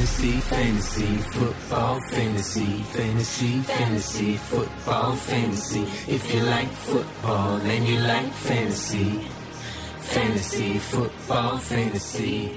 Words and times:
Fantasy, 0.00 0.40
fantasy, 0.40 1.18
football, 1.36 2.00
fantasy, 2.10 2.82
fantasy, 2.94 3.60
fantasy, 3.60 4.36
football, 4.50 5.14
fantasy. 5.14 5.82
If 6.08 6.32
you 6.32 6.40
like 6.40 6.70
football 6.72 7.60
and 7.60 7.86
you 7.86 7.98
like 8.00 8.32
fantasy, 8.32 9.20
fantasy, 10.00 10.78
football, 10.78 11.58
fantasy. 11.58 12.48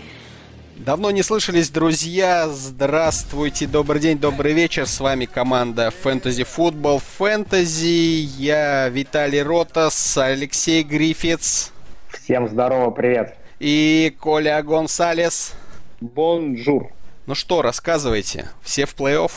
Давно 0.78 1.12
не 1.12 1.22
слышались, 1.22 1.70
друзья. 1.70 2.48
Здравствуйте, 2.48 3.68
добрый 3.68 4.00
день, 4.00 4.20
добрый 4.20 4.54
вечер. 4.54 4.88
С 4.88 5.02
вами 5.02 5.26
команда 5.26 5.92
Fantasy 6.02 6.48
Football 6.48 7.02
Fantasy. 7.20 8.22
Я 8.38 8.88
Виталий 8.88 9.42
Ротас, 9.42 10.18
Алексей 10.18 10.82
Грифиц 10.84 11.74
Всем 12.08 12.48
здорово, 12.48 12.92
привет. 12.92 13.36
и 13.60 14.16
Коля 14.18 14.64
Гонсалес. 14.64 15.56
Бонжур. 16.00 16.90
Ну 17.26 17.36
что, 17.36 17.62
рассказывайте. 17.62 18.50
Все 18.62 18.86
в 18.86 18.96
плей-офф? 18.96 19.32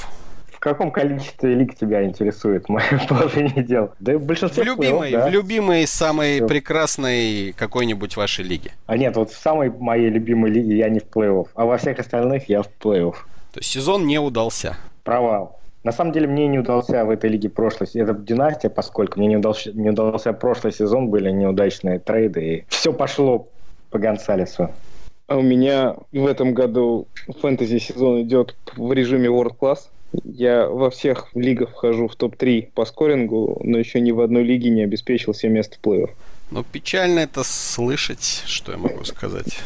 В 0.51 0.59
каком 0.59 0.91
количестве 0.91 1.55
лиг 1.55 1.77
тебя 1.77 2.03
интересует? 2.05 2.69
Мы 2.69 2.81
положение 3.09 3.63
дел. 3.63 3.93
Да 4.01 4.15
в 4.15 4.23
В 4.23 4.25
большинстве 4.27 4.65
любимой, 4.65 5.13
плей-офф, 5.13 5.21
да. 5.21 5.29
в 5.29 5.31
любимой, 5.31 5.87
самой 5.87 6.37
Всё. 6.37 6.47
прекрасной 6.49 7.53
какой-нибудь 7.53 8.17
вашей 8.17 8.45
лиге. 8.45 8.73
А 8.87 8.97
нет, 8.97 9.17
вот 9.17 9.31
в 9.31 9.39
самой 9.39 9.71
моей 9.71 10.11
любимой 10.11 10.51
лиге 10.51 10.77
я 10.77 10.89
не 10.89 10.99
в 10.99 11.05
плей-офф, 11.05 11.47
а 11.55 11.65
во 11.65 11.77
всех 11.79 11.99
остальных 12.01 12.49
я 12.49 12.63
в 12.63 12.69
плей-офф. 12.81 13.15
То 13.53 13.61
есть 13.61 13.71
сезон 13.71 14.07
не 14.07 14.19
удался. 14.19 14.77
Провал. 15.05 15.61
На 15.85 15.93
самом 15.93 16.11
деле 16.13 16.27
мне 16.27 16.49
не 16.49 16.59
удался 16.59 17.05
в 17.05 17.11
этой 17.11 17.31
лиге 17.31 17.49
прошлый 17.49 17.89
сезон. 17.89 18.11
Это 18.11 18.15
династия, 18.21 18.69
поскольку 18.69 19.21
мне 19.21 19.29
не 19.29 19.37
удался, 19.37 19.71
не 19.73 19.91
удался 19.91 20.33
прошлый 20.33 20.73
сезон, 20.73 21.11
были 21.11 21.31
неудачные 21.31 22.01
трейды, 22.01 22.41
и 22.45 22.65
все 22.69 22.93
пошло 22.93 23.47
по 23.91 24.01
Гонсалесу. 24.01 24.71
А 25.29 25.37
у 25.37 25.43
меня 25.43 25.97
в 26.13 26.25
этом 26.27 26.55
году 26.55 27.09
фэнтези 27.41 27.79
сезон 27.79 28.23
идет 28.23 28.55
в 28.77 28.93
режиме 28.93 29.29
World 29.29 29.57
Class. 29.61 29.79
Я 30.25 30.69
во 30.69 30.89
всех 30.91 31.29
лигах 31.35 31.71
вхожу 31.71 32.07
в 32.07 32.15
топ-3 32.15 32.69
по 32.75 32.85
скорингу, 32.85 33.61
но 33.65 33.77
еще 33.77 34.01
ни 34.01 34.13
в 34.13 34.21
одной 34.21 34.45
лиге 34.45 34.71
не 34.71 34.83
обеспечил 34.83 35.35
себе 35.35 35.53
место 35.53 35.79
в 35.83 35.85
плей-офф. 35.87 36.11
Но 36.53 36.63
печально 36.63 37.21
это 37.21 37.43
слышать, 37.43 38.45
что 38.47 38.71
я 38.71 38.79
могу 38.79 39.03
сказать. 39.05 39.59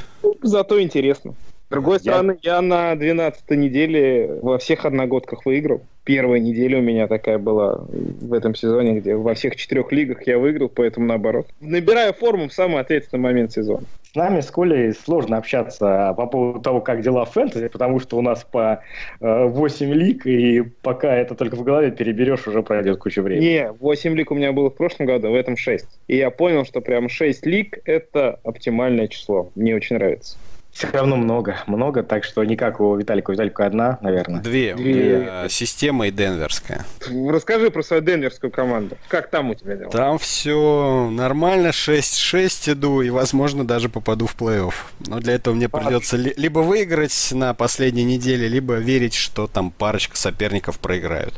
Зато 0.43 0.81
интересно. 0.81 1.35
С 1.69 1.71
другой 1.73 1.97
Я- 1.97 2.01
стороны, 2.01 2.39
я 2.43 2.63
на 2.63 2.97
12 2.97 3.51
неделе 3.51 4.41
во 4.43 4.59
всех 4.59 4.87
одногодках 4.87 5.45
выиграл. 5.45 5.83
Первая 6.05 6.41
неделя 6.41 6.79
у 6.79 6.83
меня 6.83 7.07
такая 7.07 7.39
была 7.39 7.85
в 7.87 8.33
этом 8.33 8.55
сезоне, 8.55 8.99
где 8.99 9.15
во 9.15 9.35
всех 9.35 9.55
четырех 9.57 9.93
лигах 9.93 10.27
я 10.27 10.39
выиграл, 10.39 10.69
поэтому 10.71 11.07
наоборот. 11.07 11.47
Набираю 11.61 12.15
форму 12.15 12.49
в 12.49 12.55
самый 12.55 12.81
ответственный 12.81 13.21
момент 13.23 13.53
сезона. 13.53 13.85
С 14.11 14.17
нами, 14.17 14.41
с 14.41 14.51
Колей, 14.51 14.93
сложно 14.93 15.37
общаться 15.37 16.13
по 16.17 16.27
поводу 16.27 16.61
того, 16.61 16.81
как 16.81 17.01
дела 17.01 17.25
в 17.25 17.31
фэнтези, 17.31 17.69
потому 17.69 18.01
что 18.01 18.19
у 18.19 18.23
нас 18.23 18.43
по 18.43 18.83
э, 19.21 19.45
8 19.45 19.93
лиг, 19.93 20.27
и 20.27 20.63
пока 20.83 21.15
это 21.15 21.37
только 21.37 21.55
в 21.55 21.63
голове 21.63 21.93
переберешь, 21.93 22.49
уже 22.49 22.65
пройдет 22.65 22.99
куча 22.99 23.23
времени. 23.23 23.45
Не, 23.45 23.71
8 23.71 24.17
лиг 24.17 24.33
у 24.33 24.35
меня 24.35 24.51
было 24.51 24.69
в 24.69 24.75
прошлом 24.75 25.07
году, 25.07 25.31
в 25.31 25.35
этом 25.37 25.57
6. 25.57 25.87
И 26.09 26.17
я 26.17 26.31
понял, 26.31 26.65
что 26.65 26.81
прям 26.81 27.09
6 27.09 27.47
лиг– 27.47 27.79
это 27.85 28.41
оптимальное 28.43 29.07
число. 29.07 29.53
Мне 29.55 29.77
очень 29.77 29.95
нравится. 29.95 30.39
Все 30.73 30.89
равно 30.93 31.17
много, 31.17 31.57
много, 31.67 32.03
так 32.03 32.25
что 32.25 32.45
не 32.45 32.57
как 32.57 32.81
у 32.81 32.95
Виталика. 32.97 33.31
У 33.31 33.33
Виталика 33.33 33.67
одна, 33.67 33.99
наверное. 34.03 34.41
Две. 34.41 34.75
Две. 34.75 34.93
меня 34.95 35.49
система 35.49 36.07
и 36.07 36.11
денверская. 36.11 36.87
Расскажи 37.29 37.71
про 37.71 37.83
свою 37.83 38.03
денверскую 38.03 38.51
команду. 38.51 38.97
Как 39.09 39.29
там 39.31 39.51
у 39.51 39.55
тебя 39.55 39.77
дела? 39.77 39.91
Там 39.91 40.19
все 40.19 41.09
нормально, 41.11 41.69
6-6 41.69 42.73
иду 42.73 43.01
и, 43.03 43.11
возможно, 43.11 43.67
даже 43.67 43.89
попаду 43.89 44.27
в 44.27 44.37
плей-офф. 44.37 44.75
Но 45.07 45.19
для 45.19 45.35
этого 45.35 45.55
мне 45.55 45.69
придется 45.69 46.17
ли- 46.17 46.35
либо 46.37 46.61
выиграть 46.61 47.31
на 47.33 47.53
последней 47.53 48.05
неделе, 48.05 48.47
либо 48.49 48.75
верить, 48.75 49.15
что 49.15 49.47
там 49.49 49.71
парочка 49.73 50.17
соперников 50.17 50.79
проиграют. 50.79 51.35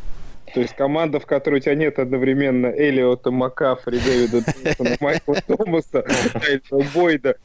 То 0.55 0.61
есть 0.61 0.75
команда, 0.77 1.19
в 1.19 1.27
которой 1.27 1.57
у 1.57 1.61
тебя 1.61 1.75
нет 1.75 1.99
одновременно 1.99 2.67
Элиота 2.67 3.31
Макафри, 3.31 3.99
Дэвида 3.99 4.39
Джонсона, 4.41 4.97
Майкла 5.01 5.37
Томаса, 5.47 6.03
Тайлера 6.33 6.91
Бойда. 6.95 7.37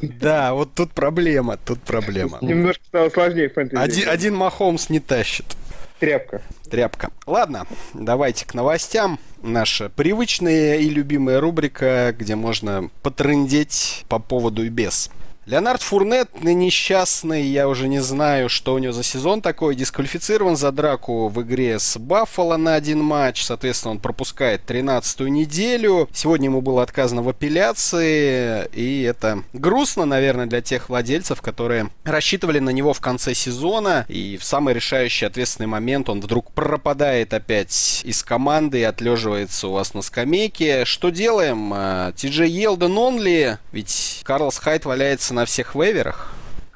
Да, 0.00 0.54
вот 0.54 0.74
тут 0.74 0.92
проблема, 0.92 1.56
тут 1.56 1.80
проблема. 1.80 2.38
Немножко 2.40 2.84
стало 2.84 3.08
сложнее 3.10 3.48
фэнтези. 3.48 3.80
Один, 3.80 4.08
один 4.08 4.34
Махомс 4.36 4.90
не 4.90 5.00
тащит. 5.00 5.56
Тряпка. 5.98 6.42
Тряпка. 6.70 7.10
Ладно, 7.26 7.66
давайте 7.94 8.46
к 8.46 8.54
новостям. 8.54 9.18
Наша 9.42 9.88
привычная 9.88 10.76
и 10.76 10.88
любимая 10.90 11.40
рубрика, 11.40 12.14
где 12.16 12.36
можно 12.36 12.90
потрындеть 13.02 14.04
по 14.08 14.18
поводу 14.18 14.64
и 14.64 14.68
без. 14.68 15.10
Леонард 15.46 15.80
Фурнет, 15.80 16.42
несчастный, 16.42 17.44
я 17.44 17.68
уже 17.68 17.86
не 17.86 18.00
знаю, 18.00 18.48
что 18.48 18.74
у 18.74 18.78
него 18.78 18.92
за 18.92 19.04
сезон 19.04 19.40
такой, 19.40 19.76
дисквалифицирован 19.76 20.56
за 20.56 20.72
драку 20.72 21.28
в 21.28 21.40
игре 21.40 21.78
с 21.78 21.96
Баффало 21.98 22.56
на 22.56 22.74
один 22.74 23.00
матч, 23.00 23.44
соответственно, 23.44 23.92
он 23.92 24.00
пропускает 24.00 24.62
13-ю 24.68 25.28
неделю. 25.28 26.08
Сегодня 26.12 26.46
ему 26.46 26.62
было 26.62 26.82
отказано 26.82 27.22
в 27.22 27.28
апелляции, 27.28 28.66
и 28.72 29.02
это 29.02 29.44
грустно, 29.52 30.04
наверное, 30.04 30.46
для 30.46 30.62
тех 30.62 30.88
владельцев, 30.88 31.40
которые 31.40 31.90
рассчитывали 32.02 32.58
на 32.58 32.70
него 32.70 32.92
в 32.92 33.00
конце 33.00 33.32
сезона, 33.32 34.04
и 34.08 34.36
в 34.38 34.42
самый 34.42 34.74
решающий 34.74 35.26
ответственный 35.26 35.68
момент 35.68 36.08
он 36.08 36.20
вдруг 36.20 36.50
пропадает 36.50 37.32
опять 37.32 38.02
из 38.04 38.24
команды 38.24 38.80
и 38.80 38.82
отлеживается 38.82 39.68
у 39.68 39.72
вас 39.74 39.94
на 39.94 40.02
скамейке. 40.02 40.84
Что 40.84 41.10
делаем? 41.10 41.70
А, 41.72 42.10
Ти 42.16 42.30
Джей 42.30 42.50
Елден 42.50 42.98
онли, 42.98 43.58
ведь 43.70 44.22
Карлос 44.24 44.58
Хайт 44.58 44.84
валяется 44.84 45.35
на 45.36 45.44
всех 45.44 45.74
вейверах. 45.74 46.32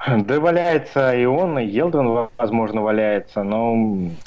Да 0.06 0.40
валяется 0.40 1.14
и 1.14 1.26
он, 1.26 1.58
и 1.58 1.66
Елден, 1.66 2.28
возможно, 2.38 2.80
валяется, 2.80 3.42
но 3.42 3.76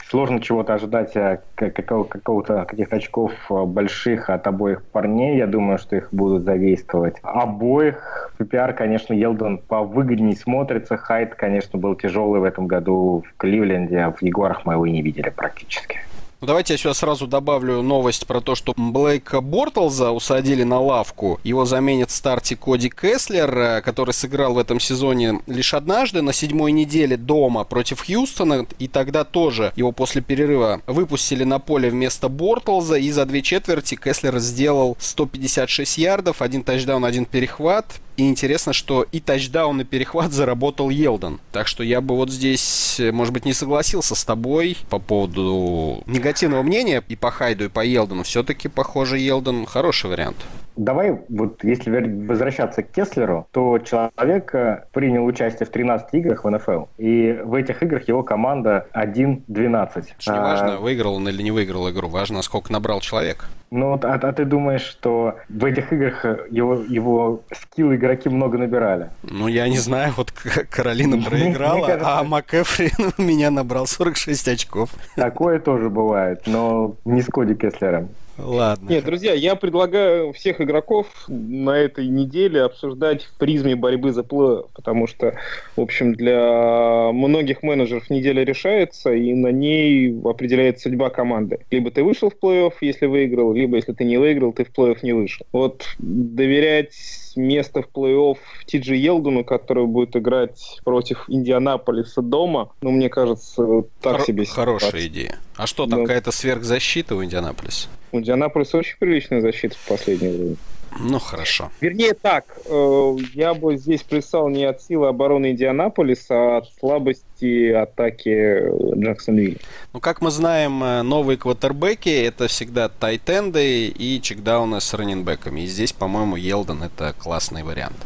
сложно 0.07 0.39
чего-то 0.39 0.75
ожидать 0.75 1.15
а, 1.15 1.39
к- 1.55 1.71
какого- 1.71 2.03
какого-то 2.03 2.65
каких-то 2.65 2.97
очков 2.97 3.31
а, 3.49 3.65
больших 3.65 4.29
от 4.29 4.45
обоих 4.45 4.83
парней. 4.83 5.35
Я 5.37 5.47
думаю, 5.47 5.79
что 5.79 5.95
их 5.95 6.09
будут 6.11 6.43
задействовать. 6.43 7.15
Обоих. 7.23 8.31
PPR, 8.37 8.73
конечно, 8.73 9.13
Елден 9.13 9.57
повыгоднее 9.57 10.35
смотрится. 10.35 10.95
Хайт, 10.97 11.33
конечно, 11.33 11.79
был 11.79 11.95
тяжелый 11.95 12.39
в 12.39 12.43
этом 12.43 12.67
году 12.67 13.23
в 13.27 13.37
Кливленде, 13.37 13.97
а 13.97 14.11
в 14.11 14.21
Егорах 14.21 14.65
мы 14.65 14.73
его 14.73 14.85
не 14.85 15.01
видели 15.01 15.29
практически. 15.29 15.99
Ну, 16.43 16.47
давайте 16.47 16.73
я 16.73 16.77
сюда 16.77 16.93
сразу 16.93 17.25
добавлю 17.25 17.81
новость 17.81 18.27
про 18.27 18.41
то, 18.41 18.53
что 18.53 18.73
Блейка 18.75 19.39
Бортлза 19.39 20.11
усадили 20.11 20.63
на 20.63 20.77
лавку. 20.77 21.39
Его 21.45 21.63
заменит 21.63 22.09
в 22.09 22.13
старте 22.13 22.57
Коди 22.57 22.89
Кеслер, 22.89 23.57
э, 23.57 23.81
который 23.81 24.13
сыграл 24.13 24.55
в 24.55 24.57
этом 24.57 24.77
сезоне 24.81 25.39
лишь 25.47 25.73
однажды 25.73 26.21
на 26.21 26.33
седьмой 26.33 26.73
неделе 26.73 27.15
дома 27.15 27.63
против 27.63 28.05
Хьюстона. 28.05 28.67
И 28.77 28.89
тогда 28.89 29.23
тоже 29.23 29.71
его 29.77 29.93
после 29.93 30.21
перерыва 30.21 30.81
выпустили 30.85 31.45
на 31.45 31.59
поле 31.59 31.89
вместо 31.89 32.27
Бортлза. 32.27 32.95
И 32.95 33.09
за 33.09 33.25
две 33.25 33.41
четверти 33.41 33.95
Кеслер 33.95 34.37
сделал 34.39 34.97
156 34.99 35.97
ярдов, 35.97 36.41
один 36.41 36.63
тачдаун, 36.63 37.05
один 37.05 37.23
перехват. 37.23 37.85
И 38.15 38.27
интересно, 38.27 38.73
что 38.73 39.05
и 39.11 39.19
тачдаун, 39.19 39.81
и 39.81 39.83
перехват 39.83 40.31
заработал 40.31 40.89
Елден. 40.89 41.39
Так 41.51 41.67
что 41.67 41.83
я 41.83 41.99
бы 41.99 42.15
вот 42.15 42.29
здесь, 42.29 42.99
э, 42.99 43.11
может 43.11 43.33
быть, 43.33 43.45
не 43.45 43.53
согласился 43.53 44.13
с 44.13 44.23
тобой 44.23 44.77
по 44.89 44.99
поводу 44.99 46.03
негативного 46.05 46.61
мнения 46.61 47.03
и 47.07 47.15
по 47.15 47.31
Хайду, 47.31 47.65
и 47.65 47.69
по 47.69 47.83
Елдену. 47.83 48.23
Все-таки, 48.23 48.67
похоже, 48.67 49.17
Елден 49.17 49.65
хороший 49.65 50.09
вариант. 50.11 50.37
Давай, 50.75 51.19
вот 51.29 51.63
если 51.63 52.25
возвращаться 52.25 52.81
к 52.83 52.91
Кеслеру, 52.91 53.47
то 53.51 53.77
человек 53.79 54.53
э, 54.55 54.85
принял 54.91 55.25
участие 55.25 55.67
в 55.67 55.69
13 55.69 56.07
играх 56.13 56.43
в 56.43 56.49
НФЛ. 56.49 56.85
И 56.97 57.39
в 57.43 57.53
этих 57.53 57.83
играх 57.83 58.07
его 58.07 58.23
команда 58.23 58.87
1-12. 58.93 59.89
Это 59.95 60.05
ж 60.19 60.27
не 60.27 60.39
важно, 60.39 60.77
выиграл 60.77 61.15
он 61.15 61.27
или 61.29 61.41
не 61.43 61.51
выиграл 61.51 61.89
игру. 61.91 62.07
Важно, 62.09 62.41
сколько 62.41 62.71
набрал 62.71 63.01
человек. 63.01 63.45
Ну, 63.71 63.91
вот, 63.91 64.05
а, 64.05 64.13
а 64.13 64.33
ты 64.33 64.45
думаешь, 64.45 64.81
что 64.83 65.35
в 65.49 65.65
этих 65.65 65.91
играх 65.93 66.25
э, 66.25 66.45
его, 66.51 66.75
его 66.75 67.41
скиллы 67.51 67.95
игроки 67.95 68.29
много 68.29 68.57
набирали? 68.57 69.09
Ну, 69.23 69.47
я 69.47 69.67
не 69.67 69.79
знаю, 69.79 70.13
вот 70.15 70.31
Каролина 70.31 71.19
проиграла, 71.29 71.87
кажется- 71.87 72.19
а 72.19 72.23
МакЭфри 72.23 72.91
у 73.17 73.21
меня 73.21 73.49
набрал 73.49 73.87
46 73.87 74.47
очков. 74.47 74.89
Такое 75.15 75.59
тоже 75.59 75.89
бывает, 75.89 76.43
но 76.45 76.95
не 77.05 77.21
с 77.21 77.25
Коди 77.25 77.55
Кеслером. 77.55 78.09
Ладно. 78.37 78.89
Нет, 78.89 79.05
друзья, 79.05 79.33
я 79.33 79.55
предлагаю 79.55 80.33
всех 80.33 80.59
игроков 80.59 81.07
на 81.27 81.77
этой 81.77 82.07
неделе 82.07 82.63
обсуждать 82.63 83.25
в 83.25 83.37
призме 83.37 83.75
борьбы 83.75 84.11
за 84.11 84.23
плей 84.23 84.63
потому 84.73 85.05
что, 85.07 85.35
в 85.75 85.81
общем, 85.81 86.13
для 86.15 87.11
многих 87.13 87.61
менеджеров 87.61 88.09
неделя 88.09 88.43
решается, 88.43 89.13
и 89.13 89.33
на 89.33 89.49
ней 89.51 90.19
определяется 90.25 90.89
судьба 90.89 91.09
команды. 91.11 91.59
Либо 91.69 91.91
ты 91.91 92.03
вышел 92.03 92.31
в 92.31 92.43
плей-офф, 92.43 92.73
если 92.81 93.05
выиграл, 93.05 93.53
либо 93.53 93.75
если 93.75 93.93
ты 93.93 94.03
не 94.03 94.17
выиграл, 94.17 94.51
ты 94.51 94.65
в 94.65 94.71
плей-офф 94.71 94.97
не 95.03 95.13
вышел. 95.13 95.45
Вот 95.51 95.85
доверять 95.99 96.93
место 97.35 97.83
в 97.83 97.89
плей-офф 97.95 98.37
Ти 98.65 98.79
Джи 98.79 98.95
Елдуну, 98.95 99.43
который 99.43 99.85
будет 99.85 100.15
играть 100.15 100.79
против 100.83 101.25
Индианаполиса 101.27 102.21
дома, 102.21 102.71
ну, 102.81 102.91
мне 102.91 103.09
кажется, 103.09 103.83
так 104.01 104.21
Хоро- 104.21 104.25
себе 104.25 104.45
Хорошая 104.45 104.89
ситуация. 104.89 105.07
идея. 105.07 105.35
А 105.55 105.67
что, 105.67 105.85
там 105.85 105.99
Да. 106.01 106.05
какая-то 106.07 106.31
сверхзащита 106.31 107.15
у 107.15 107.23
Индианаполиса? 107.23 107.87
У 108.13 108.19
Индианаполиса 108.19 108.77
очень 108.77 108.95
приличная 108.99 109.41
защита 109.41 109.75
в 109.75 109.87
последнее 109.87 110.31
время. 110.31 110.55
Ну, 110.99 111.17
хорошо. 111.17 111.71
Вернее 111.81 112.13
так, 112.13 112.45
э, 112.67 113.15
я 113.33 113.55
бы 113.55 113.77
здесь 113.77 114.03
присал 114.03 114.49
не 114.49 114.65
от 114.65 114.83
силы 114.83 115.07
обороны 115.07 115.51
Индианаполиса, 115.51 116.35
а 116.35 116.57
от 116.57 116.69
слабости 116.79 117.71
атаки 117.71 118.61
Джексонвилля. 118.95 119.57
Ну, 119.93 119.99
как 119.99 120.21
мы 120.21 120.29
знаем, 120.29 120.83
э, 120.83 121.01
новые 121.01 121.37
квотербеки— 121.37 122.09
это 122.23 122.47
всегда 122.47 122.87
тайтенды 122.87 123.87
и 123.87 124.21
чекдауны 124.21 124.79
с 124.79 124.93
раненбеками. 124.93 125.61
И 125.61 125.65
здесь, 125.65 125.91
по-моему, 125.91 126.35
Елден— 126.35 126.83
это 126.83 127.15
классный 127.17 127.63
вариант. 127.63 127.97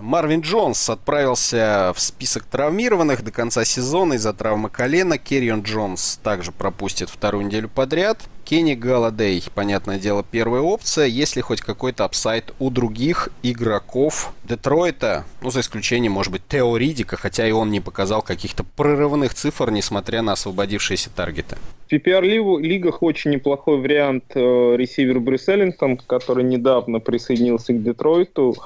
Марвин 0.00 0.40
Джонс 0.40 0.88
отправился 0.88 1.92
в 1.94 2.00
список 2.00 2.44
травмированных 2.44 3.22
до 3.22 3.30
конца 3.30 3.66
сезона 3.66 4.14
из-за 4.14 4.32
травмы 4.32 4.70
колена. 4.70 5.18
Керрион 5.18 5.60
Джонс 5.60 6.18
также 6.22 6.52
пропустит 6.52 7.10
вторую 7.10 7.46
неделю 7.46 7.68
подряд. 7.68 8.18
Кенни 8.44 8.74
Галладей, 8.74 9.42
понятное 9.54 9.98
дело, 9.98 10.22
первая 10.30 10.60
опция. 10.60 11.06
Есть 11.06 11.34
ли 11.36 11.42
хоть 11.42 11.62
какой-то 11.62 12.04
апсайт 12.04 12.52
у 12.58 12.68
других 12.68 13.30
игроков 13.42 14.34
Детройта? 14.44 15.24
Ну, 15.40 15.50
за 15.50 15.60
исключением, 15.60 16.12
может 16.12 16.30
быть, 16.30 16.42
Тео 16.46 16.76
Ридика, 16.76 17.16
хотя 17.16 17.48
и 17.48 17.52
он 17.52 17.70
не 17.70 17.80
показал 17.80 18.20
каких-то 18.20 18.62
прорывных 18.62 19.32
цифр, 19.32 19.70
несмотря 19.70 20.20
на 20.20 20.32
освободившиеся 20.32 21.08
таргеты. 21.10 21.56
В 21.86 21.92
PPR-лигах 21.92 23.02
очень 23.02 23.32
неплохой 23.32 23.78
вариант 23.78 24.24
э, 24.34 24.40
ресивер 24.76 25.20
Брюс 25.20 25.48
Эллингтон, 25.48 25.96
который 25.96 26.44
недавно 26.44 26.98
присоединился 26.98 27.72
к 27.72 27.82
Детройту 27.82 28.56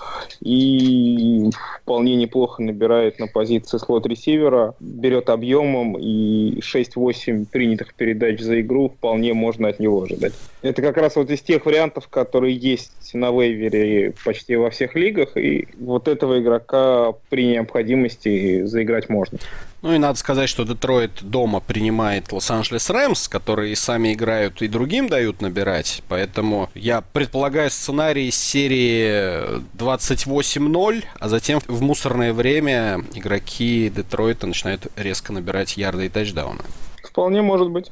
и 0.41 1.51
вполне 1.83 2.17
неплохо 2.17 2.63
набирает 2.63 3.19
на 3.19 3.27
позиции 3.27 3.79
слот-ресивера, 3.79 4.75
берет 4.81 5.31
объемом 5.31 5.97
и 5.99 6.61
6-8 6.61 7.47
принятых 7.51 7.95
передач 7.95 8.41
за 8.41 8.61
игру 8.61 8.89
вполне 8.89 9.35
можно 9.35 9.68
от 9.69 9.81
него 9.81 10.03
ожидать. 10.03 10.33
Это 10.63 10.83
как 10.83 10.97
раз 10.97 11.17
вот 11.17 11.31
из 11.31 11.41
тех 11.41 11.65
вариантов, 11.67 12.09
которые 12.09 12.57
есть 12.57 13.15
на 13.15 13.31
вейвере 13.31 14.15
почти 14.25 14.57
во 14.57 14.71
всех 14.71 14.95
лигах, 14.95 15.37
и 15.37 15.69
вот 15.79 16.09
этого 16.09 16.41
игрока 16.41 17.13
при 17.29 17.47
необходимости 17.47 18.65
заиграть 18.65 19.09
можно. 19.09 19.39
Ну 19.81 19.95
и 19.95 19.99
надо 19.99 20.19
сказать, 20.19 20.49
что 20.49 20.65
Детройт 20.65 21.23
дома 21.23 21.61
принимает 21.61 22.33
Лос-Анджелес 22.33 22.91
Рэмс, 22.91 23.29
которые 23.29 23.73
и 23.73 23.77
сами 23.77 24.13
играют, 24.13 24.61
и 24.61 24.67
другим 24.67 25.09
дают 25.09 25.41
набирать. 25.41 26.03
Поэтому 26.09 26.69
я 26.75 27.01
предполагаю 27.01 27.71
сценарий 27.71 28.29
из 28.29 28.37
серии 28.37 29.61
28-0, 29.77 31.05
а 31.21 31.29
затем 31.29 31.61
в 31.69 31.81
мусорное 31.81 32.33
время 32.33 33.05
игроки 33.15 33.93
Детройта 33.95 34.49
начинают 34.49 34.89
резко 34.97 35.33
набирать 35.33 35.77
ярды 35.77 36.07
и 36.07 36.09
тачдауны. 36.09 36.63
Вполне 37.05 37.43
может 37.43 37.71
быть. 37.71 37.91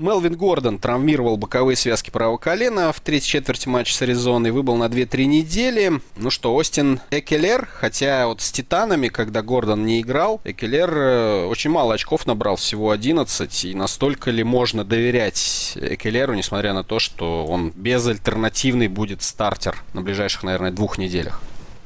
Мелвин 0.00 0.34
Гордон 0.34 0.78
травмировал 0.78 1.36
боковые 1.36 1.76
связки 1.76 2.08
правого 2.08 2.38
колена 2.38 2.90
в 2.90 3.00
третьей 3.00 3.28
четверти 3.28 3.68
матча 3.68 3.92
с 3.92 4.00
Аризоной, 4.00 4.50
выбыл 4.50 4.76
на 4.76 4.84
2-3 4.84 5.26
недели. 5.26 5.92
Ну 6.16 6.30
что, 6.30 6.54
Остин 6.54 7.00
Экелер, 7.10 7.68
хотя 7.70 8.26
вот 8.26 8.40
с 8.40 8.50
Титанами, 8.50 9.08
когда 9.08 9.42
Гордон 9.42 9.84
не 9.84 10.00
играл, 10.00 10.40
Экелер 10.44 10.90
э, 10.90 11.44
очень 11.44 11.68
мало 11.68 11.92
очков 11.92 12.26
набрал, 12.26 12.56
всего 12.56 12.92
11, 12.92 13.66
и 13.66 13.74
настолько 13.74 14.30
ли 14.30 14.42
можно 14.42 14.84
доверять 14.84 15.76
Экелеру, 15.78 16.32
несмотря 16.32 16.72
на 16.72 16.82
то, 16.82 16.98
что 16.98 17.44
он 17.44 17.70
безальтернативный 17.76 18.88
будет 18.88 19.20
стартер 19.20 19.76
на 19.92 20.00
ближайших, 20.00 20.44
наверное, 20.44 20.70
двух 20.70 20.96
неделях? 20.96 21.42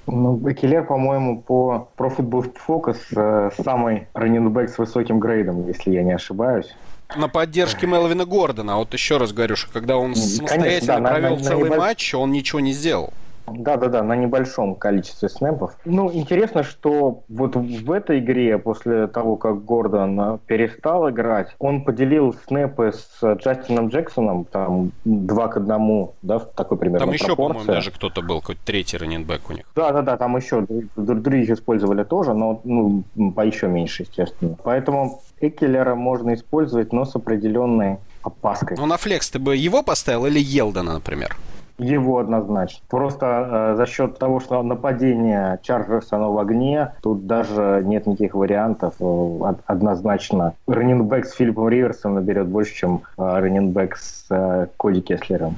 Ну, 0.06 0.40
Экелер, 0.48 0.84
по-моему, 0.84 1.42
по 1.42 1.88
Pro 1.96 2.16
Football 2.16 2.54
Focus 2.68 2.98
э, 3.16 3.50
самый 3.60 4.06
раненбэк 4.14 4.70
с 4.70 4.78
высоким 4.78 5.18
грейдом, 5.18 5.66
если 5.66 5.90
я 5.90 6.04
не 6.04 6.12
ошибаюсь 6.12 6.72
на 7.16 7.28
поддержке 7.28 7.86
Мелвина 7.86 8.24
Гордона. 8.24 8.74
А 8.74 8.76
вот 8.76 8.92
еще 8.92 9.16
раз 9.16 9.32
говорю, 9.32 9.56
что 9.56 9.72
когда 9.72 9.96
он 9.96 10.14
самостоятельно 10.14 11.00
да, 11.00 11.10
провел 11.10 11.30
на, 11.30 11.36
на, 11.36 11.44
целый 11.44 11.70
на 11.70 11.76
матч, 11.76 12.14
он 12.14 12.32
ничего 12.32 12.60
не 12.60 12.72
сделал. 12.72 13.12
Да, 13.46 13.76
да, 13.76 13.88
да, 13.88 14.02
на 14.02 14.16
небольшом 14.16 14.74
количестве 14.74 15.28
снэпов. 15.28 15.76
Ну, 15.84 16.10
интересно, 16.12 16.62
что 16.62 17.22
вот 17.28 17.56
в 17.56 17.92
этой 17.92 18.20
игре, 18.20 18.58
после 18.58 19.06
того, 19.06 19.36
как 19.36 19.64
Гордон 19.64 20.38
перестал 20.46 21.10
играть, 21.10 21.54
он 21.58 21.84
поделил 21.84 22.34
снэпы 22.46 22.92
с 22.92 23.22
Джастином 23.22 23.88
Джексоном, 23.88 24.44
там, 24.44 24.92
два 25.04 25.48
к 25.48 25.58
одному, 25.58 26.14
да, 26.22 26.38
в 26.38 26.46
такой 26.52 26.78
примерно 26.78 27.06
Там 27.06 27.14
еще, 27.14 27.36
по-моему, 27.36 27.64
даже 27.64 27.90
кто-то 27.90 28.22
был, 28.22 28.40
какой-то 28.40 28.60
третий 28.64 28.96
раненбэк 28.96 29.50
у 29.50 29.52
них. 29.52 29.66
Да, 29.76 29.92
да, 29.92 30.02
да, 30.02 30.16
там 30.16 30.36
еще 30.36 30.66
других 30.96 31.50
использовали 31.50 32.04
тоже, 32.04 32.32
но 32.32 32.60
ну, 32.64 33.04
по 33.34 33.44
еще 33.44 33.68
меньше, 33.68 34.04
естественно. 34.04 34.56
Поэтому 34.62 35.22
Экелера 35.40 35.94
можно 35.94 36.34
использовать, 36.34 36.92
но 36.92 37.04
с 37.04 37.14
определенной 37.16 37.98
опаской. 38.22 38.76
Ну, 38.78 38.86
на 38.86 38.96
flex 38.96 39.30
ты 39.30 39.38
бы 39.38 39.56
его 39.56 39.82
поставил 39.82 40.26
или 40.26 40.38
Елдона, 40.38 40.94
например? 40.94 41.36
Его 41.76 42.18
однозначно. 42.18 42.80
Просто 42.88 43.26
э, 43.26 43.76
за 43.76 43.86
счет 43.86 44.16
того, 44.18 44.38
что 44.38 44.62
нападение 44.62 45.58
Чарджерс 45.62 46.12
оно 46.12 46.32
в 46.32 46.38
огне, 46.38 46.92
тут 47.02 47.26
даже 47.26 47.82
нет 47.84 48.06
никаких 48.06 48.34
вариантов. 48.34 48.94
Э, 49.00 49.54
однозначно. 49.66 50.54
Раннинбэк 50.68 51.26
с 51.26 51.32
Филиппом 51.32 51.68
Риверсом 51.68 52.14
наберет 52.14 52.46
больше, 52.46 52.74
чем 52.74 53.02
э, 53.18 53.22
раннинбэк 53.22 53.96
с 53.96 54.26
э, 54.30 54.68
Коди 54.78 55.00
Кеслером. 55.00 55.56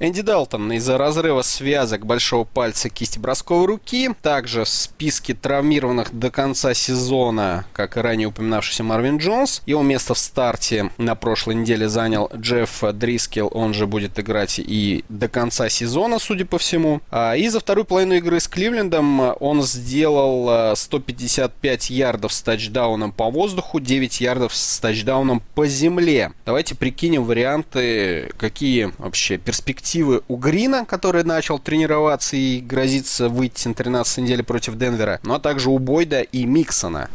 Энди 0.00 0.22
Далтон 0.22 0.72
из-за 0.72 0.98
разрыва 0.98 1.42
связок 1.42 2.04
большого 2.04 2.44
пальца 2.44 2.88
кисти 2.88 3.20
бросковой 3.20 3.66
руки. 3.66 4.10
Также 4.22 4.64
в 4.64 4.68
списке 4.68 5.34
травмированных 5.34 6.18
до 6.18 6.32
конца 6.32 6.74
сезона, 6.74 7.64
как 7.72 7.96
и 7.96 8.00
ранее 8.00 8.28
упоминавшийся 8.28 8.82
Марвин 8.82 9.18
Джонс. 9.18 9.62
Его 9.66 9.82
место 9.82 10.14
в 10.14 10.18
старте 10.18 10.90
на 10.98 11.14
прошлой 11.14 11.54
неделе 11.54 11.88
занял 11.88 12.28
Джефф 12.34 12.92
Дрискел. 12.92 13.48
Он 13.54 13.72
же 13.72 13.86
будет 13.86 14.18
играть 14.18 14.58
и 14.58 15.04
до 15.08 15.28
конца 15.28 15.68
сезона, 15.68 16.18
судя 16.18 16.44
по 16.44 16.58
всему. 16.58 17.00
А, 17.12 17.36
и 17.36 17.48
за 17.48 17.60
вторую 17.60 17.84
половину 17.84 18.14
игры 18.14 18.40
с 18.40 18.48
Кливлендом 18.48 19.36
он 19.38 19.62
сделал 19.62 20.74
155 20.74 21.90
а, 21.90 21.94
ярдов 21.94 22.32
с 22.32 22.42
тачдауном 22.42 23.12
по 23.12 23.30
воздуху, 23.30 23.78
9 23.78 24.20
ярдов 24.20 24.56
с 24.56 24.80
тачдауном 24.80 25.40
по 25.54 25.68
земле. 25.68 26.32
Давайте 26.44 26.74
прикинем 26.74 27.24
варианты, 27.24 28.32
какие 28.36 28.92
вообще 28.98 29.38
перспективы 29.38 29.83
перспективы 29.84 30.22
у 30.28 30.36
Грина, 30.36 30.86
который 30.86 31.24
начал 31.24 31.58
тренироваться 31.58 32.36
и 32.36 32.60
грозится 32.60 33.28
выйти 33.28 33.68
на 33.68 33.74
13 33.74 34.18
недели 34.18 34.40
против 34.40 34.78
Денвера, 34.78 35.20
но 35.22 35.38
также 35.38 35.68
у 35.68 35.78
Бойда 35.78 36.22
и 36.22 36.46
Миксона. 36.46 37.10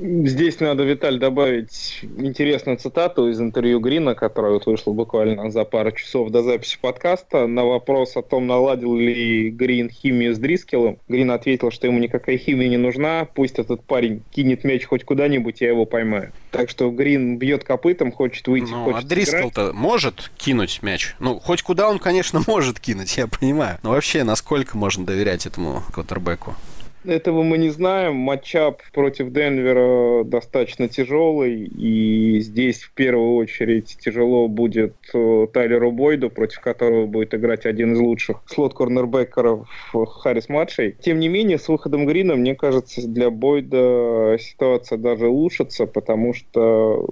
Здесь 0.00 0.58
надо, 0.58 0.82
Виталь, 0.82 1.18
добавить 1.18 2.00
интересную 2.02 2.78
цитату 2.78 3.28
из 3.28 3.40
интервью 3.40 3.78
Грина, 3.78 4.16
которое 4.16 4.54
вот 4.54 4.66
вышло 4.66 4.92
буквально 4.92 5.50
за 5.50 5.64
пару 5.64 5.92
часов 5.92 6.30
до 6.30 6.42
записи 6.42 6.78
подкаста. 6.80 7.46
На 7.46 7.64
вопрос 7.64 8.16
о 8.16 8.22
том, 8.22 8.48
наладил 8.48 8.96
ли 8.96 9.50
Грин 9.50 9.88
химию 9.88 10.34
с 10.34 10.38
Дрискелом, 10.38 10.98
Грин 11.08 11.30
ответил, 11.30 11.70
что 11.70 11.86
ему 11.86 12.00
никакая 12.00 12.38
химия 12.38 12.68
не 12.68 12.76
нужна, 12.76 13.24
пусть 13.24 13.60
этот 13.60 13.84
парень 13.84 14.22
кинет 14.32 14.64
мяч 14.64 14.84
хоть 14.84 15.04
куда-нибудь, 15.04 15.60
я 15.60 15.68
его 15.68 15.84
поймаю. 15.84 16.32
Так 16.50 16.70
что 16.70 16.90
Грин 16.90 17.38
бьет 17.38 17.62
копытом, 17.62 18.10
хочет 18.10 18.48
выйти, 18.48 18.72
ну, 18.72 18.84
хочет 18.84 19.04
А 19.04 19.08
Дрискел-то 19.08 19.72
может 19.72 20.32
кинуть 20.36 20.82
мяч? 20.82 21.14
Ну, 21.20 21.38
хоть 21.38 21.62
куда 21.62 21.88
он, 21.88 22.00
конечно, 22.00 22.42
может 22.48 22.80
кинуть, 22.80 23.16
я 23.16 23.28
понимаю. 23.28 23.78
Но 23.84 23.90
вообще, 23.90 24.24
насколько 24.24 24.76
можно 24.76 25.06
доверять 25.06 25.46
этому 25.46 25.82
квотербеку? 25.92 26.56
Этого 27.04 27.42
мы 27.42 27.58
не 27.58 27.68
знаем. 27.68 28.16
Матчап 28.16 28.80
против 28.92 29.30
Денвера 29.30 30.24
достаточно 30.24 30.88
тяжелый, 30.88 31.64
и 31.64 32.40
здесь 32.40 32.82
в 32.82 32.92
первую 32.92 33.34
очередь 33.34 33.98
тяжело 34.00 34.48
будет 34.48 34.94
э, 35.12 35.46
Тайлеру 35.52 35.92
Бойду, 35.92 36.30
против 36.30 36.60
которого 36.60 37.06
будет 37.06 37.34
играть 37.34 37.66
один 37.66 37.92
из 37.92 37.98
лучших 37.98 38.42
слот-корнербекеров 38.46 39.68
Харрис-младший. 39.92 40.96
Тем 41.00 41.18
не 41.18 41.28
менее, 41.28 41.58
с 41.58 41.68
выходом 41.68 42.06
Грина, 42.06 42.36
мне 42.36 42.54
кажется, 42.54 43.06
для 43.06 43.28
Бойда 43.28 44.38
ситуация 44.40 44.96
даже 44.96 45.28
улучшится, 45.28 45.86
потому 45.86 46.32
что 46.32 47.06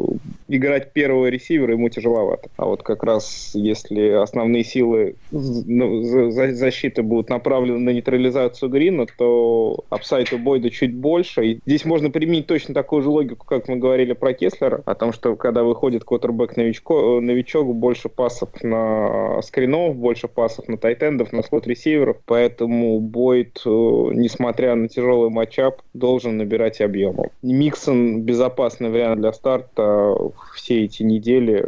играть 0.48 0.92
первого 0.92 1.26
ресивера 1.26 1.72
ему 1.72 1.90
тяжеловато. 1.90 2.48
А 2.56 2.64
вот 2.64 2.82
как 2.82 3.02
раз 3.02 3.52
если 3.54 4.08
основные 4.08 4.64
силы 4.64 5.16
ну, 5.30 6.30
защиты 6.30 7.02
будут 7.02 7.28
направлены 7.28 7.78
на 7.78 7.90
нейтрализацию 7.90 8.70
Грина, 8.70 9.06
то 9.18 9.81
апсайт 9.90 10.32
у 10.32 10.38
Бойда 10.38 10.70
чуть 10.70 10.94
больше. 10.94 11.46
И 11.46 11.60
здесь 11.66 11.84
можно 11.84 12.10
применить 12.10 12.46
точно 12.46 12.74
такую 12.74 13.02
же 13.02 13.10
логику, 13.10 13.46
как 13.46 13.68
мы 13.68 13.76
говорили 13.76 14.12
про 14.12 14.32
Кеслера, 14.32 14.82
о 14.84 14.94
том, 14.94 15.12
что 15.12 15.36
когда 15.36 15.62
выходит 15.62 16.04
квотербек 16.04 16.56
новичко, 16.56 17.20
новичок, 17.20 17.74
больше 17.74 18.08
пасов 18.08 18.50
на 18.62 19.40
скринов, 19.42 19.96
больше 19.96 20.28
пасов 20.28 20.68
на 20.68 20.76
тайтендов, 20.76 21.32
на 21.32 21.42
слот 21.42 21.66
ресиверов. 21.66 22.18
Поэтому 22.26 23.00
Бойд, 23.00 23.62
э, 23.64 23.68
несмотря 23.68 24.74
на 24.74 24.88
тяжелый 24.88 25.30
матчап, 25.30 25.82
должен 25.94 26.36
набирать 26.36 26.80
объемом. 26.80 27.30
Миксон 27.42 28.22
безопасный 28.22 28.90
вариант 28.90 29.20
для 29.20 29.32
старта 29.32 30.14
все 30.54 30.84
эти 30.84 31.02
недели. 31.02 31.64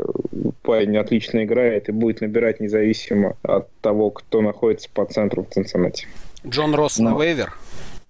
Парень 0.63 0.97
отлично 0.97 1.45
играет 1.45 1.89
и 1.89 1.93
будет 1.93 2.21
набирать 2.21 2.61
независимо 2.61 3.37
от 3.43 3.69
того, 3.81 4.11
кто 4.11 4.41
находится 4.41 4.89
по 4.93 5.05
центру 5.05 5.45
в 5.45 5.53
Цинциннати. 5.53 6.07
Джон 6.47 6.75
Росс 6.75 6.99
на 6.99 7.11
ну, 7.11 7.23
вейвер? 7.23 7.55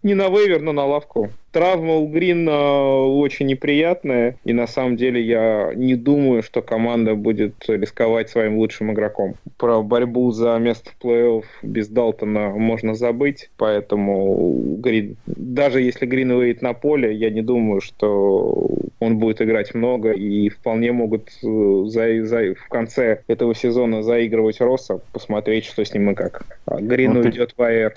Не 0.05 0.15
на 0.15 0.29
вейвер, 0.29 0.61
но 0.61 0.73
на 0.73 0.85
лавку. 0.85 1.31
Травма 1.51 1.95
у 1.95 2.07
Грина 2.09 3.05
очень 3.05 3.47
неприятная, 3.47 4.37
и 4.45 4.53
на 4.53 4.67
самом 4.67 4.97
деле 4.97 5.23
я 5.23 5.73
не 5.75 5.95
думаю, 5.95 6.43
что 6.43 6.63
команда 6.63 7.15
будет 7.15 7.55
рисковать 7.69 8.29
своим 8.29 8.59
лучшим 8.59 8.93
игроком. 8.93 9.35
Про 9.57 9.83
борьбу 9.83 10.31
за 10.33 10.59
место 10.59 10.91
в 10.91 11.05
плей-офф 11.05 11.45
без 11.63 11.89
Далтона 11.89 12.51
можно 12.51 12.95
забыть, 12.95 13.51
поэтому 13.57 14.77
Грин, 14.79 15.17
даже 15.27 15.81
если 15.81 16.07
Грин 16.07 16.35
выйдет 16.35 16.61
на 16.61 16.75
поле, 16.75 17.15
я 17.15 17.31
не 17.31 17.41
думаю, 17.41 17.81
что 17.81 18.69
он 19.01 19.19
будет 19.19 19.41
играть 19.41 19.75
много, 19.75 20.11
и 20.13 20.49
вполне 20.49 20.93
могут 20.93 21.29
э, 21.43 21.85
за, 21.87 22.25
за, 22.25 22.55
в 22.55 22.69
конце 22.69 23.21
этого 23.29 23.55
сезона 23.55 24.03
заигрывать 24.03 24.61
Росса, 24.61 25.01
посмотреть, 25.13 25.67
что 25.67 25.85
с 25.85 25.95
ним 25.95 26.11
и 26.11 26.15
как. 26.15 26.45
А 26.67 26.81
Грин 26.81 27.15
ну, 27.15 27.21
уйдет 27.21 27.51
ты... 27.51 27.55
в 27.57 27.63
IR. 27.63 27.95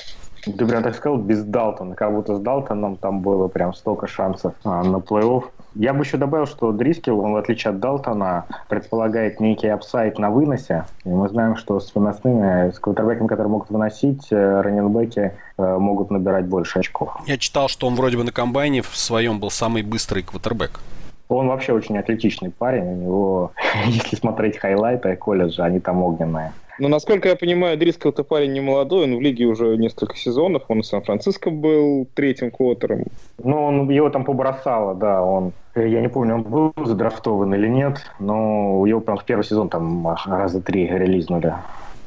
Ты 0.56 0.66
прям 0.66 0.84
так 0.84 0.96
сказал, 0.96 1.18
без 1.18 1.44
Далтона. 1.44 1.96
Как 1.96 2.14
будто 2.14 2.36
с 2.36 2.40
Далтоном 2.40 2.98
там 2.98 3.22
было 3.22 3.48
прям 3.48 3.74
столько 3.74 4.08
шансов 4.08 4.54
а, 4.64 4.84
на 4.84 4.98
плей-офф. 4.98 5.44
Я 5.76 5.94
бы 5.94 6.04
еще 6.04 6.18
добавил, 6.18 6.48
что 6.48 6.72
Дрискил, 6.72 7.20
он 7.20 7.34
в 7.34 7.36
отличие 7.36 7.72
от 7.72 7.80
Далтона, 7.80 8.46
предполагает 8.68 9.40
некий 9.40 9.68
upside 9.68 10.18
на 10.18 10.32
выносе. 10.32 10.86
И 11.06 11.10
мы 11.10 11.30
знаем, 11.30 11.56
что 11.56 11.80
с 11.80 11.94
выносными, 11.94 12.72
с 12.72 12.80
квотербеками, 12.80 13.28
которые 13.28 13.52
могут 13.52 13.70
выносить, 13.70 14.28
э, 14.32 14.62
раненбеки 14.62 15.34
э, 15.58 15.78
могут 15.78 16.10
набирать 16.10 16.46
больше 16.46 16.80
очков. 16.80 17.16
Я 17.28 17.38
читал, 17.38 17.68
что 17.68 17.88
он 17.88 17.96
вроде 17.96 18.18
бы 18.18 18.24
на 18.24 18.32
комбайне 18.32 18.82
в 18.82 18.96
своем 18.96 19.40
был 19.40 19.52
самый 19.52 19.84
быстрый 19.84 20.24
квотербек. 20.24 20.80
Он 21.30 21.48
вообще 21.48 21.74
очень 21.74 21.98
атлетичный 21.98 22.50
парень. 22.50 22.86
У 22.86 22.96
него, 22.96 23.52
если 23.86 24.16
смотреть 24.16 24.58
хайлайты 24.58 25.16
колледжа, 25.16 25.66
они 25.66 25.80
там 25.80 26.02
огненные. 26.02 26.54
Ну, 26.80 26.88
насколько 26.88 27.30
я 27.30 27.36
понимаю, 27.36 27.78
Дрискл 27.78 28.10
это 28.10 28.24
парень 28.24 28.54
не 28.54 28.62
молодой, 28.62 29.06
он 29.06 29.18
в 29.18 29.22
лиге 29.22 29.46
уже 29.46 29.78
несколько 29.78 30.16
сезонов, 30.16 30.64
он 30.68 30.82
в 30.82 30.86
Сан-Франциско 30.86 31.50
был 31.50 32.08
третьим 32.14 32.52
квотером. 32.52 33.06
Ну, 33.44 33.64
он 33.64 33.90
его 33.90 34.10
там 34.10 34.24
побросало, 34.24 34.94
да, 34.94 35.24
он 35.24 35.54
я 35.76 36.02
не 36.02 36.10
помню, 36.10 36.36
он 36.36 36.44
был 36.44 36.74
задрафтован 36.76 37.54
или 37.54 37.68
нет, 37.68 38.00
но 38.20 38.84
его 38.86 39.00
прям 39.00 39.18
в 39.18 39.26
первый 39.26 39.44
сезон 39.44 39.70
там 39.70 40.08
раза 40.26 40.62
три 40.62 40.88
релизнули. 40.88 41.54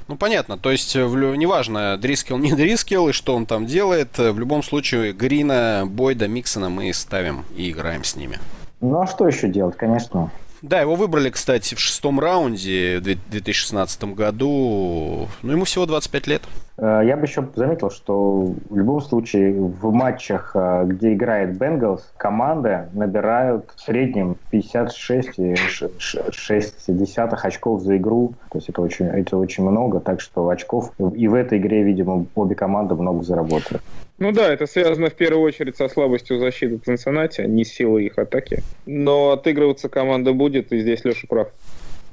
Ну, 0.08 0.16
понятно. 0.16 0.58
То 0.58 0.72
есть, 0.72 0.96
в, 0.96 1.36
неважно, 1.36 1.96
Дрискел, 1.96 2.38
не 2.38 2.52
Дрискел, 2.52 3.08
и 3.08 3.12
что 3.12 3.36
он 3.36 3.46
там 3.46 3.66
делает. 3.66 4.18
В 4.18 4.38
любом 4.40 4.64
случае, 4.64 5.12
Грина, 5.12 5.84
Бойда, 5.86 6.26
Миксона 6.26 6.68
мы 6.68 6.92
ставим 6.92 7.44
и 7.56 7.70
играем 7.70 8.02
с 8.02 8.16
ними. 8.16 8.38
Ну, 8.80 9.00
а 9.00 9.06
что 9.06 9.28
еще 9.28 9.46
делать, 9.46 9.76
конечно. 9.76 10.32
Да, 10.62 10.80
его 10.80 10.94
выбрали, 10.94 11.28
кстати, 11.30 11.74
в 11.74 11.78
шестом 11.78 12.20
раунде 12.20 12.98
в 12.98 13.02
2016 13.02 14.04
году. 14.14 15.28
Ну, 15.42 15.52
ему 15.52 15.64
всего 15.64 15.86
25 15.86 16.26
лет. 16.26 16.42
Э, 16.76 17.00
я 17.04 17.16
бы 17.16 17.24
еще 17.24 17.48
заметил, 17.54 17.90
что 17.90 18.52
в 18.68 18.76
любом 18.76 19.00
случае 19.00 19.54
в 19.54 19.90
матчах, 19.92 20.52
э, 20.54 20.84
где 20.86 21.14
играет 21.14 21.56
Бенгалс, 21.58 22.12
команды 22.16 22.88
набирают 22.92 23.72
в 23.74 23.80
среднем 23.80 24.36
56,6 24.52 27.44
очков 27.44 27.82
за 27.82 27.96
игру. 27.96 28.34
То 28.50 28.58
есть 28.58 28.68
это 28.68 28.82
очень, 28.82 29.06
это 29.06 29.38
очень 29.38 29.64
много, 29.64 29.98
так 30.00 30.20
что 30.20 30.48
очков 30.48 30.92
и 30.98 31.28
в 31.28 31.34
этой 31.34 31.58
игре, 31.58 31.82
видимо, 31.82 32.26
обе 32.34 32.54
команды 32.54 32.94
много 32.94 33.22
заработали. 33.22 33.80
Ну 34.20 34.32
да, 34.32 34.52
это 34.52 34.66
связано 34.66 35.08
в 35.08 35.14
первую 35.14 35.42
очередь 35.42 35.78
со 35.78 35.88
слабостью 35.88 36.38
защиты 36.38 36.76
Цинциннати, 36.76 37.40
а 37.40 37.46
не 37.46 37.64
силой 37.64 38.04
их 38.04 38.18
атаки. 38.18 38.62
Но 38.84 39.30
отыгрываться 39.30 39.88
команда 39.88 40.34
будет, 40.34 40.72
и 40.72 40.80
здесь 40.80 41.06
Леша 41.06 41.26
прав. 41.26 41.48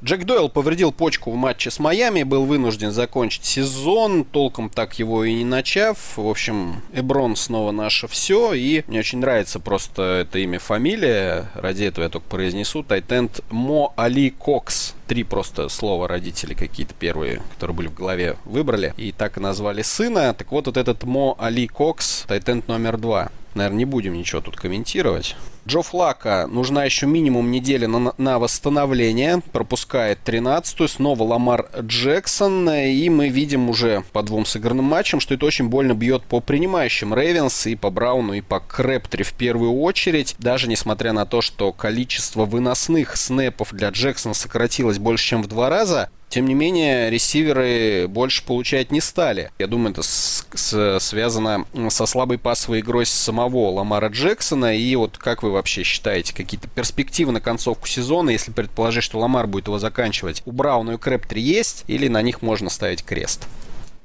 Джек 0.04 0.26
Дойл 0.26 0.48
повредил 0.48 0.92
почку 0.92 1.32
в 1.32 1.36
матче 1.36 1.72
с 1.72 1.80
Майами, 1.80 2.22
был 2.22 2.46
вынужден 2.46 2.92
закончить 2.92 3.46
сезон, 3.46 4.26
толком 4.26 4.70
так 4.70 5.00
его 5.00 5.24
и 5.24 5.34
не 5.34 5.44
начав. 5.44 6.18
В 6.18 6.28
общем, 6.28 6.84
Эброн 6.94 7.36
снова 7.36 7.72
наше 7.72 8.08
все, 8.08 8.54
и 8.54 8.84
мне 8.88 9.00
очень 9.00 9.18
нравится 9.18 9.60
просто 9.60 10.04
это 10.22 10.38
имя, 10.38 10.60
фамилия. 10.60 11.50
Ради 11.56 11.86
этого 11.86 12.04
я 12.04 12.10
только 12.12 12.28
произнесу. 12.30 12.84
Тайтенд 12.84 13.42
Мо 13.50 13.92
Али 13.96 14.30
Кокс. 14.30 14.94
Три 15.08 15.24
просто 15.24 15.68
слова 15.68 16.08
родители 16.08 16.54
какие-то 16.54 16.94
первые, 16.94 17.42
которые 17.54 17.76
были 17.76 17.88
в 17.88 17.96
голове, 17.96 18.38
выбрали. 18.46 18.94
И 18.98 19.12
так 19.12 19.38
и 19.38 19.42
назвали 19.42 19.82
сына. 19.82 20.32
Так 20.36 20.52
вот, 20.52 20.68
вот 20.68 20.78
этот 20.78 21.06
Мо 21.06 21.36
Али 21.40 21.66
Кокс, 21.68 22.26
Тайтенд 22.28 22.68
номер 22.68 22.98
два. 22.98 23.32
Наверное, 23.56 23.80
не 23.80 23.86
будем 23.86 24.14
ничего 24.14 24.42
тут 24.42 24.58
комментировать. 24.58 25.36
Джо 25.68 25.82
Флака 25.82 26.48
нужна 26.50 26.86
еще 26.86 27.08
минимум 27.08 27.52
неделя 27.52 27.90
на, 27.90 28.14
на 28.18 28.40
восстановление. 28.40 29.42
Пропускает 29.52 30.20
13-ю. 30.24 30.88
Снова 30.88 31.24
Ламар 31.24 31.70
Джексон. 31.82 32.70
И 32.70 33.10
мы 33.10 33.28
видим 33.28 33.70
уже 33.70 34.06
по 34.14 34.24
двум 34.24 34.46
сыгранным 34.46 34.86
матчам, 34.86 35.20
что 35.20 35.34
это 35.34 35.46
очень 35.46 35.68
больно 35.68 35.94
бьет 35.94 36.24
по 36.24 36.40
принимающим 36.40 37.14
Рейвенс 37.14 37.68
и 37.68 37.76
по 37.76 37.90
Брауну, 37.90 38.32
и 38.32 38.40
по 38.42 38.62
Крэптри 38.62 39.24
в 39.24 39.34
первую 39.34 39.74
очередь. 39.82 40.36
Даже 40.40 40.70
несмотря 40.70 41.12
на 41.12 41.26
то, 41.26 41.42
что 41.42 41.74
количество 41.74 42.46
выносных 42.46 43.18
снэпов 43.18 43.74
для 43.74 43.90
Джексона 43.90 44.34
сократилось 44.34 45.00
больше, 45.00 45.26
чем 45.26 45.44
в 45.44 45.48
два 45.48 45.70
раза, 45.70 46.10
тем 46.30 46.46
не 46.46 46.54
менее, 46.54 47.10
ресиверы 47.10 48.08
больше 48.10 48.44
получать 48.44 48.92
не 48.92 49.00
стали. 49.00 49.50
Я 49.60 49.68
думаю, 49.68 49.92
это 49.92 50.04
с, 50.04 50.46
с, 50.54 51.00
связано 51.00 51.66
со 51.90 52.06
слабой 52.06 52.38
пасовой 52.38 52.82
игрой 52.82 53.06
самого 53.06 53.70
Ламара 53.72 54.10
Джексона. 54.10 54.76
И 54.76 54.96
вот 54.98 55.18
как 55.18 55.42
вы 55.42 55.52
вообще 55.58 55.84
считаете, 55.84 56.34
какие-то 56.34 56.68
перспективы 56.68 57.32
на 57.32 57.42
концовку 57.42 57.88
сезона, 57.88 58.30
если 58.30 58.52
предположить, 58.52 59.04
что 59.04 59.20
Ламар 59.20 59.48
будет 59.48 59.68
его 59.68 59.80
заканчивать, 59.80 60.42
у 60.46 60.52
Брауна 60.52 60.92
и 60.92 60.98
Крэптри 60.98 61.42
есть, 61.42 61.84
или 61.88 62.08
на 62.08 62.22
них 62.22 62.42
можно 62.42 62.70
ставить 62.70 63.04
крест? 63.04 63.48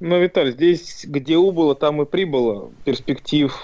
Ну, 0.05 0.19
Виталий, 0.19 0.51
здесь 0.51 1.05
где 1.07 1.37
убыло, 1.37 1.77
там 1.77 2.03
и 2.03 2.05
прибыло. 2.05 2.71
Перспектив 2.85 3.57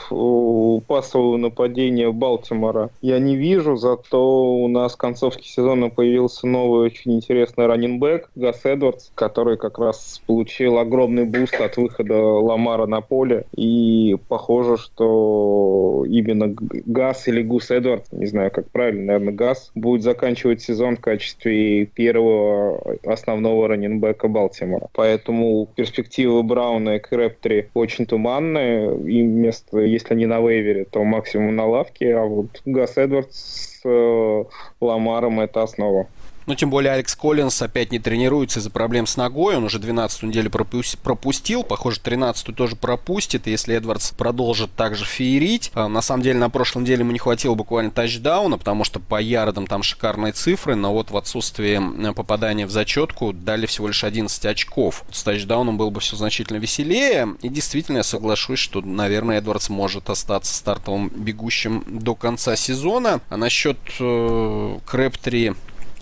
пасового 0.86 1.36
нападения 1.36 2.12
Балтимора 2.12 2.90
я 3.02 3.18
не 3.18 3.34
вижу, 3.34 3.74
зато 3.74 4.54
у 4.54 4.68
нас 4.68 4.94
в 4.94 4.98
концовке 4.98 5.48
сезона 5.48 5.90
появился 5.90 6.46
новый 6.46 6.86
очень 6.86 7.16
интересный 7.16 7.66
раннинбэк 7.66 8.30
Гас 8.36 8.64
Эдвардс, 8.64 9.10
который 9.16 9.56
как 9.56 9.80
раз 9.80 10.22
получил 10.28 10.78
огромный 10.78 11.24
boost 11.24 11.60
от 11.60 11.76
выхода 11.76 12.16
Ламара 12.16 12.86
на 12.86 13.00
поле. 13.00 13.46
И 13.56 14.16
похоже, 14.28 14.76
что 14.76 16.04
именно 16.08 16.54
Гас 16.56 17.26
или 17.26 17.42
Гус 17.42 17.72
Эдвардс, 17.72 18.12
не 18.12 18.26
знаю, 18.26 18.52
как 18.52 18.70
правильно, 18.70 19.06
наверное, 19.06 19.34
Гас, 19.34 19.72
будет 19.74 20.04
заканчивать 20.04 20.62
сезон 20.62 20.98
в 20.98 21.00
качестве 21.00 21.86
первого 21.86 22.80
основного 23.04 23.66
раннинбека 23.66 24.28
Балтимора. 24.28 24.86
Поэтому 24.92 25.66
перспектива 25.74 26.27
перспективы 26.28 26.42
Брауна 26.42 26.96
и 26.96 26.98
Крэптри 26.98 27.70
очень 27.74 28.06
туманные. 28.06 28.96
И 29.08 29.22
место, 29.22 29.78
если 29.78 30.14
не 30.14 30.26
на 30.26 30.40
вейвере, 30.40 30.84
то 30.84 31.04
максимум 31.04 31.56
на 31.56 31.66
лавке. 31.66 32.14
А 32.14 32.24
вот 32.24 32.60
Гас 32.64 32.96
Эдвардс 32.96 33.36
с 33.36 33.80
э, 33.84 34.44
Ламаром— 34.80 35.40
это 35.40 35.62
основа. 35.62 36.06
Ну, 36.48 36.54
тем 36.54 36.70
более 36.70 36.94
Алекс 36.94 37.14
Коллинс 37.14 37.60
опять 37.60 37.92
не 37.92 37.98
тренируется 37.98 38.60
из-за 38.60 38.70
проблем 38.70 39.06
с 39.06 39.18
ногой. 39.18 39.58
Он 39.58 39.64
уже 39.64 39.78
12 39.78 40.22
неделю 40.22 40.50
пропустил. 40.50 41.62
Похоже, 41.62 42.00
13 42.00 42.56
тоже 42.56 42.74
пропустит. 42.74 43.46
Если 43.46 43.74
Эдвардс 43.74 44.12
продолжит 44.12 44.74
также 44.74 45.04
феерить. 45.04 45.70
А, 45.74 45.88
на 45.88 46.00
самом 46.00 46.22
деле, 46.22 46.38
на 46.38 46.48
прошлой 46.48 46.84
неделе 46.84 47.00
ему 47.00 47.12
не 47.12 47.18
хватило 47.18 47.54
буквально 47.54 47.90
тачдауна, 47.90 48.56
потому 48.56 48.84
что 48.84 48.98
по 48.98 49.20
ярдам 49.20 49.66
там 49.66 49.82
шикарные 49.82 50.32
цифры. 50.32 50.74
Но 50.74 50.94
вот 50.94 51.10
в 51.10 51.18
отсутствии 51.18 52.12
попадания 52.14 52.64
в 52.64 52.70
зачетку 52.70 53.34
дали 53.34 53.66
всего 53.66 53.88
лишь 53.88 54.02
11 54.02 54.46
очков. 54.46 55.04
С 55.12 55.22
тачдауном 55.24 55.76
было 55.76 55.90
бы 55.90 56.00
все 56.00 56.16
значительно 56.16 56.56
веселее. 56.56 57.28
И 57.42 57.50
действительно, 57.50 57.98
я 57.98 58.02
соглашусь, 58.02 58.58
что, 58.58 58.80
наверное, 58.80 59.36
Эдвардс 59.36 59.68
может 59.68 60.08
остаться 60.08 60.54
стартовым 60.54 61.10
бегущим 61.10 61.84
до 61.86 62.14
конца 62.14 62.56
сезона. 62.56 63.20
А 63.28 63.36
насчет 63.36 63.76
э, 64.00 64.78
Крэптри 64.86 65.52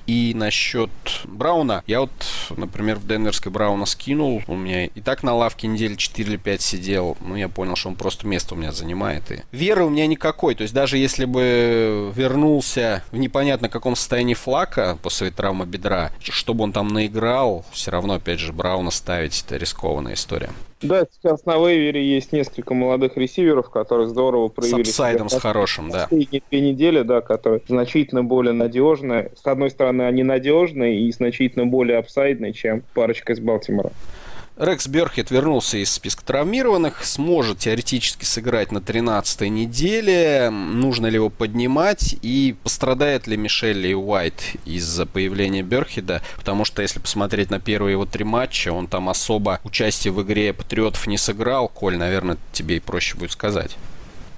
и 0.06 0.32
насчет 0.34 0.90
Брауна, 1.24 1.82
я 1.86 2.00
вот, 2.00 2.10
например, 2.56 2.96
в 2.96 3.06
Денверской 3.06 3.50
Брауна 3.50 3.86
скинул, 3.86 4.42
у 4.46 4.54
меня 4.54 4.86
и 4.86 5.00
так 5.00 5.22
на 5.22 5.34
лавке 5.34 5.66
недели 5.66 5.94
4 5.94 6.28
или 6.28 6.36
5 6.36 6.60
сидел, 6.60 7.16
ну, 7.20 7.36
я 7.36 7.48
понял, 7.48 7.76
что 7.76 7.88
он 7.88 7.96
просто 7.96 8.26
место 8.26 8.54
у 8.54 8.58
меня 8.58 8.72
занимает. 8.72 9.30
И 9.30 9.40
веры 9.52 9.84
у 9.84 9.90
меня 9.90 10.06
никакой, 10.06 10.54
то 10.54 10.62
есть 10.62 10.74
даже 10.74 10.98
если 10.98 11.24
бы 11.24 12.12
вернулся 12.14 13.02
в 13.10 13.16
непонятно 13.16 13.68
каком 13.68 13.96
состоянии 13.96 14.34
флака 14.34 14.98
после 15.02 15.30
травмы 15.30 15.66
бедра, 15.66 16.12
чтобы 16.20 16.64
он 16.64 16.72
там 16.72 16.88
наиграл, 16.88 17.64
все 17.72 17.90
равно, 17.90 18.14
опять 18.14 18.40
же, 18.40 18.52
Брауна 18.52 18.90
ставить, 18.90 19.42
это 19.46 19.56
рискованная 19.56 20.14
история. 20.14 20.50
Да, 20.82 21.06
сейчас 21.10 21.46
на 21.46 21.56
вейвере 21.56 22.04
есть 22.06 22.32
несколько 22.32 22.74
молодых 22.74 23.16
ресиверов, 23.16 23.70
которые 23.70 24.08
здорово 24.08 24.48
проявили. 24.48 24.82
С 24.82 24.88
апсайдом 24.90 25.28
с 25.30 25.40
хорошим, 25.40 25.90
да. 25.90 26.02
Последние 26.02 26.42
две 26.50 26.60
недели, 26.60 27.02
да, 27.02 27.22
которые 27.22 27.62
значительно 27.66 28.22
более 28.22 28.52
надежные. 28.52 29.32
С 29.42 29.46
одной 29.46 29.70
стороны, 29.70 30.02
они 30.02 30.22
надежные 30.22 31.00
и 31.00 31.12
значительно 31.12 31.66
более 31.66 31.98
апсайдные, 31.98 32.52
чем 32.52 32.82
парочка 32.92 33.32
из 33.32 33.40
Балтимора. 33.40 33.90
Рекс 34.58 34.86
Берхет 34.86 35.30
вернулся 35.30 35.76
из 35.76 35.92
списка 35.92 36.24
травмированных, 36.24 37.04
сможет 37.04 37.58
теоретически 37.58 38.24
сыграть 38.24 38.72
на 38.72 38.78
13-й 38.78 39.50
неделе. 39.50 40.48
Нужно 40.48 41.08
ли 41.08 41.16
его 41.16 41.28
поднимать 41.28 42.16
и 42.22 42.56
пострадает 42.62 43.26
ли 43.26 43.36
Мишель 43.36 43.86
и 43.86 43.94
Уайт 43.94 44.56
из-за 44.64 45.04
появления 45.04 45.62
Берхеда? 45.62 46.22
Потому 46.36 46.64
что 46.64 46.80
если 46.80 47.00
посмотреть 47.00 47.50
на 47.50 47.60
первые 47.60 47.92
его 47.92 48.06
три 48.06 48.24
матча, 48.24 48.72
он 48.72 48.86
там 48.86 49.10
особо 49.10 49.60
участие 49.62 50.14
в 50.14 50.22
игре 50.22 50.54
Патриотов 50.54 51.06
не 51.06 51.18
сыграл. 51.18 51.68
Коль, 51.68 51.98
наверное, 51.98 52.38
тебе 52.52 52.78
и 52.78 52.80
проще 52.80 53.18
будет 53.18 53.32
сказать. 53.32 53.76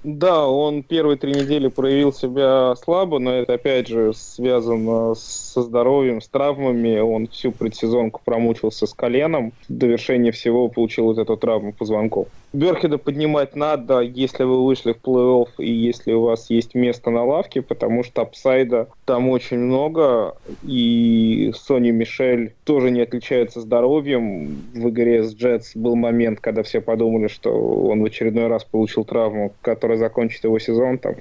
Да, 0.05 0.47
он 0.47 0.83
первые 0.83 1.17
три 1.17 1.33
недели 1.33 1.69
проявил 1.69 2.12
себя 2.12 2.75
слабо, 2.76 3.19
но 3.19 3.33
это 3.35 3.55
опять 3.55 3.88
же 3.88 4.12
связано 4.14 5.14
со 5.14 5.62
здоровьем, 5.62 6.21
с 6.21 6.28
травмами. 6.28 6.99
Он 6.99 7.26
всю 7.26 7.52
предсезонку 7.52 8.21
промучился 8.25 8.87
с 8.87 8.95
коленом. 8.95 9.52
В 9.69 9.73
довершение 9.76 10.33
всего 10.33 10.69
получил 10.69 11.07
вот 11.07 11.19
эту 11.19 11.37
травму 11.37 11.73
позвонков. 11.73 12.28
Берхеда 12.52 12.97
поднимать 12.97 13.57
надо, 13.57 14.00
если 14.00 14.45
вы 14.45 14.64
вышли 14.64 14.93
в 14.93 15.07
плей-офф 15.07 15.49
и 15.59 15.71
если 15.71 16.12
у 16.12 16.23
вас 16.23 16.49
есть 16.49 16.75
место 16.75 17.11
на 17.11 17.25
лавке, 17.25 17.61
потому 17.61 18.02
что 18.05 18.23
апсайда 18.23 18.88
там 19.05 19.28
очень 19.28 19.59
много, 19.59 20.35
и 20.62 21.52
Сони 21.55 21.90
Мишель 21.90 22.55
тоже 22.64 22.90
не 22.90 23.02
отличается 23.02 23.61
здоровьем. 23.61 24.62
В 24.75 24.88
игре 24.88 25.25
с 25.25 25.35
Джетс 25.35 25.76
был 25.76 25.95
момент, 25.95 26.40
когда 26.40 26.62
все 26.62 26.81
подумали, 26.81 27.28
что 27.28 27.50
он 27.50 28.02
в 28.02 28.05
очередной 28.07 28.47
раз 28.47 28.64
получил 28.64 29.05
травму, 29.05 29.52
которая 29.61 29.88
закончит 29.97 30.45
его 30.45 30.59
сезон. 30.59 30.99
Там 30.99 31.14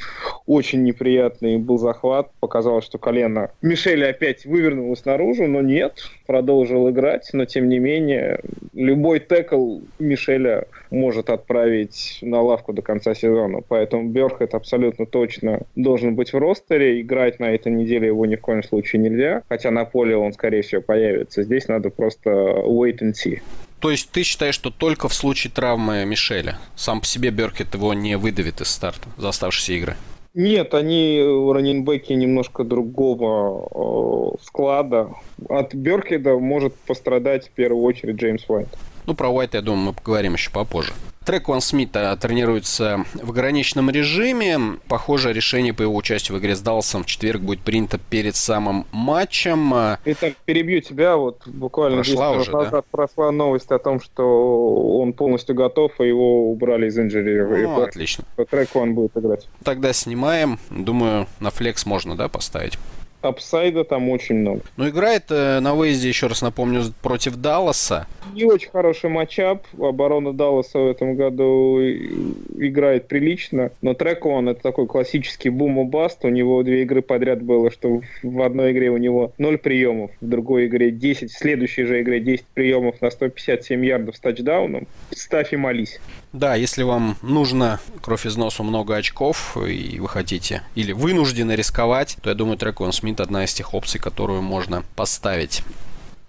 очень 0.46 0.84
неприятный 0.84 1.58
был 1.58 1.78
захват. 1.78 2.32
Показалось, 2.40 2.86
что 2.86 2.98
колено 2.98 3.52
Мишеля 3.62 4.10
опять 4.10 4.46
вывернулось 4.46 5.06
наружу, 5.06 5.48
но 5.48 5.62
нет, 5.62 6.04
продолжил 6.26 6.90
играть, 6.90 7.30
но 7.34 7.46
тем 7.46 7.70
не 7.70 7.80
менее 7.80 8.40
любой 8.74 9.20
текл 9.20 9.80
Мишеля 10.00 10.66
может 10.92 11.30
отправить 11.30 12.20
на 12.22 12.42
лавку 12.42 12.74
до 12.74 12.82
конца 12.82 13.14
сезона. 13.14 13.62
Поэтому 13.68 14.10
Берхет 14.10 14.54
абсолютно 14.54 15.06
точно 15.06 15.62
должен 15.76 16.16
быть 16.16 16.34
в 16.34 16.38
ростере. 16.38 17.02
Играть 17.02 17.40
на 17.40 17.52
этой 17.54 17.72
неделе 17.72 18.08
его 18.08 18.26
ни 18.26 18.36
в 18.36 18.42
коем 18.42 18.64
случае 18.64 19.02
нельзя. 19.02 19.44
Хотя 19.50 19.72
на 19.72 19.86
поле 19.86 20.16
он, 20.16 20.34
скорее 20.34 20.62
всего, 20.62 20.82
появится. 20.82 21.44
Здесь 21.44 21.68
надо 21.68 21.90
просто 21.90 22.30
wait 22.30 23.00
and 23.00 23.14
see. 23.14 23.42
То 23.80 23.92
есть 23.92 24.10
ты 24.10 24.24
считаешь, 24.24 24.56
что 24.56 24.72
только 24.72 25.08
в 25.08 25.14
случае 25.14 25.52
травмы 25.52 26.04
Мишеля 26.06 26.58
сам 26.76 27.00
по 27.00 27.06
себе 27.06 27.30
Беркет 27.30 27.74
его 27.74 27.94
не 27.94 28.18
выдавит 28.18 28.62
из 28.62 28.70
старта 28.70 29.08
за 29.18 29.30
оставшиеся 29.30 29.74
игры? 29.74 29.98
Нет, 30.34 30.74
они 30.74 31.20
раненбеки 31.20 32.14
немножко 32.14 32.64
другого 32.64 34.36
э, 34.36 34.44
склада. 34.44 35.10
От 35.50 35.74
Беркеда 35.74 36.38
может 36.38 36.76
пострадать 36.76 37.48
в 37.48 37.52
первую 37.52 37.84
очередь 37.84 38.18
Джеймс 38.18 38.44
Уайт. 38.48 38.68
Ну, 39.08 39.16
про 39.16 39.30
Уайта, 39.30 39.58
я 39.58 39.64
думаю, 39.64 39.86
мы 39.86 39.94
поговорим 39.94 40.34
еще 40.34 40.52
попозже. 40.52 40.92
Трек 41.24 41.48
Ван 41.48 41.62
Смита 41.62 42.16
тренируется 42.22 43.06
в 43.14 43.32
ограниченном 43.32 43.90
режиме. 43.90 44.78
Похоже, 44.90 45.32
решение 45.32 45.74
по 45.74 45.82
его 45.82 45.96
участию 45.96 46.38
в 46.38 46.42
игре 46.42 46.56
с 46.56 46.62
Далласом 46.62 47.04
в 47.04 47.06
четверг 47.06 47.42
будет 47.42 47.62
принято 47.62 47.98
перед 47.98 48.36
самым 48.36 48.86
матчем. 48.92 49.74
Это 49.74 50.34
перебью 50.46 50.82
тебя. 50.82 51.16
Вот 51.16 51.48
буквально 51.48 51.98
прошла 51.98 52.32
уже, 52.32 52.52
назад 52.52 52.72
да? 52.72 52.82
прошла 52.92 53.32
новость 53.32 53.72
о 53.72 53.80
том, 53.80 54.02
что 54.02 55.00
он 55.00 55.14
полностью 55.14 55.56
готов, 55.56 56.00
и 56.00 56.08
его 56.08 56.52
убрали 56.52 56.88
из 56.88 57.00
инжири. 57.00 57.42
Ну, 57.64 57.82
отлично. 57.82 58.26
Трек 58.50 58.76
Ван 58.76 58.94
будет 58.94 59.16
играть. 59.16 59.48
Тогда 59.64 59.94
снимаем. 59.94 60.60
Думаю, 60.70 61.28
на 61.40 61.50
флекс 61.50 61.86
можно, 61.86 62.16
да, 62.18 62.28
поставить? 62.28 62.78
Апсайда 63.22 63.84
там 63.84 64.10
очень 64.10 64.36
много. 64.36 64.62
Ну, 64.78 64.90
играет 64.90 65.26
э, 65.30 65.60
на 65.60 65.74
выезде, 65.74 66.08
еще 66.08 66.28
раз 66.28 66.42
напомню, 66.42 66.84
против 67.02 67.36
Далласа. 67.36 68.08
Не 68.34 68.46
очень 68.46 68.70
хороший 68.70 69.10
матчап. 69.10 69.66
Оборона 69.80 70.34
Далласа 70.34 70.80
в 70.80 70.88
этом 70.88 71.16
году 71.16 71.80
играет 71.82 73.08
прилично. 73.08 73.72
Но 73.82 73.94
трек 73.94 74.26
он 74.26 74.50
это 74.50 74.62
такой 74.62 74.88
классический 74.88 75.50
бум 75.50 75.82
и 75.82 75.84
баст. 75.86 76.24
У 76.26 76.30
него 76.30 76.62
две 76.64 76.84
игры 76.84 77.02
подряд 77.02 77.42
было, 77.42 77.72
что 77.72 78.02
в 78.24 78.42
одной 78.42 78.72
игре 78.72 78.90
у 78.90 78.98
него 78.98 79.34
0 79.38 79.58
приемов, 79.58 80.12
в 80.22 80.28
другой 80.28 80.68
игре 80.68 80.92
10, 80.92 81.32
в 81.32 81.38
следующей 81.38 81.84
же 81.84 82.02
игре 82.02 82.20
10 82.20 82.46
приемов 82.46 83.02
на 83.02 83.10
157 83.10 83.86
ярдов 83.86 84.16
с 84.16 84.20
тачдауном. 84.20 84.88
Ставь 85.12 85.54
и 85.54 85.58
молись. 85.58 86.00
Да, 86.34 86.56
если 86.56 86.84
вам 86.84 87.18
нужно 87.22 87.80
кровь 88.02 88.26
из 88.26 88.36
носу 88.36 88.64
много 88.64 88.96
очков, 88.96 89.58
и 89.58 90.00
вы 90.00 90.10
хотите 90.10 90.62
или 90.76 90.92
вынуждены 90.92 91.54
рисковать, 91.54 92.18
то 92.22 92.30
я 92.30 92.36
думаю, 92.36 92.58
Трекон 92.58 92.92
Смит 92.92 93.22
одна 93.22 93.46
из 93.46 93.54
тех 93.54 93.74
опций, 93.74 94.00
которую 94.00 94.42
можно 94.42 94.84
поставить. 94.96 95.64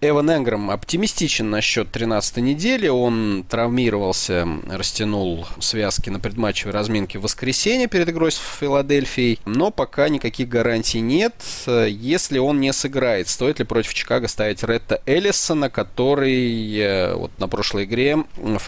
Эван 0.01 0.31
Энграм 0.31 0.71
оптимистичен 0.71 1.51
насчет 1.51 1.91
13 1.91 2.37
недели. 2.37 2.87
Он 2.87 3.45
травмировался, 3.49 4.47
растянул 4.71 5.49
связки 5.59 6.09
на 6.09 6.21
предматчевой 6.21 6.73
разминке 6.73 7.19
в 7.19 7.23
воскресенье 7.23 7.89
перед 7.89 8.09
игрой 8.09 8.31
с 8.31 8.41
Филадельфией. 8.61 9.41
Но 9.45 9.73
пока 9.73 10.09
никаких 10.09 10.49
гарантий 10.49 11.01
нет. 11.01 11.35
Если 11.67 12.39
он 12.39 12.61
не 12.61 12.73
сыграет, 12.73 13.29
стоит 13.29 13.59
ли 13.59 13.65
против 13.65 13.93
Чикаго 13.93 14.29
ставить 14.29 14.63
Ретта 14.63 15.03
Эллисона, 15.05 15.69
который 15.69 16.79
э, 16.79 17.15
вот 17.15 17.33
на 17.39 17.49
прошлой 17.49 17.83
игре, 17.83 18.19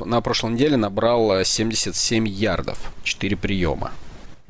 на 0.01 0.21
прошлой 0.23 0.55
неделе 0.55 0.77
набрал 0.77 1.45
77 1.45 2.27
ярдов, 2.27 2.79
4 3.05 3.37
приема. 3.37 3.93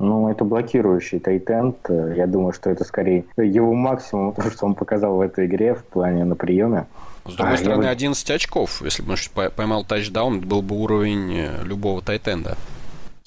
Ну, 0.01 0.29
это 0.29 0.43
блокирующий 0.43 1.19
тайтенд. 1.19 1.77
Я 1.89 2.25
думаю, 2.25 2.53
что 2.53 2.71
это 2.71 2.83
скорее 2.83 3.23
его 3.37 3.73
максимум, 3.73 4.33
то, 4.35 4.49
что 4.49 4.65
он 4.65 4.73
показал 4.73 5.15
в 5.15 5.21
этой 5.21 5.45
игре 5.45 5.75
в 5.75 5.83
плане 5.83 6.25
на 6.25 6.35
приеме. 6.35 6.87
С 7.25 7.35
другой 7.35 7.53
а, 7.53 7.57
стороны, 7.57 7.83
я... 7.83 7.91
11 7.91 8.31
очков. 8.31 8.81
Если 8.81 9.03
бы 9.03 9.13
он 9.13 9.51
поймал 9.51 9.85
тачдаун, 9.85 10.39
это 10.39 10.47
был 10.47 10.63
бы 10.63 10.75
уровень 10.75 11.35
э, 11.35 11.63
любого 11.63 12.01
тайтенда. 12.01 12.57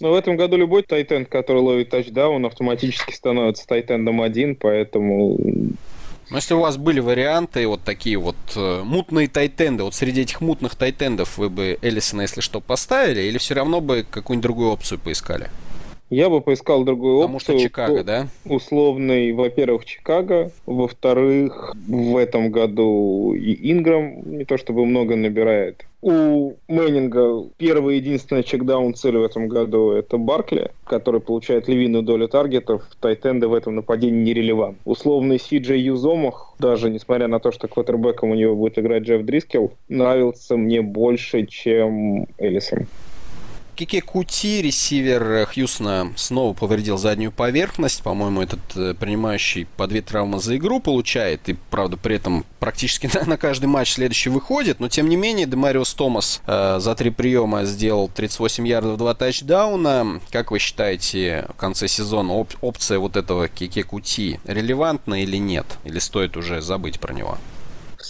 Но 0.01 0.11
в 0.11 0.15
этом 0.15 0.37
году 0.37 0.57
любой 0.57 0.83
тайтенд, 0.83 1.29
который 1.29 1.63
ловит 1.63 1.91
тачдаун, 1.91 2.45
автоматически 2.45 3.15
становится 3.15 3.67
тайтендом 3.69 4.21
один, 4.21 4.57
поэтому 4.57 5.39
но 6.31 6.39
если 6.39 6.55
у 6.55 6.61
вас 6.61 6.79
были 6.79 7.01
варианты, 7.01 7.67
вот 7.69 7.83
такие 7.83 8.17
вот 8.17 8.37
э, 8.57 8.83
мутные 8.83 9.29
тайтенды, 9.29 9.85
вот 9.85 9.95
среди 9.95 10.23
этих 10.23 10.41
мутных 10.41 10.75
тайтендов 10.75 11.37
вы 11.37 11.51
бы 11.51 11.79
Эллисона, 11.83 12.23
если 12.23 12.41
что, 12.41 12.61
поставили, 12.61 13.21
или 13.21 13.37
все 13.37 13.55
равно 13.55 13.83
бы 13.83 14.07
какую-нибудь 14.11 14.43
другую 14.43 14.71
опцию 14.71 14.99
поискали? 14.99 15.51
Я 16.11 16.29
бы 16.29 16.41
поискал 16.41 16.85
другую 16.85 17.21
Потому 17.21 17.37
опцию. 17.37 17.57
Потому 17.57 17.61
что 17.61 17.69
Чикаго, 17.69 18.05
да? 18.05 18.29
Условный, 18.45 19.33
во-первых, 19.33 19.85
Чикаго. 19.85 20.51
Во-вторых, 20.67 21.75
в 21.87 22.17
этом 22.17 22.51
году 22.51 23.35
и 23.35 23.73
Инграм 23.73 24.23
не 24.25 24.45
то 24.45 24.59
чтобы 24.59 24.85
много 24.85 25.17
набирает. 25.17 25.87
У 26.03 26.53
Мэннинга 26.69 27.49
первый 27.57 27.97
единственный 27.97 28.43
чекдаун 28.43 28.95
цель 28.95 29.17
в 29.17 29.23
этом 29.23 29.49
году 29.49 29.93
это 29.93 30.19
Баркли, 30.19 30.71
который 30.85 31.21
получает 31.21 31.67
львиную 31.67 32.03
долю 32.03 32.29
таргетов. 32.29 32.83
Тайтенды 33.01 33.49
в 33.49 33.55
этом 33.55 33.77
нападении 33.77 34.23
нерелевант. 34.23 34.77
Условный 34.85 35.41
Си 35.41 35.59
Джей 35.59 35.81
Юзомах, 35.81 36.55
даже 36.59 36.91
несмотря 36.91 37.27
на 37.27 37.41
то, 37.41 37.53
что 37.53 37.69
квотербеком 37.69 38.33
у 38.33 38.35
него 38.35 38.55
будет 38.55 38.79
играть 38.79 39.05
Джефф 39.05 39.23
Дрискел, 39.25 39.73
нравился 39.89 40.59
мне 40.59 40.83
больше, 40.83 41.47
чем 41.47 42.27
Эллисон. 42.37 42.87
Кике 43.75 44.01
Кути, 44.01 44.63
ресивер 44.63 45.47
Хьюсона, 45.47 46.13
снова 46.17 46.55
повредил 46.55 46.97
заднюю 46.97 47.33
поверхность. 47.33 48.03
По-моему, 48.03 48.43
этот 48.43 48.61
э, 48.77 48.95
принимающий 48.95 49.67
по 49.77 49.87
две 49.89 50.01
травмы 50.01 50.39
за 50.39 50.57
игру 50.57 50.79
получает. 50.81 51.49
И, 51.49 51.55
правда, 51.71 51.97
при 51.97 52.17
этом 52.17 52.45
практически 52.61 53.11
на, 53.15 53.25
на 53.25 53.37
каждый 53.37 53.67
матч 53.67 53.95
следующий 53.95 54.31
выходит. 54.31 54.79
Но, 54.79 54.89
тем 54.89 55.09
не 55.09 55.17
менее, 55.17 55.47
Демариус 55.47 55.93
Томас 55.95 56.41
э, 56.47 56.79
за 56.79 56.95
три 56.95 57.11
приема 57.11 57.65
сделал 57.65 58.09
38 58.09 58.67
ярдов, 58.67 58.97
2 58.97 59.15
тачдауна. 59.15 60.21
Как 60.31 60.53
вы 60.53 60.61
считаете, 60.61 61.47
в 61.49 61.57
конце 61.57 61.89
сезона 61.89 62.33
оп- 62.35 62.55
опция 62.61 63.01
вот 63.01 63.17
этого 63.17 63.49
Кике 63.49 63.83
Кути 63.83 64.39
релевантна 64.45 65.23
или 65.23 65.37
нет? 65.37 65.67
Или 65.85 65.99
стоит 65.99 66.37
уже 66.37 66.63
забыть 66.63 67.01
про 67.01 67.13
него? 67.13 67.39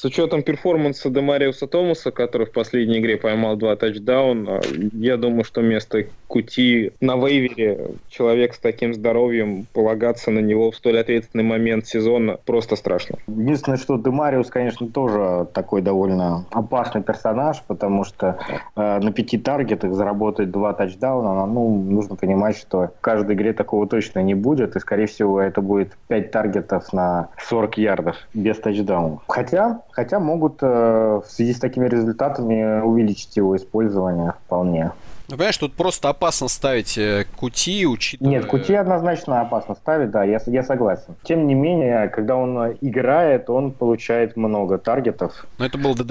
С 0.04 0.06
учетом 0.06 0.42
перформанса 0.42 1.08
Демариуса 1.08 1.66
Томаса, 1.66 2.10
который 2.10 2.46
в 2.46 2.52
последней 2.52 2.98
игре 2.98 3.16
поймал 3.16 3.56
два 3.56 3.74
тачдауна, 3.74 4.60
я 4.92 5.16
думаю, 5.16 5.44
что 5.44 5.62
место 5.62 6.04
Кути 6.28 6.90
на 7.00 7.16
вейвере 7.16 7.92
человек 8.08 8.54
с 8.54 8.58
таким 8.58 8.92
здоровьем, 8.92 9.66
полагаться 9.72 10.30
на 10.30 10.40
него 10.40 10.72
в 10.72 10.76
столь 10.76 10.98
ответственный 10.98 11.44
момент 11.44 11.86
сезона 11.86 12.38
просто 12.44 12.76
страшно. 12.76 13.16
Единственное, 13.28 13.78
что 13.78 13.96
Демариус, 13.96 14.50
конечно, 14.50 14.88
тоже 14.88 15.46
такой 15.54 15.80
довольно 15.80 16.44
опасный 16.50 17.02
персонаж, 17.02 17.62
потому 17.66 18.04
что 18.04 18.36
э, 18.76 18.98
на 18.98 19.10
пяти 19.10 19.38
таргетах 19.38 19.94
заработать 19.94 20.50
два 20.50 20.74
тачдауна, 20.74 21.46
ну, 21.46 21.82
нужно 21.82 22.16
понимать, 22.16 22.58
что 22.58 22.88
в 22.98 23.00
каждой 23.00 23.36
игре 23.36 23.54
такого 23.54 23.86
точно 23.86 24.18
не 24.18 24.34
будет, 24.34 24.76
и, 24.76 24.80
скорее 24.80 25.06
всего, 25.06 25.40
это 25.40 25.62
будет 25.62 25.96
5 26.08 26.30
таргетов 26.30 26.92
на 26.92 27.28
40 27.38 27.78
ярдов 27.78 28.16
без 28.34 28.58
тачдаунов. 28.58 29.22
Хотя 29.28 29.80
Хотя 29.94 30.18
могут 30.18 30.58
э, 30.60 30.66
в 30.66 31.24
связи 31.28 31.54
с 31.54 31.60
такими 31.60 31.88
результатами 31.88 32.80
увеличить 32.82 33.36
его 33.36 33.56
использование 33.56 34.34
вполне. 34.44 34.90
Ну, 35.28 35.36
понимаешь, 35.36 35.56
тут 35.56 35.72
просто 35.72 36.08
опасно 36.08 36.48
ставить 36.48 36.98
э, 36.98 37.26
кути, 37.36 37.86
учитывая... 37.86 38.30
Нет, 38.30 38.46
кути 38.46 38.74
однозначно 38.74 39.40
опасно 39.40 39.76
ставить, 39.76 40.10
да, 40.10 40.24
я, 40.24 40.40
я 40.46 40.62
согласен. 40.64 41.14
Тем 41.22 41.46
не 41.46 41.54
менее, 41.54 42.08
когда 42.08 42.36
он 42.36 42.72
играет, 42.80 43.48
он 43.48 43.70
получает 43.70 44.36
много 44.36 44.78
таргетов. 44.78 45.46
Но 45.58 45.64
это 45.64 45.78
был 45.78 45.94
до 45.94 46.04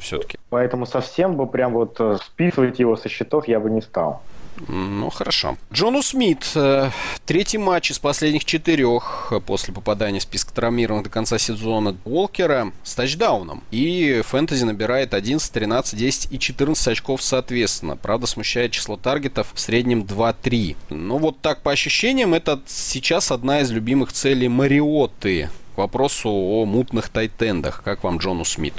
все-таки. 0.00 0.36
Поэтому 0.50 0.84
совсем 0.84 1.36
бы 1.36 1.46
прям 1.46 1.72
вот 1.72 2.00
э, 2.00 2.18
списывать 2.22 2.80
его 2.80 2.96
со 2.96 3.08
счетов 3.08 3.46
я 3.46 3.60
бы 3.60 3.70
не 3.70 3.80
стал. 3.80 4.22
Ну, 4.68 5.10
хорошо. 5.10 5.56
Джону 5.72 6.02
Смит. 6.02 6.50
Э, 6.54 6.90
третий 7.26 7.58
матч 7.58 7.90
из 7.90 7.98
последних 7.98 8.44
четырех 8.44 9.32
после 9.46 9.72
попадания 9.72 10.18
в 10.18 10.22
список 10.22 10.52
травмированных 10.52 11.04
до 11.04 11.10
конца 11.10 11.38
сезона 11.38 11.96
Уолкера 12.04 12.72
с 12.82 12.94
тачдауном. 12.94 13.62
И 13.70 14.22
фэнтези 14.24 14.64
набирает 14.64 15.14
11, 15.14 15.52
13, 15.52 15.98
10 15.98 16.32
и 16.32 16.38
14 16.38 16.88
очков 16.88 17.22
соответственно. 17.22 17.96
Правда, 17.96 18.26
смущает 18.26 18.72
число 18.72 18.96
таргетов 18.96 19.52
в 19.54 19.60
среднем 19.60 20.02
2-3. 20.02 20.76
Ну, 20.90 21.18
вот 21.18 21.40
так 21.40 21.62
по 21.62 21.72
ощущениям, 21.72 22.34
это 22.34 22.60
сейчас 22.66 23.30
одна 23.30 23.60
из 23.60 23.70
любимых 23.70 24.12
целей 24.12 24.48
Мариотты. 24.48 25.48
К 25.74 25.78
вопросу 25.78 26.28
о 26.28 26.64
мутных 26.66 27.08
тайтендах. 27.08 27.82
Как 27.82 28.04
вам 28.04 28.18
Джону 28.18 28.44
Смит? 28.44 28.74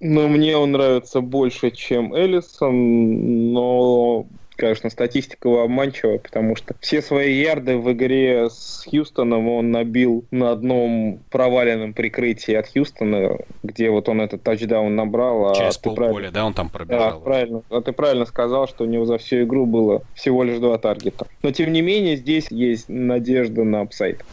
Ну, 0.00 0.28
мне 0.28 0.56
он 0.56 0.72
нравится 0.72 1.20
больше, 1.20 1.72
чем 1.72 2.14
Эллисон, 2.14 3.52
но 3.52 4.26
конечно, 4.58 4.90
статистика 4.90 5.48
его 5.48 5.62
обманчивая, 5.62 6.18
потому 6.18 6.56
что 6.56 6.74
все 6.80 7.00
свои 7.00 7.40
ярды 7.40 7.78
в 7.78 7.90
игре 7.92 8.50
с 8.50 8.84
Хьюстоном 8.90 9.48
он 9.48 9.70
набил 9.70 10.24
на 10.30 10.50
одном 10.50 11.20
проваленном 11.30 11.94
прикрытии 11.94 12.54
от 12.54 12.70
Хьюстона, 12.70 13.38
где 13.62 13.88
вот 13.88 14.08
он 14.08 14.20
этот 14.20 14.42
тачдаун 14.42 14.94
набрал. 14.96 15.52
А 15.52 15.54
Через 15.54 15.78
полполя, 15.78 16.30
да, 16.30 16.44
он 16.44 16.54
там 16.54 16.68
пробежал. 16.68 17.12
Да, 17.12 17.24
правильно. 17.24 17.62
А 17.70 17.80
ты 17.80 17.92
правильно 17.92 18.26
сказал, 18.26 18.66
что 18.66 18.84
у 18.84 18.86
него 18.86 19.04
за 19.04 19.18
всю 19.18 19.44
игру 19.44 19.64
было 19.64 20.02
всего 20.14 20.42
лишь 20.42 20.58
два 20.58 20.76
таргета. 20.78 21.26
Но, 21.42 21.52
тем 21.52 21.72
не 21.72 21.80
менее, 21.80 22.16
здесь 22.16 22.50
есть 22.50 22.88
надежда 22.88 23.62
на 23.62 23.82
upside. 23.82 24.24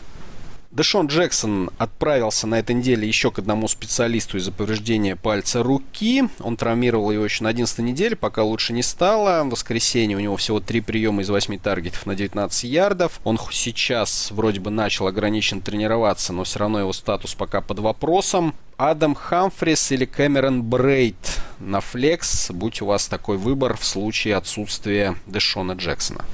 Дэшон 0.76 1.08
Джексон 1.08 1.70
отправился 1.78 2.48
на 2.48 2.60
этой 2.60 2.76
неделе 2.76 3.08
еще 3.08 3.32
к 3.32 3.40
одному 3.40 3.70
специалисту 3.70 4.38
из-за 4.38 4.52
повреждения 4.52 5.16
пальца 5.16 5.64
руки. 5.64 6.26
Он 6.42 6.58
травмировал 6.58 7.12
его 7.12 7.24
еще 7.24 7.46
на 7.46 7.50
11 7.50 7.80
неделе, 7.80 8.18
пока 8.18 8.44
лучше 8.44 8.74
не 8.74 8.84
стало. 8.84 9.46
В 9.46 9.52
воскресенье 9.52 10.18
у 10.18 10.20
него 10.20 10.36
всего 10.36 10.60
3 10.60 10.82
приема 10.82 11.22
из 11.22 11.30
8 11.30 11.60
таргетов 11.60 12.06
на 12.06 12.14
19 12.14 12.66
ярдов. 12.66 13.22
Он 13.24 13.40
сейчас 13.52 14.32
вроде 14.32 14.60
бы 14.60 14.70
начал 14.70 15.08
ограниченно 15.08 15.62
тренироваться, 15.62 16.34
но 16.34 16.44
все 16.44 16.60
равно 16.60 16.82
его 16.82 16.92
статус 16.92 17.36
пока 17.36 17.62
под 17.62 17.80
вопросом. 17.80 18.54
Адам 18.76 19.16
Хамфрис 19.16 19.94
или 19.94 20.04
Кэмерон 20.04 20.62
Брейт 20.62 21.40
на 21.60 21.80
флекс, 21.80 22.52
будь 22.52 22.82
у 22.82 22.88
вас 22.88 23.08
такой 23.08 23.38
выбор 23.38 23.78
в 23.78 23.86
случае 23.86 24.36
отсутствия 24.36 25.16
Дэшона 25.26 25.72
Джексона. 25.72 26.26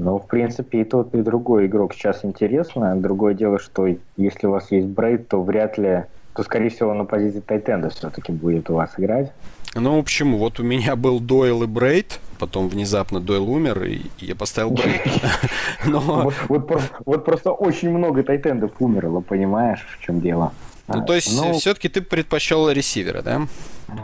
Ну, 0.00 0.18
в 0.18 0.26
принципе, 0.26 0.82
и 0.82 0.84
тот, 0.84 1.12
и 1.14 1.22
другой 1.22 1.66
игрок 1.66 1.92
сейчас 1.92 2.24
интересно. 2.24 2.94
Другое 2.96 3.34
дело, 3.34 3.58
что 3.58 3.88
если 4.16 4.46
у 4.46 4.52
вас 4.52 4.70
есть 4.70 4.86
Брейд, 4.86 5.28
то 5.28 5.42
вряд 5.42 5.76
ли, 5.76 6.04
то, 6.34 6.44
скорее 6.44 6.68
всего, 6.68 6.94
на 6.94 7.04
позиции 7.04 7.40
Тайтенда 7.40 7.90
все-таки 7.90 8.30
будет 8.30 8.70
у 8.70 8.74
вас 8.74 8.94
играть. 8.96 9.32
Ну, 9.74 10.00
почему? 10.02 10.38
Вот 10.38 10.60
у 10.60 10.62
меня 10.62 10.94
был 10.94 11.18
Дойл 11.18 11.64
и 11.64 11.66
Брейд, 11.66 12.20
потом 12.38 12.68
внезапно 12.68 13.20
Дойл 13.20 13.50
умер, 13.50 13.82
и 13.82 14.02
я 14.18 14.36
поставил 14.36 14.70
Брейд. 14.70 15.02
Но... 15.86 16.30
Вот, 16.48 17.24
просто 17.24 17.50
очень 17.50 17.90
много 17.90 18.22
тайтендов 18.22 18.70
умерло, 18.78 19.20
понимаешь, 19.20 19.84
в 19.98 20.04
чем 20.04 20.20
дело? 20.20 20.52
Ну, 20.88 21.04
то 21.04 21.14
есть, 21.14 21.36
ну, 21.36 21.52
все-таки 21.52 21.88
ты 21.88 22.00
предпочел 22.00 22.70
ресивера, 22.70 23.22
да? 23.22 23.42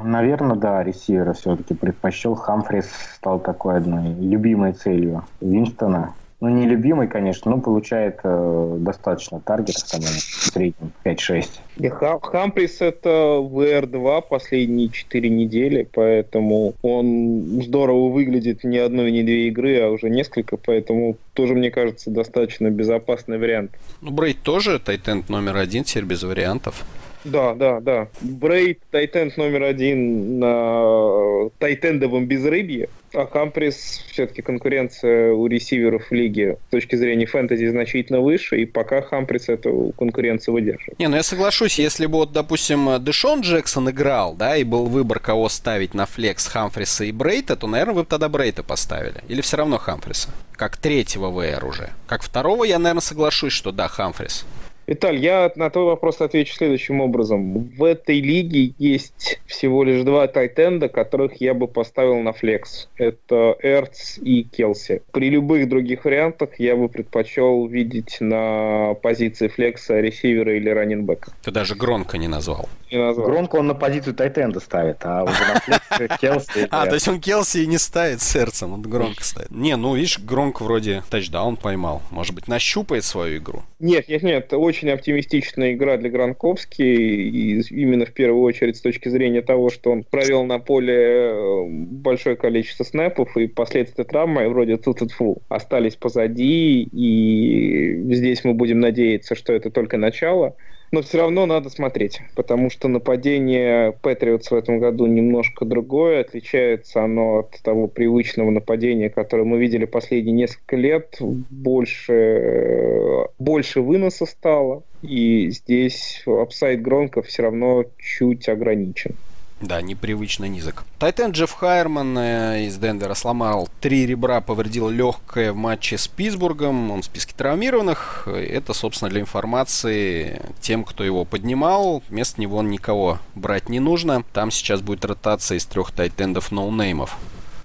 Наверное, 0.02 0.56
да, 0.56 0.82
ресивера 0.82 1.32
все-таки 1.32 1.74
предпочел. 1.74 2.34
Хамфрис 2.34 2.90
стал 3.16 3.40
такой 3.40 3.78
одной 3.78 4.14
любимой 4.14 4.72
целью 4.72 5.26
Винстона. 5.40 6.14
Ну, 6.44 6.50
не 6.50 6.66
любимый, 6.66 7.08
конечно, 7.08 7.50
но 7.50 7.58
получает 7.58 8.20
э, 8.22 8.76
достаточно 8.80 9.40
таргетов, 9.40 9.84
там, 9.84 10.02
в 10.02 10.04
среднем 10.04 10.92
5-6. 11.02 11.48
И 11.78 11.88
Хамфрис 11.88 12.82
это 12.82 13.08
VR2 13.40 14.24
последние 14.28 14.90
4 14.90 15.30
недели, 15.30 15.88
поэтому 15.90 16.74
он 16.82 17.62
здорово 17.62 18.10
выглядит 18.10 18.62
не 18.62 18.76
одной, 18.76 19.10
не 19.10 19.22
две 19.22 19.48
игры, 19.48 19.80
а 19.80 19.88
уже 19.88 20.10
несколько, 20.10 20.58
поэтому 20.58 21.16
тоже, 21.32 21.54
мне 21.54 21.70
кажется, 21.70 22.10
достаточно 22.10 22.68
безопасный 22.68 23.38
вариант. 23.38 23.70
Ну, 24.02 24.10
Брейд 24.10 24.42
тоже 24.42 24.78
тайтенд 24.78 25.30
номер 25.30 25.56
один, 25.56 25.84
теперь 25.84 26.04
без 26.04 26.24
вариантов. 26.24 26.84
Да, 27.24 27.54
да, 27.54 27.80
да. 27.80 28.08
Брейд 28.20 28.80
Тайтенд 28.90 29.38
номер 29.38 29.62
один 29.62 30.38
на 30.38 31.48
тайтендовом 31.58 32.26
безрыбье, 32.26 32.90
а 33.14 33.26
Хамприс 33.26 34.04
все-таки 34.10 34.42
конкуренция 34.42 35.32
у 35.32 35.46
ресиверов 35.46 36.10
лиги 36.10 36.56
с 36.68 36.70
точки 36.70 36.96
зрения 36.96 37.26
фэнтези 37.26 37.66
значительно 37.66 38.20
выше, 38.20 38.60
и 38.60 38.64
пока 38.64 39.02
Хамприс 39.02 39.48
эту 39.48 39.92
конкуренцию 39.98 40.54
выдерживает. 40.54 40.98
Не, 40.98 41.08
ну 41.08 41.16
я 41.16 41.22
соглашусь, 41.22 41.78
если 41.78 42.06
бы 42.06 42.18
вот, 42.18 42.32
допустим, 42.32 43.02
Дэшон 43.02 43.40
Джексон 43.40 43.90
играл, 43.90 44.34
да, 44.34 44.56
и 44.56 44.64
был 44.64 44.86
выбор, 44.86 45.20
кого 45.20 45.48
ставить 45.48 45.94
на 45.94 46.06
флекс 46.06 46.46
Хамфриса 46.46 47.04
и 47.04 47.12
Брейта, 47.12 47.56
то, 47.56 47.66
наверное, 47.66 47.94
вы 47.94 48.02
бы 48.02 48.08
тогда 48.08 48.28
Брейта 48.28 48.62
поставили. 48.62 49.22
Или 49.28 49.40
все 49.40 49.56
равно 49.56 49.78
Хамфриса? 49.78 50.30
Как 50.52 50.76
третьего 50.76 51.30
ВР 51.30 51.64
уже. 51.64 51.90
Как 52.06 52.22
второго 52.22 52.64
я, 52.64 52.78
наверное, 52.78 53.00
соглашусь, 53.00 53.52
что 53.52 53.72
да, 53.72 53.88
Хамфрис. 53.88 54.44
Виталь, 54.86 55.16
я 55.16 55.50
на 55.56 55.70
твой 55.70 55.86
вопрос 55.86 56.20
отвечу 56.20 56.54
следующим 56.54 57.00
образом. 57.00 57.70
В 57.76 57.84
этой 57.84 58.20
лиге 58.20 58.74
есть 58.78 59.40
всего 59.46 59.82
лишь 59.82 60.02
два 60.04 60.26
тайтенда, 60.26 60.88
которых 60.88 61.40
я 61.40 61.54
бы 61.54 61.68
поставил 61.68 62.18
на 62.18 62.32
флекс. 62.32 62.88
Это 62.96 63.56
Эрц 63.62 64.18
и 64.18 64.42
Келси. 64.42 65.02
При 65.12 65.30
любых 65.30 65.68
других 65.68 66.04
вариантах 66.04 66.58
я 66.58 66.76
бы 66.76 66.88
предпочел 66.88 67.66
видеть 67.66 68.18
на 68.20 68.94
позиции 69.02 69.48
флекса 69.48 70.00
ресивера 70.00 70.54
или 70.54 70.68
раненбека. 70.68 71.32
Ты 71.42 71.50
даже 71.50 71.74
Гронка 71.74 72.18
не 72.18 72.28
назвал. 72.28 72.68
Не 72.90 72.98
назвал. 72.98 73.26
Гронка 73.26 73.56
он 73.56 73.66
на 73.68 73.74
позицию 73.74 74.14
тайтенда 74.14 74.60
ставит, 74.60 74.98
а 75.02 75.24
уже 75.24 75.40
на 75.40 75.60
флекс 75.60 76.18
Келси... 76.20 76.68
А, 76.70 76.86
то 76.86 76.94
есть 76.94 77.08
он 77.08 77.20
Келси 77.20 77.58
и 77.58 77.66
не 77.66 77.78
ставит 77.78 78.20
сердцем, 78.20 78.74
он 78.74 78.82
Гронка 78.82 79.24
ставит. 79.24 79.50
Не, 79.50 79.76
ну 79.76 79.94
видишь, 79.94 80.18
Гронк 80.18 80.60
вроде 80.60 81.02
тачдаун 81.08 81.56
поймал. 81.56 82.02
Может 82.10 82.34
быть, 82.34 82.48
нащупает 82.48 83.04
свою 83.04 83.38
игру? 83.38 83.62
Нет, 83.78 84.08
нет, 84.08 84.22
нет, 84.22 84.52
очень 84.52 84.73
очень 84.74 84.90
оптимистичная 84.90 85.74
игра 85.74 85.96
для 85.96 86.10
Гранковски, 86.10 86.82
и 86.82 87.60
именно 87.70 88.06
в 88.06 88.12
первую 88.12 88.42
очередь 88.42 88.76
с 88.76 88.80
точки 88.80 89.08
зрения 89.08 89.40
того, 89.40 89.70
что 89.70 89.92
он 89.92 90.02
провел 90.02 90.44
на 90.44 90.58
поле 90.58 90.96
э, 90.96 91.64
большое 91.68 92.34
количество 92.34 92.82
снэпов, 92.82 93.36
и 93.36 93.46
последствия 93.46 94.04
травмы 94.04 94.48
вроде 94.48 94.76
Цуцетфу 94.76 95.42
остались 95.48 95.94
позади, 95.94 96.82
и 96.82 98.14
здесь 98.14 98.42
мы 98.42 98.54
будем 98.54 98.80
надеяться, 98.80 99.36
что 99.36 99.52
это 99.52 99.70
только 99.70 99.96
начало 99.96 100.56
но 100.94 101.02
все 101.02 101.18
равно 101.18 101.44
надо 101.44 101.70
смотреть, 101.70 102.20
потому 102.36 102.70
что 102.70 102.86
нападение 102.86 103.92
Патриотс 104.00 104.52
в 104.52 104.54
этом 104.54 104.78
году 104.78 105.06
немножко 105.06 105.64
другое, 105.64 106.20
отличается 106.20 107.02
оно 107.02 107.40
от 107.40 107.60
того 107.62 107.88
привычного 107.88 108.50
нападения, 108.50 109.10
которое 109.10 109.42
мы 109.42 109.58
видели 109.58 109.86
последние 109.86 110.34
несколько 110.34 110.76
лет, 110.76 111.16
больше, 111.20 113.26
больше 113.40 113.80
выноса 113.80 114.24
стало, 114.24 114.84
и 115.02 115.50
здесь 115.50 116.22
upside 116.26 116.80
Гронка 116.80 117.22
все 117.22 117.42
равно 117.42 117.86
чуть 117.98 118.48
ограничен. 118.48 119.16
Да, 119.60 119.80
непривычно 119.80 120.44
низок. 120.46 120.84
Тайтенд 120.98 121.30
Джефф 121.30 121.52
Хайерман 121.52 122.18
э, 122.18 122.64
из 122.66 122.76
Денвера 122.76 123.14
сломал 123.14 123.68
три 123.80 124.06
ребра, 124.06 124.40
повредил 124.40 124.88
легкое 124.88 125.52
в 125.52 125.56
матче 125.56 125.96
с 125.96 126.08
Питтсбургом. 126.08 126.90
Он 126.90 127.02
в 127.02 127.04
списке 127.04 127.34
травмированных. 127.36 128.26
Это, 128.26 128.74
собственно, 128.74 129.10
для 129.10 129.20
информации 129.20 130.42
тем, 130.60 130.84
кто 130.84 131.04
его 131.04 131.24
поднимал. 131.24 132.02
Вместо 132.08 132.40
него 132.40 132.62
никого 132.62 133.18
брать 133.34 133.68
не 133.68 133.80
нужно. 133.80 134.24
Там 134.32 134.50
сейчас 134.50 134.82
будет 134.82 135.04
ротация 135.04 135.56
из 135.56 135.64
трех 135.66 135.92
тайтендов 135.92 136.50
ноунеймов. 136.50 137.16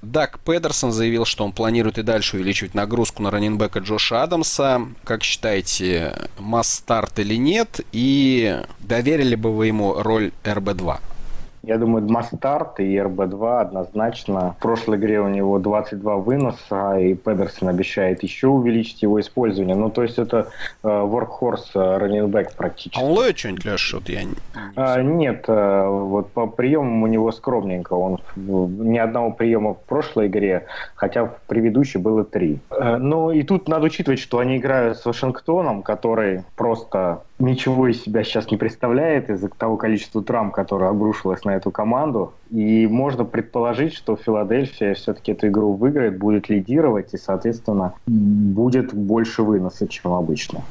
Дак 0.01 0.39
Педерсон 0.39 0.93
заявил, 0.93 1.25
что 1.25 1.43
он 1.43 1.51
планирует 1.51 1.97
и 1.97 2.03
дальше 2.03 2.37
увеличивать 2.37 2.73
нагрузку 2.73 3.21
на 3.21 3.31
раненбека 3.31 3.79
Джоша 3.79 4.23
Адамса. 4.23 4.87
Как 5.03 5.23
считаете, 5.23 6.15
масс-старт 6.37 7.19
или 7.19 7.35
нет? 7.35 7.81
И 7.91 8.61
доверили 8.79 9.35
бы 9.35 9.53
вы 9.53 9.67
ему 9.67 10.01
роль 10.01 10.31
РБ-2? 10.45 10.99
Я 11.63 11.77
думаю, 11.77 12.07
Мастарт 12.09 12.79
и 12.79 12.97
РБ-2 12.97 13.61
однозначно. 13.61 14.55
В 14.59 14.61
прошлой 14.61 14.97
игре 14.97 15.19
у 15.19 15.27
него 15.27 15.59
22 15.59 16.17
выноса, 16.17 16.97
и 16.97 17.13
Педерсон 17.15 17.69
обещает 17.69 18.23
еще 18.23 18.47
увеличить 18.47 19.01
его 19.01 19.19
использование. 19.19 19.75
Ну, 19.75 19.89
то 19.89 20.03
есть 20.03 20.17
это 20.17 20.49
э, 20.83 20.87
workhorse 20.87 21.97
раннинбэк 21.97 22.53
практически. 22.55 22.99
А 22.99 23.05
он 23.05 23.11
ловит 23.11 23.37
что-нибудь, 23.37 23.65
Леша? 23.65 23.97
Вот 23.97 24.09
я... 24.09 24.21
а, 24.75 25.01
нет, 25.01 25.45
э, 25.47 25.87
вот 25.87 26.31
по 26.31 26.47
приемам 26.47 27.03
у 27.03 27.07
него 27.07 27.31
скромненько. 27.31 27.93
Он 27.93 28.19
ни 28.35 28.97
одного 28.97 29.31
приема 29.31 29.73
в 29.73 29.81
прошлой 29.81 30.27
игре, 30.27 30.65
хотя 30.95 31.25
в 31.25 31.39
предыдущей 31.47 31.97
было 31.97 32.23
три. 32.23 32.59
Э, 32.71 32.97
ну, 32.97 33.31
и 33.31 33.43
тут 33.43 33.67
надо 33.67 33.87
учитывать, 33.87 34.19
что 34.19 34.39
они 34.39 34.57
играют 34.57 34.97
с 34.97 35.05
Вашингтоном, 35.05 35.83
который 35.83 36.43
просто 36.55 37.23
ничего 37.39 37.87
из 37.87 38.03
себя 38.03 38.23
сейчас 38.23 38.51
не 38.51 38.57
представляет 38.57 39.29
из-за 39.29 39.49
того 39.49 39.77
количества 39.77 40.23
травм, 40.23 40.51
которое 40.51 40.89
обрушилось 40.89 41.43
на 41.45 41.55
эту 41.55 41.71
команду. 41.71 42.33
И 42.49 42.87
можно 42.87 43.25
предположить, 43.25 43.93
что 43.93 44.15
Филадельфия 44.15 44.93
все-таки 44.93 45.31
эту 45.31 45.47
игру 45.47 45.73
выиграет, 45.73 46.17
будет 46.17 46.49
лидировать 46.49 47.13
и, 47.13 47.17
соответственно, 47.17 47.95
будет 48.07 48.93
больше 48.93 49.43
выноса, 49.43 49.87
чем 49.87 50.13
обычно. 50.13 50.67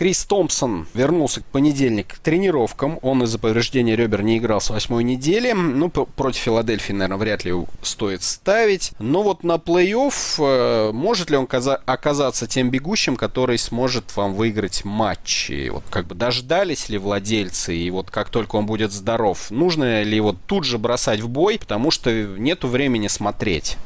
Крис 0.00 0.24
Томпсон 0.24 0.86
вернулся 0.94 1.42
к 1.42 1.44
понедельник 1.44 2.14
к 2.14 2.18
тренировкам. 2.20 2.98
Он 3.02 3.22
из-за 3.24 3.38
повреждения 3.38 3.96
ребер 3.96 4.22
не 4.22 4.38
играл 4.38 4.58
с 4.58 4.70
восьмой 4.70 5.04
недели. 5.04 5.52
Ну, 5.52 5.90
против 5.90 6.40
Филадельфии, 6.40 6.94
наверное, 6.94 7.18
вряд 7.18 7.44
ли 7.44 7.52
стоит 7.82 8.22
ставить. 8.22 8.92
Но 8.98 9.22
вот 9.22 9.44
на 9.44 9.56
плей-офф 9.56 10.14
э, 10.38 10.92
может 10.92 11.28
ли 11.28 11.36
он 11.36 11.46
оказаться 11.50 12.46
тем 12.46 12.70
бегущим, 12.70 13.16
который 13.16 13.58
сможет 13.58 14.16
вам 14.16 14.32
выиграть 14.32 14.86
матчи? 14.86 15.68
Вот 15.68 15.84
как 15.90 16.06
бы 16.06 16.14
дождались 16.14 16.88
ли 16.88 16.96
владельцы? 16.96 17.76
И 17.76 17.90
вот 17.90 18.10
как 18.10 18.30
только 18.30 18.56
он 18.56 18.64
будет 18.64 18.92
здоров, 18.92 19.50
нужно 19.50 20.02
ли 20.02 20.18
вот 20.18 20.36
тут 20.46 20.64
же 20.64 20.78
бросать 20.78 21.20
в 21.20 21.28
бой, 21.28 21.58
потому 21.58 21.90
что 21.90 22.10
нету 22.10 22.68
времени 22.68 23.08
смотреть? 23.08 23.76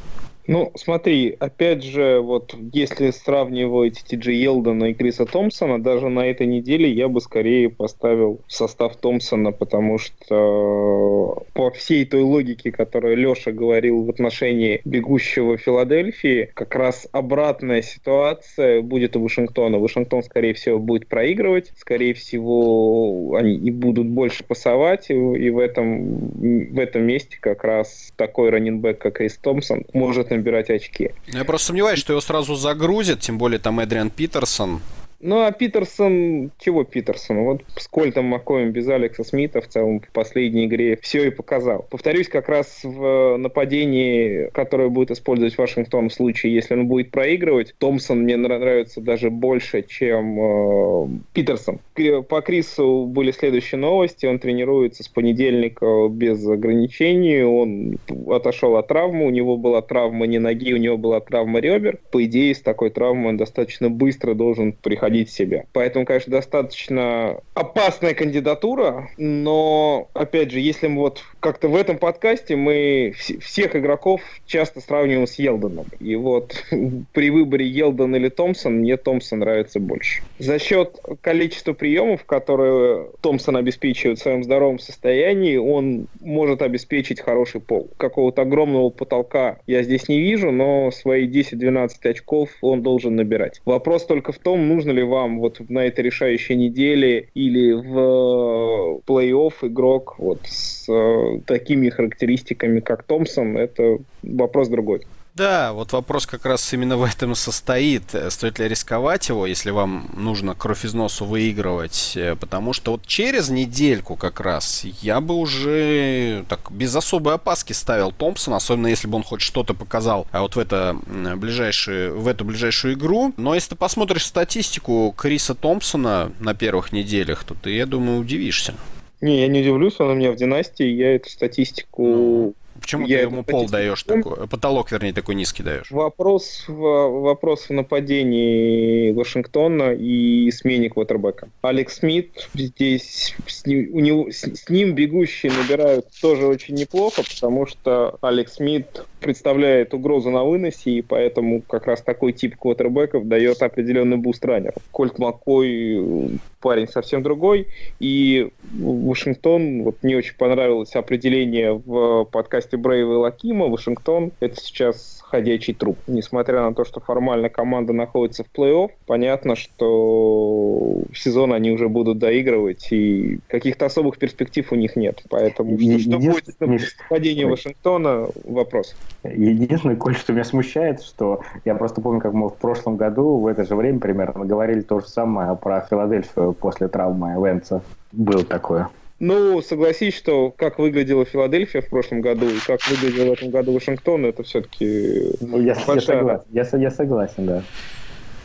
Ну, 0.46 0.72
смотри, 0.74 1.34
опять 1.38 1.82
же, 1.82 2.20
вот 2.20 2.54
если 2.72 3.10
сравнивать 3.10 4.04
Ти 4.06 4.16
Джи 4.16 4.32
Елдона 4.32 4.86
и 4.86 4.94
Криса 4.94 5.24
Томпсона, 5.24 5.82
даже 5.82 6.10
на 6.10 6.26
этой 6.26 6.46
неделе 6.46 6.90
я 6.90 7.08
бы 7.08 7.22
скорее 7.22 7.70
поставил 7.70 8.40
состав 8.46 8.94
Томпсона, 8.96 9.52
потому 9.52 9.96
что 9.98 11.44
по 11.54 11.70
всей 11.70 12.04
той 12.04 12.20
логике, 12.20 12.72
которую 12.72 13.16
Леша 13.16 13.52
говорил 13.52 14.04
в 14.04 14.10
отношении 14.10 14.82
бегущего 14.84 15.56
Филадельфии, 15.56 16.50
как 16.52 16.74
раз 16.74 17.08
обратная 17.12 17.80
ситуация 17.80 18.82
будет 18.82 19.16
у 19.16 19.22
Вашингтона. 19.22 19.78
Вашингтон, 19.78 20.22
скорее 20.22 20.52
всего, 20.52 20.78
будет 20.78 21.08
проигрывать, 21.08 21.72
скорее 21.78 22.12
всего, 22.12 23.34
они 23.36 23.54
и 23.54 23.70
будут 23.70 24.08
больше 24.08 24.44
пасовать, 24.44 25.06
и 25.08 25.14
в 25.50 25.58
этом, 25.58 26.28
в 26.68 26.78
этом 26.78 27.04
месте 27.04 27.38
как 27.40 27.64
раз 27.64 28.12
такой 28.16 28.50
раненбэк, 28.50 28.98
как 28.98 29.14
Крис 29.14 29.38
Томпсон, 29.38 29.84
может 29.94 30.33
набирать 30.36 30.70
очки. 30.70 31.10
Я 31.26 31.44
просто 31.44 31.68
сомневаюсь, 31.68 31.98
что 31.98 32.12
его 32.12 32.20
сразу 32.20 32.54
загрузят, 32.54 33.20
тем 33.20 33.38
более 33.38 33.58
там 33.58 33.80
Эдриан 33.80 34.10
Питерсон. 34.10 34.80
Ну, 35.20 35.42
а 35.42 35.52
Питерсон... 35.52 36.52
Чего 36.58 36.84
Питерсон? 36.84 37.44
Вот 37.44 37.62
с 37.76 37.88
Кольтом 37.88 38.26
Макоем 38.26 38.72
без 38.72 38.88
Алекса 38.88 39.24
Смита 39.24 39.60
в 39.60 39.68
целом 39.68 40.00
в 40.00 40.10
последней 40.10 40.66
игре 40.66 40.98
все 41.00 41.28
и 41.28 41.30
показал. 41.30 41.86
Повторюсь, 41.90 42.28
как 42.28 42.48
раз 42.48 42.80
в 42.82 43.36
нападении, 43.36 44.50
которое 44.52 44.88
будет 44.88 45.10
использовать 45.10 45.56
Вашингтон 45.56 46.08
в 46.08 46.12
случае, 46.14 46.54
если 46.54 46.74
он 46.74 46.86
будет 46.86 47.10
проигрывать, 47.10 47.74
Томпсон 47.78 48.20
мне 48.20 48.36
нравится 48.36 49.00
даже 49.00 49.30
больше, 49.30 49.82
чем 49.82 50.38
э, 50.38 51.08
Питерсон. 51.32 51.80
По 52.28 52.42
Крису 52.42 53.06
были 53.06 53.30
следующие 53.30 53.78
новости. 53.78 54.26
Он 54.26 54.38
тренируется 54.38 55.02
с 55.02 55.08
понедельника 55.08 56.08
без 56.10 56.46
ограничений. 56.46 57.42
Он 57.42 57.98
отошел 58.28 58.76
от 58.76 58.88
травмы. 58.88 59.26
У 59.26 59.30
него 59.30 59.56
была 59.56 59.80
травма 59.80 60.26
не 60.26 60.38
ноги, 60.38 60.74
у 60.74 60.78
него 60.78 60.98
была 60.98 61.20
травма 61.20 61.60
ребер. 61.60 61.98
По 62.10 62.24
идее, 62.24 62.54
с 62.54 62.60
такой 62.60 62.90
травмой 62.90 63.30
он 63.30 63.36
достаточно 63.36 63.88
быстро 63.88 64.34
должен 64.34 64.72
приходить 64.72 65.13
находить 65.14 65.30
себя. 65.30 65.64
Поэтому, 65.72 66.04
конечно, 66.04 66.32
достаточно 66.32 67.38
опасная 67.54 68.14
кандидатура, 68.14 69.10
но, 69.16 70.08
опять 70.14 70.50
же, 70.50 70.60
если 70.60 70.88
мы 70.88 71.02
вот 71.02 71.22
как-то 71.40 71.68
в 71.68 71.76
этом 71.76 71.98
подкасте 71.98 72.56
мы 72.56 73.14
всех 73.40 73.76
игроков 73.76 74.20
часто 74.46 74.80
сравниваем 74.80 75.26
с 75.26 75.34
Елдоном. 75.34 75.86
И 76.00 76.16
вот 76.16 76.64
при 77.12 77.30
выборе 77.30 77.66
Елдон 77.66 78.16
или 78.16 78.28
Томпсон, 78.28 78.74
мне 78.74 78.96
Томпсон 78.96 79.40
нравится 79.40 79.80
больше. 79.80 80.22
За 80.38 80.58
счет 80.58 80.98
количества 81.20 81.72
приемов, 81.72 82.24
которые 82.24 83.08
Томпсон 83.20 83.56
обеспечивает 83.56 84.18
в 84.18 84.22
своем 84.22 84.42
здоровом 84.42 84.78
состоянии, 84.78 85.56
он 85.56 86.06
может 86.20 86.62
обеспечить 86.62 87.20
хороший 87.20 87.60
пол. 87.60 87.90
Какого-то 87.96 88.42
огромного 88.42 88.90
потолка 88.90 89.58
я 89.66 89.82
здесь 89.82 90.08
не 90.08 90.20
вижу, 90.20 90.50
но 90.50 90.90
свои 90.90 91.28
10-12 91.28 91.88
очков 92.04 92.50
он 92.60 92.82
должен 92.82 93.16
набирать. 93.16 93.60
Вопрос 93.64 94.06
только 94.06 94.32
в 94.32 94.38
том, 94.38 94.68
нужно 94.68 94.92
ли 94.94 95.02
вам 95.02 95.40
вот 95.40 95.60
на 95.68 95.80
этой 95.80 96.04
решающей 96.04 96.56
неделе 96.56 97.28
или 97.34 97.72
в 97.72 99.00
плей-офф 99.06 99.52
игрок 99.62 100.14
вот 100.18 100.40
с 100.44 100.88
э, 100.88 101.40
такими 101.46 101.90
характеристиками, 101.90 102.80
как 102.80 103.02
Томпсон, 103.02 103.56
это 103.58 103.98
вопрос 104.22 104.68
другой. 104.68 105.02
Да, 105.34 105.72
вот 105.72 105.92
вопрос 105.92 106.26
как 106.26 106.44
раз 106.44 106.72
именно 106.72 106.96
в 106.96 107.02
этом 107.02 107.32
и 107.32 107.34
состоит. 107.34 108.14
Стоит 108.28 108.60
ли 108.60 108.68
рисковать 108.68 109.28
его, 109.28 109.48
если 109.48 109.70
вам 109.70 110.08
нужно 110.16 110.54
кровь 110.54 110.84
из 110.84 110.94
носу 110.94 111.24
выигрывать? 111.24 112.12
Э, 112.14 112.36
потому 112.36 112.72
что 112.72 112.92
вот 112.92 113.04
через 113.04 113.48
недельку 113.48 114.14
как 114.14 114.38
раз 114.38 114.84
я 115.02 115.20
бы 115.20 115.34
уже 115.34 116.44
так 116.48 116.70
без 116.70 116.94
особой 116.94 117.34
опаски 117.34 117.72
ставил 117.72 118.12
Томпсона, 118.12 118.58
особенно 118.58 118.86
если 118.86 119.08
бы 119.08 119.16
он 119.16 119.24
хоть 119.24 119.40
что-то 119.40 119.74
показал 119.74 120.28
а 120.30 120.42
вот 120.42 120.54
в, 120.54 120.58
это, 120.60 120.96
ближайшую, 121.36 122.20
в 122.20 122.28
эту 122.28 122.44
ближайшую 122.44 122.94
игру. 122.94 123.34
Но 123.36 123.56
если 123.56 123.70
ты 123.70 123.74
посмотришь 123.74 124.26
статистику 124.26 125.12
Криса 125.18 125.56
Томпсона 125.56 126.30
на 126.38 126.54
первых 126.54 126.92
неделях, 126.92 127.42
то 127.42 127.54
ты, 127.54 127.70
я 127.70 127.86
думаю, 127.86 128.20
удивишься. 128.20 128.74
Не, 129.20 129.40
я 129.40 129.48
не 129.48 129.62
удивлюсь, 129.62 129.98
он 129.98 130.10
у 130.10 130.14
меня 130.14 130.30
в 130.30 130.36
династии, 130.36 130.86
я 130.86 131.16
эту 131.16 131.28
статистику 131.28 132.02
ну, 132.02 132.54
Почему 132.80 133.06
я 133.06 133.18
ты 133.18 133.22
ему 133.24 133.44
пол 133.44 133.68
даешь 133.68 134.02
такой, 134.02 134.48
потолок, 134.48 134.90
вернее, 134.90 135.12
такой 135.12 135.34
низкий 135.34 135.62
даешь? 135.62 135.90
Вопрос 135.90 136.64
в, 136.66 136.74
вопрос 136.74 137.68
в 137.68 137.72
нападении 137.72 139.12
Вашингтона 139.12 139.92
и 139.92 140.50
смене 140.50 140.90
квотербека. 140.90 141.48
Алекс 141.62 141.98
Смит 141.98 142.48
здесь, 142.54 143.34
с 143.46 143.64
ним, 143.66 143.88
у 143.92 144.00
него, 144.00 144.30
с, 144.30 144.42
с 144.42 144.68
ним 144.68 144.94
бегущие 144.94 145.52
набирают 145.52 146.06
тоже 146.20 146.46
очень 146.46 146.74
неплохо, 146.74 147.22
потому 147.22 147.66
что 147.66 148.18
Алекс 148.20 148.54
Смит 148.54 149.04
представляет 149.24 149.94
угрозу 149.94 150.30
на 150.30 150.44
выносе, 150.44 150.90
и 150.90 151.02
поэтому 151.02 151.62
как 151.62 151.86
раз 151.86 152.02
такой 152.02 152.32
тип 152.32 152.56
квотербеков 152.56 153.26
дает 153.26 153.62
определенный 153.62 154.18
boost 154.18 154.44
раннеров. 154.44 154.82
Кольт 154.90 155.18
Маккой 155.18 156.38
парень 156.60 156.88
совсем 156.88 157.22
другой, 157.22 157.68
и 158.00 158.50
Вашингтон, 158.72 159.82
вот 159.82 159.96
мне 160.02 160.16
очень 160.16 160.36
понравилось 160.36 160.94
определение 160.94 161.72
в 161.74 162.24
подкасте 162.24 162.76
Брейва 162.76 163.14
и 163.14 163.16
Лакима, 163.16 163.66
Вашингтон 163.66 164.32
это 164.40 164.60
сейчас 164.60 165.23
ходячий 165.34 165.74
труп. 165.74 165.98
Несмотря 166.06 166.62
на 166.62 166.74
то, 166.74 166.84
что 166.84 167.00
формально 167.00 167.48
команда 167.48 167.92
находится 167.92 168.44
в 168.44 168.56
плей-офф, 168.56 168.90
понятно, 169.06 169.56
что 169.56 171.02
сезон 171.12 171.52
они 171.52 171.72
уже 171.72 171.88
будут 171.88 172.18
доигрывать, 172.18 172.86
и 172.92 173.40
каких-то 173.48 173.86
особых 173.86 174.18
перспектив 174.18 174.70
у 174.70 174.76
них 174.76 174.94
нет. 174.94 175.24
Поэтому 175.28 175.76
что, 175.76 175.98
что 175.98 176.18
будет 176.18 176.46
с 176.48 176.96
падением 177.08 177.50
Вашингтона, 177.50 178.28
вопрос. 178.44 178.94
Единственное, 179.24 179.96
Коль, 179.96 180.14
что 180.14 180.32
меня 180.32 180.44
смущает, 180.44 181.02
что 181.02 181.40
я 181.64 181.74
просто 181.74 182.00
помню, 182.00 182.20
как 182.20 182.32
мы 182.32 182.48
в 182.48 182.54
прошлом 182.54 182.96
году 182.96 183.38
в 183.38 183.48
это 183.48 183.64
же 183.64 183.74
время 183.74 183.98
примерно 183.98 184.44
говорили 184.44 184.82
то 184.82 185.00
же 185.00 185.08
самое 185.08 185.56
про 185.56 185.80
Филадельфию 185.80 186.52
после 186.52 186.86
травмы 186.86 187.34
Венца. 187.44 187.82
Было 188.12 188.44
такое. 188.44 188.88
Ну, 189.20 189.62
согласись, 189.62 190.14
что 190.14 190.50
как 190.50 190.78
выглядела 190.78 191.24
Филадельфия 191.24 191.82
в 191.82 191.88
прошлом 191.88 192.20
году 192.20 192.48
и 192.48 192.58
как 192.58 192.80
выглядел 192.88 193.26
в 193.28 193.32
этом 193.32 193.50
году 193.50 193.72
Вашингтон, 193.72 194.26
это 194.26 194.42
все-таки 194.42 195.30
ну, 195.40 195.60
я, 195.60 195.76
большая... 195.86 196.42
я 196.50 196.64
согласен, 196.64 196.78
я, 196.78 196.78
я 196.78 196.90
согласен, 196.90 197.46
да. 197.46 197.62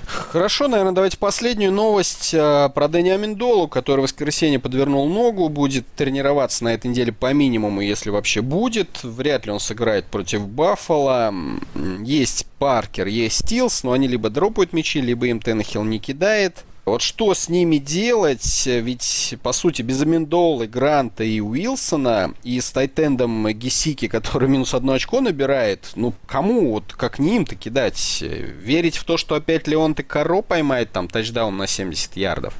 Хорошо, 0.10 0.68
наверное, 0.68 0.94
давайте 0.94 1.20
последнюю 1.20 1.72
новость 1.72 2.34
а, 2.36 2.70
про 2.70 2.88
Дэни 2.88 3.10
Аминдолу, 3.10 3.68
который 3.68 4.00
в 4.00 4.04
воскресенье 4.04 4.58
подвернул 4.58 5.08
ногу, 5.08 5.50
будет 5.50 5.86
тренироваться 5.96 6.64
на 6.64 6.74
этой 6.74 6.88
неделе 6.88 7.12
по 7.12 7.32
минимуму, 7.32 7.82
если 7.82 8.10
вообще 8.10 8.42
будет. 8.42 9.04
Вряд 9.04 9.46
ли 9.46 9.52
он 9.52 9.60
сыграет 9.60 10.06
против 10.06 10.48
Баффала. 10.48 11.32
Есть 12.04 12.48
Паркер, 12.58 13.06
есть 13.06 13.46
Стилс, 13.46 13.84
но 13.84 13.92
они 13.92 14.08
либо 14.08 14.32
дропают 14.32 14.74
мячи, 14.74 15.00
либо 15.00 15.28
им 15.28 15.40
Теннехилл 15.40 15.84
не 15.84 16.00
кидает. 16.00 16.66
Вот 16.90 17.02
что 17.02 17.34
с 17.34 17.50
ними 17.50 17.78
делать? 17.78 18.64
Ведь, 18.66 19.36
по 19.44 19.52
сути, 19.52 19.82
без 19.82 20.02
Амендолы, 20.02 20.68
Гранта 20.68 21.24
и 21.24 21.40
Уилсона, 21.40 22.34
и 22.44 22.60
с 22.60 22.72
Тайтендом 22.72 23.48
Гесики, 23.50 24.08
который 24.08 24.50
минус 24.50 24.74
одно 24.74 24.94
очко 24.94 25.22
набирает, 25.22 25.92
ну, 25.96 26.14
кому, 26.26 26.72
вот 26.72 26.94
как 26.94 27.20
не 27.20 27.36
им-то 27.36 27.56
кидать? 27.56 28.22
Верить 28.22 28.98
в 28.98 29.04
то, 29.04 29.18
что 29.18 29.36
опять 29.36 29.68
Леон 29.68 29.94
Каро 29.94 30.42
поймает 30.42 30.92
там 30.92 31.08
тачдаун 31.08 31.58
на 31.58 31.68
70 31.68 32.16
ярдов? 32.18 32.56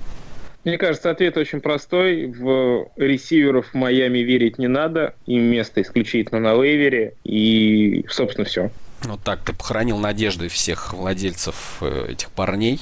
Мне 0.66 0.78
кажется, 0.78 1.10
ответ 1.10 1.38
очень 1.38 1.62
простой. 1.62 2.28
В 2.28 2.90
ресиверов 2.98 3.68
в 3.72 3.74
Майами 3.74 4.20
верить 4.20 4.60
не 4.60 4.68
надо. 4.68 5.16
Им 5.26 5.44
место 5.44 5.82
исключительно 5.82 6.40
на 6.40 6.54
вейвере. 6.54 7.14
И, 7.24 8.06
собственно, 8.10 8.46
все. 8.46 8.70
Вот 9.04 9.22
так 9.24 9.40
ты 9.44 9.54
похоронил 9.54 9.98
надежды 9.98 10.50
всех 10.50 10.94
владельцев 10.94 11.78
э, 11.82 12.12
этих 12.12 12.30
парней. 12.32 12.80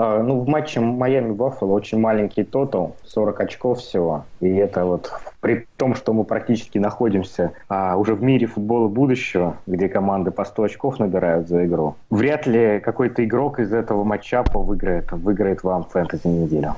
А, 0.00 0.22
ну, 0.22 0.38
в 0.40 0.48
матче 0.48 0.78
Майами-Баффало 0.78 1.72
очень 1.72 1.98
маленький 1.98 2.44
тотал, 2.44 2.94
40 3.04 3.40
очков 3.40 3.80
всего. 3.80 4.24
И 4.40 4.48
это 4.48 4.84
вот 4.84 5.12
при 5.40 5.66
том, 5.76 5.96
что 5.96 6.12
мы 6.12 6.22
практически 6.22 6.78
находимся 6.78 7.52
а, 7.68 7.96
уже 7.96 8.14
в 8.14 8.22
мире 8.22 8.46
футбола 8.46 8.86
будущего, 8.86 9.56
где 9.66 9.88
команды 9.88 10.30
по 10.30 10.44
100 10.44 10.62
очков 10.62 11.00
набирают 11.00 11.48
за 11.48 11.66
игру, 11.66 11.96
вряд 12.10 12.46
ли 12.46 12.78
какой-то 12.78 13.24
игрок 13.24 13.58
из 13.58 13.72
этого 13.72 14.04
матчапа 14.04 14.60
выиграет, 14.60 15.10
выиграет 15.10 15.64
вам 15.64 15.82
фэнтези 15.82 16.28
неделю. 16.28 16.76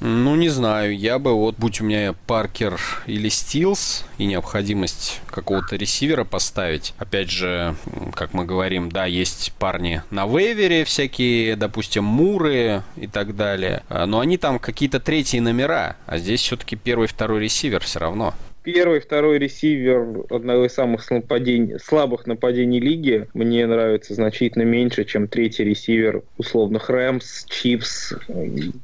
Ну, 0.00 0.36
не 0.36 0.48
знаю. 0.48 0.96
Я 0.96 1.18
бы 1.18 1.32
вот, 1.32 1.56
будь 1.56 1.80
у 1.80 1.84
меня 1.84 2.14
Паркер 2.26 2.80
или 3.06 3.28
Стилс 3.28 4.04
и 4.18 4.26
необходимость 4.26 5.20
какого-то 5.26 5.76
ресивера 5.76 6.24
поставить. 6.24 6.94
Опять 6.98 7.30
же, 7.30 7.76
как 8.14 8.34
мы 8.34 8.44
говорим, 8.44 8.90
да, 8.90 9.06
есть 9.06 9.52
парни 9.58 10.02
на 10.10 10.26
вейвере 10.26 10.84
всякие, 10.84 11.56
допустим, 11.56 12.04
Муры 12.04 12.82
и 12.96 13.06
так 13.06 13.36
далее. 13.36 13.82
А, 13.88 14.06
но 14.06 14.20
они 14.20 14.36
там 14.36 14.58
какие-то 14.58 15.00
третьи 15.00 15.38
номера. 15.38 15.96
А 16.06 16.18
здесь 16.18 16.40
все-таки 16.40 16.76
первый, 16.76 17.08
второй 17.08 17.40
ресивер 17.40 17.82
все 17.82 17.98
равно 17.98 18.34
первый, 18.66 18.98
второй 18.98 19.38
ресивер 19.38 20.24
одного 20.28 20.66
из 20.66 20.74
самых 20.74 21.08
нападений, 21.08 21.78
слабых 21.78 22.26
нападений 22.26 22.80
лиги 22.80 23.28
мне 23.32 23.64
нравится 23.64 24.12
значительно 24.12 24.64
меньше, 24.64 25.04
чем 25.04 25.28
третий 25.28 25.62
ресивер 25.62 26.22
условных 26.36 26.90
Рэмс, 26.90 27.44
Чипс 27.44 28.12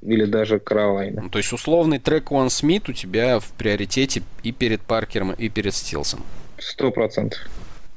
или 0.02 0.24
даже 0.24 0.60
Каролайна. 0.60 1.22
Ну, 1.22 1.28
то 1.30 1.38
есть 1.38 1.52
условный 1.52 1.98
трек 1.98 2.30
Уан 2.30 2.48
Смит 2.48 2.88
у 2.88 2.92
тебя 2.92 3.40
в 3.40 3.50
приоритете 3.58 4.22
и 4.44 4.52
перед 4.52 4.80
Паркером, 4.82 5.32
и 5.32 5.48
перед 5.48 5.74
Стилсом? 5.74 6.22
Сто 6.58 6.92
процентов. 6.92 7.40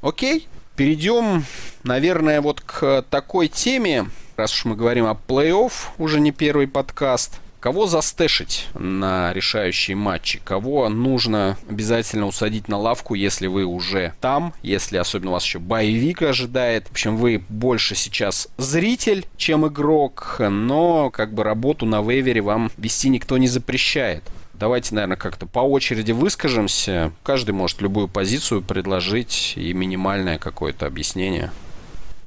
Окей. 0.02 0.48
Перейдем, 0.74 1.44
наверное, 1.84 2.40
вот 2.40 2.60
к 2.60 3.04
такой 3.08 3.46
теме, 3.46 4.06
раз 4.36 4.52
уж 4.52 4.64
мы 4.64 4.74
говорим 4.74 5.06
о 5.06 5.16
плей-офф, 5.26 5.72
уже 5.98 6.18
не 6.18 6.32
первый 6.32 6.66
подкаст– 6.66 7.40
Кого 7.66 7.88
застэшить 7.88 8.68
на 8.74 9.32
решающие 9.32 9.96
матчи? 9.96 10.40
Кого 10.44 10.88
нужно 10.88 11.58
обязательно 11.68 12.28
усадить 12.28 12.68
на 12.68 12.78
лавку, 12.78 13.14
если 13.14 13.48
вы 13.48 13.64
уже 13.64 14.12
там, 14.20 14.54
если 14.62 14.98
особенно 14.98 15.32
вас 15.32 15.42
еще 15.42 15.58
боевик 15.58 16.22
ожидает. 16.22 16.86
В 16.86 16.92
общем, 16.92 17.16
вы 17.16 17.42
больше 17.48 17.96
сейчас 17.96 18.46
зритель, 18.56 19.26
чем 19.36 19.66
игрок, 19.66 20.36
но 20.38 21.10
как 21.10 21.34
бы 21.34 21.42
работу 21.42 21.86
на 21.86 22.02
вейвере 22.02 22.40
вам 22.40 22.70
вести 22.76 23.08
никто 23.08 23.36
не 23.36 23.48
запрещает. 23.48 24.22
Давайте, 24.54 24.94
наверное, 24.94 25.16
как-то 25.16 25.46
по 25.46 25.58
очереди 25.58 26.12
выскажемся. 26.12 27.10
Каждый 27.24 27.50
может 27.50 27.82
любую 27.82 28.06
позицию 28.06 28.62
предложить 28.62 29.54
и 29.56 29.72
минимальное 29.72 30.38
какое-то 30.38 30.86
объяснение 30.86 31.50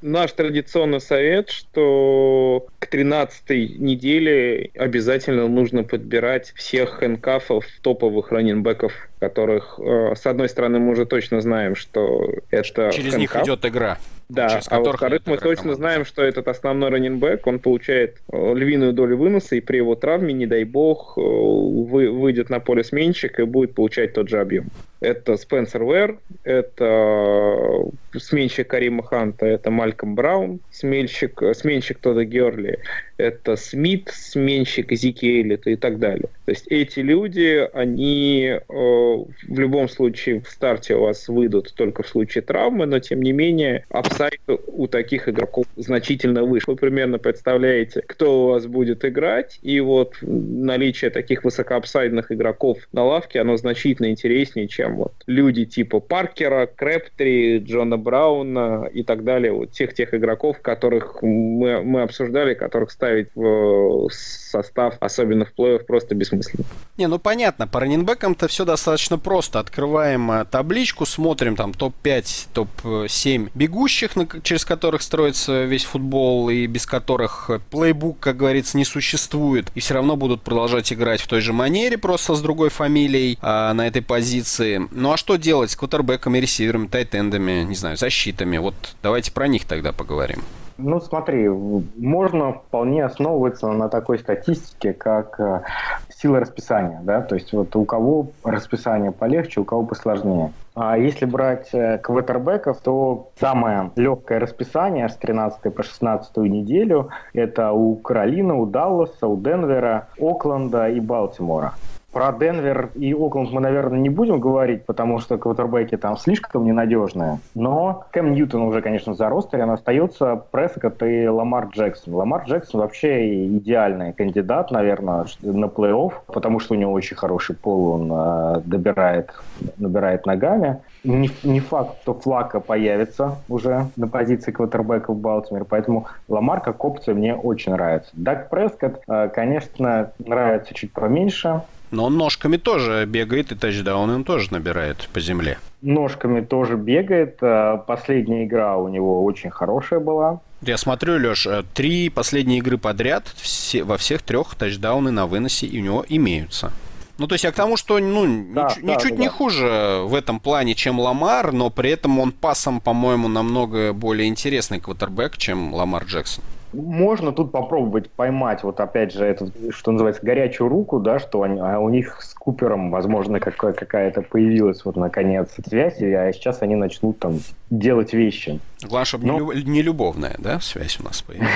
наш 0.01 0.31
традиционный 0.31 1.01
совет, 1.01 1.49
что 1.49 2.67
к 2.79 2.87
13 2.87 3.79
неделе 3.79 4.71
обязательно 4.75 5.47
нужно 5.47 5.83
подбирать 5.83 6.53
всех 6.55 6.99
хэнкафов 6.99 7.65
топовых 7.81 8.31
раненбеков, 8.31 8.93
которых, 9.19 9.79
э, 9.79 10.15
с 10.15 10.25
одной 10.25 10.49
стороны, 10.49 10.79
мы 10.79 10.91
уже 10.91 11.05
точно 11.05 11.41
знаем, 11.41 11.75
что 11.75 12.33
это 12.51 12.91
Через 12.91 13.13
хэнкаф. 13.13 13.19
них 13.19 13.35
идет 13.45 13.65
игра. 13.65 13.97
Да, 14.29 14.61
а 14.67 14.79
во-вторых, 14.79 15.21
мы 15.25 15.37
точно 15.37 15.63
команда. 15.63 15.75
знаем, 15.75 16.05
что 16.05 16.21
этот 16.21 16.47
основной 16.47 16.91
раненбэк, 16.91 17.47
он 17.47 17.59
получает 17.59 18.17
э, 18.31 18.53
львиную 18.53 18.93
долю 18.93 19.17
выноса, 19.17 19.55
и 19.55 19.59
при 19.59 19.77
его 19.77 19.95
травме, 19.95 20.33
не 20.33 20.45
дай 20.45 20.63
бог, 20.65 21.17
э, 21.17 21.21
вы, 21.21 22.11
выйдет 22.11 22.49
на 22.49 22.59
поле 22.59 22.83
сменщик 22.83 23.39
и 23.39 23.43
будет 23.43 23.73
получать 23.73 24.13
тот 24.13 24.29
же 24.29 24.39
объем. 24.39 24.67
Это 25.01 25.37
Спенсер 25.37 25.83
Уэр, 25.83 26.19
это 26.43 27.85
сменщик 28.17 28.67
Карима 28.67 29.03
Ханта, 29.03 29.45
это 29.45 29.71
Мальком 29.71 30.15
Браун, 30.15 30.59
сменщик, 30.71 31.41
сменщик 31.53 31.99
Тода 31.99 32.25
Герли, 32.25 32.79
это 33.17 33.55
Смит, 33.55 34.09
сменщик 34.13 34.91
Зика 34.91 35.20
Эллиота 35.20 35.69
и 35.69 35.75
так 35.75 35.99
далее. 35.99 36.29
То 36.45 36.51
есть 36.51 36.67
эти 36.67 36.99
люди, 36.99 37.67
они 37.73 38.45
э, 38.47 38.59
в 38.67 39.59
любом 39.59 39.87
случае 39.87 40.41
в 40.41 40.49
старте 40.49 40.95
у 40.95 41.01
вас 41.01 41.27
выйдут 41.27 41.73
только 41.75 42.03
в 42.03 42.07
случае 42.07 42.41
травмы, 42.41 42.85
но 42.85 42.99
тем 42.99 43.21
не 43.21 43.31
менее 43.31 43.85
upside 43.89 44.41
у 44.47 44.87
таких 44.87 45.29
игроков 45.29 45.65
значительно 45.75 46.43
выше. 46.43 46.65
Вы 46.67 46.75
примерно 46.75 47.19
представляете, 47.19 48.01
кто 48.05 48.45
у 48.45 48.47
вас 48.49 48.65
будет 48.65 49.05
играть, 49.05 49.59
и 49.61 49.79
вот 49.79 50.15
наличие 50.21 51.09
таких 51.09 51.43
высокоапсайдных 51.43 52.31
игроков 52.31 52.79
на 52.91 53.03
лавке, 53.03 53.41
оно 53.41 53.57
значительно 53.57 54.09
интереснее, 54.09 54.67
чем 54.67 54.88
вот 54.95 55.13
люди 55.27 55.65
типа 55.65 55.99
Паркера, 55.99 56.65
Крэптри, 56.65 57.59
Джона 57.59 57.97
Брауна 57.97 58.89
и 58.91 59.03
так 59.03 59.23
далее, 59.23 59.51
вот 59.51 59.71
тех 59.71 59.93
тех 59.93 60.13
игроков, 60.13 60.59
которых 60.61 61.21
мы, 61.21 61.81
мы 61.83 62.01
обсуждали, 62.01 62.53
которых 62.53 62.91
ставить 62.91 63.29
в 63.35 64.09
состав, 64.11 64.95
особенно 64.99 65.45
в 65.45 65.53
плей-офф, 65.57 65.85
просто 65.85 66.15
бессмысленно. 66.15 66.65
Не, 66.97 67.07
ну 67.07 67.19
понятно, 67.19 67.67
по 67.67 67.79
раненбекам-то 67.79 68.47
все 68.47 68.65
достаточно 68.65 69.17
просто. 69.17 69.59
Открываем 69.59 70.31
э, 70.31 70.45
табличку, 70.45 71.05
смотрим 71.05 71.55
там 71.55 71.73
топ-5, 71.73 72.47
топ-7 72.53 73.51
бегущих, 73.53 74.11
через 74.43 74.65
которых 74.65 75.01
строится 75.01 75.65
весь 75.65 75.85
футбол, 75.85 76.49
и 76.49 76.65
без 76.67 76.85
которых 76.85 77.49
плейбук, 77.69 78.19
как 78.19 78.37
говорится, 78.37 78.77
не 78.77 78.85
существует. 78.85 79.67
И 79.75 79.79
все 79.79 79.93
равно 79.93 80.15
будут 80.15 80.41
продолжать 80.41 80.91
играть 80.91 81.21
в 81.21 81.27
той 81.27 81.41
же 81.41 81.53
манере, 81.53 81.97
просто 81.97 82.35
с 82.35 82.41
другой 82.41 82.69
фамилией 82.69 83.37
а, 83.41 83.73
на 83.73 83.87
этой 83.87 84.01
позиции. 84.01 84.78
Ну 84.91 85.11
а 85.11 85.17
что 85.17 85.35
делать 85.35 85.71
с 85.71 85.75
квотербеками, 85.75 86.37
ресиверами, 86.37 86.87
тайтендами, 86.87 87.63
не 87.63 87.75
знаю, 87.75 87.97
защитами? 87.97 88.57
Вот 88.57 88.75
давайте 89.03 89.31
про 89.31 89.47
них 89.47 89.65
тогда 89.65 89.91
поговорим. 89.91 90.41
Ну, 90.81 91.01
смотри, 91.01 91.49
можно 91.49 92.53
вполне 92.53 93.03
основываться 93.03 93.67
на 93.67 93.89
такой 93.89 94.17
статистике, 94.17 94.93
как 94.93 95.37
э, 95.37 95.61
сила 96.09 96.39
расписания, 96.39 97.01
да, 97.03 97.21
то 97.21 97.35
есть 97.35 97.51
вот 97.51 97.75
у 97.75 97.83
кого 97.83 98.27
расписание 98.45 99.11
полегче, 99.11 99.59
у 99.59 99.65
кого 99.65 99.83
посложнее. 99.83 100.53
А 100.75 100.97
если 100.97 101.25
брать 101.25 101.67
э, 101.73 101.97
квотербеков, 101.97 102.79
то 102.79 103.29
самое 103.37 103.91
легкое 103.97 104.39
расписание 104.39 105.09
с 105.09 105.15
13 105.15 105.73
по 105.73 105.83
16 105.83 106.37
неделю 106.37 107.09
это 107.33 107.73
у 107.73 107.95
Каролины, 107.97 108.53
у 108.53 108.65
Далласа, 108.65 109.27
у 109.27 109.35
Денвера, 109.35 110.07
Окленда 110.17 110.87
и 110.87 111.01
Балтимора. 111.01 111.73
Про 112.11 112.31
Денвер 112.31 112.89
и 112.95 113.13
Окленд 113.13 113.51
мы, 113.51 113.61
наверное, 113.61 113.99
не 113.99 114.09
будем 114.09 114.39
говорить, 114.39 114.85
потому 114.85 115.19
что 115.19 115.37
квотербеки 115.37 115.95
там 115.95 116.17
слишком 116.17 116.65
ненадежные. 116.65 117.39
Но 117.53 118.05
Кэм 118.11 118.33
Ньютон 118.33 118.63
уже, 118.63 118.81
конечно, 118.81 119.13
за 119.13 119.29
ростере, 119.29 119.63
остается 119.63 120.41
Прескотт 120.51 121.03
и 121.03 121.27
Ламар 121.27 121.67
Джексон. 121.67 122.15
Ламар 122.15 122.45
Джексон 122.45 122.81
вообще 122.81 123.45
идеальный 123.45 124.13
кандидат, 124.13 124.71
наверное, 124.71 125.25
на 125.43 125.65
плей-офф, 125.65 126.13
потому 126.25 126.59
что 126.59 126.73
у 126.73 126.77
него 126.77 126.93
очень 126.93 127.15
хороший 127.15 127.55
пол, 127.55 127.91
он 127.91 128.11
э, 128.11 128.61
добирает, 128.65 129.31
набирает 129.77 130.25
ногами. 130.25 130.81
Не, 131.03 131.29
не 131.43 131.59
факт, 131.59 132.01
что 132.01 132.15
Флака 132.15 132.59
появится 132.59 133.35
уже 133.47 133.85
на 133.95 134.07
позиции 134.07 134.51
квотербека 134.51 135.13
в 135.13 135.17
Балтиморе, 135.17 135.63
поэтому 135.63 136.07
Ламар 136.27 136.59
как 136.61 136.83
опция 136.83 137.13
мне 137.13 137.35
очень 137.35 137.71
нравится. 137.71 138.09
Дак 138.13 138.49
Прескотт, 138.49 138.99
э, 139.07 139.29
конечно, 139.29 140.11
нравится 140.17 140.73
чуть 140.73 140.91
поменьше, 140.91 141.61
но 141.91 142.05
он 142.05 142.17
ножками 142.17 142.57
тоже 142.57 143.05
бегает, 143.05 143.51
и 143.51 143.55
тачдаун 143.55 144.09
он 144.09 144.23
тоже 144.23 144.51
набирает 144.51 145.09
по 145.13 145.19
земле. 145.19 145.57
Ножками 145.81 146.41
тоже 146.41 146.75
бегает. 146.75 147.37
Э, 147.41 147.77
последняя 147.85 148.45
игра 148.45 148.77
у 148.77 148.87
него 148.87 149.23
очень 149.23 149.49
хорошая 149.49 149.99
была. 149.99 150.41
Я 150.61 150.77
смотрю, 150.77 151.17
Леш, 151.17 151.47
э, 151.47 151.63
три 151.73 152.09
последние 152.09 152.59
игры 152.59 152.77
подряд, 152.77 153.27
все, 153.35 153.83
во 153.83 153.97
всех 153.97 154.21
трех 154.21 154.55
тачдауны 154.55 155.11
на 155.11 155.25
выносе 155.25 155.67
у 155.67 155.81
него 155.81 156.05
имеются. 156.07 156.71
Ну, 157.17 157.27
то 157.27 157.35
есть 157.35 157.43
я 157.43 157.51
к 157.51 157.55
тому, 157.55 157.75
что 157.75 157.99
ну, 157.99 158.45
да, 158.53 158.67
нич- 158.67 158.81
да, 158.81 158.95
ничуть 158.95 159.15
да, 159.15 159.21
не 159.21 159.27
хуже 159.27 160.01
в 160.05 160.15
этом 160.15 160.39
плане, 160.39 160.73
чем 160.73 160.99
Ламар, 160.99 161.51
но 161.51 161.69
при 161.69 161.91
этом 161.91 162.17
он 162.19 162.31
пасом, 162.31 162.79
по-моему, 162.79 163.27
намного 163.27 163.91
более 163.91 164.27
интересный 164.29 164.79
квотербек, 164.79 165.37
чем 165.37 165.73
Ламар 165.73 166.05
Джексон. 166.05 166.43
Можно 166.71 167.31
тут 167.31 167.51
попробовать 167.51 168.11
поймать, 168.11 168.63
вот 168.63 168.79
опять 168.79 169.11
же, 169.11 169.25
это, 169.25 169.49
что 169.71 169.91
называется, 169.91 170.23
горячую 170.23 170.69
руку, 170.69 170.99
да, 170.99 171.17
что 171.17 171.41
они, 171.41 171.59
а 171.59 171.79
у 171.79 171.89
них 171.89 172.21
с 172.21 172.33
Купером, 172.33 172.91
возможно, 172.91 173.39
какая- 173.39 173.73
какая-то 173.73 174.21
появилась 174.21 174.85
вот 174.85 174.95
наконец 174.95 175.49
связь, 175.67 175.99
а 176.01 176.31
сейчас 176.31 176.61
они 176.61 176.75
начнут 176.75 177.17
там 177.17 177.39
делать 177.71 178.13
вещи. 178.13 178.59
Главное, 178.81 179.05
чтобы 179.05 179.25
Но... 179.25 179.53
не 179.53 179.81
любовная, 179.81 180.35
да, 180.37 180.59
связь 180.59 180.99
у 180.99 181.03
нас 181.03 181.21
появилась. 181.21 181.51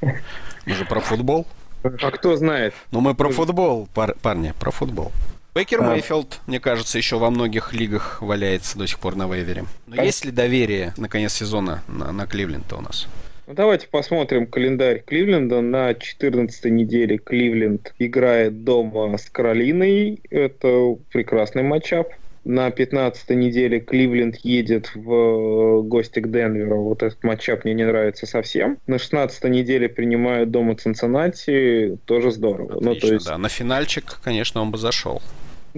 Мы 0.00 0.74
же 0.74 0.84
про 0.84 1.00
футбол. 1.00 1.46
А 1.84 2.10
кто 2.10 2.34
знает? 2.34 2.74
Ну, 2.90 3.00
мы 3.00 3.14
про 3.14 3.30
футбол, 3.30 3.88
пар- 3.94 4.16
парни, 4.20 4.52
про 4.58 4.72
футбол. 4.72 5.12
Бейкер 5.54 5.80
а... 5.82 5.90
Мейфилд, 5.92 6.40
мне 6.46 6.58
кажется, 6.58 6.98
еще 6.98 7.18
во 7.18 7.30
многих 7.30 7.72
лигах 7.72 8.20
валяется 8.20 8.76
до 8.76 8.86
сих 8.86 8.98
пор 8.98 9.14
на 9.14 9.26
вейвере. 9.26 9.64
Но 9.86 10.02
а... 10.02 10.04
есть 10.04 10.24
ли 10.24 10.32
доверие 10.32 10.92
на 10.96 11.08
конец 11.08 11.32
сезона 11.34 11.82
на, 11.86 12.10
на 12.12 12.26
Кливленд-то 12.26 12.76
у 12.76 12.80
нас? 12.80 13.06
Ну, 13.46 13.54
давайте 13.54 13.86
посмотрим 13.86 14.46
календарь 14.46 15.02
Кливленда. 15.06 15.60
На 15.60 15.94
14 15.94 16.64
неделе 16.64 17.18
Кливленд 17.18 17.94
играет 17.98 18.64
дома 18.64 19.16
с 19.16 19.30
Каролиной. 19.30 20.20
Это 20.30 20.96
прекрасный 21.12 21.62
матчап. 21.62 22.08
На 22.44 22.70
15 22.70 23.30
неделе 23.30 23.80
Кливленд 23.80 24.36
едет 24.44 24.92
в 24.94 25.12
э, 25.12 25.82
гости 25.82 26.20
к 26.20 26.30
Денверу. 26.30 26.82
Вот 26.82 27.02
этот 27.02 27.22
матчап 27.24 27.64
мне 27.64 27.74
не 27.74 27.84
нравится 27.84 28.26
совсем. 28.26 28.78
На 28.86 28.98
16 28.98 29.44
неделе 29.44 29.88
принимают 29.88 30.50
дома 30.50 30.76
Цинциннати. 30.76 31.98
Тоже 32.04 32.32
здорово. 32.32 32.76
Отлично, 32.76 32.88
ну, 32.88 32.94
то 33.00 33.14
есть... 33.14 33.26
да. 33.26 33.38
На 33.38 33.48
финальчик, 33.48 34.20
конечно, 34.22 34.60
он 34.60 34.70
бы 34.70 34.78
зашел. 34.78 35.22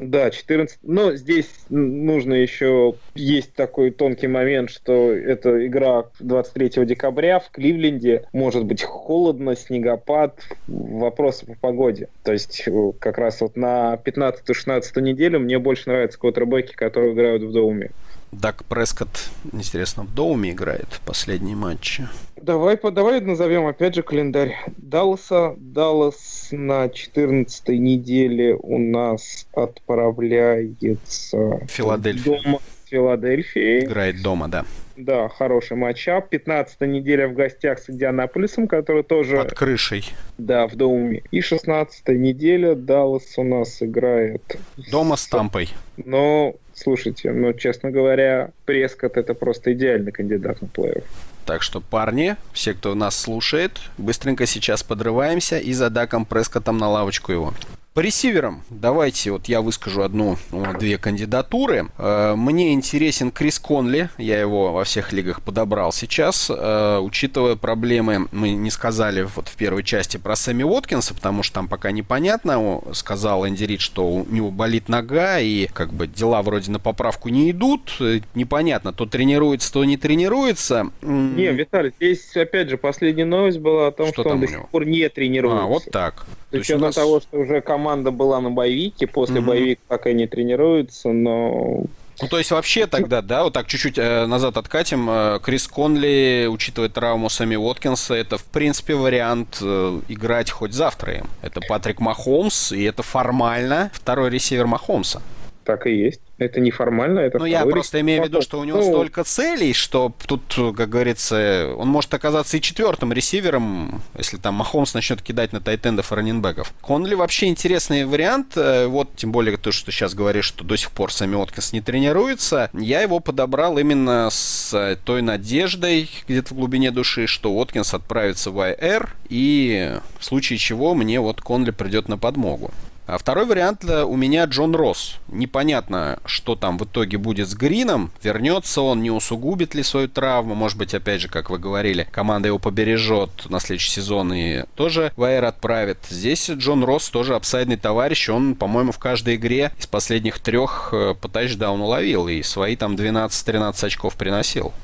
Да, 0.00 0.30
14. 0.30 0.78
Но 0.82 1.14
здесь 1.14 1.50
нужно 1.68 2.34
еще... 2.34 2.94
Есть 3.16 3.54
такой 3.54 3.90
тонкий 3.90 4.28
момент, 4.28 4.70
что 4.70 5.12
это 5.12 5.66
игра 5.66 6.04
23 6.20 6.86
декабря 6.86 7.40
в 7.40 7.50
Кливленде. 7.50 8.24
Может 8.32 8.64
быть 8.64 8.84
холодно, 8.84 9.56
снегопад, 9.56 10.40
вопросы 10.68 11.46
по 11.46 11.54
погоде. 11.54 12.08
То 12.22 12.32
есть 12.32 12.62
э, 12.66 12.92
как 13.00 13.18
раз 13.18 13.40
вот 13.40 13.56
на 13.56 13.98
15-16 14.04 15.00
неделю 15.00 15.40
мне 15.40 15.58
больше 15.58 15.88
нравятся 15.88 16.18
квотербеки, 16.18 16.74
которые 16.74 17.12
играют 17.12 17.42
в 17.42 17.52
Доуме. 17.52 17.90
Дак 18.32 18.64
Прескотт, 18.64 19.30
интересно, 19.52 20.04
в 20.04 20.14
Доуме 20.14 20.50
играет 20.50 21.00
последние 21.04 21.56
матчи. 21.56 22.08
Давай, 22.36 22.78
давай 22.78 23.20
назовем 23.20 23.66
опять 23.66 23.94
же 23.94 24.02
календарь 24.02 24.56
Далласа. 24.76 25.54
Даллас 25.56 26.48
на 26.50 26.88
14 26.88 27.68
неделе 27.68 28.54
у 28.54 28.78
нас 28.78 29.46
отправляется 29.54 31.60
Филадельфия. 31.68 32.40
дома 32.42 32.58
с 32.58 32.90
Филадельфией. 32.90 33.84
Играет 33.84 34.22
дома, 34.22 34.48
да. 34.48 34.64
Да, 34.96 35.28
хороший 35.28 35.76
матчап. 35.76 36.28
15 36.28 36.80
неделя 36.82 37.28
в 37.28 37.34
гостях 37.34 37.78
с 37.78 37.88
Индианаполисом, 37.88 38.66
который 38.66 39.04
тоже... 39.04 39.36
Под 39.36 39.54
крышей. 39.54 40.04
Да, 40.38 40.66
в 40.66 40.74
доме. 40.74 41.22
И 41.30 41.40
16 41.40 42.08
неделя 42.08 42.74
Даллас 42.74 43.38
у 43.38 43.44
нас 43.44 43.82
играет... 43.82 44.58
Дома 44.90 45.16
с 45.16 45.26
Тампой. 45.26 45.68
Но, 45.96 46.54
слушайте, 46.78 47.32
ну, 47.32 47.52
честно 47.52 47.90
говоря, 47.90 48.50
Прескот 48.64 49.16
это 49.16 49.34
просто 49.34 49.72
идеальный 49.72 50.12
кандидат 50.12 50.62
на 50.62 50.66
плей-офф. 50.66 51.04
Так 51.44 51.62
что, 51.62 51.80
парни, 51.80 52.36
все, 52.52 52.74
кто 52.74 52.94
нас 52.94 53.18
слушает, 53.18 53.80
быстренько 53.96 54.46
сейчас 54.46 54.82
подрываемся 54.82 55.58
и 55.58 55.72
за 55.72 55.90
Даком 55.90 56.26
Прескотом 56.26 56.78
на 56.78 56.88
лавочку 56.88 57.32
его. 57.32 57.54
По 57.98 58.00
ресиверам 58.00 58.62
давайте 58.70 59.32
вот 59.32 59.46
я 59.46 59.60
выскажу 59.60 60.02
одну, 60.02 60.36
две 60.78 60.98
кандидатуры. 60.98 61.88
Э, 61.98 62.34
мне 62.36 62.72
интересен 62.72 63.32
Крис 63.32 63.58
Конли, 63.58 64.08
я 64.18 64.38
его 64.38 64.72
во 64.72 64.84
всех 64.84 65.12
лигах 65.12 65.42
подобрал 65.42 65.90
сейчас, 65.90 66.48
э, 66.48 66.98
учитывая 66.98 67.56
проблемы, 67.56 68.28
мы 68.30 68.50
не 68.50 68.70
сказали 68.70 69.22
вот 69.22 69.48
в 69.48 69.56
первой 69.56 69.82
части 69.82 70.16
про 70.16 70.36
Сэмми 70.36 70.62
Уоткинса, 70.62 71.12
потому 71.12 71.42
что 71.42 71.54
там 71.54 71.66
пока 71.66 71.90
непонятно, 71.90 72.80
сказал 72.92 73.48
Энди 73.48 73.64
Рид, 73.64 73.80
что 73.80 74.06
у 74.06 74.24
него 74.26 74.52
болит 74.52 74.88
нога 74.88 75.40
и 75.40 75.66
как 75.66 75.92
бы 75.92 76.06
дела 76.06 76.40
вроде 76.42 76.70
на 76.70 76.78
поправку 76.78 77.30
не 77.30 77.50
идут, 77.50 77.96
э, 77.98 78.20
непонятно, 78.36 78.92
то 78.92 79.06
тренируется, 79.06 79.72
то 79.72 79.84
не 79.84 79.96
тренируется. 79.96 80.92
Не, 81.02 81.50
Виталий, 81.50 81.92
здесь 81.96 82.36
опять 82.36 82.68
же 82.68 82.76
последняя 82.76 83.24
новость 83.24 83.58
была 83.58 83.88
о 83.88 83.90
том, 83.90 84.06
что, 84.12 84.22
что 84.22 84.30
он 84.30 84.40
до 84.40 84.46
сих 84.46 84.68
пор 84.68 84.86
не 84.86 85.08
тренируется. 85.08 85.64
А, 85.64 85.66
вот 85.66 85.82
так. 85.90 86.26
С 86.52 86.54
учетом 86.54 86.82
нас... 86.82 86.94
того, 86.94 87.20
что 87.20 87.40
уже 87.40 87.60
команда 87.60 87.87
была 87.96 88.40
на 88.40 88.50
боевике, 88.50 89.06
после 89.06 89.40
угу. 89.40 89.48
боевика 89.48 89.82
пока 89.88 90.12
не 90.12 90.26
тренируется, 90.26 91.10
но 91.10 91.84
ну, 92.20 92.26
то 92.26 92.38
есть 92.38 92.50
вообще 92.50 92.86
тогда, 92.86 93.22
да, 93.22 93.44
вот 93.44 93.52
так 93.52 93.68
чуть-чуть 93.68 93.96
э, 93.96 94.26
назад 94.26 94.56
откатим. 94.56 95.08
Э, 95.08 95.38
Крис 95.40 95.68
Конли, 95.68 96.48
учитывая 96.50 96.88
травму 96.88 97.30
Сами 97.30 97.54
Уоткинса, 97.54 98.14
это, 98.14 98.38
в 98.38 98.44
принципе, 98.44 98.96
вариант 98.96 99.58
э, 99.60 100.00
играть 100.08 100.50
хоть 100.50 100.72
завтра 100.72 101.18
им. 101.18 101.26
Это 101.42 101.60
Патрик 101.60 102.00
Махомс, 102.00 102.72
и 102.72 102.82
это 102.82 103.04
формально 103.04 103.92
второй 103.94 104.30
ресивер 104.30 104.66
Махомса. 104.66 105.22
Так 105.68 105.86
и 105.86 105.94
есть. 105.94 106.22
Это 106.38 106.60
неформально, 106.60 107.18
это... 107.20 107.38
Ну, 107.38 107.44
я 107.44 107.66
просто 107.66 108.00
имею 108.00 108.22
в 108.22 108.24
виду, 108.24 108.40
что 108.40 108.58
у 108.58 108.64
него 108.64 108.78
ну, 108.78 108.84
столько 108.84 109.22
целей, 109.22 109.74
что 109.74 110.14
тут, 110.26 110.42
как 110.74 110.88
говорится, 110.88 111.74
он 111.76 111.88
может 111.88 112.14
оказаться 112.14 112.56
и 112.56 112.62
четвертым 112.62 113.12
ресивером, 113.12 114.00
если 114.16 114.38
там 114.38 114.54
Махомс 114.54 114.94
начнет 114.94 115.20
кидать 115.20 115.52
на 115.52 115.60
тайтендов 115.60 116.10
и 116.10 116.14
раненбеков. 116.14 116.72
Конли 116.80 117.14
вообще 117.14 117.48
интересный 117.48 118.06
вариант. 118.06 118.56
Э, 118.56 118.86
вот, 118.86 119.14
тем 119.14 119.30
более, 119.30 119.58
то, 119.58 119.70
что 119.70 119.92
сейчас 119.92 120.14
говоришь, 120.14 120.46
что 120.46 120.64
до 120.64 120.74
сих 120.78 120.90
пор 120.90 121.12
Сами 121.12 121.38
Откинс 121.38 121.74
не 121.74 121.82
тренируется. 121.82 122.70
Я 122.72 123.02
его 123.02 123.20
подобрал 123.20 123.76
именно 123.76 124.30
с 124.30 124.96
той 125.04 125.20
надеждой 125.20 126.08
где-то 126.26 126.54
в 126.54 126.56
глубине 126.56 126.90
души, 126.92 127.26
что 127.26 127.52
Откинс 127.60 127.92
отправится 127.92 128.50
в 128.50 128.58
IR, 128.58 129.10
и 129.28 129.98
в 130.18 130.24
случае 130.24 130.58
чего 130.58 130.94
мне 130.94 131.20
вот 131.20 131.42
Конли 131.42 131.72
придет 131.72 132.08
на 132.08 132.16
подмогу. 132.16 132.70
А 133.08 133.16
второй 133.16 133.46
вариант 133.46 133.84
у 133.84 134.16
меня 134.16 134.44
Джон 134.44 134.74
Росс. 134.76 135.16
Непонятно, 135.28 136.18
что 136.26 136.56
там 136.56 136.76
в 136.76 136.84
итоге 136.84 137.16
будет 137.16 137.48
с 137.48 137.54
Грином. 137.54 138.10
Вернется 138.22 138.82
он, 138.82 139.02
не 139.02 139.10
усугубит 139.10 139.74
ли 139.74 139.82
свою 139.82 140.08
травму. 140.08 140.54
Может 140.54 140.76
быть, 140.76 140.92
опять 140.92 141.22
же, 141.22 141.28
как 141.28 141.48
вы 141.48 141.58
говорили, 141.58 142.06
команда 142.10 142.48
его 142.48 142.58
побережет 142.58 143.48
на 143.48 143.60
следующий 143.60 143.92
сезон 143.92 144.34
и 144.34 144.64
тоже 144.74 145.10
в 145.16 145.22
Аэр 145.22 145.46
отправит. 145.46 146.00
Здесь 146.10 146.50
Джон 146.50 146.84
Росс 146.84 147.08
тоже 147.08 147.34
апсайдный 147.34 147.78
товарищ. 147.78 148.28
Он, 148.28 148.54
по-моему, 148.54 148.92
в 148.92 148.98
каждой 148.98 149.36
игре 149.36 149.72
из 149.78 149.86
последних 149.86 150.38
трех 150.38 150.90
э, 150.92 151.14
по 151.18 151.28
тачдауну 151.28 151.86
ловил 151.86 152.28
и 152.28 152.42
свои 152.42 152.76
там 152.76 152.94
12-13 152.94 153.86
очков 153.86 154.16
приносил. 154.16 154.74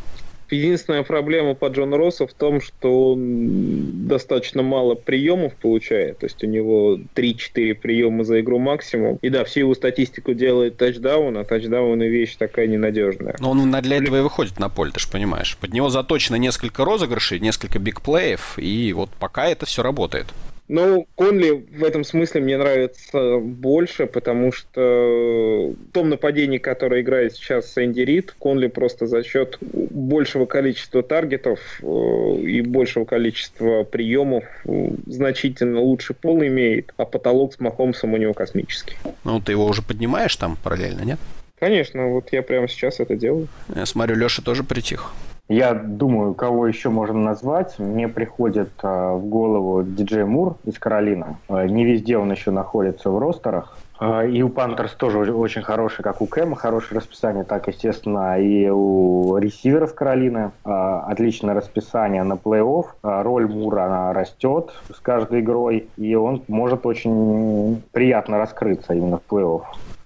Единственная 0.51 1.03
проблема 1.03 1.55
по 1.55 1.67
Джону 1.67 1.97
Россу 1.97 2.27
в 2.27 2.35
том, 2.35 2.61
что 2.61 3.13
он 3.13 4.07
достаточно 4.07 4.63
мало 4.63 4.95
приемов 4.95 5.55
получает. 5.55 6.19
То 6.19 6.27
есть 6.27 6.43
у 6.45 6.47
него 6.47 6.99
3-4 7.15 7.75
приема 7.75 8.25
за 8.25 8.41
игру 8.41 8.59
максимум. 8.59 9.19
И 9.23 9.29
да, 9.31 9.45
всю 9.45 9.61
его 9.61 9.75
статистику 9.75 10.35
делает 10.35 10.77
тачдаун, 10.77 11.37
а 11.39 11.45
тачдаун 11.45 12.03
и 12.03 12.09
вещь 12.09 12.37
такая 12.37 12.67
ненадежная. 12.67 13.37
Но 13.41 13.51
он 13.51 13.71
для 13.71 13.97
этого 13.97 14.19
и 14.19 14.21
выходит 14.21 14.59
на 14.59 14.69
поле, 14.69 14.93
ты 14.93 15.01
же 15.01 15.09
понимаешь. 15.09 15.57
Под 15.61 15.73
него 15.73 15.89
заточено 15.89 16.37
несколько 16.37 16.85
розыгрышей, 16.85 17.41
несколько 17.41 17.79
бигплеев, 17.79 18.59
и 18.59 18.93
вот 18.93 19.11
пока 19.19 19.47
это 19.47 19.67
все 19.67 19.83
работает. 19.83 20.27
Ну, 20.67 21.07
Конли 21.15 21.51
в 21.51 21.85
этом 21.85 22.05
смысле 22.05 22.41
мне 22.41 22.57
нравится 22.57 23.39
больше, 23.39 24.07
потому 24.07 24.51
что 24.51 24.81
в 24.81 25.93
том 25.93 26.09
нападении, 26.09 26.59
которое 26.59 27.03
играет 27.03 27.35
сейчас 27.35 27.77
Энди 27.77 28.01
Рид, 28.01 28.35
Конли 28.39 28.69
просто 28.69 29.07
за 29.07 29.23
счет 29.23 29.59
большего 29.61 30.47
количества 30.47 31.03
таргетов 31.03 31.61
э, 31.83 31.87
и 31.87 32.63
большего 32.63 33.05
количества 33.05 33.85
приемов 33.85 34.45
э, 34.65 34.89
значительно 35.07 35.81
лучше 35.81 36.15
пол 36.15 36.43
имеет, 36.43 36.95
а 36.97 37.05
потолок 37.05 37.55
с 37.55 37.61
Махомсом 37.61 38.15
у 38.15 38.17
него 38.17 38.33
космический. 38.33 38.97
Ну, 39.25 39.41
ты 39.41 39.53
его 39.53 39.67
уже 39.67 39.83
поднимаешь 39.83 40.35
там 40.37 40.57
параллельно, 40.63 41.03
нет? 41.03 41.19
Конечно, 41.59 42.09
вот 42.09 42.29
я 42.33 42.43
прямо 42.43 42.69
сейчас 42.69 43.01
это 43.01 43.17
делаю. 43.17 43.49
Я 43.75 43.85
смотрю, 43.87 44.17
Леша 44.17 44.43
тоже 44.43 44.65
притих. 44.65 45.13
Я 45.49 45.75
думаю, 45.75 46.33
кого 46.33 46.67
еще 46.67 46.89
можно 46.89 47.19
назвать. 47.19 47.79
Мне 47.79 48.09
приходит 48.09 48.71
э, 48.83 49.13
в 49.13 49.27
голову 49.27 49.83
диджей 49.83 50.25
Мур 50.25 50.57
из 50.65 50.79
Каролины. 50.79 51.37
Э, 51.51 51.67
не 51.67 51.85
везде 51.85 52.17
он 52.17 52.31
еще 52.31 52.51
находится 52.51 53.11
в 53.11 53.19
ростерах. 53.19 53.77
Э, 54.01 54.27
и 54.27 54.43
у 54.43 54.49
Пантерс 54.49 54.93
тоже 54.93 55.19
очень 55.35 55.61
хороший, 55.61 56.03
как 56.03 56.23
у 56.23 56.27
Кэма, 56.27 56.57
хорошее 56.57 56.99
расписание, 56.99 57.45
так, 57.45 57.69
естественно, 57.69 58.41
и 58.41 58.71
у 58.71 59.37
ресиверов 59.37 59.95
Каролины. 59.95 60.53
Отличное 60.65 61.53
расписание 61.53 62.23
на 62.23 62.35
плей-офф. 62.35 62.87
Роль 63.03 63.47
Мура, 63.47 63.85
она 63.85 64.15
растет 64.15 64.73
с 64.95 64.99
каждой 64.99 65.41
игрой, 65.41 65.89
и 65.99 66.15
он 66.15 66.43
может 66.49 66.87
очень 66.87 67.83
приятно 67.93 68.39
раскрыться 68.39 68.95
именно 68.95 69.19
в 69.19 69.31
плей-офф. 69.31 69.65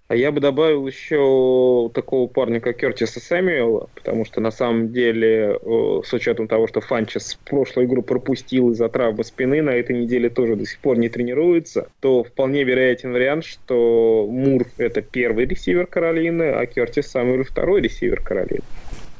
А 0.08 0.16
я 0.16 0.32
бы 0.32 0.40
добавил 0.40 0.86
еще 0.86 1.90
такого 1.92 2.28
парня, 2.28 2.60
как 2.60 2.78
Кертиса 2.78 3.20
Сэмюэла, 3.20 3.90
потому 3.94 4.24
что 4.24 4.40
на 4.40 4.50
самом 4.50 4.90
деле, 4.90 5.58
с 6.02 6.10
учетом 6.14 6.48
того, 6.48 6.66
что 6.66 6.80
Фанчес 6.80 7.38
прошлую 7.44 7.86
игру 7.86 8.00
пропустил 8.00 8.70
из-за 8.70 8.88
травмы 8.88 9.22
спины, 9.22 9.60
на 9.60 9.70
этой 9.70 10.00
неделе 10.00 10.30
тоже 10.30 10.56
до 10.56 10.64
сих 10.64 10.78
пор 10.78 10.96
не 10.96 11.10
тренируется, 11.10 11.88
то 12.00 12.24
вполне 12.24 12.64
вероятен 12.64 13.12
вариант, 13.12 13.44
что 13.44 14.26
Мур— 14.30 14.64
это 14.78 15.02
первый 15.02 15.44
ресивер 15.44 15.86
Каролины, 15.86 16.52
а 16.52 16.64
Кертис 16.64 17.10
Сэмюэл— 17.10 17.44
второй 17.44 17.82
ресивер 17.82 18.22
Каролины 18.22 18.62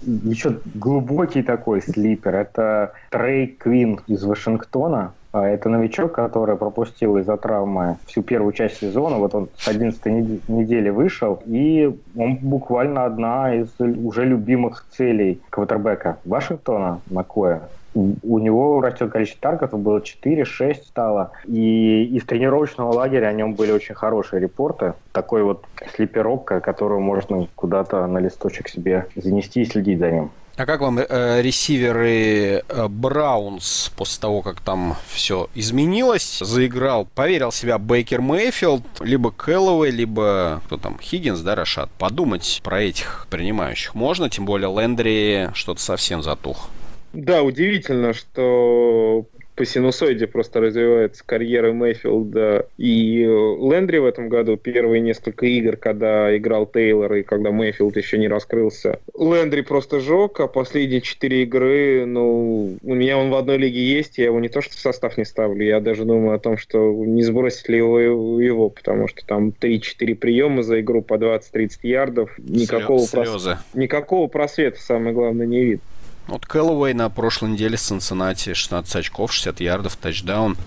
еще 0.03 0.61
глубокий 0.75 1.43
такой 1.43 1.83
слипер. 1.83 2.35
Это 2.35 2.93
Трей 3.11 3.49
Квин 3.49 4.01
из 4.07 4.23
Вашингтона. 4.23 5.13
А, 5.39 5.49
это 5.49 5.69
новичок, 5.69 6.13
который 6.13 6.57
пропустил 6.57 7.17
из-за 7.19 7.37
травмы 7.37 7.97
всю 8.07 8.23
первую 8.23 8.53
часть 8.53 8.79
сезона. 8.79 9.19
Вот 9.19 9.35
он 9.35 9.49
с 9.57 9.69
11 9.69 10.49
недели 10.49 10.91
вышел, 10.91 11.41
и 11.47 11.97
он 12.17 12.37
буквально 12.37 13.05
одна 13.05 13.55
из 13.55 13.69
уже 13.79 14.25
любимых 14.25 14.87
целей 14.91 15.41
квотербека 15.51 16.19
Вашингтона, 16.25 17.01
Макоя 17.11 17.63
у 17.95 18.39
него 18.39 18.81
растет 18.81 19.11
количество 19.11 19.51
таргетов, 19.51 19.81
было 19.81 19.99
4-6 19.99 20.75
стало. 20.85 21.33
И 21.47 22.05
из 22.05 22.25
тренировочного 22.25 22.93
лагеря 22.93 23.27
о 23.27 23.33
нем 23.33 23.55
были 23.55 23.73
очень 23.73 23.95
хорошие 23.95 24.41
репорты. 24.41 24.93
Такой 25.13 25.43
вот 25.43 25.65
слиперовка, 25.97 26.61
которую 26.61 27.01
можно 27.01 27.49
куда-то 27.57 28.07
на 28.07 28.19
листочек 28.19 28.69
себе 28.69 29.07
занести 29.17 29.63
и 29.63 29.65
следить 29.65 29.99
за 29.99 30.11
ним. 30.13 30.31
А 30.59 30.67
как 30.67 30.81
вам 30.81 30.99
э, 30.99 31.41
ресиверы 31.41 32.65
э, 32.67 32.89
Браунс 32.89 33.93
после 33.97 34.21
того, 34.21 34.43
как 34.43 34.61
там 34.61 34.97
все 35.09 35.49
изменилось, 35.55 36.41
заиграл, 36.41 37.07
поверил 37.15 37.53
себя 37.53 37.79
Бейкер 37.79 38.21
Мейфилд, 38.21 38.83
либо 38.99 39.31
Кэллоуэй, 39.31 39.93
либо 39.93 40.61
кто 40.67 40.77
там, 40.77 40.99
Хиггинс, 41.01 41.43
да, 41.43 41.55
Рашат? 41.55 41.91
Подумать 41.93 42.61
про 42.65 42.83
этих 42.83 43.29
принимающих 43.31 43.95
можно, 43.95 44.29
тем 44.29 44.47
более 44.47 44.69
Лендри 44.69 45.51
что-то 45.55 45.81
совсем 45.81 46.25
затух. 46.25 46.71
Да, 47.13 47.45
удивительно, 47.45 48.13
что 48.13 49.27
по 49.59 49.65
синусоиде 49.65 50.29
просто 50.29 50.61
развивается 50.61 51.25
карьера 51.27 51.73
Мэйфилда 51.73 52.67
и 52.79 53.25
Лендри 53.25 53.99
в 53.99 54.05
этом 54.05 54.29
году. 54.29 54.57
Первые 54.57 55.01
несколько 55.01 55.47
игр, 55.47 55.77
когда 55.77 56.35
играл 56.37 56.65
Тейлор 56.65 57.13
и 57.15 57.25
когда 57.25 57.51
Мэйфилд 57.51 57.97
еще 57.97 58.19
не 58.19 58.29
раскрылся. 58.29 59.01
Лендри 59.19 59.63
просто 59.63 59.99
жег, 59.99 60.39
а 60.39 60.47
последние 60.47 61.01
четыре 61.01 61.43
игры, 61.43 62.05
ну, 62.07 62.77
у 62.81 62.95
меня 62.95 63.19
он 63.19 63.31
в 63.31 63.35
одной 63.35 63.59
лиге 63.59 63.85
есть, 63.85 64.19
я 64.19 64.27
его 64.27 64.39
не 64.39 64.49
то 64.49 64.61
что 64.61 64.77
в 64.77 64.79
состав 64.79 65.19
не 65.19 65.25
ставлю, 65.25 65.65
я 65.65 65.81
даже 65.81 66.05
думаю 66.05 66.37
о 66.37 66.39
том, 66.39 66.57
что 66.57 66.93
не 66.93 67.25
сбросить 67.25 67.69
ли 67.69 67.79
его, 67.79 67.99
его 68.41 68.69
потому 68.69 69.09
что 69.09 69.27
там 69.27 69.49
3-4 69.49 70.15
приема 70.15 70.63
за 70.63 70.81
игру 70.81 71.03
по 71.03 71.15
20-30 71.15 71.71
ярдов. 71.83 72.31
Никакого, 72.39 73.01
Слезы. 73.01 73.51
прос... 73.51 73.59
Никакого 73.75 74.29
просвета, 74.29 74.81
самое 74.81 75.13
главное, 75.13 75.47
не 75.47 75.65
видно. 75.65 75.83
Вот 76.29 76.45
Кэллоуэй 76.45 76.93
на 76.93 77.09
прошлой 77.09 77.53
неделе 77.53 77.79
с 77.79 77.83
Цинциннати 77.85 78.53
16 78.53 78.97
очков, 78.97 79.33
60 79.33 79.61
ярдов, 79.61 79.97
тачдаун. 79.97 80.59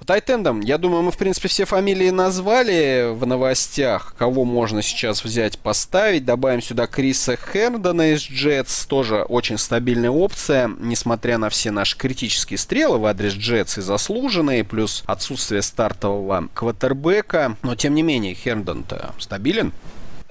По 0.00 0.04
тайтендам, 0.04 0.60
я 0.60 0.78
думаю, 0.78 1.04
мы, 1.04 1.12
в 1.12 1.16
принципе, 1.16 1.46
все 1.46 1.64
фамилии 1.64 2.10
назвали 2.10 3.12
в 3.14 3.24
новостях, 3.24 4.16
кого 4.18 4.44
можно 4.44 4.82
сейчас 4.82 5.24
взять, 5.24 5.58
поставить. 5.60 6.24
Добавим 6.24 6.60
сюда 6.60 6.88
Криса 6.88 7.36
Хердона 7.36 8.14
из 8.14 8.22
Джетс, 8.22 8.84
тоже 8.86 9.22
очень 9.22 9.58
стабильная 9.58 10.10
опция, 10.10 10.68
несмотря 10.80 11.38
на 11.38 11.50
все 11.50 11.70
наши 11.70 11.96
критические 11.96 12.58
стрелы 12.58 12.98
в 12.98 13.06
адрес 13.06 13.34
Джетс 13.34 13.78
и 13.78 13.82
заслуженные, 13.82 14.64
плюс 14.64 15.04
отсутствие 15.06 15.62
стартового 15.62 16.48
квотербека. 16.52 17.56
Но, 17.62 17.76
тем 17.76 17.94
не 17.94 18.02
менее, 18.02 18.34
Хердон-то 18.34 19.14
стабилен. 19.20 19.72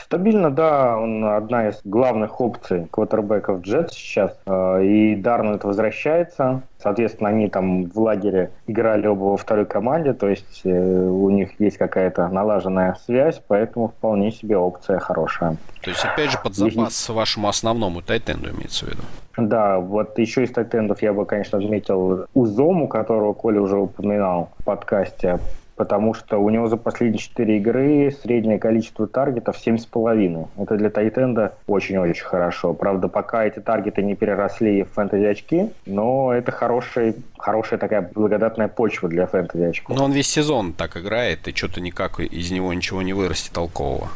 Стабильно, 0.06 0.52
да, 0.52 1.00
он 1.00 1.26
одна 1.26 1.70
из 1.70 1.82
главных 1.84 2.40
опций 2.40 2.88
квотербеков 2.92 3.62
Джет 3.62 3.92
сейчас. 3.92 4.38
Э, 4.46 4.84
и 4.84 5.16
Дарнольд 5.16 5.64
возвращается. 5.64 6.62
Соответственно, 6.78 7.30
они 7.30 7.50
там 7.50 7.86
в 7.86 8.00
лагере 8.00 8.52
играли 8.68 9.08
оба 9.08 9.24
во 9.24 9.38
второй 9.38 9.66
команде, 9.66 10.14
то 10.14 10.30
есть 10.30 10.62
э, 10.64 10.70
у 10.70 11.32
них 11.32 11.60
есть 11.60 11.80
какая-то 11.80 12.28
налаженная 12.28 12.96
связь, 13.04 13.42
поэтому 13.48 13.88
вполне 13.88 14.32
себе 14.32 14.58
опция 14.58 15.00
хорошая. 15.00 15.58
То 15.82 15.90
есть, 15.90 16.06
опять 16.06 16.30
же, 16.30 16.38
под 16.44 16.54
запас 16.54 17.10
вашему 17.10 17.48
основному 17.48 18.04
тайтенду 18.04 18.52
имеется 18.52 18.86
в 18.86 18.90
виду? 18.90 19.02
Да, 19.38 19.80
вот 19.80 20.20
еще 20.20 20.44
из 20.44 20.52
тайтендов 20.52 21.02
я 21.02 21.14
бы, 21.14 21.26
конечно, 21.26 21.58
отметил 21.58 22.28
Узому, 22.36 22.88
которого 22.88 23.34
Коля 23.34 23.60
уже 23.60 23.78
упоминал 23.78 24.50
в 24.60 24.66
подкасте 24.66 25.40
потому 25.76 26.14
что 26.14 26.38
у 26.38 26.50
него 26.50 26.68
за 26.68 26.78
последние 26.78 27.20
4 27.20 27.58
игры 27.58 28.16
среднее 28.24 28.60
количество 28.60 29.08
таргетов 29.08 29.58
7,5. 29.58 30.48
Это 30.58 30.76
для 30.78 30.90
Тайтенда 30.90 31.54
очень-очень 31.68 32.24
хорошо. 32.24 32.74
Правда, 32.74 33.08
пока 33.08 33.46
эти 33.46 33.60
таргеты 33.60 34.02
не 34.02 34.16
переросли 34.16 34.84
в 34.84 34.92
фэнтези-очки, 34.94 35.72
но 35.86 36.34
это 36.34 36.52
хороший, 36.52 37.16
хорошая 37.38 37.80
такая 37.80 38.10
благодатная 38.14 38.68
почва 38.68 39.10
для 39.10 39.28
фэнтези-очков. 39.28 39.98
Но 39.98 40.06
он 40.06 40.12
весь 40.12 40.30
сезон 40.30 40.74
так 40.74 40.98
играет, 40.98 41.48
и 41.48 41.56
что-то 41.56 41.82
никак 41.82 42.20
из 42.20 42.52
него 42.52 42.74
ничего 42.74 43.02
не 43.02 43.14
вырастет 43.14 43.54
толкового. 43.54 44.10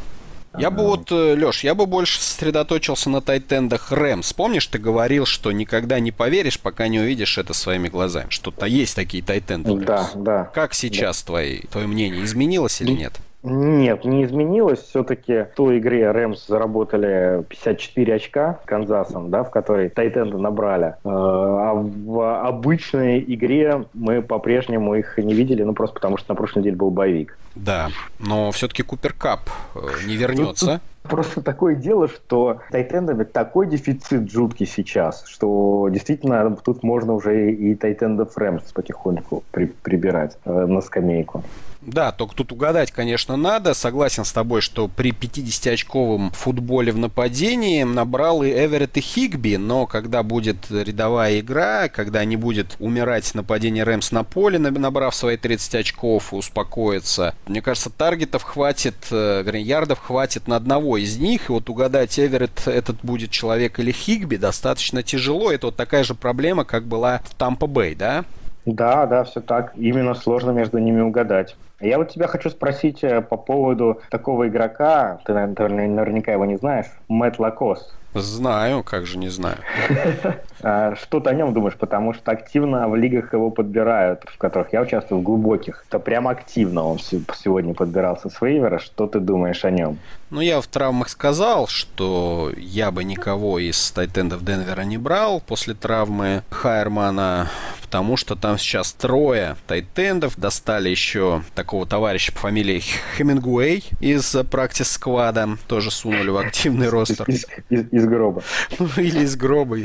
Я 0.58 0.70
бы 0.70 0.84
вот, 0.84 1.12
э, 1.12 1.34
Леш, 1.34 1.62
я 1.62 1.74
бы 1.74 1.86
больше 1.86 2.20
сосредоточился 2.20 3.08
на 3.08 3.20
тайтендах 3.20 3.92
Рэмс. 3.92 4.32
Помнишь, 4.32 4.66
ты 4.66 4.78
говорил, 4.78 5.24
что 5.24 5.52
никогда 5.52 6.00
не 6.00 6.10
поверишь, 6.10 6.58
пока 6.58 6.88
не 6.88 6.98
увидишь 6.98 7.38
это 7.38 7.54
своими 7.54 7.88
глазами? 7.88 8.26
Что-то 8.30 8.66
есть 8.66 8.96
такие 8.96 9.22
тайтенды. 9.22 9.74
Да, 9.76 10.10
да. 10.14 10.44
Как 10.52 10.74
сейчас 10.74 11.22
да. 11.22 11.26
твои, 11.26 11.60
твое 11.62 11.86
мнение? 11.86 12.24
Изменилось 12.24 12.80
или 12.80 12.92
нет? 12.92 13.20
Нет, 13.42 14.04
не 14.04 14.24
изменилось. 14.24 14.80
Все-таки 14.80 15.44
в 15.44 15.54
той 15.56 15.78
игре 15.78 16.10
Рэмс 16.10 16.46
заработали 16.46 17.42
54 17.48 18.14
очка 18.14 18.58
с 18.62 18.66
Канзасом, 18.66 19.30
да, 19.30 19.44
в 19.44 19.50
которой 19.50 19.88
Тайтенды 19.88 20.36
набрали. 20.36 20.88
Э, 20.88 20.94
а 21.04 21.72
в 21.74 22.46
обычной 22.46 23.20
игре 23.20 23.86
мы 23.94 24.20
по-прежнему 24.20 24.94
их 24.94 25.16
не 25.16 25.32
видели, 25.32 25.62
ну 25.62 25.72
просто 25.72 25.94
потому 25.94 26.18
что 26.18 26.32
на 26.32 26.34
прошлой 26.34 26.60
неделе 26.60 26.76
был 26.76 26.90
боевик. 26.90 27.38
Да, 27.54 27.88
но 28.18 28.50
все-таки 28.50 28.82
Купер 28.82 29.14
Кап 29.14 29.40
э, 29.74 29.78
не 30.06 30.16
вернется. 30.16 30.80
Просто 31.02 31.40
такое 31.40 31.74
дело, 31.76 32.08
что 32.08 32.60
тайтендами 32.70 33.24
такой 33.24 33.66
дефицит 33.66 34.30
жуткий 34.30 34.66
сейчас, 34.66 35.24
что 35.26 35.88
действительно 35.90 36.54
тут 36.56 36.82
можно 36.82 37.14
уже 37.14 37.52
и 37.52 37.74
тайтендов 37.74 38.36
Рэмс 38.36 38.70
потихоньку 38.72 39.42
при, 39.50 39.64
прибирать 39.64 40.36
э, 40.44 40.66
на 40.66 40.82
скамейку. 40.82 41.42
Да, 41.82 42.12
только 42.12 42.34
тут 42.34 42.52
угадать, 42.52 42.90
конечно, 42.90 43.36
надо. 43.36 43.72
Согласен 43.72 44.26
с 44.26 44.32
тобой, 44.32 44.60
что 44.60 44.86
при 44.86 45.12
50-очковом 45.12 46.30
футболе 46.32 46.92
в 46.92 46.98
нападении 46.98 47.84
набрал 47.84 48.42
и 48.42 48.50
Эверетт 48.50 48.98
и 48.98 49.00
Хигби, 49.00 49.56
но 49.56 49.86
когда 49.86 50.22
будет 50.22 50.70
рядовая 50.70 51.40
игра, 51.40 51.88
когда 51.88 52.22
не 52.26 52.36
будет 52.36 52.76
умирать 52.80 53.34
нападение 53.34 53.84
Рэмс 53.84 54.12
на 54.12 54.24
поле, 54.24 54.58
набрав 54.58 55.14
свои 55.14 55.38
30 55.38 55.76
очков 55.76 56.34
успокоиться, 56.34 57.34
мне 57.46 57.62
кажется, 57.62 57.88
таргетов 57.88 58.42
хватит, 58.42 58.96
э, 59.10 59.42
вернее, 59.42 59.62
ярдов 59.62 60.00
хватит 60.00 60.48
на 60.48 60.56
одного 60.56 60.98
из 60.98 61.16
них, 61.16 61.48
и 61.48 61.52
вот 61.52 61.70
угадать, 61.70 62.18
Эверетт 62.18 62.68
этот 62.68 62.98
будет 63.02 63.30
человек 63.30 63.78
или 63.78 63.90
Хигби, 63.90 64.36
достаточно 64.36 65.02
тяжело. 65.02 65.50
Это 65.50 65.68
вот 65.68 65.76
такая 65.76 66.04
же 66.04 66.14
проблема, 66.14 66.64
как 66.64 66.84
была 66.84 67.22
в 67.24 67.34
Тампа-Бэй, 67.36 67.94
да? 67.94 68.24
Да, 68.66 69.06
да, 69.06 69.24
все 69.24 69.40
так. 69.40 69.72
Именно 69.76 70.14
сложно 70.14 70.50
между 70.50 70.78
ними 70.78 71.00
угадать. 71.00 71.56
Я 71.80 71.96
вот 71.96 72.10
тебя 72.10 72.26
хочу 72.26 72.50
спросить 72.50 73.02
э, 73.02 73.22
по 73.22 73.36
поводу 73.36 74.00
такого 74.10 74.48
игрока, 74.48 75.18
ты, 75.24 75.32
наверное, 75.32 75.88
наверняка 75.88 76.32
его 76.32 76.44
не 76.44 76.56
знаешь, 76.56 76.86
Мэтт 77.08 77.38
Лакос. 77.38 77.94
Знаю, 78.12 78.82
как 78.84 79.06
же 79.06 79.16
не 79.16 79.28
знаю. 79.28 79.58
А, 80.62 80.94
что 80.96 81.20
ты 81.20 81.30
о 81.30 81.34
нем 81.34 81.52
думаешь? 81.52 81.76
Потому 81.76 82.14
что 82.14 82.30
активно 82.30 82.88
в 82.88 82.96
лигах 82.96 83.32
его 83.32 83.50
подбирают, 83.50 84.22
в 84.26 84.38
которых 84.38 84.72
я 84.72 84.82
участвую, 84.82 85.20
в 85.20 85.24
глубоких. 85.24 85.84
То 85.88 85.98
прям 85.98 86.28
активно 86.28 86.84
он 86.84 86.98
сегодня 86.98 87.74
подбирался 87.74 88.28
с 88.28 88.40
вейвера. 88.40 88.78
Что 88.78 89.06
ты 89.06 89.20
думаешь 89.20 89.64
о 89.64 89.70
нем? 89.70 89.98
Ну, 90.30 90.40
я 90.40 90.60
в 90.60 90.66
травмах 90.68 91.08
сказал, 91.08 91.66
что 91.66 92.52
я 92.56 92.92
бы 92.92 93.02
никого 93.02 93.58
из 93.58 93.90
тайтендов 93.90 94.44
Денвера 94.44 94.82
не 94.82 94.96
брал 94.96 95.40
после 95.40 95.74
травмы 95.74 96.44
Хайермана, 96.50 97.50
потому 97.82 98.16
что 98.16 98.36
там 98.36 98.56
сейчас 98.56 98.92
трое 98.92 99.56
тайтендов. 99.66 100.38
Достали 100.38 100.88
еще 100.88 101.42
такого 101.56 101.84
товарища 101.84 102.32
по 102.32 102.38
фамилии 102.38 102.80
Хемингуэй 103.16 103.84
из 103.98 104.36
практис 104.48 104.92
сквада. 104.92 105.48
Тоже 105.66 105.90
сунули 105.90 106.30
в 106.30 106.36
активный 106.36 106.88
ростер. 106.88 107.24
Из, 107.26 107.46
из, 107.68 107.92
из 107.92 108.06
гроба. 108.06 108.42
Ну, 108.78 108.88
или 108.96 109.24
из 109.24 109.36
гроба. 109.36 109.78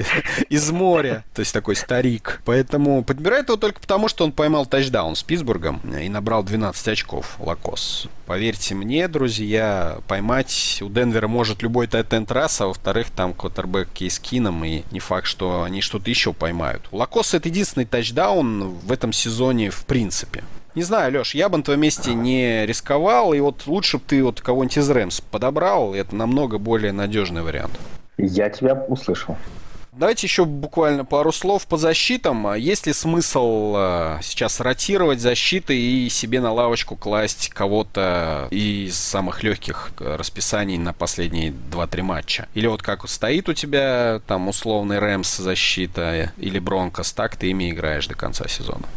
Из 0.50 0.65
моря. 0.72 1.24
То 1.34 1.42
есть 1.42 1.54
такой 1.54 1.76
старик. 1.76 2.42
Поэтому 2.46 3.04
подбирает 3.04 3.50
его 3.50 3.58
только 3.58 3.80
потому, 3.80 4.08
что 4.08 4.24
он 4.24 4.32
поймал 4.32 4.66
тачдаун 4.66 5.16
с 5.16 5.24
Питтсбургом 5.24 5.82
и 6.00 6.10
набрал 6.10 6.44
12 6.44 6.88
очков 6.88 7.36
Лакос. 7.40 8.08
Поверьте 8.26 8.74
мне, 8.74 9.08
друзья, 9.08 10.00
поймать 10.08 10.80
у 10.82 10.90
Денвера 10.90 11.28
может 11.28 11.62
любой 11.62 11.88
тайтенд 11.88 12.32
раз, 12.32 12.60
а 12.62 12.68
во-вторых, 12.68 13.12
там 13.12 13.34
квотербек 13.34 13.90
Кейс 13.94 14.18
Кином, 14.20 14.64
и 14.66 14.84
не 14.92 15.00
факт, 15.00 15.28
что 15.28 15.64
они 15.64 15.82
что-то 15.82 16.10
еще 16.10 16.34
поймают. 16.34 16.88
У 16.92 16.98
Лакоса 16.98 17.38
это 17.38 17.50
единственный 17.50 17.86
тачдаун 17.86 18.70
в 18.70 18.92
этом 18.92 19.14
сезоне 19.14 19.70
в 19.70 19.86
принципе. 19.86 20.44
Не 20.76 20.84
знаю, 20.84 21.14
Леш, 21.14 21.36
я 21.36 21.48
бы 21.48 21.58
на 21.58 21.64
твоем 21.64 21.80
месте 21.80 22.14
не 22.14 22.66
рисковал, 22.66 23.34
и 23.34 23.40
вот 23.40 23.66
лучше 23.66 23.98
бы 23.98 24.04
ты 24.06 24.22
вот 24.22 24.42
кого-нибудь 24.42 24.78
из 24.78 24.90
Рэмс 24.90 25.22
подобрал, 25.22 25.94
это 25.94 26.14
намного 26.16 26.58
более 26.58 26.92
надежный 26.92 27.44
вариант. 27.44 27.80
Я 28.18 28.50
тебя 28.50 28.74
услышал. 28.74 29.38
Давайте 29.98 30.28
еще 30.28 30.44
буквально 30.44 31.06
пару 31.06 31.32
слов 31.32 31.66
по 31.68 31.78
защитам. 31.78 32.54
Есть 32.56 32.86
ли 32.86 32.92
смысл 32.92 33.76
э, 33.78 34.20
сейчас 34.24 34.60
ротировать 34.60 35.22
защиты 35.22 35.80
и 35.80 36.10
себе 36.10 36.42
на 36.42 36.52
лавочку 36.52 36.98
класть 36.98 37.48
кого-то 37.48 38.50
из 38.52 38.98
самых 38.98 39.42
легких 39.44 39.92
расписаний 39.98 40.78
на 40.78 40.92
последние 40.92 41.54
2-3 41.72 42.02
матча? 42.02 42.48
Или 42.56 42.68
вот 42.68 42.82
как 42.82 43.08
стоит 43.08 43.48
у 43.48 43.54
тебя 43.54 44.20
там 44.28 44.50
условный 44.50 45.00
Рэмс 45.00 45.38
защита 45.38 46.34
или 46.36 46.60
Бронкос, 46.60 47.14
так 47.14 47.38
ты 47.38 47.52
ими 47.52 47.72
играешь 47.72 48.08
до 48.08 48.16
конца 48.16 48.50
сезона? 48.50 48.88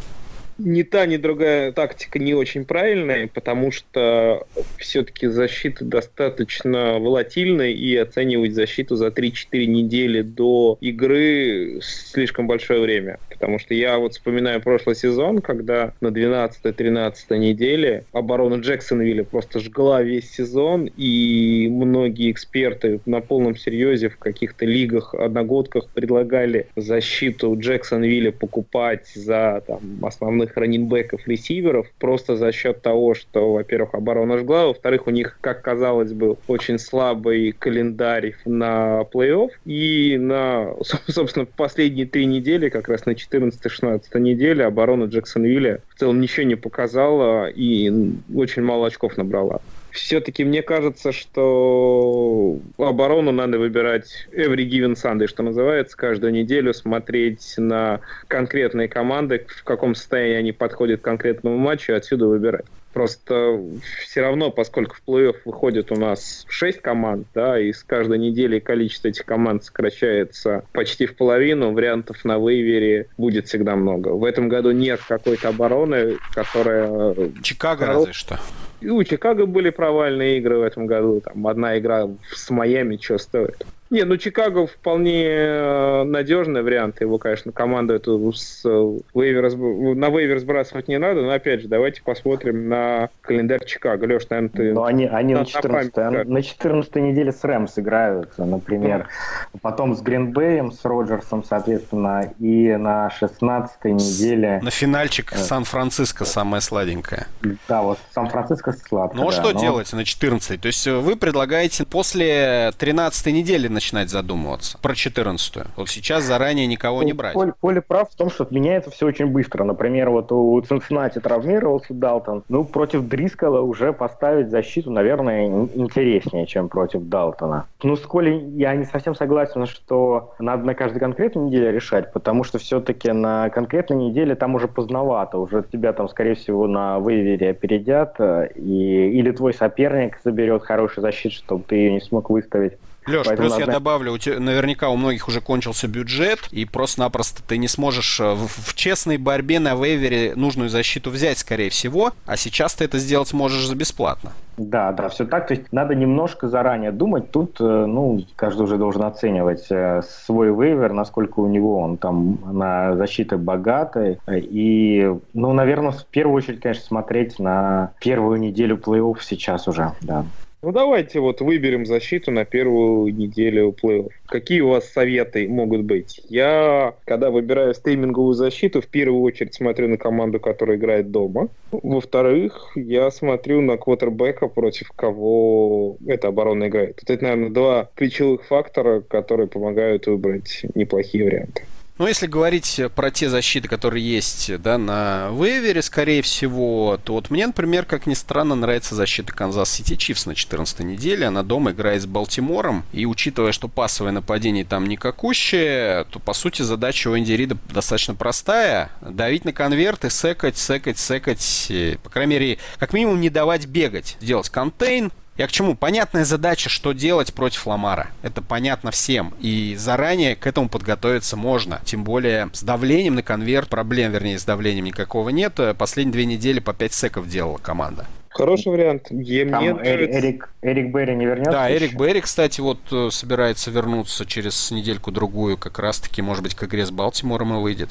Ни 0.58 0.82
та, 0.82 1.06
ни 1.06 1.16
другая 1.16 1.72
тактика 1.72 2.18
не 2.18 2.34
очень 2.34 2.64
правильная, 2.64 3.28
потому 3.28 3.70
что 3.72 4.46
все-таки 4.76 5.28
защита 5.28 5.84
достаточно 5.84 6.98
волатильная, 6.98 7.70
и 7.70 7.96
оценивать 7.96 8.54
защиту 8.54 8.96
за 8.96 9.08
3-4 9.08 9.66
недели 9.66 10.22
до 10.22 10.76
игры 10.80 11.80
слишком 11.82 12.46
большое 12.46 12.80
время. 12.80 13.18
Потому 13.30 13.58
что 13.58 13.74
я 13.74 13.98
вот 13.98 14.14
вспоминаю 14.14 14.60
прошлый 14.60 14.96
сезон, 14.96 15.40
когда 15.40 15.92
на 16.00 16.08
12-13 16.08 17.38
неделе 17.38 18.04
оборона 18.12 18.56
Джексонвилля 18.56 19.22
просто 19.22 19.60
жгла 19.60 20.02
весь 20.02 20.30
сезон, 20.30 20.90
и 20.96 21.68
многие 21.70 22.30
эксперты 22.32 23.00
на 23.06 23.20
полном 23.20 23.56
серьезе 23.56 24.08
в 24.08 24.18
каких-то 24.18 24.64
лигах, 24.64 25.14
одногодках 25.14 25.88
предлагали 25.88 26.66
защиту 26.74 27.56
Джексонвилля 27.58 28.32
покупать 28.32 29.06
за 29.14 29.62
там, 29.66 29.80
основных 30.02 30.47
основных 30.48 30.56
раненбеков, 30.56 31.26
ресиверов, 31.26 31.86
просто 31.98 32.36
за 32.36 32.52
счет 32.52 32.82
того, 32.82 33.14
что, 33.14 33.52
во-первых, 33.52 33.94
оборона 33.94 34.38
жгла, 34.38 34.66
во-вторых, 34.66 35.06
у 35.06 35.10
них, 35.10 35.38
как 35.40 35.62
казалось 35.62 36.12
бы, 36.12 36.36
очень 36.46 36.78
слабый 36.78 37.52
календарь 37.52 38.34
на 38.44 39.02
плей-офф, 39.12 39.50
и 39.64 40.16
на, 40.18 40.74
собственно, 41.06 41.46
последние 41.46 42.06
три 42.06 42.26
недели, 42.26 42.68
как 42.68 42.88
раз 42.88 43.06
на 43.06 43.12
14-16 43.12 44.00
неделе, 44.18 44.64
оборона 44.64 45.04
Джексонвилля 45.04 45.80
в 45.88 45.98
целом 45.98 46.20
ничего 46.20 46.46
не 46.46 46.56
показала 46.56 47.48
и 47.48 47.90
очень 48.34 48.62
мало 48.62 48.86
очков 48.86 49.16
набрала 49.16 49.60
все-таки 49.90 50.44
мне 50.44 50.62
кажется, 50.62 51.12
что 51.12 52.58
оборону 52.78 53.32
надо 53.32 53.58
выбирать 53.58 54.28
every 54.32 54.68
given 54.68 54.94
Sunday, 54.94 55.26
что 55.26 55.42
называется, 55.42 55.96
каждую 55.96 56.32
неделю 56.32 56.74
смотреть 56.74 57.54
на 57.56 58.00
конкретные 58.26 58.88
команды, 58.88 59.46
в 59.48 59.64
каком 59.64 59.94
состоянии 59.94 60.36
они 60.36 60.52
подходят 60.52 61.00
к 61.00 61.04
конкретному 61.04 61.56
матчу, 61.56 61.92
и 61.92 61.94
отсюда 61.96 62.26
выбирать. 62.26 62.64
Просто 62.92 63.62
все 64.02 64.22
равно, 64.22 64.50
поскольку 64.50 64.96
в 64.96 65.02
плей-офф 65.06 65.36
выходит 65.44 65.92
у 65.92 65.96
нас 65.96 66.44
6 66.48 66.80
команд, 66.80 67.26
да, 67.34 67.60
и 67.60 67.72
с 67.72 67.84
каждой 67.84 68.18
недели 68.18 68.58
количество 68.58 69.08
этих 69.08 69.24
команд 69.24 69.62
сокращается 69.62 70.64
почти 70.72 71.06
в 71.06 71.14
половину, 71.14 71.72
вариантов 71.72 72.24
на 72.24 72.38
вейвере 72.38 73.06
будет 73.16 73.46
всегда 73.46 73.76
много. 73.76 74.08
В 74.08 74.24
этом 74.24 74.48
году 74.48 74.70
нет 74.70 75.00
какой-то 75.06 75.50
обороны, 75.50 76.16
которая... 76.34 77.14
Чикаго 77.42 77.86
разве 77.86 78.12
что. 78.12 78.38
И 78.80 78.88
у 78.88 79.02
Чикаго 79.02 79.46
были 79.46 79.70
провальные 79.70 80.38
игры 80.38 80.58
в 80.58 80.62
этом 80.62 80.86
году. 80.86 81.20
Там 81.20 81.46
одна 81.46 81.78
игра 81.78 82.08
с 82.30 82.50
Майами 82.50 82.96
что 82.96 83.18
стоит. 83.18 83.66
Не, 83.90 84.04
ну 84.04 84.16
Чикаго 84.18 84.66
вполне 84.66 85.24
э, 85.24 86.04
надежный 86.04 86.62
вариант. 86.62 87.00
Его, 87.00 87.18
конечно, 87.18 87.52
команду 87.52 87.94
эту 87.94 88.32
с 88.32 88.62
э, 88.64 88.98
вейвер, 89.14 89.56
на 89.96 90.10
вейвер 90.10 90.38
сбрасывать 90.40 90.88
не 90.88 90.98
надо, 90.98 91.22
но 91.22 91.30
опять 91.30 91.62
же, 91.62 91.68
давайте 91.68 92.02
посмотрим 92.02 92.68
на 92.68 93.08
календарь 93.22 93.64
Чикаго. 93.64 94.06
Леш, 94.06 94.28
наверное, 94.28 94.50
ты... 94.50 94.74
Ну, 94.74 94.84
они, 94.84 95.06
они 95.06 95.32
на, 95.32 95.40
на, 95.40 95.46
14, 95.46 95.96
на, 95.96 96.24
на 96.24 96.42
14 96.42 96.96
неделе 96.96 97.32
с 97.32 97.42
Рэмс 97.42 97.78
играют, 97.78 98.36
например. 98.36 99.08
Mm. 99.54 99.58
Потом 99.62 99.96
с 99.96 100.02
Гринбеем, 100.02 100.70
с 100.72 100.84
Роджерсом, 100.84 101.42
соответственно, 101.42 102.32
и 102.38 102.76
на 102.76 103.08
16 103.10 103.84
неделе... 103.84 104.60
На 104.62 104.70
финальчик 104.70 105.32
э. 105.32 105.36
Сан-Франциско 105.36 106.26
самое 106.26 106.60
сладенькое. 106.60 107.26
Да, 107.68 107.82
вот 107.82 107.98
Сан-Франциско 108.12 108.72
сладко. 108.72 109.16
Ну, 109.16 109.28
а 109.28 109.32
что 109.32 109.52
но... 109.52 109.60
делать 109.60 109.90
на 109.94 110.04
14? 110.04 110.60
То 110.60 110.66
есть 110.66 110.86
вы 110.86 111.16
предлагаете 111.16 111.86
после 111.86 112.72
13 112.76 113.26
недели 113.28 113.68
начинать 113.78 114.10
задумываться 114.10 114.76
про 114.82 114.92
14-ю. 114.92 115.66
Вот 115.76 115.88
сейчас 115.88 116.24
заранее 116.24 116.66
никого 116.66 117.04
не 117.04 117.12
брать. 117.12 117.34
Поле, 117.34 117.54
Поле 117.60 117.80
прав 117.80 118.10
в 118.10 118.16
том, 118.16 118.28
что 118.28 118.46
меняется 118.50 118.90
все 118.90 119.06
очень 119.06 119.26
быстро. 119.26 119.62
Например, 119.62 120.10
вот 120.10 120.32
у 120.32 120.60
Цинциннати 120.60 121.20
травмировался 121.20 121.94
Далтон. 121.94 122.42
Ну, 122.48 122.64
против 122.64 123.02
Дрискала 123.02 123.60
уже 123.60 123.92
поставить 123.92 124.50
защиту, 124.50 124.90
наверное, 124.90 125.46
интереснее, 125.46 126.46
чем 126.46 126.68
против 126.68 127.02
Далтона. 127.02 127.66
Ну, 127.84 127.94
с 127.94 128.00
Колей 128.00 128.40
я 128.56 128.74
не 128.74 128.84
совсем 128.84 129.14
согласен, 129.14 129.66
что 129.66 130.34
надо 130.40 130.64
на 130.64 130.74
каждой 130.74 130.98
конкретной 130.98 131.44
неделе 131.44 131.70
решать, 131.70 132.12
потому 132.12 132.42
что 132.42 132.58
все-таки 132.58 133.12
на 133.12 133.48
конкретной 133.50 133.96
неделе 133.96 134.34
там 134.34 134.56
уже 134.56 134.66
поздновато. 134.66 135.38
Уже 135.38 135.64
тебя 135.70 135.92
там, 135.92 136.08
скорее 136.08 136.34
всего, 136.34 136.66
на 136.66 136.98
вейвере 136.98 137.50
опередят, 137.50 138.16
э, 138.18 138.48
и, 138.56 139.10
или 139.18 139.30
твой 139.30 139.54
соперник 139.54 140.18
заберет 140.24 140.64
хорошую 140.64 141.02
защиту, 141.02 141.36
чтобы 141.36 141.62
ты 141.62 141.76
ее 141.76 141.92
не 141.92 142.00
смог 142.00 142.28
выставить. 142.28 142.72
Леш, 143.08 143.26
плюс 143.26 143.52
надо... 143.52 143.64
я 143.64 143.66
добавлю, 143.66 144.12
у 144.12 144.18
тебя, 144.18 144.38
наверняка 144.38 144.88
у 144.88 144.96
многих 144.96 145.28
уже 145.28 145.40
кончился 145.40 145.88
бюджет, 145.88 146.40
и 146.50 146.64
просто-напросто 146.64 147.42
ты 147.46 147.58
не 147.58 147.68
сможешь 147.68 148.20
э, 148.20 148.34
в, 148.34 148.48
в 148.48 148.74
честной 148.74 149.16
борьбе 149.16 149.58
на 149.60 149.74
вейвере 149.74 150.34
нужную 150.36 150.68
защиту 150.68 151.10
взять, 151.10 151.38
скорее 151.38 151.70
всего, 151.70 152.12
а 152.26 152.36
сейчас 152.36 152.74
ты 152.74 152.84
это 152.84 152.98
сделать 152.98 153.32
можешь 153.32 153.66
за 153.66 153.74
бесплатно. 153.74 154.32
Да, 154.58 154.92
да, 154.92 155.08
все 155.08 155.24
так. 155.24 155.46
То 155.46 155.54
есть 155.54 155.72
надо 155.72 155.94
немножко 155.94 156.48
заранее 156.48 156.90
думать. 156.90 157.30
Тут, 157.30 157.60
э, 157.60 157.64
ну, 157.64 158.24
каждый 158.36 158.62
уже 158.62 158.76
должен 158.76 159.02
оценивать 159.02 159.66
э, 159.70 160.02
свой 160.02 160.48
вейвер, 160.48 160.92
насколько 160.92 161.40
у 161.40 161.46
него 161.46 161.78
он 161.80 161.96
там 161.96 162.38
на 162.44 162.96
защиты 162.96 163.36
богатый. 163.36 164.18
И, 164.28 165.14
ну, 165.32 165.52
наверное, 165.52 165.92
в 165.92 166.04
первую 166.06 166.36
очередь, 166.36 166.60
конечно, 166.60 166.84
смотреть 166.84 167.38
на 167.38 167.92
первую 168.00 168.40
неделю 168.40 168.76
плей-офф 168.76 169.18
сейчас 169.20 169.68
уже, 169.68 169.92
да. 170.00 170.24
Ну 170.60 170.72
давайте 170.72 171.20
вот 171.20 171.40
выберем 171.40 171.86
защиту 171.86 172.32
на 172.32 172.44
первую 172.44 173.14
неделю 173.14 173.72
плей-офф. 173.80 174.10
Какие 174.26 174.60
у 174.62 174.70
вас 174.70 174.90
советы 174.90 175.48
могут 175.48 175.82
быть? 175.82 176.20
Я, 176.28 176.94
когда 177.04 177.30
выбираю 177.30 177.74
стриминговую 177.74 178.34
защиту, 178.34 178.80
в 178.80 178.88
первую 178.88 179.22
очередь 179.22 179.54
смотрю 179.54 179.86
на 179.86 179.98
команду, 179.98 180.40
которая 180.40 180.76
играет 180.76 181.12
дома. 181.12 181.48
Во-вторых, 181.70 182.72
я 182.74 183.08
смотрю 183.12 183.60
на 183.60 183.76
квотербека, 183.76 184.48
против 184.48 184.90
кого 184.90 185.96
эта 186.04 186.26
оборона 186.26 186.66
играет. 186.66 186.98
Вот 187.02 187.10
это, 187.14 187.22
наверное, 187.22 187.50
два 187.50 187.90
ключевых 187.94 188.44
фактора, 188.44 189.00
которые 189.00 189.46
помогают 189.46 190.08
выбрать 190.08 190.62
неплохие 190.74 191.24
варианты. 191.24 191.62
Ну, 191.98 192.06
если 192.06 192.28
говорить 192.28 192.80
про 192.94 193.10
те 193.10 193.28
защиты, 193.28 193.66
которые 193.66 194.08
есть 194.08 194.56
да, 194.62 194.78
на 194.78 195.30
вейвере, 195.32 195.82
скорее 195.82 196.22
всего, 196.22 196.98
то 197.02 197.14
вот 197.14 197.30
мне, 197.30 197.44
например, 197.48 197.84
как 197.86 198.06
ни 198.06 198.14
странно, 198.14 198.54
нравится 198.54 198.94
защита 198.94 199.32
Канзас 199.32 199.72
Сити 199.72 199.96
Чифс 199.96 200.24
на 200.24 200.36
14 200.36 200.78
неделе. 200.80 201.26
Она 201.26 201.42
дома 201.42 201.72
играет 201.72 202.02
с 202.02 202.06
Балтимором. 202.06 202.84
И 202.92 203.04
учитывая, 203.04 203.50
что 203.50 203.66
пасовое 203.66 204.12
нападение 204.12 204.64
там 204.64 204.86
никакущее, 204.86 206.04
то, 206.10 206.20
по 206.20 206.34
сути, 206.34 206.62
задача 206.62 207.08
у 207.08 207.18
Энди 207.18 207.32
Рида 207.32 207.58
достаточно 207.68 208.14
простая. 208.14 208.92
Давить 209.00 209.44
на 209.44 209.52
конверты, 209.52 210.08
секать, 210.08 210.56
секать, 210.56 211.00
секать. 211.00 211.72
По 212.04 212.10
крайней 212.10 212.30
мере, 212.30 212.58
как 212.78 212.92
минимум 212.92 213.20
не 213.20 213.28
давать 213.28 213.66
бегать. 213.66 214.16
Делать 214.20 214.50
контейн, 214.50 215.10
я 215.38 215.46
к 215.46 215.52
чему? 215.52 215.76
Понятная 215.76 216.24
задача, 216.24 216.68
что 216.68 216.92
делать 216.92 217.32
против 217.32 217.66
Ламара. 217.66 218.08
Это 218.22 218.42
понятно 218.42 218.90
всем. 218.90 219.32
И 219.40 219.76
заранее 219.78 220.34
к 220.34 220.46
этому 220.46 220.68
подготовиться 220.68 221.36
можно. 221.36 221.80
Тем 221.84 222.02
более 222.02 222.50
с 222.52 222.62
давлением 222.62 223.14
на 223.14 223.22
конверт, 223.22 223.68
проблем, 223.68 224.10
вернее, 224.12 224.38
с 224.38 224.44
давлением 224.44 224.86
никакого 224.86 225.28
нет. 225.30 225.58
Последние 225.78 226.12
две 226.12 226.26
недели 226.26 226.58
по 226.58 226.74
5 226.74 226.92
секов 226.92 227.28
делала 227.28 227.58
команда. 227.58 228.06
Хороший 228.30 228.70
вариант. 228.70 229.04
Там 229.04 229.16
мне 229.16 229.28
Эрик, 229.28 230.10
Эрик, 230.10 230.50
Эрик 230.62 230.94
Берри 230.94 231.16
не 231.16 231.26
вернется? 231.26 231.52
Да, 231.52 231.68
еще? 231.68 231.84
Эрик 231.84 231.98
Берри, 231.98 232.20
кстати, 232.20 232.60
вот 232.60 232.78
э, 232.92 233.08
собирается 233.10 233.70
вернуться 233.70 234.26
через 234.26 234.70
недельку-другую, 234.70 235.56
как 235.56 235.78
раз-таки, 235.78 236.20
может 236.20 236.42
быть, 236.42 236.54
к 236.54 236.62
игре 236.64 236.84
с 236.84 236.90
Балтимором 236.90 237.54
и 237.54 237.60
выйдет. 237.60 237.90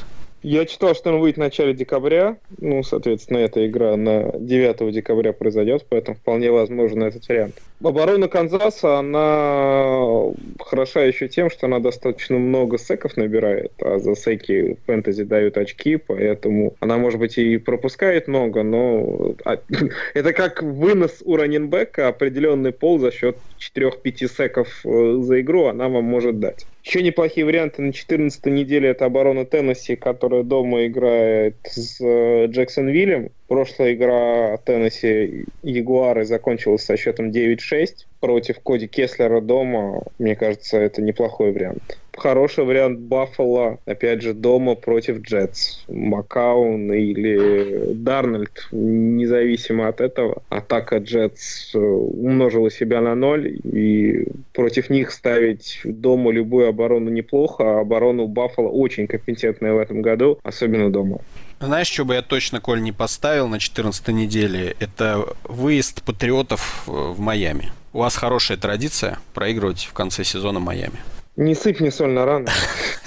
Я 0.50 0.66
читал, 0.66 0.96
что 0.96 1.12
он 1.12 1.20
выйдет 1.20 1.36
в 1.36 1.42
начале 1.42 1.74
декабря. 1.74 2.38
Ну, 2.58 2.82
соответственно, 2.82 3.40
эта 3.40 3.68
игра 3.68 3.98
на 3.98 4.32
9 4.40 4.94
декабря 4.94 5.34
произойдет, 5.34 5.86
поэтому 5.90 6.16
вполне 6.16 6.52
возможен 6.52 7.04
этот 7.04 7.28
вариант. 7.28 7.56
Оборона 7.84 8.28
Канзаса, 8.28 8.98
она 8.98 10.34
хороша 10.60 11.04
еще 11.04 11.28
тем, 11.28 11.52
что 11.52 11.68
она 11.68 11.80
достаточно 11.80 12.38
много 12.38 12.80
секов 12.80 13.18
набирает, 13.18 13.72
а 13.82 14.00
за 14.00 14.16
секи 14.16 14.78
фэнтези 14.88 15.24
дают 15.24 15.58
очки, 15.58 15.98
поэтому 15.98 16.74
она, 16.80 16.98
может 16.98 17.20
быть, 17.20 17.38
и 17.38 17.58
пропускает 17.58 18.28
много, 18.28 18.64
но 18.64 19.36
а, 19.46 19.60
это 20.16 20.34
как 20.34 20.64
вынос 20.64 21.22
у 21.24 21.36
раненбека 21.36 22.08
определенный 22.08 22.72
пол 22.72 22.98
за 22.98 23.12
счет 23.12 23.38
4-5 23.76 24.28
секов 24.28 24.82
э, 24.84 25.18
за 25.22 25.42
игру 25.42 25.66
она 25.66 25.88
вам 25.88 26.06
может 26.06 26.40
дать. 26.40 26.66
Еще 26.84 27.04
неплохие 27.04 27.46
варианты 27.46 27.82
на 27.82 27.94
14 27.94 28.46
неделе 28.48 28.90
это 28.90 29.06
оборона 29.06 29.46
Теннесси, 29.46 29.96
которая 29.96 30.44
дома 30.44 30.88
играет 30.88 31.58
с 31.64 32.02
э, 32.02 32.48
Джексонвиллем. 32.48 33.30
Прошлая 33.48 33.94
игра 33.94 34.58
Теннесси 34.58 35.46
Ягуары 35.64 36.26
закончилась 36.26 36.84
со 36.84 36.98
счетом 36.98 37.30
9-6 37.30 38.06
против 38.20 38.60
Коди 38.60 38.88
Кеслера 38.88 39.40
дома. 39.40 40.04
Мне 40.20 40.36
кажется, 40.36 40.78
это 40.78 41.02
неплохой 41.02 41.54
вариант. 41.54 41.98
Хороший 42.18 42.66
вариант 42.66 43.00
Баффало, 43.00 43.78
опять 43.86 44.24
же, 44.24 44.34
дома 44.34 44.74
против 44.74 45.22
Джетс. 45.22 45.84
Макаун 45.88 46.92
или 46.92 47.94
Дарнольд, 47.94 48.68
независимо 48.72 49.88
от 49.88 50.02
этого. 50.02 50.42
Атака 50.50 50.98
Джетс 50.98 51.76
э, 51.76 51.78
умножила 51.78 52.72
себя 52.72 53.02
на 53.02 53.14
ноль, 53.14 53.60
и 53.64 54.26
против 54.52 54.90
них 54.90 55.12
ставить 55.12 55.80
дома 55.84 56.32
любую 56.32 56.68
оборону 56.68 57.12
неплохо, 57.12 57.78
а 57.78 57.82
оборону 57.82 58.28
Баффало 58.28 58.70
очень 58.70 59.06
компетентная 59.06 59.74
в 59.74 59.78
этом 59.78 60.02
году, 60.02 60.40
особенно 60.42 60.90
дома. 60.90 61.20
Знаешь, 61.60 61.88
что 61.88 62.06
бы 62.06 62.14
я 62.14 62.22
точно, 62.22 62.62
Коль, 62.62 62.82
не 62.82 62.92
поставил 62.92 63.48
на 63.48 63.60
14 63.60 64.10
неделе? 64.10 64.76
Это 64.80 65.28
выезд 65.44 66.04
патриотов 66.04 66.84
э, 66.88 66.92
в 66.92 67.20
Майами. 67.20 67.72
У 67.94 68.00
вас 68.00 68.16
хорошая 68.16 68.58
традиция 68.58 69.20
проигрывать 69.34 69.86
в 69.86 69.94
конце 69.94 70.24
сезона 70.24 70.60
Майами. 70.60 71.00
Не 71.36 71.56
сыпь 71.56 71.80
мне 71.80 71.92
соль 71.92 72.12
на 72.12 72.26
рану. 72.26 72.48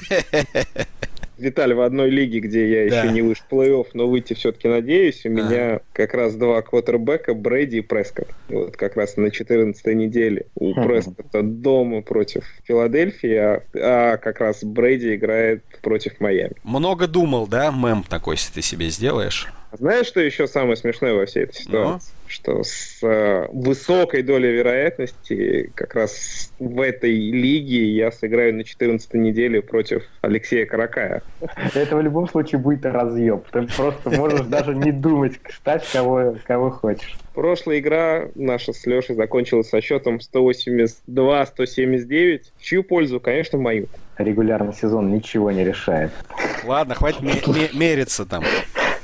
Виталий, 1.41 1.74
в 1.74 1.80
одной 1.80 2.11
лиге, 2.11 2.41
где 2.41 2.84
я 2.84 2.91
Да. 2.91 3.03
еще 3.03 3.12
не 3.12 3.22
вышел 3.22 3.45
в 3.49 3.53
плей-офф, 3.53 3.86
но 3.95 4.09
выйти 4.09 4.34
все-таки 4.34 4.68
надеюсь, 4.68 5.24
у 5.24 5.28
А. 5.28 5.32
меня 5.32 5.80
как 5.93 6.14
раз 6.14 6.34
два 6.34 6.62
квотербека, 6.62 7.34
Брэди 7.34 7.76
и 7.76 7.80
Прескотт. 7.80 8.28
Вот 8.49 8.76
как 8.76 8.97
раз 8.97 9.16
на 9.16 9.30
14 9.30 9.95
неделе 9.95 10.47
у 10.55 10.72
Хм. 10.74 10.84
Прескотта 10.86 11.43
дома 11.43 12.03
против 12.03 12.45
Филадельфии, 12.64 13.34
а, 13.34 13.62
а 13.74 14.16
как 14.18 14.41
раз 14.41 14.62
Брэди 14.64 15.14
играет 15.14 15.62
против 15.82 16.20
Майами. 16.20 16.55
Много 16.64 17.07
думал, 17.07 17.47
да, 17.47 17.70
мем 17.70 18.05
такой, 18.09 18.34
если 18.36 18.53
ты 18.55 18.62
себе 18.62 18.88
сделаешь? 18.91 19.49
Знаешь, 19.72 20.06
что 20.06 20.20
еще 20.20 20.46
самое 20.48 20.76
смешное 20.76 21.14
во 21.14 21.26
всей 21.26 21.44
этой 21.44 21.58
Ну? 21.58 21.62
ситуации? 21.62 22.12
Что 22.26 22.62
с 22.62 22.98
э, 23.02 23.46
высокой 23.52 24.22
долей 24.22 24.52
вероятности 24.52 25.70
как 25.74 25.94
раз 25.96 26.52
в 26.60 26.80
этой 26.80 27.12
лиге 27.12 27.86
я 27.88 28.12
сыграю 28.12 28.54
на 28.54 28.62
14 28.64 29.14
неделе 29.14 29.62
против 29.62 30.04
Алексея 30.22 30.64
Каракая. 30.66 31.22
Это 31.74 31.96
в 31.96 32.00
любом 32.02 32.28
случае 32.28 32.60
будет 32.60 32.84
разъеб. 32.86 33.44
Ты 33.50 33.62
просто 33.62 34.10
можешь 34.10 34.42
даже 34.46 34.74
не 34.76 34.92
думать, 34.92 35.40
стать 35.52 35.84
кого, 35.92 36.36
кого 36.46 36.70
хочешь. 36.70 37.16
Прошлая 37.34 37.78
игра 37.80 38.28
наша 38.36 38.72
с 38.72 38.86
Лешей 38.86 39.16
закончилась 39.16 39.68
со 39.68 39.80
счетом 39.80 40.18
182-179. 41.08 42.42
В 42.58 42.62
чью 42.62 42.84
пользу? 42.84 43.18
Конечно, 43.20 43.58
мою. 43.58 43.86
Регулярный 44.18 44.74
сезон 44.74 45.10
ничего 45.12 45.50
не 45.50 45.64
решает. 45.64 46.10
Ладно, 46.64 46.94
хватит 46.94 47.22
ме- 47.22 47.32
ме- 47.46 47.70
мериться 47.72 48.26
там 48.26 48.44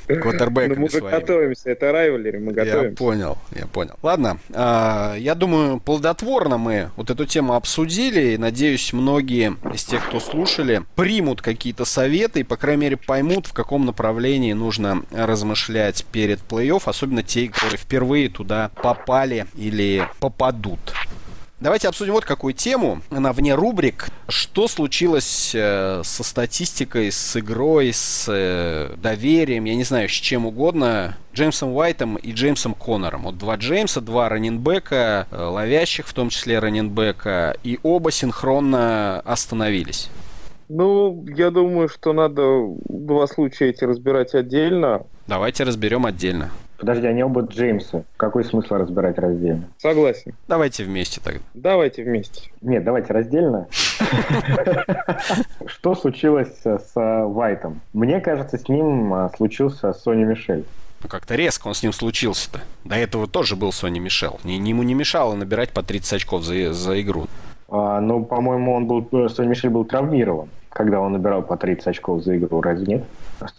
квотербеками 0.06 0.78
мы 0.78 0.88
же 0.88 0.98
своими. 0.98 1.18
готовимся, 1.20 1.70
это 1.70 1.92
райвелери, 1.92 2.38
мы 2.38 2.52
Я 2.52 2.64
готовимся. 2.64 2.96
понял, 2.96 3.38
я 3.54 3.66
понял. 3.66 3.94
Ладно, 4.02 4.38
а, 4.52 5.14
я 5.16 5.34
думаю, 5.34 5.80
плодотворно 5.80 6.58
мы 6.58 6.90
вот 6.96 7.10
эту 7.10 7.26
тему 7.26 7.54
обсудили. 7.54 8.34
И 8.34 8.38
надеюсь, 8.38 8.92
многие 8.92 9.56
из 9.74 9.84
тех, 9.84 10.06
кто 10.06 10.20
слушали, 10.20 10.82
примут 10.94 11.42
какие-то 11.42 11.84
советы 11.84 12.40
и, 12.40 12.44
по 12.44 12.56
крайней 12.56 12.82
мере, 12.82 12.96
поймут, 12.96 13.46
в 13.46 13.52
каком 13.52 13.86
направлении 13.86 14.52
нужно 14.52 15.02
размышлять 15.10 16.04
перед 16.12 16.40
плей-офф, 16.40 16.82
особенно 16.86 17.22
те, 17.22 17.48
которые 17.48 17.78
впервые 17.78 18.28
туда 18.28 18.70
попали 18.82 19.46
или 19.56 20.06
попадут. 20.20 20.80
Давайте 21.58 21.88
обсудим 21.88 22.12
вот 22.12 22.26
какую 22.26 22.52
тему. 22.52 23.00
Она 23.10 23.32
вне 23.32 23.54
рубрик. 23.54 24.08
Что 24.28 24.68
случилось 24.68 25.52
э, 25.54 26.02
со 26.04 26.22
статистикой, 26.22 27.10
с 27.10 27.34
игрой, 27.34 27.94
с 27.94 28.26
э, 28.28 28.94
доверием, 28.98 29.64
я 29.64 29.74
не 29.74 29.84
знаю, 29.84 30.10
с 30.10 30.12
чем 30.12 30.44
угодно, 30.44 31.16
Джеймсом 31.34 31.72
Уайтом 31.72 32.16
и 32.16 32.32
Джеймсом 32.32 32.74
Коннором. 32.74 33.22
Вот 33.22 33.38
два 33.38 33.56
Джеймса, 33.56 34.02
два 34.02 34.28
раненбека, 34.28 35.28
э, 35.30 35.42
ловящих, 35.42 36.06
в 36.06 36.12
том 36.12 36.28
числе 36.28 36.58
раненбека, 36.58 37.56
и 37.64 37.78
оба 37.82 38.10
синхронно 38.10 39.20
остановились. 39.20 40.10
Ну, 40.68 41.24
я 41.28 41.50
думаю, 41.50 41.88
что 41.88 42.12
надо 42.12 42.42
два 42.86 43.26
случая 43.28 43.70
эти 43.70 43.84
разбирать 43.84 44.34
отдельно. 44.34 45.06
Давайте 45.26 45.64
разберем 45.64 46.04
отдельно. 46.04 46.50
Подожди, 46.78 47.06
они 47.06 47.22
оба 47.24 47.40
Джеймсы. 47.42 48.04
Какой 48.16 48.44
смысл 48.44 48.74
разбирать 48.74 49.18
раздельно? 49.18 49.64
Согласен. 49.78 50.34
Давайте 50.46 50.84
вместе 50.84 51.20
тогда. 51.22 51.40
Давайте 51.54 52.02
вместе. 52.04 52.50
Нет, 52.60 52.84
давайте 52.84 53.12
раздельно. 53.12 53.66
Что 55.66 55.94
случилось 55.94 56.52
с 56.64 56.92
Вайтом? 56.94 57.80
Мне 57.92 58.20
кажется, 58.20 58.58
с 58.58 58.68
ним 58.68 59.12
а, 59.14 59.30
случился 59.36 59.92
Сони 59.92 60.24
Мишель. 60.24 60.64
Ну, 61.02 61.08
как-то 61.08 61.34
резко 61.34 61.68
он 61.68 61.74
с 61.74 61.82
ним 61.82 61.92
случился-то. 61.92 62.60
До 62.84 62.94
этого 62.96 63.26
тоже 63.26 63.56
был 63.56 63.72
Сони 63.72 63.98
Мишел. 63.98 64.38
Ни- 64.44 64.52
Ему 64.68 64.82
не 64.82 64.94
мешало 64.94 65.34
набирать 65.34 65.70
по 65.70 65.82
30 65.82 66.12
очков 66.14 66.42
за, 66.44 66.72
за 66.72 67.00
игру. 67.00 67.26
А, 67.68 68.00
Ну, 68.00 68.24
по-моему, 68.24 68.74
он 68.74 68.86
был, 68.86 69.06
э, 69.12 69.28
Сони 69.28 69.48
Мишель 69.48 69.70
был 69.70 69.84
травмирован, 69.84 70.48
когда 70.70 71.00
он 71.00 71.12
набирал 71.12 71.42
по 71.42 71.56
30 71.56 71.86
очков 71.88 72.22
за 72.22 72.36
игру, 72.36 72.60
разве 72.60 72.86
нет? 72.86 73.04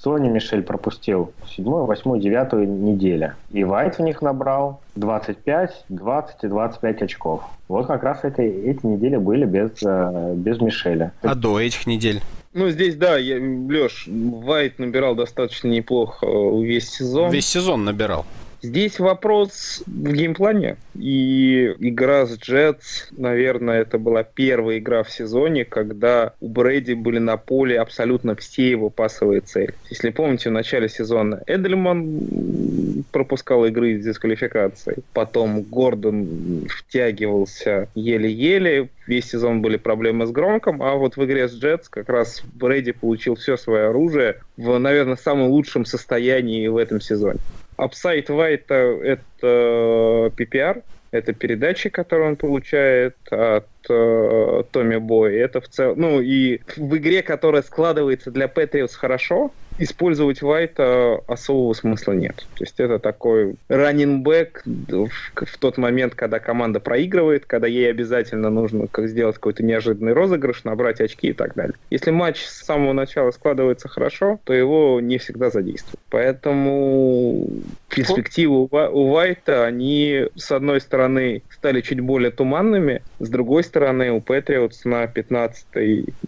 Сони 0.01 0.29
Мишель 0.29 0.63
пропустил 0.63 1.31
7, 1.55 1.63
8, 1.65 2.19
9 2.19 2.53
неделя. 2.67 3.35
И 3.51 3.63
Вайт 3.63 3.95
у 3.99 4.03
них 4.03 4.21
набрал 4.21 4.81
25, 4.95 5.85
20 5.89 6.43
и 6.43 6.47
25 6.47 7.01
очков. 7.01 7.43
Вот 7.67 7.87
как 7.87 8.03
раз 8.03 8.23
эти, 8.23 8.41
эти 8.41 8.85
недели 8.85 9.17
были 9.17 9.45
без, 9.45 9.71
э, 9.83 10.33
без 10.35 10.59
Мишеля. 10.61 11.11
А 11.21 11.35
до 11.35 11.59
этих 11.59 11.85
недель? 11.85 12.21
Ну, 12.53 12.69
здесь, 12.69 12.95
да, 12.95 13.17
я, 13.17 13.35
Леш, 13.37 14.07
Вайт 14.07 14.79
набирал 14.79 15.15
достаточно 15.15 15.67
неплохо 15.67 16.25
э, 16.25 16.63
весь 16.63 16.89
сезон. 16.89 17.29
Весь 17.29 17.47
сезон 17.47 17.85
набирал. 17.85 18.25
Здесь 18.61 18.99
вопрос 18.99 19.83
в 19.85 20.11
геймплане. 20.11 20.77
И 20.95 21.75
игра 21.79 22.25
с 22.25 22.37
Джетс, 22.37 23.07
наверное, 23.11 23.81
это 23.81 23.99
была 23.99 24.23
первая 24.23 24.79
игра 24.79 25.03
в 25.03 25.11
сезоне, 25.11 25.63
когда 25.63 26.33
у 26.41 26.49
Брэди 26.49 26.93
были 26.93 27.19
на 27.19 27.37
поле 27.37 27.79
абсолютно 27.79 28.35
все 28.35 28.69
его 28.69 28.89
пасовые 28.89 29.41
цели. 29.41 29.75
Если 29.89 30.09
помните, 30.09 30.49
в 30.49 30.53
начале 30.53 30.89
сезона 30.89 31.43
Эдельман 31.45 33.03
пропускал 33.11 33.65
игры 33.65 33.91
из 33.91 34.05
дисквалификации. 34.05 35.03
Потом 35.13 35.61
Гордон 35.61 36.65
втягивался 36.67 37.89
еле-еле. 37.93 38.89
Весь 39.05 39.29
сезон 39.29 39.61
были 39.61 39.77
проблемы 39.77 40.25
с 40.25 40.31
Громком. 40.31 40.81
А 40.81 40.95
вот 40.95 41.15
в 41.15 41.23
игре 41.23 41.47
с 41.47 41.53
Джетс 41.53 41.89
как 41.89 42.09
раз 42.09 42.41
Брэди 42.55 42.91
получил 42.91 43.35
все 43.35 43.55
свое 43.55 43.89
оружие 43.89 44.41
в, 44.57 44.77
наверное, 44.79 45.15
самом 45.15 45.49
лучшем 45.49 45.85
состоянии 45.85 46.67
в 46.67 46.77
этом 46.77 46.99
сезоне. 47.01 47.39
Upside 47.77 48.29
Вайта— 48.29 48.73
это 49.03 50.31
PPR, 50.35 50.83
это 51.11 51.33
передачи, 51.33 51.89
которые 51.89 52.29
он 52.29 52.35
получает 52.35 53.15
от 53.29 53.69
э, 53.89 54.63
Томми 54.71 54.97
Бой. 54.97 55.35
Это 55.37 55.61
в 55.61 55.69
целом... 55.69 55.99
Ну, 55.99 56.21
и 56.21 56.59
в 56.75 56.97
игре, 56.97 57.23
которая 57.23 57.61
складывается 57.61 58.31
для 58.31 58.47
Патриотс 58.47 58.95
хорошо, 58.95 59.51
использовать 59.77 60.41
Вайта 60.41 61.21
особого 61.27 61.73
смысла 61.73 62.13
нет. 62.13 62.47
То 62.55 62.63
есть 62.63 62.79
это 62.79 62.99
такой 62.99 63.55
раннинбэк 63.67 64.63
в, 64.65 65.09
в 65.35 65.57
тот 65.59 65.77
момент, 65.77 66.15
когда 66.15 66.39
команда 66.39 66.79
проигрывает, 66.79 67.45
когда 67.45 67.67
ей 67.67 67.89
обязательно 67.89 68.49
нужно 68.49 68.87
как 68.87 69.07
сделать 69.07 69.35
какой-то 69.35 69.63
неожиданный 69.63 70.13
розыгрыш, 70.13 70.63
набрать 70.63 71.01
очки 71.01 71.27
и 71.27 71.33
так 71.33 71.53
далее. 71.55 71.75
Если 71.89 72.11
матч 72.11 72.43
с 72.43 72.65
самого 72.65 72.93
начала 72.93 73.31
складывается 73.31 73.87
хорошо, 73.87 74.39
то 74.43 74.53
его 74.53 74.99
не 75.01 75.17
всегда 75.17 75.49
задействуют. 75.49 75.99
Поэтому 76.09 77.47
перспективы 77.89 78.63
у 78.63 78.67
Ва- 78.67 78.89
у 78.89 79.09
Вайта, 79.11 79.65
они, 79.65 80.25
с 80.35 80.51
одной 80.51 80.81
стороны, 80.81 81.41
стали 81.49 81.81
чуть 81.81 81.99
более 81.99 82.31
туманными, 82.31 83.01
с 83.19 83.29
другой 83.29 83.63
стороны, 83.63 84.11
у 84.11 84.21
Патриотс 84.21 84.85
на 84.85 85.07
15 85.07 85.65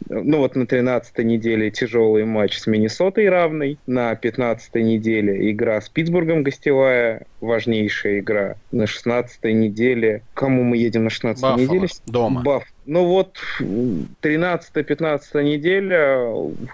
ну 0.09 0.39
вот 0.39 0.55
на 0.55 0.65
13 0.65 1.19
неделе 1.19 1.69
тяжелый 1.69 2.25
матч 2.25 2.57
с 2.57 2.67
Миннесотой 2.67 3.29
равный, 3.29 3.77
на 3.87 4.15
15 4.15 4.75
неделе 4.75 5.51
игра 5.51 5.79
с 5.79 5.89
Питтсбургом 5.89 6.43
гостевая, 6.43 7.25
важнейшая 7.41 8.19
игра, 8.19 8.55
на 8.71 8.87
16 8.87 9.43
неделе, 9.45 10.23
кому 10.33 10.63
мы 10.63 10.77
едем 10.77 11.03
на 11.03 11.09
16 11.09 11.41
Баффало. 11.41 11.59
неделе? 11.61 11.87
Дома. 12.07 12.41
Баф. 12.41 12.63
Ну 12.85 13.05
вот 13.05 13.37
13-15 13.59 15.43
неделя 15.43 16.19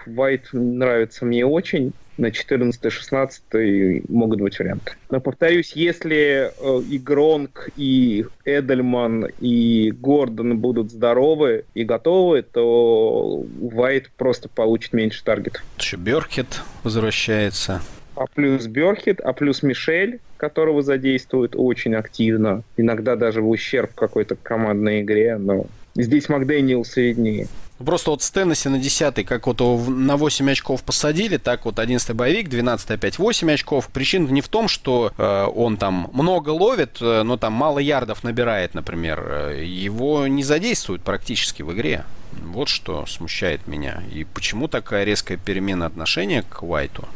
Вайт 0.06 0.48
нравится 0.52 1.26
мне 1.26 1.44
очень. 1.44 1.92
На 2.18 2.28
14-16 2.28 4.06
могут 4.08 4.40
быть 4.40 4.58
варианты. 4.58 4.92
Но 5.10 5.20
повторюсь, 5.20 5.72
если 5.72 6.50
э, 6.50 6.82
и 6.88 6.98
Гронк, 6.98 7.68
и 7.76 8.26
Эдельман, 8.44 9.26
и 9.40 9.90
Гордон 9.90 10.58
будут 10.58 10.90
здоровы 10.90 11.64
и 11.74 11.84
готовы, 11.84 12.42
то 12.42 13.44
Вайт 13.60 14.10
просто 14.16 14.48
получит 14.48 14.92
меньше 14.92 15.22
таргетов. 15.24 15.62
Еще 15.78 15.96
Беркет 15.96 16.62
возвращается. 16.82 17.82
А 18.16 18.24
плюс 18.34 18.66
Берхит, 18.66 19.20
а 19.20 19.34
плюс 19.34 19.62
Мишель, 19.62 20.20
которого 20.38 20.82
задействуют 20.82 21.54
очень 21.54 21.94
активно. 21.94 22.62
Иногда 22.78 23.14
даже 23.14 23.42
в 23.42 23.48
ущерб 23.50 23.94
какой-то 23.94 24.36
командной 24.36 25.02
игре, 25.02 25.36
но 25.36 25.66
здесь 25.94 26.30
Макдэниелс 26.30 26.96
виднее. 26.96 27.46
Просто 27.84 28.10
вот 28.10 28.22
с 28.22 28.30
Теннесси 28.30 28.68
на 28.68 28.78
10 28.78 29.26
как 29.26 29.46
вот 29.46 29.60
на 29.60 30.16
8 30.16 30.50
очков 30.50 30.82
посадили, 30.82 31.36
так 31.36 31.66
вот 31.66 31.78
11 31.78 32.16
боевик, 32.16 32.48
12 32.48 32.90
опять 32.90 33.18
8 33.18 33.52
очков. 33.52 33.88
Причина 33.88 34.28
не 34.28 34.40
в 34.40 34.48
том, 34.48 34.68
что 34.68 35.12
э, 35.16 35.46
он 35.54 35.76
там 35.76 36.10
много 36.14 36.50
ловит, 36.50 36.98
э, 37.00 37.22
но 37.22 37.36
там 37.36 37.52
мало 37.52 37.78
ярдов 37.78 38.24
набирает, 38.24 38.74
например. 38.74 39.20
Э, 39.20 39.64
Его 39.64 40.26
не 40.26 40.42
задействуют 40.42 41.02
практически 41.02 41.62
в 41.62 41.72
игре. 41.74 42.04
Вот 42.32 42.68
что 42.68 43.04
смущает 43.06 43.66
меня. 43.66 44.02
И 44.12 44.24
почему 44.24 44.68
такая 44.68 45.04
резкая 45.04 45.36
перемена 45.36 45.86
отношения 45.86 46.42
к 46.42 46.62
Уайту? 46.62 47.06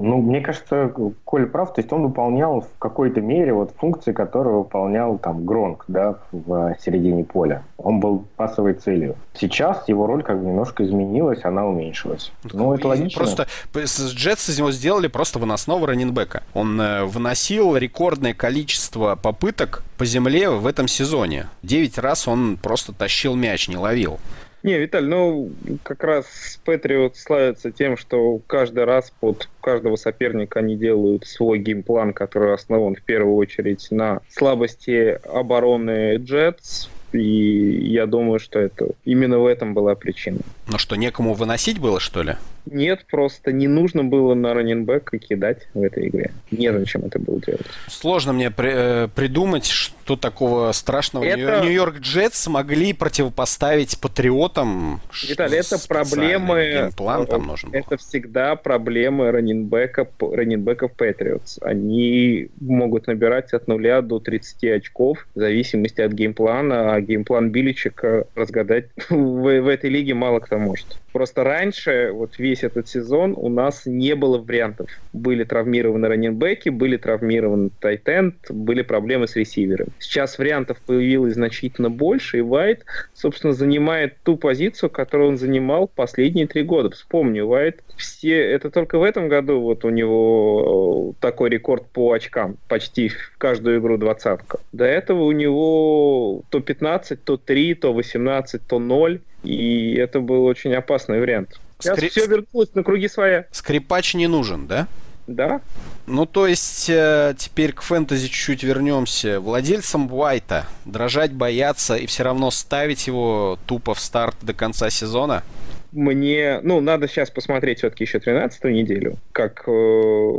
Ну, 0.00 0.22
мне 0.22 0.40
кажется, 0.40 0.92
Коля 1.24 1.46
прав, 1.46 1.74
то 1.74 1.80
есть 1.80 1.92
он 1.92 2.02
выполнял 2.02 2.62
в 2.62 2.78
какой-то 2.78 3.20
мере 3.20 3.52
вот 3.52 3.72
функции, 3.76 4.12
которые 4.12 4.56
выполнял 4.56 5.18
там 5.18 5.44
Гронк, 5.44 5.84
да, 5.88 6.16
в 6.32 6.74
середине 6.80 7.24
поля. 7.24 7.62
Он 7.76 8.00
был 8.00 8.24
пасовой 8.36 8.72
целью. 8.74 9.16
Сейчас 9.34 9.86
его 9.88 10.06
роль 10.06 10.22
как 10.22 10.40
бы 10.40 10.46
немножко 10.46 10.84
изменилась, 10.84 11.44
она 11.44 11.66
уменьшилась. 11.66 12.32
Ну, 12.50 12.72
это 12.72 12.84
И 12.84 12.86
логично. 12.86 13.18
Просто 13.18 13.46
с 13.74 14.12
Джетс 14.14 14.48
из 14.48 14.58
него 14.58 14.72
сделали 14.72 15.06
просто 15.06 15.38
выносного 15.38 15.86
раненбека. 15.88 16.42
Он 16.54 16.80
э, 16.80 17.04
выносил 17.04 17.76
рекордное 17.76 18.32
количество 18.32 19.16
попыток 19.16 19.82
по 19.98 20.06
земле 20.06 20.48
в 20.48 20.66
этом 20.66 20.88
сезоне. 20.88 21.48
Девять 21.62 21.98
раз 21.98 22.26
он 22.26 22.56
просто 22.56 22.92
тащил 22.92 23.34
мяч, 23.34 23.68
не 23.68 23.76
ловил. 23.76 24.18
Не, 24.62 24.78
Виталь, 24.78 25.06
ну, 25.06 25.50
как 25.82 26.04
раз 26.04 26.26
Патриот 26.64 27.16
славится 27.16 27.70
тем, 27.70 27.96
что 27.96 28.40
каждый 28.46 28.84
раз 28.84 29.10
под 29.20 29.48
каждого 29.62 29.96
соперника 29.96 30.58
они 30.58 30.76
делают 30.76 31.26
свой 31.26 31.58
геймплан, 31.58 32.12
который 32.12 32.52
основан 32.52 32.94
в 32.94 33.02
первую 33.02 33.36
очередь 33.36 33.88
на 33.90 34.20
слабости 34.28 35.18
обороны 35.32 36.16
Джетс, 36.16 36.88
и 37.12 37.90
я 37.90 38.06
думаю, 38.06 38.38
что 38.38 38.58
это 38.58 38.90
именно 39.04 39.38
в 39.38 39.46
этом 39.46 39.74
была 39.74 39.94
причина. 39.94 40.38
Ну 40.68 40.78
что, 40.78 40.96
некому 40.96 41.34
выносить 41.34 41.78
было, 41.78 41.98
что 41.98 42.22
ли? 42.22 42.36
Нет, 42.66 43.04
просто 43.10 43.52
не 43.52 43.68
нужно 43.68 44.04
было 44.04 44.34
на 44.34 44.54
раненбека 44.54 45.18
кидать 45.18 45.68
в 45.74 45.82
этой 45.82 46.08
игре. 46.08 46.32
Незачем 46.50 47.02
это 47.04 47.18
было 47.18 47.40
делать. 47.40 47.66
Сложно 47.88 48.32
мне 48.32 48.50
при, 48.50 48.70
э, 48.72 49.08
придумать, 49.14 49.66
что 49.66 50.16
такого 50.16 50.72
страшного 50.72 51.24
это... 51.24 51.60
Нью-Йорк 51.62 52.00
Джетс 52.00 52.38
смогли 52.40 52.92
противопоставить 52.92 53.98
патриотам. 53.98 55.00
Виталий, 55.28 55.58
это 55.58 55.78
проблемы... 55.86 56.90
План 56.96 57.26
там 57.26 57.46
нужен 57.46 57.70
это 57.72 57.90
был. 57.90 57.98
всегда 57.98 58.56
проблемы 58.56 59.30
раненбека, 59.30 60.06
раненбеков 60.20 60.92
Патриотс. 60.92 61.58
Они 61.62 62.48
могут 62.60 63.06
набирать 63.06 63.52
от 63.52 63.68
нуля 63.68 64.02
до 64.02 64.18
30 64.18 64.64
очков 64.64 65.26
в 65.34 65.38
зависимости 65.38 66.00
от 66.00 66.12
геймплана, 66.12 66.94
а 66.94 67.00
game 67.00 67.25
plan 67.25 67.50
Биличика 67.50 68.26
разгадать 68.34 68.86
в, 69.08 69.14
в 69.60 69.68
этой 69.68 69.90
лиге 69.90 70.14
мало 70.14 70.40
кто 70.40 70.58
может. 70.58 70.86
Просто 71.12 71.42
раньше, 71.44 72.10
вот 72.12 72.38
весь 72.50 72.64
этот 72.64 72.88
сезон, 72.88 73.34
у 73.36 73.48
нас 73.48 73.86
не 73.86 74.14
было 74.14 74.38
вариантов. 74.38 74.88
Были 75.12 75.44
травмированы 75.44 76.08
раненбеки, 76.08 76.68
были 76.68 76.96
травмированы 76.96 77.70
тайтенд, 77.80 78.34
были 78.48 78.82
проблемы 78.82 79.28
с 79.28 79.36
ресивером. 79.36 79.88
Сейчас 79.98 80.38
вариантов 80.38 80.78
появилось 80.84 81.34
значительно 81.34 81.90
больше, 81.90 82.38
и 82.38 82.40
Вайт, 82.40 82.84
собственно, 83.14 83.52
занимает 83.52 84.16
ту 84.24 84.36
позицию, 84.36 84.90
которую 84.90 85.30
он 85.30 85.38
занимал 85.38 85.86
последние 85.86 86.46
три 86.46 86.62
года. 86.62 86.90
Вспомню, 86.90 87.46
Вайт 87.46 87.82
все, 87.96 88.36
это 88.36 88.70
только 88.70 88.98
в 88.98 89.02
этом 89.02 89.28
году 89.28 89.60
вот 89.60 89.84
у 89.84 89.90
него 89.90 91.14
э, 91.14 91.20
такой 91.20 91.50
рекорд 91.50 91.86
по 91.86 92.12
очкам, 92.12 92.56
почти 92.68 93.08
в 93.08 93.34
каждую 93.38 93.78
игру 93.78 93.96
двадцатка. 93.96 94.58
До 94.72 94.84
этого 94.84 95.22
у 95.24 95.32
него 95.32 96.42
то 96.50 96.60
15, 96.60 97.22
то 97.22 97.36
3, 97.36 97.74
то 97.74 97.92
18, 97.92 98.62
то 98.66 98.78
0. 98.78 99.20
И 99.44 99.94
это 99.94 100.20
был 100.20 100.44
очень 100.44 100.74
опасный 100.74 101.20
вариант. 101.20 101.60
Сейчас 101.80 101.98
все 101.98 102.26
вернулось 102.26 102.74
на 102.74 102.82
круги 102.82 103.08
своя. 103.08 103.46
Скрипач 103.50 104.14
не 104.14 104.26
нужен, 104.26 104.66
да? 104.66 104.86
Да. 105.26 105.60
Ну, 106.06 106.26
то 106.26 106.46
есть, 106.48 106.90
э, 106.90 107.34
теперь 107.38 107.72
к 107.72 107.82
фэнтези 107.82 108.26
чуть-чуть 108.26 108.64
вернемся. 108.64 109.38
Владельцам 109.38 110.12
Уайта 110.12 110.66
дрожать, 110.84 111.32
бояться 111.32 111.94
и 111.94 112.06
все 112.06 112.24
равно 112.24 112.50
ставить 112.50 113.06
его 113.06 113.58
тупо 113.66 113.94
в 113.94 114.00
старт 114.00 114.34
до 114.42 114.52
конца 114.52 114.90
сезона? 114.90 115.44
Мне, 115.92 116.60
ну, 116.62 116.80
надо 116.80 117.08
сейчас 117.08 117.30
посмотреть 117.30 117.78
все-таки 117.78 118.04
еще 118.04 118.18
13-ю 118.18 118.70
неделю, 118.70 119.18
как 119.32 119.64
э, 119.66 120.30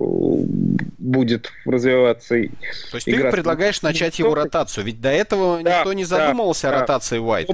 будет 0.97 1.51
развиваться 1.65 2.35
То 2.35 2.95
есть 2.95 3.09
игра. 3.09 3.29
ты 3.29 3.31
предлагаешь 3.31 3.81
начать 3.81 4.19
его 4.19 4.33
ротацию, 4.33 4.85
ведь 4.85 5.01
до 5.01 5.09
этого 5.09 5.61
да, 5.61 5.79
никто 5.79 5.91
не 5.93 6.05
задумывался 6.05 6.69
да, 6.69 6.77
о 6.77 6.79
ротации 6.81 7.17
Уайта. 7.17 7.53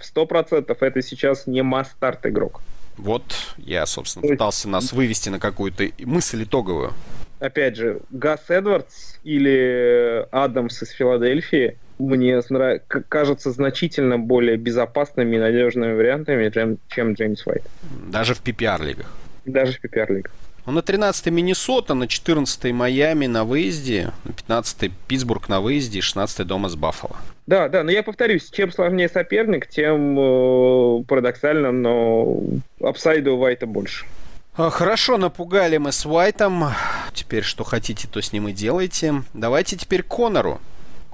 Сто 0.00 0.26
процентов, 0.26 0.82
это 0.82 1.02
сейчас 1.02 1.46
не 1.46 1.62
масс-старт 1.62 2.26
игрок. 2.26 2.60
Вот 3.00 3.24
я, 3.56 3.86
собственно, 3.86 4.28
пытался 4.28 4.68
нас 4.68 4.92
вывести 4.92 5.28
на 5.30 5.38
какую-то 5.38 5.88
мысль 6.00 6.44
итоговую. 6.44 6.92
Опять 7.38 7.76
же, 7.76 8.00
Гас 8.10 8.50
Эдвардс 8.50 9.16
или 9.24 10.26
Адамс 10.30 10.82
из 10.82 10.90
Филадельфии 10.90 11.78
мне 11.98 12.40
нрав... 12.50 12.80
кажутся 13.08 13.50
значительно 13.50 14.18
более 14.18 14.56
безопасными 14.56 15.36
и 15.36 15.38
надежными 15.38 15.94
вариантами, 15.94 16.50
чем 16.88 17.12
Джеймс 17.14 17.46
Уайт. 17.46 17.62
Даже 18.08 18.34
в 18.34 18.42
PPR-лигах? 18.42 19.10
Даже 19.46 19.72
в 19.72 19.84
PPR-лигах. 19.84 20.32
Ну, 20.70 20.76
на 20.76 20.80
13-й 20.82 21.32
Миннесота, 21.32 21.94
на 21.94 22.04
14-й 22.04 22.72
Майами 22.72 23.26
на 23.26 23.44
выезде, 23.44 24.12
на 24.22 24.30
15-й 24.30 24.92
Питтсбург 25.08 25.48
на 25.48 25.60
выезде 25.60 25.98
и 25.98 26.00
16-й 26.00 26.44
дома 26.44 26.68
с 26.68 26.76
Баффало. 26.76 27.16
Да, 27.48 27.68
да, 27.68 27.82
но 27.82 27.90
я 27.90 28.04
повторюсь, 28.04 28.48
чем 28.50 28.70
сложнее 28.70 29.08
соперник, 29.08 29.66
тем 29.66 30.16
э, 30.16 31.02
парадоксально, 31.08 31.72
но 31.72 32.40
апсайда 32.80 33.32
у 33.32 33.38
Вайта 33.38 33.66
больше. 33.66 34.06
А, 34.54 34.70
хорошо, 34.70 35.18
напугали 35.18 35.76
мы 35.78 35.90
с 35.90 36.06
Уайтом. 36.06 36.66
Теперь 37.14 37.42
что 37.42 37.64
хотите, 37.64 38.06
то 38.06 38.22
с 38.22 38.32
ним 38.32 38.46
и 38.46 38.52
делайте. 38.52 39.24
Давайте 39.34 39.76
теперь 39.76 40.04
Конору. 40.04 40.60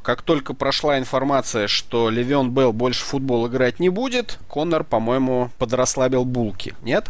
Как 0.02 0.20
только 0.20 0.52
прошла 0.52 0.98
информация, 0.98 1.66
что 1.66 2.11
Левион 2.11 2.50
Белл 2.50 2.74
больше 2.74 3.02
в 3.04 3.07
футбол 3.07 3.48
играть 3.48 3.80
не 3.80 3.88
будет, 3.88 4.38
Конор, 4.48 4.84
по-моему, 4.84 5.50
подрасслабил 5.57 6.26
булки. 6.26 6.74
Нет? 6.82 7.07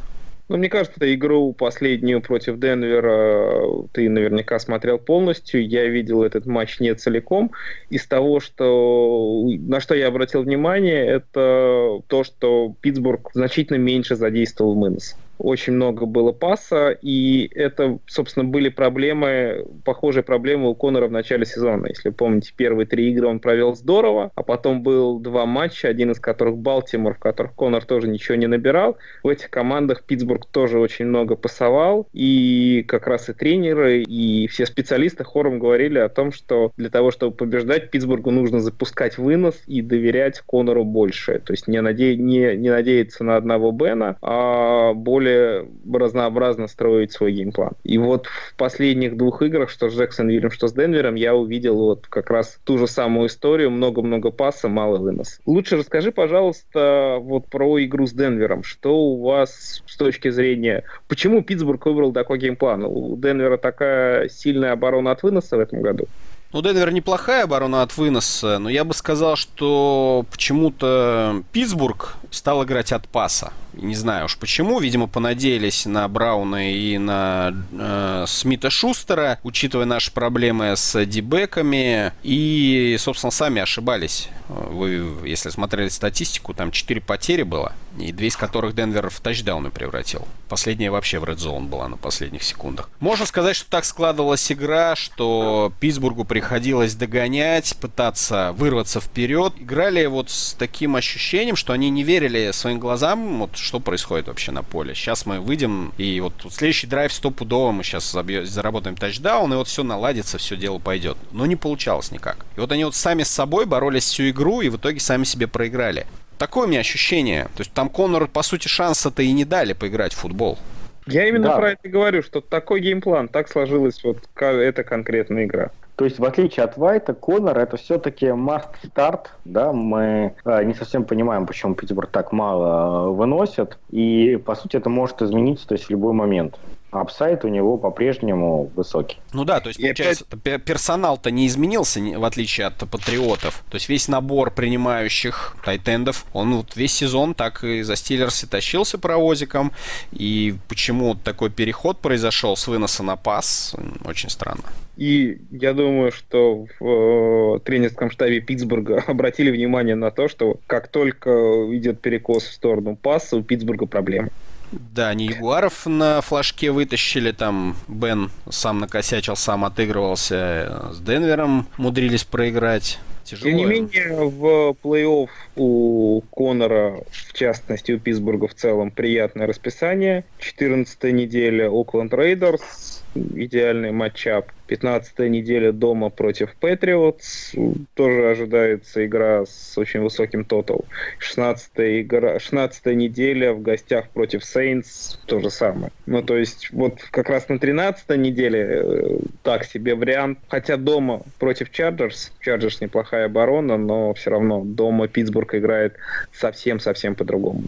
Ну, 0.49 0.59
мне 0.59 0.69
кажется, 0.69 1.13
игру 1.13 1.53
последнюю 1.53 2.21
против 2.21 2.59
Денвера 2.59 3.87
ты 3.93 4.09
наверняка 4.09 4.59
смотрел 4.61 4.99
полностью. 4.99 5.67
Я 5.67 5.87
видел 5.87 6.23
этот 6.23 6.47
матч 6.47 6.79
не 6.79 6.95
целиком. 6.95 7.51
Из 7.91 8.07
того, 8.07 8.39
что 8.39 9.45
на 9.45 9.81
что 9.81 9.95
я 9.97 10.07
обратил 10.07 10.43
внимание, 10.43 11.05
это 11.05 12.01
то, 12.07 12.23
что 12.23 12.75
Питтсбург 12.81 13.31
значительно 13.35 13.79
меньше 13.79 14.15
задействовал 14.15 14.77
Мэннес 14.77 15.17
очень 15.39 15.75
много 15.75 16.07
было 16.07 16.33
паса, 16.33 16.91
и 16.91 17.51
это, 17.55 17.99
собственно, 18.07 18.45
были 18.45 18.69
проблемы, 18.69 19.67
похожие 19.85 20.23
проблемы 20.23 20.71
у 20.71 20.75
Конора 20.75 21.09
в 21.09 21.13
начале 21.13 21.45
сезона. 21.45 21.87
Если 21.87 22.11
помните, 22.11 22.53
первые 22.57 22.87
три 22.87 23.11
игры 23.11 23.27
он 23.27 23.41
провел 23.41 23.75
здорово, 23.75 24.31
а 24.35 24.43
потом 24.43 24.83
был 24.83 25.19
два 25.19 25.47
матча, 25.47 25.89
один 25.89 26.11
из 26.11 26.21
которых 26.21 26.57
Балтимор, 26.57 27.15
в 27.15 27.19
которых 27.19 27.55
Конор 27.55 27.85
тоже 27.85 28.09
ничего 28.09 28.37
не 28.37 28.47
набирал. 28.47 28.97
В 29.23 29.29
этих 29.29 29.51
командах 29.51 30.05
Питтсбург 30.05 30.47
тоже 30.47 30.79
очень 30.79 31.07
много 31.07 31.37
пасовал, 31.37 32.09
и 32.13 32.85
как 32.89 33.07
раз 33.07 33.29
и 33.29 33.33
тренеры, 33.33 34.03
и 34.03 34.47
все 34.49 34.67
специалисты 34.67 35.25
хором 35.25 35.59
говорили 35.59 35.99
о 35.99 36.09
том, 36.09 36.33
что 36.33 36.73
для 36.77 36.91
того, 36.91 37.11
чтобы 37.11 37.37
побеждать, 37.37 37.91
Питтсбургу 37.91 38.31
нужно 38.31 38.61
запускать 38.61 39.19
вынос 39.19 39.63
и 39.67 39.83
доверять 39.83 40.41
Конору 40.41 40.85
больше. 40.85 41.41
То 41.45 41.53
есть 41.53 41.69
не, 41.69 41.81
наде... 41.81 42.17
не, 42.17 42.57
не 42.57 42.71
надеяться 42.71 43.25
на 43.25 43.37
одного 43.37 43.73
Бена, 43.73 44.17
а 44.23 44.95
более 44.95 45.26
более 45.27 45.69
разнообразно 45.93 46.69
строить 46.69 47.13
свой 47.13 47.33
геймплан. 47.33 47.73
И 47.85 47.99
вот 47.99 48.27
в 48.27 48.57
последних 48.57 49.17
двух 49.17 49.43
играх, 49.43 49.71
что 49.71 49.91
с 49.91 49.95
Джексонвиллем, 49.95 50.51
что 50.51 50.69
с 50.69 50.73
Денвером, 50.73 51.15
я 51.15 51.35
увидел 51.35 51.77
вот 51.77 52.07
как 52.07 52.31
раз 52.31 52.59
ту 52.65 52.79
же 52.79 52.87
самую 52.87 53.29
историю, 53.29 53.71
много-много 53.71 54.31
паса, 54.31 54.69
мало 54.69 54.99
вынос. 54.99 55.41
Лучше 55.47 55.77
расскажи, 55.77 56.13
пожалуйста, 56.13 57.19
вот 57.21 57.47
про 57.47 57.83
игру 57.85 58.07
с 58.07 58.13
Денвером. 58.13 58.63
Что 58.63 58.97
у 58.97 59.23
вас 59.23 59.83
с 59.87 59.97
точки 59.97 60.31
зрения... 60.31 60.85
Почему 61.09 61.43
Питтсбург 61.43 61.85
выбрал 61.87 62.13
такой 62.13 62.39
game 62.39 62.59
plan? 62.59 62.85
У 62.85 63.17
Денвера 63.17 63.57
такая 63.57 64.29
сильная 64.29 64.73
оборона 64.73 65.13
от 65.13 65.23
выноса 65.23 65.57
в 65.57 65.61
этом 65.61 65.83
году? 65.83 66.07
Ну, 66.53 66.63
Денвер 66.63 66.93
неплохая 66.93 67.45
оборона 67.45 67.83
от 67.83 67.97
выноса, 67.97 68.59
но 68.59 68.71
я 68.71 68.85
бы 68.85 68.95
сказал, 68.95 69.37
что 69.37 70.25
почему-то 70.31 71.43
Питтсбург 71.53 72.17
стал 72.31 72.65
играть 72.65 72.93
от 72.93 73.09
паса. 73.09 73.53
Не 73.77 73.95
знаю 73.95 74.25
уж 74.25 74.37
почему. 74.39 74.81
Видимо, 74.81 75.07
понадеялись 75.07 75.87
на 75.87 76.09
Брауна 76.09 76.73
и 76.73 76.99
на 76.99 77.53
э, 77.73 78.25
Смита 78.27 78.71
Шустера, 78.71 79.39
учитывая 79.43 79.85
наши 79.85 80.11
проблемы 80.11 80.75
с 80.77 81.05
D-back 81.05 81.70
ами. 81.70 82.13
И, 82.23 82.97
собственно, 82.99 83.31
сами 83.31 83.61
ошибались. 83.61 84.29
Вы, 84.49 85.05
если 85.25 85.51
смотрели 85.51 85.89
статистику, 85.89 86.55
там 86.55 86.71
4 86.71 87.01
потери 87.01 87.43
было, 87.43 87.73
и 87.99 88.13
две 88.13 88.29
из 88.29 88.37
которых 88.37 88.75
Денвер 88.77 89.11
в 89.11 89.19
тачдауны 89.21 89.71
превратил. 89.71 90.27
Последняя 90.49 90.91
вообще 90.91 91.19
в 91.19 91.25
Red 91.25 91.39
Zone 91.39 91.67
была 91.67 91.89
на 91.89 91.97
последних 91.97 92.45
секундах. 92.45 92.89
Можно 93.01 93.27
сказать, 93.27 93.57
что 93.57 93.69
так 93.69 93.85
складывалась 93.85 94.53
игра, 94.53 94.95
что 94.95 95.73
Питтсбургу 95.81 96.25
приходилось 96.25 96.95
догонять, 96.95 97.77
пытаться 97.81 98.53
вырваться 98.57 99.01
вперед. 99.01 99.55
Играли 99.59 100.07
вот 100.07 100.31
с 100.31 100.55
таким 100.55 100.95
ощущением, 100.95 101.57
что 101.57 101.73
они 101.73 101.91
не 101.91 102.05
верили 102.05 102.53
своим 102.53 102.79
глазам, 102.79 103.41
вот 103.41 103.57
что 103.67 103.81
происходит 103.81 104.29
вообще 104.29 104.53
на 104.53 104.63
поле. 104.63 104.95
Сейчас 104.95 105.27
мы 105.27 105.41
выйдем, 105.41 105.93
и 105.99 106.21
вот 106.21 106.33
следующий 106.51 106.87
драйв 106.87 107.13
стопудово 107.13 107.73
мы 107.73 107.83
сейчас 107.83 108.11
заработаем 108.11 108.97
тачдаун, 108.97 109.53
и 109.53 109.57
вот 109.57 109.69
все 109.69 109.83
наладится, 109.83 110.39
все 110.39 110.57
дело 110.57 110.79
пойдет. 110.79 111.17
Но 111.33 111.45
не 111.47 111.57
получалось 111.57 112.13
никак. 112.13 112.47
И 112.57 112.61
вот 112.61 112.73
они 112.73 112.85
вот 112.85 112.95
сами 112.95 113.25
с 113.25 113.29
собой 113.29 113.67
боролись 113.67 114.05
всю 114.05 114.31
игру, 114.31 114.61
и 114.61 114.69
в 114.69 114.77
итоге 114.77 115.01
сами 115.01 115.25
себе 115.25 115.47
проиграли. 115.49 116.07
Такое 116.39 116.67
у 116.67 116.69
меня 116.69 116.81
ощущение. 116.81 117.45
То 117.57 117.61
есть 117.61 117.73
там 117.73 117.89
Конор, 117.89 118.29
по 118.29 118.43
сути, 118.43 118.69
шанса-то 118.69 119.23
и 119.23 119.33
не 119.33 119.45
дали 119.45 119.73
поиграть 119.73 120.13
в 120.13 120.19
футбол. 120.19 120.59
Я 121.07 121.29
именно 121.29 121.49
да. 121.49 121.57
про 121.57 121.71
это 121.73 121.89
говорю, 121.89 122.23
что 122.23 122.41
такой 122.41 122.81
game 122.81 123.02
plan, 123.02 123.29
так 123.29 123.49
сложилась 123.49 124.03
вот 124.03 124.19
эта 124.37 124.85
конкретная 124.85 125.45
игра. 125.45 125.71
То 125.97 126.05
есть, 126.05 126.19
в 126.19 126.25
отличие 126.27 126.65
от 126.65 126.77
Вайта, 126.77 127.15
Конор 127.15 127.59
это 127.59 127.79
все-таки 127.79 128.27
must 128.27 128.69
start, 128.85 129.29
да, 129.47 129.73
мы 129.73 130.35
э, 130.45 130.65
не 130.65 130.75
совсем 130.75 131.05
понимаем, 131.05 131.47
почему 131.47 131.75
Питтсбург 131.75 132.11
так 132.11 132.33
мало 132.33 133.09
э, 133.09 133.13
выносит, 133.13 133.79
и, 133.91 134.37
по 134.37 134.55
сути, 134.55 134.77
это 134.77 134.91
может 134.91 135.23
измениться, 135.23 135.67
то 135.67 135.73
есть, 135.73 135.87
в 135.87 135.91
любой 135.91 136.13
момент. 136.13 136.59
Upside 136.91 137.45
у 137.45 137.49
него 137.49 137.77
по-прежнему 137.77 138.71
высокий. 138.75 139.19
Ну 139.33 139.45
да, 139.45 139.61
то 139.61 139.69
есть, 139.69 139.81
получается, 139.81 140.25
опять... 140.31 140.65
персонал-то 140.65 141.31
не 141.31 141.47
изменился, 141.47 142.01
в 142.01 142.25
отличие 142.25 142.67
от 142.67 142.77
патриотов. 142.77 143.65
То 143.71 143.77
есть 143.77 143.89
весь 143.89 144.09
набор 144.09 144.51
принимающих 144.51 145.57
tight 145.65 145.92
end 145.92 146.08
ов, 146.08 146.25
он 146.33 146.55
вот 146.57 146.77
весь 146.77 146.93
сезон 146.93 147.35
так 147.35 147.65
и 147.65 147.83
за 147.83 147.97
Стиллерс 147.97 148.45
тащился 148.51 148.99
паровозиком. 148.99 149.73
И 150.13 150.55
почему 150.69 151.15
такой 151.15 151.51
переход 151.51 151.99
произошел 151.99 152.57
с 152.57 152.67
выноса 152.67 153.03
на 153.03 153.17
пас, 153.17 153.75
очень 154.05 154.31
странно. 154.31 154.65
И 154.97 155.39
я 155.51 155.75
думаю, 155.75 156.11
что 156.11 156.67
в 156.81 157.57
э, 157.57 157.61
тренерском 157.61 158.11
штабе 158.11 158.41
Питтсбурга 158.41 159.05
обратили 159.07 159.51
внимание 159.51 159.95
на 159.95 160.11
то, 160.11 160.29
что 160.29 160.59
как 160.67 160.89
только 160.89 161.31
идет 161.77 162.01
перекос 162.01 162.45
в 162.45 162.53
сторону 162.53 162.97
паса, 162.97 163.37
у 163.37 163.43
Питтсбурга 163.43 163.87
проблемы. 163.87 164.31
Да, 164.73 165.15
не 165.15 165.27
Ягуаров 165.27 165.87
на 165.87 166.21
флажке 166.21 166.71
вытащили, 166.71 167.33
там 167.33 167.77
Бен 167.89 168.31
сам 168.51 168.79
накосячил, 168.81 169.37
сам 169.37 169.65
отыгрывался, 169.65 170.91
с 170.93 171.01
Денвером 171.01 171.67
мудрились 171.77 172.25
проиграть. 172.25 172.99
Тяжело. 173.25 173.51
Тем 173.51 173.57
не 173.57 173.65
менее, 173.65 174.29
в 174.29 174.77
плей-офф 174.85 175.29
у 175.57 176.21
Конора, 176.33 177.03
в 177.11 177.33
частности 177.33 177.91
у 177.91 177.99
Питтсбурга 177.99 178.47
в 178.47 178.55
целом, 178.55 178.93
приятное 178.93 179.49
расписание. 179.49 180.25
14 180.39 181.03
неделя 181.13 181.69
Окленд 181.69 182.15
Рейдерс, 182.15 182.96
идеальный 183.17 183.93
matchup. 183.93 184.51
15 184.67 185.19
неделя 185.31 185.73
дома 185.73 186.11
против 186.11 186.55
Патриотс. 186.57 187.55
Тоже 187.95 188.31
ожидается 188.31 189.07
игра 189.07 189.47
с 189.47 189.79
очень 189.79 190.01
высоким 190.01 190.45
тотал. 190.45 190.85
16 191.19 191.71
игра, 191.77 192.39
16 192.39 192.87
неделя 192.87 193.53
в 193.53 193.63
гостях 193.63 194.09
против 194.09 194.45
Сейнс. 194.45 195.21
То 195.27 195.41
же 195.41 195.51
самое. 195.51 195.93
Ну, 196.07 196.23
то 196.23 196.37
есть, 196.37 196.71
вот 196.73 197.01
как 197.11 197.29
раз 197.29 197.49
на 197.49 197.59
13 197.59 198.17
неделе 198.17 198.67
э, 198.69 199.19
так 199.43 199.65
себе 199.65 199.95
вариант. 199.95 200.39
Хотя 200.49 200.77
дома 200.77 201.23
против 201.39 201.71
Чарджерс. 201.71 202.33
Чарджерс 202.41 202.81
неплохая 202.81 203.27
оборона, 203.27 203.77
но 203.77 204.15
все 204.15 204.31
равно 204.31 204.63
дома 204.65 205.09
Питтсбург 205.09 205.55
играет 205.55 205.95
совсем-совсем 206.33 207.15
по-другому. 207.15 207.65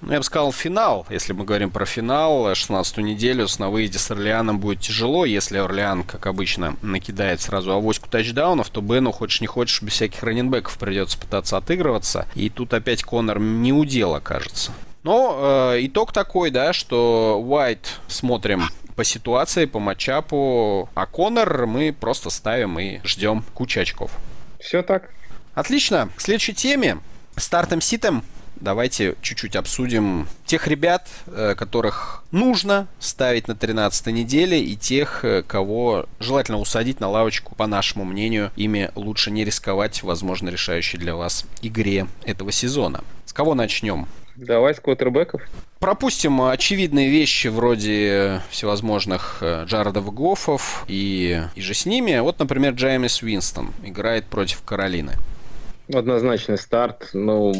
Ну, 0.00 0.12
я 0.12 0.18
бы 0.18 0.24
сказал, 0.24 0.52
финал. 0.52 1.06
Если 1.10 1.32
мы 1.32 1.44
говорим 1.44 1.70
про 1.70 1.84
финал, 1.84 2.50
16-ю 2.52 3.04
неделю 3.04 3.48
с 3.48 3.58
на 3.58 3.68
выезде 3.68 3.98
с 3.98 4.10
Орлеаном 4.10 4.60
будет 4.60 4.80
тяжело. 4.80 5.24
Если 5.24 5.58
Орлеан, 5.58 6.04
как 6.04 6.26
обычно, 6.26 6.76
накидает 6.82 7.40
сразу 7.40 7.72
авоську 7.72 8.08
тачдаунов, 8.08 8.70
то 8.70 8.80
Бену, 8.80 9.10
хочешь 9.10 9.40
не 9.40 9.48
хочешь, 9.48 9.82
без 9.82 9.94
всяких 9.94 10.22
раненбеков 10.22 10.78
придется 10.78 11.18
пытаться 11.18 11.56
отыгрываться. 11.56 12.26
И 12.34 12.48
тут 12.48 12.74
опять 12.74 13.02
Конор 13.02 13.40
не 13.40 13.72
удел 13.72 14.14
окажется. 14.14 14.72
Но 15.02 15.72
э, 15.74 15.86
итог 15.86 16.12
такой, 16.12 16.50
да, 16.50 16.72
что 16.72 17.40
Уайт 17.40 17.98
смотрим 18.06 18.68
по 18.94 19.04
ситуации, 19.04 19.64
по 19.64 19.78
матчапу, 19.78 20.88
а 20.94 21.06
Конор 21.06 21.66
мы 21.66 21.92
просто 21.92 22.30
ставим 22.30 22.78
и 22.78 23.00
ждем 23.04 23.44
кучу 23.54 23.80
очков. 23.80 24.12
Все 24.60 24.82
так. 24.82 25.10
Отлично. 25.54 26.08
К 26.16 26.20
следующей 26.20 26.54
теме. 26.54 26.98
Стартом 27.36 27.80
ситом 27.80 28.22
давайте 28.60 29.16
чуть-чуть 29.22 29.56
обсудим 29.56 30.26
тех 30.46 30.66
ребят, 30.66 31.08
э, 31.26 31.54
которых 31.56 32.24
нужно 32.30 32.86
ставить 32.98 33.48
на 33.48 33.54
13 33.54 34.08
неделе, 34.08 34.62
и 34.62 34.76
тех, 34.76 35.24
э, 35.24 35.42
кого 35.42 36.06
желательно 36.20 36.58
усадить 36.58 37.00
на 37.00 37.08
лавочку, 37.08 37.54
по 37.54 37.66
нашему 37.66 38.04
мнению, 38.04 38.50
ими 38.56 38.90
лучше 38.94 39.30
не 39.30 39.44
рисковать, 39.44 40.02
возможно, 40.02 40.48
решающей 40.48 40.98
для 40.98 41.14
вас 41.14 41.44
игре 41.62 42.06
этого 42.24 42.52
сезона. 42.52 43.02
С 43.24 43.32
кого 43.32 43.54
начнем? 43.54 44.06
Давай 44.36 44.72
с 44.72 44.78
квотербеков. 44.78 45.42
Пропустим 45.80 46.40
очевидные 46.42 47.08
вещи 47.08 47.48
вроде 47.48 48.40
всевозможных 48.50 49.38
э, 49.40 49.64
Джаредов 49.66 50.12
Гоффов 50.14 50.84
и, 50.86 51.42
и 51.56 51.60
же 51.60 51.74
с 51.74 51.86
ними. 51.86 52.18
Вот, 52.20 52.38
например, 52.38 52.74
Джеймис 52.74 53.22
Уинстон 53.22 53.72
играет 53.82 54.26
против 54.26 54.62
Каролины. 54.62 55.14
Однозначный 55.92 56.58
старт. 56.58 57.10
Ну, 57.12 57.52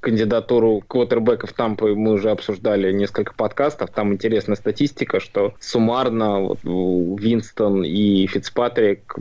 кандидатуру 0.00 0.82
квотербеков 0.86 1.52
Тампы 1.52 1.94
мы 1.94 2.12
уже 2.12 2.30
обсуждали 2.30 2.92
несколько 2.92 3.34
подкастов. 3.34 3.90
Там 3.90 4.12
интересная 4.12 4.56
статистика, 4.56 5.20
что 5.20 5.54
суммарно 5.60 6.40
вот, 6.40 6.58
Винстон 6.62 7.84
и 7.84 8.26
Фицпатрик 8.26 9.16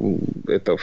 это 0.47 0.77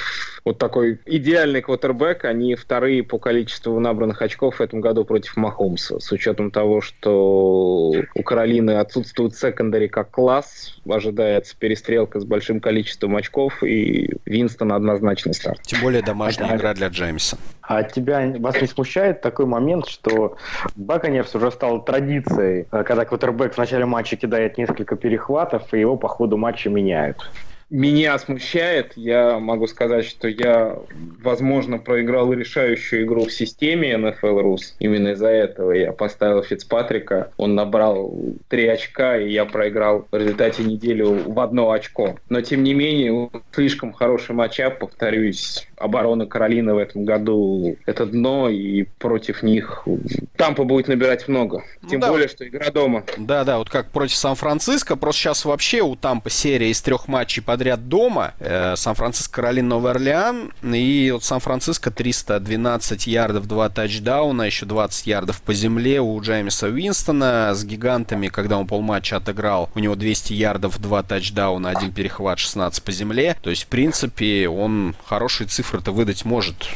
вот 0.45 0.59
такой 0.59 0.99
идеальный 1.07 1.63
квотербек. 1.63 2.25
Они 2.25 2.55
вторые 2.55 3.03
по 3.03 3.19
количеству 3.19 3.79
набранных 3.79 4.21
очков 4.23 4.57
в 4.57 4.61
этом 4.61 4.81
году 4.81 5.05
против 5.05 5.37
Махомса. 5.37 6.01
С 6.01 6.11
учетом 6.11 6.51
того, 6.51 6.81
что 6.81 7.95
у 8.15 8.23
Каролины 8.23 8.73
отсутствует 8.73 9.37
секондари 9.37 9.89
как 9.89 10.11
класс, 10.11 10.81
ожидается 10.89 11.57
перестрелка 11.57 12.21
с 12.21 12.25
большим 12.25 12.61
количеством 12.61 13.17
очков, 13.17 13.63
и 13.63 14.11
Винстон 14.25 14.73
однозначный 14.73 15.35
старт. 15.35 15.61
Тем 15.63 15.81
более 15.81 16.03
домашняя 16.03 16.57
игра 16.57 16.75
для 16.75 16.89
Джеймса. 16.89 17.39
А 17.69 17.83
тебя 17.83 18.33
вас 18.39 18.61
не 18.63 18.67
смущает 18.67 19.21
такой 19.21 19.45
момент, 19.45 19.87
что 19.87 20.39
Баконерс 20.75 21.35
уже 21.35 21.51
стал 21.51 21.85
традицией, 21.85 22.67
э, 22.73 22.83
когда 22.83 23.05
квотербек 23.05 23.53
в 23.53 23.59
начале 23.59 23.85
матча 23.85 24.17
кидает 24.17 24.57
несколько 24.57 24.97
перехватов, 24.97 25.75
и 25.75 25.81
его 25.81 25.99
по 25.99 26.09
ходу 26.09 26.39
матча 26.39 26.71
меняют? 26.71 27.31
Меня 27.71 28.19
смущает. 28.19 28.93
Я 28.97 29.39
могу 29.39 29.67
сказать, 29.67 30.07
что 30.07 30.29
я, 30.29 30.79
возможно, 31.21 31.79
проиграл 31.79 32.33
решающую 32.33 33.05
игру 33.05 33.27
в 33.27 33.33
системе 33.33 33.93
NFL 33.93 34.43
Rus. 34.43 34.61
Именно 34.79 35.09
из-за 35.09 35.29
этого 35.29 35.73
я 35.73 35.93
поставил 35.93 36.43
Фицпатрика. 36.43 37.31
Он 37.37 37.55
набрал 37.55 38.15
три 38.49 38.67
очка, 38.67 39.19
и 39.19 39.31
я 39.31 39.45
проиграл 39.45 40.07
в 40.11 40.17
результате 40.17 40.65
неделю 40.65 41.23
в 41.27 41.39
одно 41.41 41.71
очко. 41.71 42.17
Но, 42.29 42.41
тем 42.41 42.63
не 42.63 42.73
менее, 42.73 43.31
слишком 43.53 43.93
хороший 43.93 44.35
матчап, 44.35 44.79
повторюсь. 44.79 45.67
Оборона 45.77 46.27
Каролины 46.27 46.75
в 46.75 46.79
этом 46.79 47.05
году— 47.05 47.77
это 47.87 48.07
дно, 48.07 48.49
и 48.49 48.85
против 48.99 49.43
них 49.43 49.87
Тампа 50.37 50.65
будет 50.65 50.89
набирать 50.89 51.29
много. 51.29 51.65
Ну, 51.83 51.89
Тем 51.89 52.01
да. 52.01 52.09
более, 52.09 52.29
что 52.29 52.47
игра 52.47 52.71
дома. 52.71 53.05
Да-да, 53.17 53.59
вот 53.59 53.71
как 53.71 53.91
против 53.91 54.17
Сан-Франциско. 54.17 54.97
Просто 54.97 55.23
сейчас 55.23 55.45
вообще 55.45 55.83
у 55.83 55.95
Тампа 55.95 56.31
серия 56.31 56.71
из 56.71 56.81
трех 56.81 57.07
матчей 57.09 57.43
по 57.43 57.58
подряд 57.59 57.89
дома. 57.89 58.35
Э, 58.39 58.77
Сан-Франциско, 58.77 59.35
Каролина, 59.35 59.69
Новый 59.71 59.91
Орлеан. 59.91 60.53
И 60.63 61.11
вот 61.13 61.25
Сан-Франциско 61.25 61.91
312 61.91 63.09
ярдов, 63.09 63.49
2 63.49 63.69
тачдауна, 63.71 64.43
еще 64.43 64.65
20 64.65 65.09
ярдов 65.09 65.43
по 65.43 65.53
земле 65.53 66.01
у 66.01 66.21
Джеймиса 66.21 66.69
Уинстона. 66.69 67.53
С 67.53 67.65
гигантами, 67.65 68.29
когда 68.29 68.59
он 68.59 68.69
полматча 68.69 69.17
отыграл, 69.17 69.71
у 69.75 69.81
него 69.81 69.97
200 69.97 70.35
ярдов, 70.35 70.81
2 70.81 71.03
тачдауна, 71.03 71.71
один 71.71 71.91
перехват, 71.91 72.39
16 72.39 72.81
по 72.81 72.93
земле. 72.93 73.37
То 73.43 73.51
есть, 73.51 73.65
в 73.65 73.67
принципе, 73.67 74.49
он 74.49 74.95
хорошие 75.05 75.49
цифры-то 75.49 75.91
выдать 75.91 76.25
может. 76.25 76.69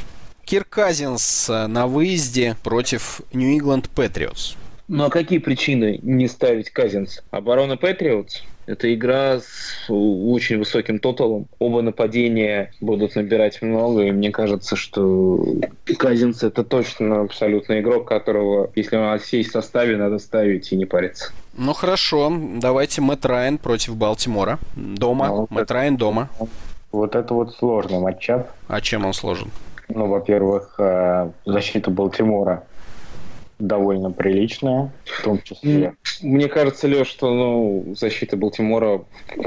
Кир 0.44 0.64
Казинс 0.64 1.48
э, 1.48 1.68
на 1.68 1.86
выезде 1.86 2.56
против 2.64 3.20
Нью-Ингланд 3.32 3.88
Патриотс. 3.88 4.56
Ну 4.88 5.04
а 5.04 5.10
какие 5.10 5.38
причины 5.38 6.00
не 6.02 6.26
ставить 6.26 6.70
Казинс? 6.70 7.22
Оборона 7.30 7.76
Патриотс? 7.76 8.42
Это 8.66 8.92
игра 8.94 9.40
с 9.40 9.86
очень 9.88 10.58
высоким 10.58 10.98
тоталом. 10.98 11.46
Оба 11.58 11.82
нападения 11.82 12.72
будут 12.80 13.16
набирать 13.16 13.60
много, 13.60 14.02
и 14.02 14.12
мне 14.12 14.30
кажется, 14.30 14.76
что 14.76 15.44
Казинц 15.98 16.42
это 16.42 16.62
точно 16.62 17.22
абсолютно 17.22 17.80
игрок, 17.80 18.06
которого, 18.06 18.70
если 18.74 18.96
он 18.96 19.18
сесть 19.18 19.50
в 19.50 19.52
составе, 19.52 19.96
надо 19.96 20.18
ставить 20.18 20.72
и 20.72 20.76
не 20.76 20.84
париться. 20.84 21.32
Ну 21.56 21.72
хорошо, 21.72 22.32
давайте 22.56 23.00
Мэтт 23.00 23.26
Райан 23.26 23.58
против 23.58 23.96
Балтимора. 23.96 24.58
Дома. 24.76 25.26
Ну, 25.28 25.46
Мэтт 25.50 25.64
это... 25.64 25.74
Райан 25.74 25.96
дома. 25.96 26.28
Вот 26.92 27.14
это 27.16 27.34
вот 27.34 27.54
сложный 27.54 27.98
матчап. 27.98 28.50
А 28.68 28.80
чем 28.80 29.04
он 29.04 29.12
сложен? 29.14 29.50
Ну, 29.88 30.06
во-первых, 30.06 30.76
э, 30.78 31.30
защита 31.44 31.90
Балтимора 31.90 32.64
довольно 33.62 34.10
приличная, 34.10 34.92
в 35.04 35.22
том 35.22 35.40
числе. 35.42 35.94
Мне 36.20 36.48
кажется, 36.48 36.88
Леш, 36.88 37.06
что 37.06 37.32
ну, 37.32 37.94
защита 37.96 38.36
Балтимора 38.36 39.04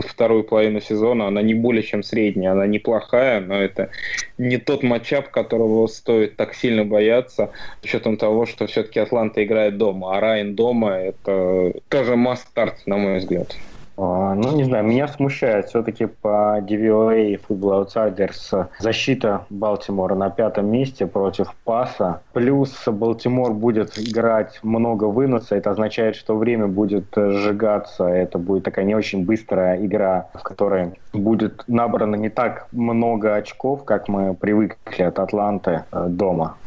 вторую 0.08 0.44
половину 0.44 0.80
сезона, 0.82 1.28
она 1.28 1.42
не 1.42 1.54
более 1.54 1.84
чем 1.84 2.02
средняя, 2.02 2.54
она 2.54 2.66
неплохая, 2.66 3.42
но 3.42 3.56
это 3.56 3.90
не 4.38 4.58
тот 4.58 4.84
матчап, 4.84 5.30
которого 5.30 5.88
стоит 5.88 6.38
так 6.38 6.54
сильно 6.54 6.86
бояться, 6.86 7.52
с 7.82 7.86
учетом 7.86 8.18
того, 8.18 8.46
что 8.46 8.68
все-таки 8.68 9.00
Атланта 9.00 9.44
играет 9.44 9.78
дома, 9.78 10.18
а 10.18 10.20
Райан 10.20 10.56
дома 10.56 10.94
это 10.94 11.74
тоже 11.90 12.16
масс-старт, 12.16 12.88
на 12.88 12.98
мой 12.98 13.20
взгляд. 13.20 13.56
А, 13.98 14.36
ну, 14.36 14.56
не 14.56 14.64
знаю, 14.64 14.84
меня 14.86 15.08
смущает 15.08 15.70
все-таки 15.70 16.06
по 16.06 16.60
DVOA 16.60 17.28
и 17.28 17.36
Football 17.38 17.88
Outsiders 17.88 18.68
защита 18.80 19.46
Балтимора 19.50 20.16
на 20.16 20.30
пятом 20.30 20.68
месте 20.68 21.08
против 21.08 21.54
паса. 21.64 22.22
Плюс 22.34 22.84
Балтимор 22.88 23.54
будет 23.54 23.98
играть 23.98 24.60
много 24.64 25.06
выноса. 25.06 25.56
Это 25.56 25.72
означает, 25.72 26.16
что 26.16 26.36
время 26.36 26.68
будет 26.68 27.06
сжигаться. 27.16 28.06
Это 28.06 28.38
будет 28.38 28.64
такая 28.64 28.86
не 28.86 28.96
очень 28.96 29.26
быстрая 29.26 29.84
игра, 29.86 30.28
в 30.34 30.44
которой 30.44 30.94
будет 31.14 31.64
набрано 31.68 32.16
не 32.16 32.30
так 32.30 32.68
много 32.72 33.36
очков, 33.36 33.86
как 33.86 34.08
мы 34.08 34.34
привыкли 34.34 35.04
от 35.04 35.20
Атланты 35.20 35.86
э, 35.92 36.06
дома. 36.10 36.58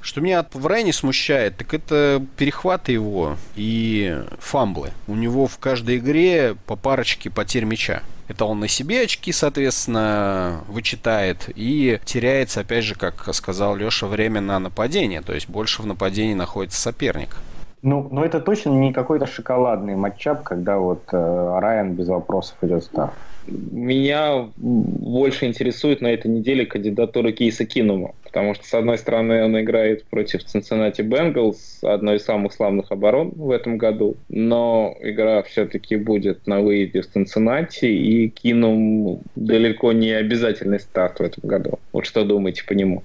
Что 0.00 0.20
меня 0.20 0.46
в 0.52 0.66
Райне 0.66 0.92
смущает, 0.92 1.56
так 1.56 1.74
это 1.74 2.24
перехваты 2.36 2.92
его 2.92 3.36
и 3.56 4.22
фамблы. 4.38 4.90
У 5.06 5.14
него 5.14 5.46
в 5.46 5.58
каждой 5.58 5.98
игре 5.98 6.56
по 6.66 6.76
парочке 6.76 7.30
потерь 7.30 7.64
мяча. 7.64 8.02
Это 8.28 8.44
он 8.44 8.60
на 8.60 8.68
себе 8.68 9.02
очки, 9.02 9.32
соответственно, 9.32 10.60
вычитает 10.68 11.48
и 11.54 11.98
теряется, 12.04 12.60
опять 12.60 12.84
же, 12.84 12.94
как 12.94 13.34
сказал 13.34 13.74
Леша, 13.74 14.06
время 14.06 14.40
на 14.40 14.58
нападение. 14.58 15.22
То 15.22 15.32
есть 15.32 15.48
больше 15.48 15.82
в 15.82 15.86
нападении 15.86 16.34
находится 16.34 16.80
соперник. 16.80 17.36
Ну, 17.80 18.08
но 18.10 18.24
это 18.24 18.40
точно 18.40 18.70
не 18.70 18.92
какой-то 18.92 19.26
шоколадный 19.26 19.94
матчап, 19.94 20.42
когда 20.42 20.78
вот 20.78 21.02
э, 21.12 21.58
Райан 21.60 21.94
без 21.94 22.08
вопросов 22.08 22.56
идет 22.62 22.84
в. 22.84 23.12
Меня 23.48 24.50
больше 24.56 25.46
интересует 25.46 26.00
на 26.00 26.08
этой 26.08 26.30
неделе 26.30 26.66
кандидатура 26.66 27.32
Кейса 27.32 27.64
Кинума, 27.64 28.14
потому 28.22 28.54
что, 28.54 28.66
с 28.66 28.74
одной 28.74 28.98
стороны, 28.98 29.44
он 29.44 29.58
играет 29.60 30.04
против 30.06 30.40
Cincinnati 30.42 31.00
Bengals, 31.00 31.56
одной 31.82 32.16
из 32.16 32.24
самых 32.24 32.52
славных 32.52 32.92
оборон 32.92 33.32
в 33.34 33.50
этом 33.50 33.78
году, 33.78 34.16
но 34.28 34.96
игра 35.00 35.42
все-таки 35.42 35.96
будет 35.96 36.46
на 36.46 36.60
выезде 36.60 37.02
в 37.02 37.14
Cincinnati, 37.14 37.88
и 37.88 38.28
Кинум 38.28 39.22
далеко 39.34 39.92
не 39.92 40.10
обязательный 40.10 40.80
старт 40.80 41.20
в 41.20 41.22
этом 41.22 41.48
году. 41.48 41.78
Вот 41.92 42.06
что 42.06 42.24
думаете 42.24 42.64
по 42.64 42.72
нему? 42.72 43.02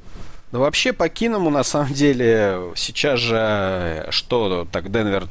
Ну, 0.54 0.60
вообще, 0.60 0.94
по 0.94 1.10
Киному, 1.10 1.50
на 1.50 1.64
самом 1.64 1.94
деле, 1.94 2.60
сейчас 2.76 3.20
же, 3.20 4.06
что 4.12 4.68
так 4.72 4.92
Денвер 4.92 5.28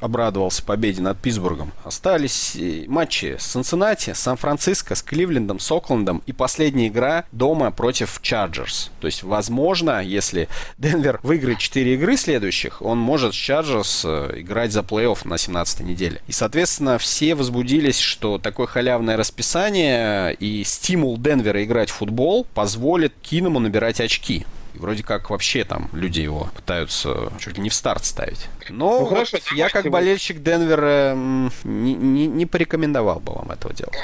обрадовался 0.00 0.64
победе 0.64 1.00
над 1.00 1.16
Питтсбургом. 1.18 1.70
Остались 1.84 2.58
матчи 2.88 3.36
с 3.38 3.44
Цинциннати, 3.44 4.14
Сан-Франциско, 4.14 4.96
с 4.96 5.02
Кливлендом, 5.04 5.60
с 5.60 5.70
Оклендом 5.70 6.24
и 6.26 6.32
последняя 6.32 6.88
игра 6.88 7.24
дома 7.30 7.70
против 7.70 8.18
Чарджерс. 8.20 8.90
То 9.00 9.06
есть, 9.06 9.22
возможно, 9.22 10.02
если 10.02 10.48
Денвер 10.76 11.20
выиграет 11.22 11.58
4 11.58 11.94
игры 11.94 12.16
следующих, 12.16 12.82
он 12.82 12.98
может 12.98 13.34
с 13.34 13.36
Чарджерс 13.36 14.02
э, 14.04 14.40
играть 14.40 14.72
за 14.72 14.80
плей-офф 14.80 15.18
на 15.22 15.38
17 15.38 15.82
неделе. 15.82 16.20
И, 16.26 16.32
соответственно, 16.32 16.98
все 16.98 17.36
возбудились, 17.36 18.00
что 18.00 18.38
такое 18.38 18.66
халявное 18.66 19.16
расписание 19.16 20.34
и 20.34 20.64
стимул 20.64 21.16
Денвера 21.16 21.62
играть 21.62 21.90
в 21.90 21.94
футбол 21.94 22.44
позволит 22.54 23.14
Киному 23.22 23.60
набирать 23.60 24.00
очки. 24.00 24.31
И 24.74 24.78
вроде 24.78 25.02
как 25.02 25.30
вообще 25.30 25.64
там 25.64 25.88
люди 25.92 26.20
его 26.20 26.48
пытаются 26.54 27.32
чуть 27.38 27.56
ли 27.56 27.62
не 27.62 27.68
в 27.68 27.74
старт 27.74 28.04
ставить. 28.04 28.48
Но 28.68 29.00
ну, 29.00 29.06
хорошо, 29.06 29.38
я 29.54 29.68
как 29.68 29.88
болельщик 29.90 30.42
Денвера 30.42 31.14
не, 31.14 31.94
не, 31.94 32.26
не 32.26 32.46
порекомендовал 32.46 33.20
бы 33.20 33.34
вам 33.34 33.50
этого 33.50 33.74
делать. 33.74 33.96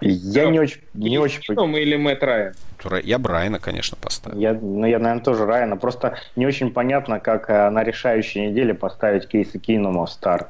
Я 0.00 0.50
не 0.50 0.60
очень... 0.60 0.80
Не 0.94 1.18
очень... 1.18 1.42
Или 1.76 1.96
Мэтт 1.96 2.22
Райан? 2.22 2.54
Я 3.02 3.18
Брайана, 3.18 3.58
конечно, 3.58 3.96
поставил. 4.00 4.38
Я, 4.38 4.52
ну, 4.52 4.86
я, 4.86 4.98
наверное, 4.98 5.24
тоже 5.24 5.46
Райана. 5.46 5.76
Просто 5.76 6.18
не 6.36 6.46
очень 6.46 6.70
понятно, 6.70 7.18
как 7.18 7.48
э, 7.48 7.70
на 7.70 7.82
решающей 7.82 8.48
неделе 8.48 8.74
поставить 8.74 9.26
Кейса 9.26 9.58
Кинума 9.58 10.04
в 10.04 10.10
старт. 10.10 10.48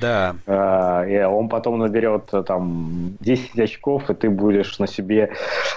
Да. 0.00 0.34
Э, 0.46 1.04
и 1.08 1.22
он 1.22 1.48
потом 1.48 1.78
наберет 1.78 2.24
э, 2.32 2.42
там 2.42 3.16
10 3.20 3.58
очков, 3.58 4.10
и 4.10 4.14
ты 4.14 4.30
будешь 4.30 4.78
на 4.78 4.86
себе... 4.86 5.32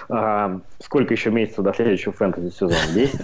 Э, 0.09 0.59
сколько 0.83 1.13
еще 1.13 1.29
месяцев 1.29 1.63
до 1.63 1.73
следующего 1.73 2.13
фэнтези 2.13 2.49
сезона? 2.49 2.75
10? 2.93 3.21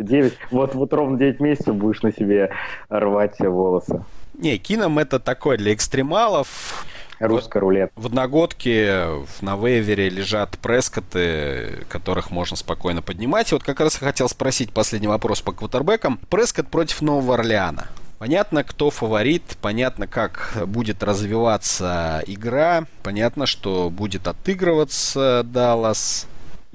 9? 0.00 0.38
Вот, 0.50 0.74
вот 0.74 0.92
ровно 0.92 1.18
9 1.18 1.40
месяцев 1.40 1.74
будешь 1.74 2.02
на 2.02 2.12
себе 2.12 2.50
рвать 2.88 3.38
волосы. 3.40 4.02
Не, 4.34 4.56
Кином 4.58 4.98
это 4.98 5.18
такой 5.18 5.58
для 5.58 5.74
экстремалов 5.74 6.86
Русская 7.18 7.60
рулетка. 7.60 7.98
В 8.00 8.06
одногодке 8.06 9.08
на 9.40 9.56
вейвере 9.56 10.08
лежат 10.08 10.58
прескоты, 10.58 11.84
которых 11.88 12.30
можно 12.30 12.56
спокойно 12.56 13.02
поднимать. 13.02 13.50
И 13.50 13.54
вот 13.54 13.64
как 13.64 13.80
раз 13.80 14.00
я 14.00 14.06
хотел 14.06 14.28
спросить 14.28 14.72
последний 14.72 15.08
вопрос 15.08 15.40
по 15.40 15.52
квотербекам. 15.52 16.18
Прескот 16.30 16.68
против 16.68 17.02
Нового 17.02 17.34
Орлеана. 17.34 17.88
Понятно, 18.18 18.64
кто 18.64 18.90
фаворит, 18.90 19.42
понятно, 19.60 20.08
как 20.08 20.52
будет 20.66 21.04
развиваться 21.04 22.22
игра, 22.26 22.84
понятно, 23.04 23.46
что 23.46 23.90
будет 23.90 24.26
отыгрываться 24.26 25.42
Даллас. 25.44 26.26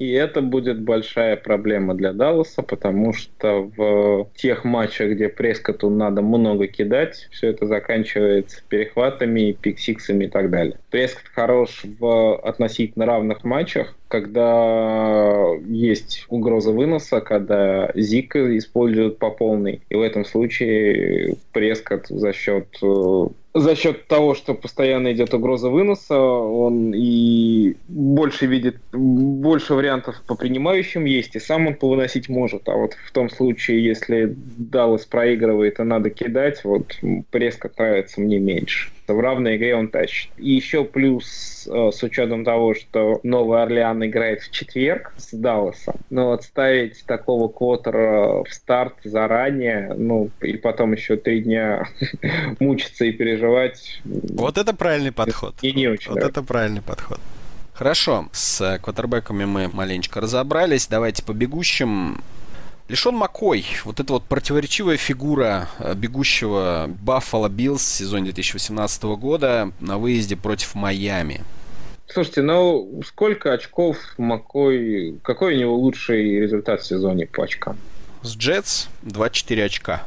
И 0.04 0.12
это 0.12 0.42
будет 0.42 0.82
большая 0.82 1.38
проблема 1.38 1.96
для 1.96 2.12
Далласа, 2.12 2.62
потому 2.62 3.14
что 3.14 3.72
в 3.78 4.28
тех 4.36 4.66
матчах, 4.66 5.12
где 5.12 5.30
Прескоту 5.30 5.90
надо 5.90 6.22
много 6.22 6.68
кидать, 6.68 7.30
все 7.32 7.48
это 7.52 7.68
заканчивается 7.68 8.62
перехватами, 8.68 9.54
пиксиксами 9.54 10.26
и 10.26 10.28
так 10.28 10.50
далее. 10.50 10.78
Прескот 10.90 11.32
хорош 11.34 11.84
в 12.00 12.36
относительно 12.36 13.06
равных 13.06 13.46
матчах, 13.46 13.96
когда 14.14 15.56
есть 15.68 16.26
угроза 16.30 16.72
выноса, 16.72 17.20
когда 17.20 17.90
Зика 17.96 18.56
используют 18.60 19.18
по 19.18 19.32
полной. 19.32 19.82
И 19.90 19.96
в 19.96 20.02
этом 20.02 20.24
случае 20.24 21.38
Прескот 21.52 22.06
за 22.10 22.32
счет 22.32 22.68
э, 22.84 23.28
за 23.56 23.76
счет 23.76 24.06
того, 24.06 24.36
что 24.36 24.54
постоянно 24.54 25.14
идет 25.14 25.34
угроза 25.34 25.70
выноса, 25.70 26.16
он 26.20 26.94
и 26.94 27.76
больше 27.88 28.46
видит, 28.46 28.78
больше 28.92 29.74
вариантов 29.74 30.22
по 30.28 30.36
принимающим 30.36 31.06
есть, 31.06 31.36
и 31.36 31.40
сам 31.40 31.66
он 31.66 31.74
повыносить 31.74 32.30
может. 32.30 32.70
А 32.70 32.76
вот 32.76 32.94
в 32.94 33.12
том 33.12 33.32
случае, 33.32 33.84
если 33.84 34.36
Даллас 34.36 35.06
проигрывает, 35.06 35.80
и 35.80 35.84
надо 35.84 36.12
кидать, 36.12 36.64
вот 36.64 37.00
Преска 37.32 37.72
нравится 37.76 38.22
мне 38.22 38.38
меньше 38.38 38.92
в 39.14 39.20
равной 39.20 39.58
игре 39.58 39.76
он 39.76 39.90
тащит. 39.90 40.32
И 40.38 40.52
еще 40.52 40.84
плюс 40.84 41.68
э, 41.72 41.92
с 41.92 42.04
учетом 42.04 42.44
того, 42.44 42.74
что 42.74 43.20
Новый 43.24 43.62
Орлеан 43.62 44.06
играет 44.06 44.42
в 44.42 44.52
четверг 44.52 45.14
с 45.18 45.34
Далласом, 45.34 45.96
но 46.10 46.28
вот 46.28 46.44
ставить 46.44 47.04
такого 47.06 47.48
квотера 47.48 48.44
в 48.44 48.54
старт 48.54 48.96
заранее, 49.04 49.94
ну, 49.96 50.30
и 50.42 50.58
потом 50.58 50.94
еще 50.94 51.16
три 51.16 51.42
дня 51.42 51.88
мучиться 52.60 53.06
и 53.06 53.12
переживать. 53.12 54.02
Вот 54.04 54.58
это 54.58 54.74
правильный 54.76 55.12
подход. 55.12 55.56
И 55.62 55.72
не 55.74 55.88
очень. 55.88 56.10
Вот 56.10 56.18
нравится. 56.18 56.40
это 56.40 56.48
правильный 56.48 56.82
подход. 56.82 57.20
Хорошо, 57.74 58.28
с 58.32 58.80
квотербеками 58.84 59.46
мы 59.46 59.68
маленечко 59.68 60.22
разобрались. 60.22 60.88
Давайте 60.88 61.24
по 61.24 61.34
бегущим. 61.34 62.22
Лишон 62.90 63.16
Маккой, 63.16 63.66
вот 63.86 64.00
эта 64.02 64.12
вот 64.12 64.24
противоречивая 64.26 64.98
фигура 64.98 65.70
э, 65.80 65.94
бегущего 65.96 66.90
Баффало 67.02 67.48
Биллс 67.48 67.82
в 67.82 67.86
сезоне 67.86 68.26
2018 68.26 69.04
года 69.04 69.72
на 69.80 69.98
выезде 69.98 70.36
против 70.36 70.76
Майами. 70.76 71.42
Слушайте, 72.08 72.42
ну 72.42 73.02
сколько 73.06 73.54
очков 73.54 73.98
Маккой, 74.18 75.18
какой 75.24 75.56
у 75.56 75.60
него 75.60 75.76
лучший 75.78 76.42
результат 76.42 76.82
в 76.82 76.86
сезоне 76.86 77.26
по 77.26 77.46
очкам? 77.46 77.78
С 78.22 78.36
Джетс 78.36 78.88
24 79.04 79.64
очка. 79.64 80.04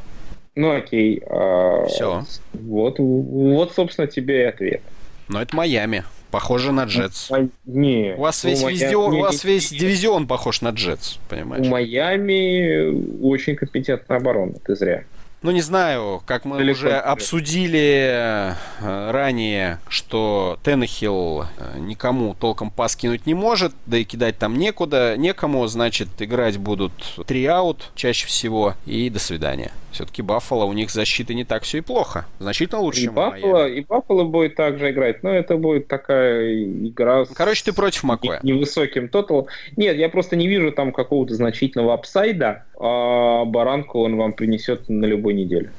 Ну 0.55 0.75
окей. 0.75 1.21
А... 1.29 1.85
Все. 1.87 2.25
Вот, 2.53 2.99
вот, 2.99 3.73
собственно, 3.73 4.07
тебе 4.07 4.41
и 4.41 4.45
ответ. 4.45 4.81
Но 5.27 5.41
это 5.41 5.55
Майами. 5.55 6.03
Похоже 6.31 6.71
на 6.71 6.83
Джетс. 6.83 7.31
Не. 7.65 8.15
У 8.17 8.21
вас 8.21 8.43
весь, 8.43 8.61
Майами... 8.61 8.79
везде, 8.79 8.95
у 8.97 9.19
вас 9.19 9.43
весь 9.43 9.69
дивизион 9.69 10.27
похож 10.27 10.61
на 10.61 10.69
Джетс, 10.69 11.17
понимаешь? 11.29 11.65
У 11.65 11.69
Майами 11.69 13.21
очень 13.23 13.55
компетентная 13.55 14.17
оборона, 14.17 14.53
ты 14.65 14.75
зря. 14.75 15.03
Ну, 15.43 15.51
не 15.51 15.61
знаю, 15.61 16.21
как 16.25 16.45
мы 16.45 16.57
Далеко 16.57 16.79
уже 16.79 16.93
обсудили 16.97 18.09
э, 18.09 18.53
ранее, 18.81 19.79
что 19.87 20.57
Теннехилл 20.63 21.43
э, 21.43 21.79
никому 21.79 22.33
толком 22.33 22.71
пас 22.71 22.95
кинуть 22.95 23.27
не 23.27 23.35
может, 23.35 23.73
да 23.85 23.99
и 23.99 24.03
кидать 24.03 24.39
там 24.39 24.57
некуда, 24.57 25.15
некому, 25.15 25.67
значит, 25.67 26.07
играть 26.17 26.57
будут 26.57 26.91
три 27.27 27.45
аут 27.45 27.91
чаще 27.93 28.25
всего, 28.25 28.73
и 28.87 29.11
до 29.11 29.19
свидания. 29.19 29.71
Все-таки 29.91 30.21
Баффало, 30.21 30.65
у 30.65 30.73
них 30.73 30.91
защита 30.91 31.33
не 31.33 31.43
так 31.43 31.63
все 31.63 31.79
и 31.79 31.81
плохо. 31.81 32.25
Значительно 32.39 32.81
лучше, 32.81 33.01
и 33.01 33.03
чем 33.05 33.15
Баффало, 33.15 33.67
И 33.67 33.81
Баффало 33.81 34.25
будет 34.25 34.55
также 34.55 34.91
играть, 34.91 35.23
но 35.23 35.31
это 35.31 35.57
будет 35.57 35.87
такая 35.87 36.53
игра... 36.63 37.25
Короче, 37.25 37.63
ты 37.63 37.73
против 37.73 38.03
Макоя. 38.03 38.39
Невысоким 38.43 39.07
тотал. 39.07 39.47
Нет, 39.75 39.97
я 39.97 40.09
просто 40.09 40.35
не 40.35 40.47
вижу 40.47 40.71
там 40.71 40.91
какого-то 40.91 41.33
значительного 41.33 41.93
апсайда, 41.93 42.65
а 42.79 43.45
баранку 43.45 44.01
он 44.01 44.17
вам 44.17 44.33
принесет 44.33 44.87
на 44.87 45.05
любой 45.05 45.26
неделе. 45.33 45.71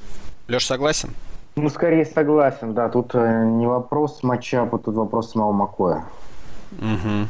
Леш, 0.48 0.66
согласен? 0.66 1.10
Ну, 1.56 1.68
скорее 1.70 2.04
согласен, 2.04 2.74
да. 2.74 2.88
Тут 2.88 3.14
э, 3.14 3.44
не 3.44 3.66
вопрос 3.66 4.22
матчапа, 4.22 4.78
тут 4.78 4.94
вопрос 4.94 5.32
самого 5.32 5.52
Макоя. 5.52 6.04
Угу. 6.72 7.28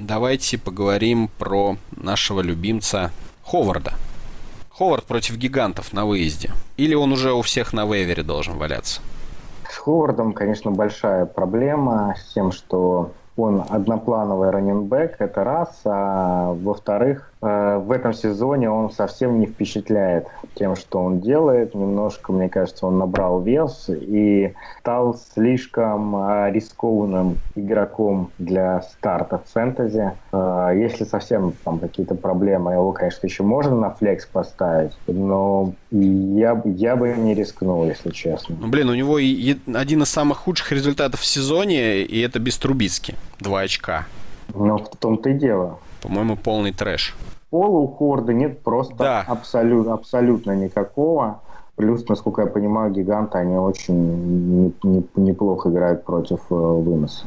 Давайте 0.00 0.58
поговорим 0.58 1.28
про 1.38 1.76
нашего 1.96 2.40
любимца 2.40 3.10
Ховарда. 3.44 3.92
Ховард 4.70 5.04
против 5.04 5.36
гигантов 5.36 5.92
на 5.92 6.04
выезде? 6.04 6.50
Или 6.76 6.94
он 6.94 7.12
уже 7.12 7.32
у 7.32 7.42
всех 7.42 7.72
на 7.72 7.86
вейвере 7.86 8.24
должен 8.24 8.58
валяться? 8.58 9.00
С 9.70 9.76
Ховардом, 9.76 10.32
конечно, 10.32 10.70
большая 10.72 11.26
проблема 11.26 12.16
с 12.18 12.34
тем, 12.34 12.50
что 12.50 13.12
он 13.36 13.64
одноплановый 13.68 14.50
раненбэк, 14.50 15.16
это 15.18 15.44
раз, 15.44 15.80
а 15.84 16.52
во-вторых, 16.52 17.32
в 17.44 17.90
этом 17.90 18.14
сезоне 18.14 18.70
он 18.70 18.90
совсем 18.90 19.38
не 19.38 19.46
впечатляет 19.46 20.26
тем, 20.54 20.76
что 20.76 21.00
он 21.00 21.20
делает. 21.20 21.74
Немножко, 21.74 22.32
мне 22.32 22.48
кажется, 22.48 22.86
он 22.86 22.98
набрал 22.98 23.42
вес 23.42 23.90
и 23.90 24.54
стал 24.80 25.14
слишком 25.34 26.16
э, 26.16 26.50
рискованным 26.52 27.38
игроком 27.54 28.30
для 28.38 28.82
старта 28.82 29.38
в 29.38 29.52
фэнтези. 29.52 30.12
Э, 30.32 30.72
если 30.74 31.04
совсем 31.04 31.52
там 31.64 31.78
какие-то 31.78 32.14
проблемы, 32.14 32.72
его, 32.72 32.92
конечно, 32.92 33.26
еще 33.26 33.42
можно 33.42 33.74
на 33.76 33.90
флекс 33.90 34.24
поставить, 34.26 34.92
но 35.06 35.74
я, 35.90 36.62
я 36.64 36.96
бы 36.96 37.12
не 37.12 37.34
рискнул, 37.34 37.84
если 37.84 38.10
честно. 38.10 38.56
Ну, 38.58 38.68
блин, 38.68 38.88
у 38.88 38.94
него 38.94 39.18
и 39.18 39.56
один 39.74 40.02
из 40.02 40.08
самых 40.08 40.38
худших 40.38 40.72
результатов 40.72 41.20
в 41.20 41.26
сезоне, 41.26 42.02
и 42.02 42.20
это 42.20 42.38
без 42.38 42.56
Трубицки. 42.56 43.14
Два 43.38 43.60
очка. 43.60 44.06
Ну, 44.54 44.78
в 44.78 44.96
том-то 44.96 45.30
и 45.30 45.34
дело. 45.34 45.78
По-моему, 46.00 46.36
полный 46.36 46.72
трэш. 46.72 47.14
Пола 47.54 47.78
у 47.78 47.86
Хорда 47.86 48.32
нет 48.32 48.64
просто 48.64 48.96
Да. 48.96 49.20
абсолют, 49.28 49.86
абсолютно 49.86 50.56
никакого. 50.56 51.40
Плюс, 51.76 52.04
насколько 52.08 52.42
я 52.42 52.48
понимаю, 52.48 52.90
гиганты, 52.92 53.38
они 53.38 53.54
очень 53.56 53.94
не- 53.94 54.72
не- 54.82 55.04
неплохо 55.14 55.68
играют 55.70 56.02
против 56.04 56.40
э, 56.50 56.54
выноса. 56.54 57.24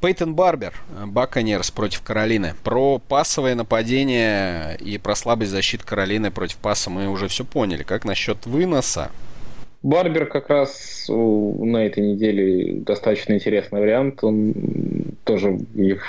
Пейтон 0.00 0.34
Барбер, 0.34 0.74
Баконерс 1.06 1.70
против 1.70 2.02
Каролины. 2.02 2.54
Про 2.64 2.98
пасовое 3.08 3.54
нападение 3.54 4.76
и 4.78 4.98
про 4.98 5.14
слабость 5.14 5.52
защиты 5.52 5.84
Каролины 5.86 6.32
против 6.32 6.56
паса 6.56 6.90
мы 6.90 7.06
уже 7.06 7.28
все 7.28 7.44
поняли. 7.44 7.84
Как 7.84 8.04
насчет 8.04 8.44
выноса? 8.46 9.12
Барбер 9.82 10.26
как 10.26 10.48
раз 10.48 11.06
на 11.08 11.86
этой 11.86 12.02
неделе 12.02 12.74
достаточно 12.74 13.34
интересный 13.34 13.80
вариант. 13.80 14.22
Он 14.22 14.54
тоже 15.24 15.58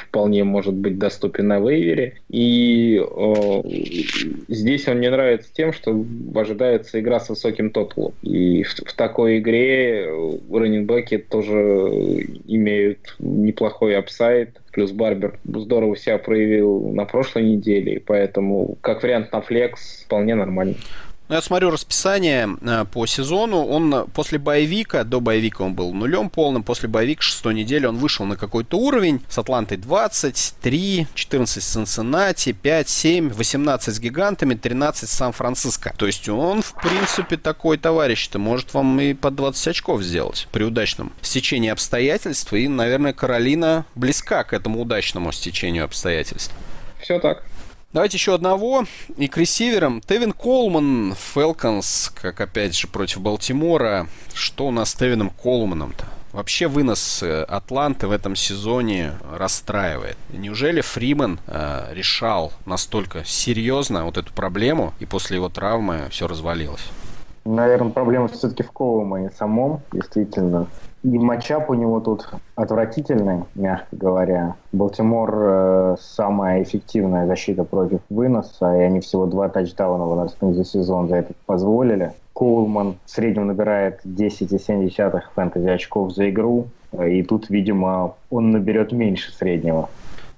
вполне 0.07 0.43
может 0.43 0.73
быть 0.73 0.99
доступен 0.99 1.47
на 1.47 1.59
waiver 1.59 2.01
е. 2.01 2.15
И 2.29 3.01
э, 3.01 3.61
здесь 4.47 4.87
он 4.87 4.97
мне 4.97 5.09
нравится 5.09 5.49
тем, 5.53 5.73
что 5.73 6.05
ожидается 6.35 6.99
игра 6.99 7.19
с 7.19 7.29
высоким 7.29 7.71
тоталом. 7.71 8.13
И 8.21 8.63
в, 8.63 8.73
в 8.73 8.93
такой 8.93 9.39
игре 9.39 10.07
running 10.51 10.90
back 10.90 11.12
и 11.12 11.17
тоже 11.17 11.53
имеют 12.47 13.15
неплохой 13.19 13.97
upside. 13.97 14.61
Плюс 14.71 14.91
Барбер 14.91 15.39
здорово 15.43 15.95
себя 15.95 16.17
проявил 16.17 16.89
на 16.89 17.05
прошлой 17.05 17.43
неделе, 17.43 18.01
поэтому 18.03 18.77
как 18.81 19.03
вариант 19.03 19.31
на 19.31 19.41
flex 19.41 20.03
вполне 20.05 20.33
нормально. 20.35 20.75
Ну, 21.29 21.35
я 21.35 21.41
смотрю 21.41 21.71
расписание 21.71 22.57
э, 22.61 22.85
по 22.91 23.05
сезону. 23.05 23.63
Он 23.65 24.07
после 24.13 24.39
bye 24.39 24.61
week 24.61 24.91
а, 24.91 25.05
до 25.05 25.21
боевика 25.21 25.63
он 25.63 25.73
был 25.73 25.93
нулем 25.93 26.29
полным, 26.29 26.63
после 26.63 26.89
боевика 26.89 27.21
шестой 27.21 27.53
недели 27.53 27.85
он 27.85 27.95
вышел 27.95 28.25
на 28.25 28.35
какой-то 28.35 28.77
уровень. 28.77 29.23
С 29.29 29.37
Атлантой 29.37 29.77
20, 29.77 30.55
3, 30.61 31.07
14 31.13 31.63
с 31.63 31.65
Цинциннати, 31.65 32.51
5, 32.51 32.89
7, 32.89 33.29
18 33.29 33.95
с 33.95 33.99
гигантами, 33.99 34.55
13 34.55 35.09
с 35.09 35.13
Сан-Франциско. 35.13 35.93
То 35.97 36.07
есть 36.07 36.27
он, 36.27 36.61
в 36.61 36.73
принципе, 36.73 37.37
такой 37.37 37.77
товарищ-то 37.77 38.37
может 38.37 38.73
вам 38.73 38.99
и 38.99 39.13
по 39.13 39.31
20 39.31 39.69
очков 39.69 40.01
сделать 40.03 40.49
при 40.51 40.63
удачном 40.63 41.13
стечении 41.21 41.69
обстоятельств. 41.69 42.51
И, 42.51 42.67
наверное, 42.67 43.13
Каролина 43.13 43.85
близка 43.95 44.43
к 44.43 44.51
этому 44.51 44.81
удачному 44.81 45.31
стечению 45.31 45.85
обстоятельств. 45.85 46.53
Все 46.99 47.19
так. 47.19 47.43
Давайте 47.93 48.17
еще 48.17 48.33
одного. 48.33 48.85
И 49.17 49.27
к 49.27 49.37
ресиверам. 49.37 50.01
Тевин 50.01 50.31
Колман, 50.31 51.13
Фелконс, 51.15 52.11
как 52.19 52.41
опять 52.41 52.75
же 52.75 52.87
против 52.87 53.21
Балтимора. 53.21 54.07
Что 54.33 54.65
у 54.67 54.71
нас 54.71 54.89
с 54.89 54.95
Тевином 54.95 55.29
Колманом-то? 55.29 56.05
Вообще 56.31 56.67
вынос 56.67 57.21
э, 57.21 57.43
Атланты 57.43 58.07
в 58.07 58.11
этом 58.11 58.35
сезоне 58.35 59.11
расстраивает. 59.31 60.17
Неужели 60.31 60.81
Фриман 60.81 61.39
э, 61.45 61.93
решал 61.93 62.51
настолько 62.65 63.23
серьезно 63.23 64.05
вот 64.05 64.17
эту 64.17 64.33
проблему, 64.33 64.95
и 64.99 65.05
после 65.05 65.37
его 65.37 65.49
травмы 65.49 66.07
все 66.09 66.27
развалилось? 66.27 66.89
Наверное, 67.45 67.91
проблема 67.91 68.27
все-таки 68.29 68.63
в 68.63 68.71
Коумане 68.71 69.29
самом, 69.37 69.81
действительно. 69.91 70.65
И 71.03 71.19
матчап 71.19 71.69
у 71.69 71.73
него 71.73 71.99
тут 71.99 72.29
отвратительный, 72.55 73.43
мягко 73.55 73.87
говоря. 73.91 74.55
Балтимор 74.71 75.35
э, 75.35 75.95
самая 75.99 76.63
эффективная 76.63 77.27
защита 77.27 77.65
против 77.65 77.99
выноса, 78.09 78.73
и 78.77 78.83
они 78.83 79.01
всего 79.01 79.25
два 79.25 79.49
тачдауна 79.49 80.15
нас 80.15 80.37
за 80.39 80.63
сезон 80.63 81.09
за 81.09 81.17
это 81.17 81.33
позволили. 81.45 82.13
Коулман 82.31 82.95
в 83.05 83.09
среднем 83.09 83.47
набирает 83.47 83.99
10,7 84.05 85.21
фэнтези 85.35 85.67
очков 85.67 86.13
за 86.13 86.29
игру, 86.29 86.67
э, 86.93 87.09
и 87.09 87.23
тут, 87.23 87.49
видимо, 87.49 88.15
он 88.29 88.51
наберет 88.51 88.93
меньше 88.93 89.33
среднего. 89.33 89.89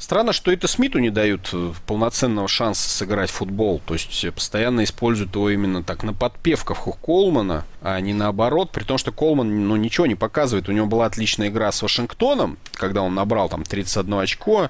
Странно, 0.05 0.33
что 0.33 0.51
это 0.51 0.67
Смиту 0.67 0.99
не 0.99 1.09
дают 1.09 1.49
э, 1.51 1.73
полноценного 1.87 2.47
шанса 2.47 2.91
сыграть 2.91 3.31
в 3.31 3.33
футбол. 3.33 3.81
То 3.87 3.95
есть 3.95 4.23
э, 4.23 4.31
постоянно 4.31 4.83
используют 4.83 5.33
его 5.33 5.49
именно 5.49 5.81
так 5.81 6.03
на 6.03 6.13
подпевках 6.13 6.87
у 6.87 6.93
Колмана, 6.93 7.65
а 7.81 7.99
не 7.99 8.13
наоборот. 8.13 8.69
При 8.69 8.83
том, 8.83 8.99
что 8.99 9.11
Колман 9.11 9.67
ну, 9.67 9.75
ничего 9.77 10.05
не 10.05 10.13
показывает. 10.13 10.69
У 10.69 10.73
него 10.73 10.85
была 10.85 11.07
отличная 11.07 11.47
игра 11.47 11.71
с 11.71 11.81
Вашингтоном, 11.81 12.59
когда 12.73 13.01
он 13.01 13.15
набрал 13.15 13.49
там 13.49 13.63
31 13.63 14.13
очко. 14.13 14.69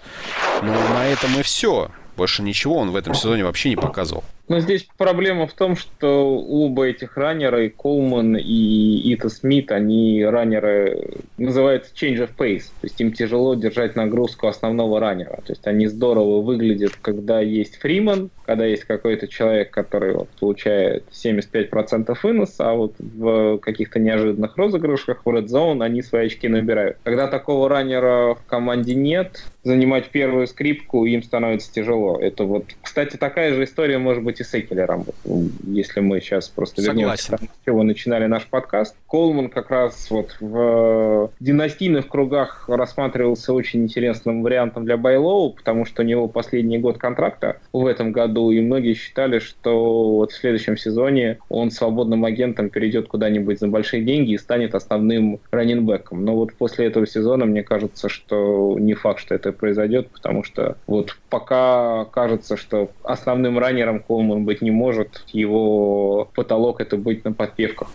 Но 0.61 0.71
на 0.71 1.05
этом 1.05 1.37
и 1.37 1.43
все. 1.43 1.91
Больше 2.15 2.41
ничего 2.41 2.77
он 2.77 2.91
в 2.91 2.95
этом 2.95 3.13
сезоне 3.13 3.43
вообще 3.43 3.67
не 3.67 3.75
показывал. 3.75 4.23
Но 4.47 4.59
здесь 4.59 4.87
проблема 4.97 5.47
в 5.47 5.53
том, 5.53 5.75
что 5.75 6.37
оба 6.37 6.85
этих 6.85 7.17
раннера, 7.17 7.65
и 7.65 7.69
Колман, 7.69 8.37
и 8.37 9.13
Ита 9.13 9.29
Смит, 9.29 9.71
они 9.71 10.23
раннеры, 10.23 11.09
называется 11.37 11.91
change 11.95 12.19
of 12.19 12.29
pace. 12.37 12.65
То 12.81 12.83
есть 12.83 13.01
им 13.01 13.11
тяжело 13.11 13.55
держать 13.55 13.95
нагрузку 13.95 14.47
основного 14.47 14.99
раннера. 14.99 15.41
То 15.45 15.53
есть 15.53 15.65
они 15.65 15.87
здорово 15.87 16.41
выглядят, 16.41 16.91
когда 17.01 17.39
есть 17.39 17.77
Фриман, 17.77 18.29
когда 18.45 18.65
есть 18.65 18.83
какой-то 18.83 19.27
человек, 19.27 19.71
который 19.71 20.13
вот, 20.13 20.29
получает 20.39 21.05
75% 21.11 22.15
выноса, 22.21 22.69
а 22.69 22.73
вот 22.75 22.93
в 22.99 23.57
каких-то 23.57 23.99
неожиданных 23.99 24.55
розыгрышах 24.57 25.21
в 25.25 25.29
Red 25.29 25.47
Zone 25.47 25.83
они 25.83 26.03
свои 26.03 26.27
очки 26.27 26.47
набирают. 26.47 26.97
Когда 27.03 27.27
такого 27.27 27.67
раннера 27.67 28.35
в 28.35 28.45
команде 28.45 28.93
нет, 28.93 29.43
занимать 29.65 30.09
первую 30.09 30.47
скрипку 30.47 31.05
им 31.05 31.23
становится 31.23 31.73
тяжело. 31.73 32.17
Это 32.19 32.45
вот, 32.45 32.65
кстати, 32.81 33.17
такая 33.17 33.53
же 33.53 33.63
история 33.63 33.97
может 33.97 34.23
быть 34.23 34.39
и 34.39 34.43
с 34.43 34.53
Экелером. 34.53 35.05
Если 35.65 35.99
мы 35.99 36.21
сейчас 36.21 36.47
просто 36.47 36.81
вернемся 36.81 37.35
к 37.35 37.39
тому, 37.39 37.49
с 37.49 37.65
чего 37.65 37.83
начинали 37.83 38.27
наш 38.27 38.45
подкаст. 38.45 38.95
Колман 39.09 39.49
как 39.49 39.71
раз 39.71 40.09
вот 40.11 40.37
в 40.39 41.31
династийных 41.39 42.07
кругах 42.07 42.65
рассматривался 42.69 43.53
очень 43.53 43.83
интересным 43.83 44.43
вариантом 44.43 44.85
для 44.85 44.97
Байлоу, 44.97 45.51
потому 45.51 45.85
что 45.85 46.03
у 46.03 46.05
него 46.05 46.27
последний 46.27 46.77
год 46.77 46.99
контракта 46.99 47.57
в 47.73 47.87
этом 47.87 48.11
году, 48.11 48.51
и 48.51 48.61
многие 48.61 48.93
считали, 48.93 49.39
что 49.39 50.17
вот 50.17 50.31
в 50.31 50.37
следующем 50.37 50.77
сезоне 50.77 51.39
он 51.49 51.71
свободным 51.71 52.23
агентом 52.23 52.69
перейдет 52.69 53.07
куда-нибудь 53.07 53.59
за 53.59 53.67
большие 53.67 54.03
деньги 54.03 54.33
и 54.33 54.37
станет 54.37 54.75
основным 54.75 55.39
раненбеком. 55.49 56.23
Но 56.23 56.35
вот 56.35 56.53
после 56.53 56.85
этого 56.85 57.07
сезона 57.07 57.45
мне 57.45 57.63
кажется, 57.63 58.09
что 58.09 58.77
не 58.77 58.93
факт, 58.93 59.19
что 59.19 59.33
это 59.33 59.54
произойдет, 59.57 60.09
потому 60.09 60.43
что 60.43 60.77
вот 60.87 61.17
пока 61.29 62.05
кажется, 62.05 62.57
что 62.57 62.91
основным 63.03 63.57
раннером 63.59 63.99
Колман 63.99 64.45
быть 64.45 64.61
не 64.61 64.71
может, 64.71 65.23
его 65.27 66.29
потолок 66.33 66.81
это 66.81 66.97
быть 66.97 67.23
на 67.25 67.33
подпевках. 67.33 67.89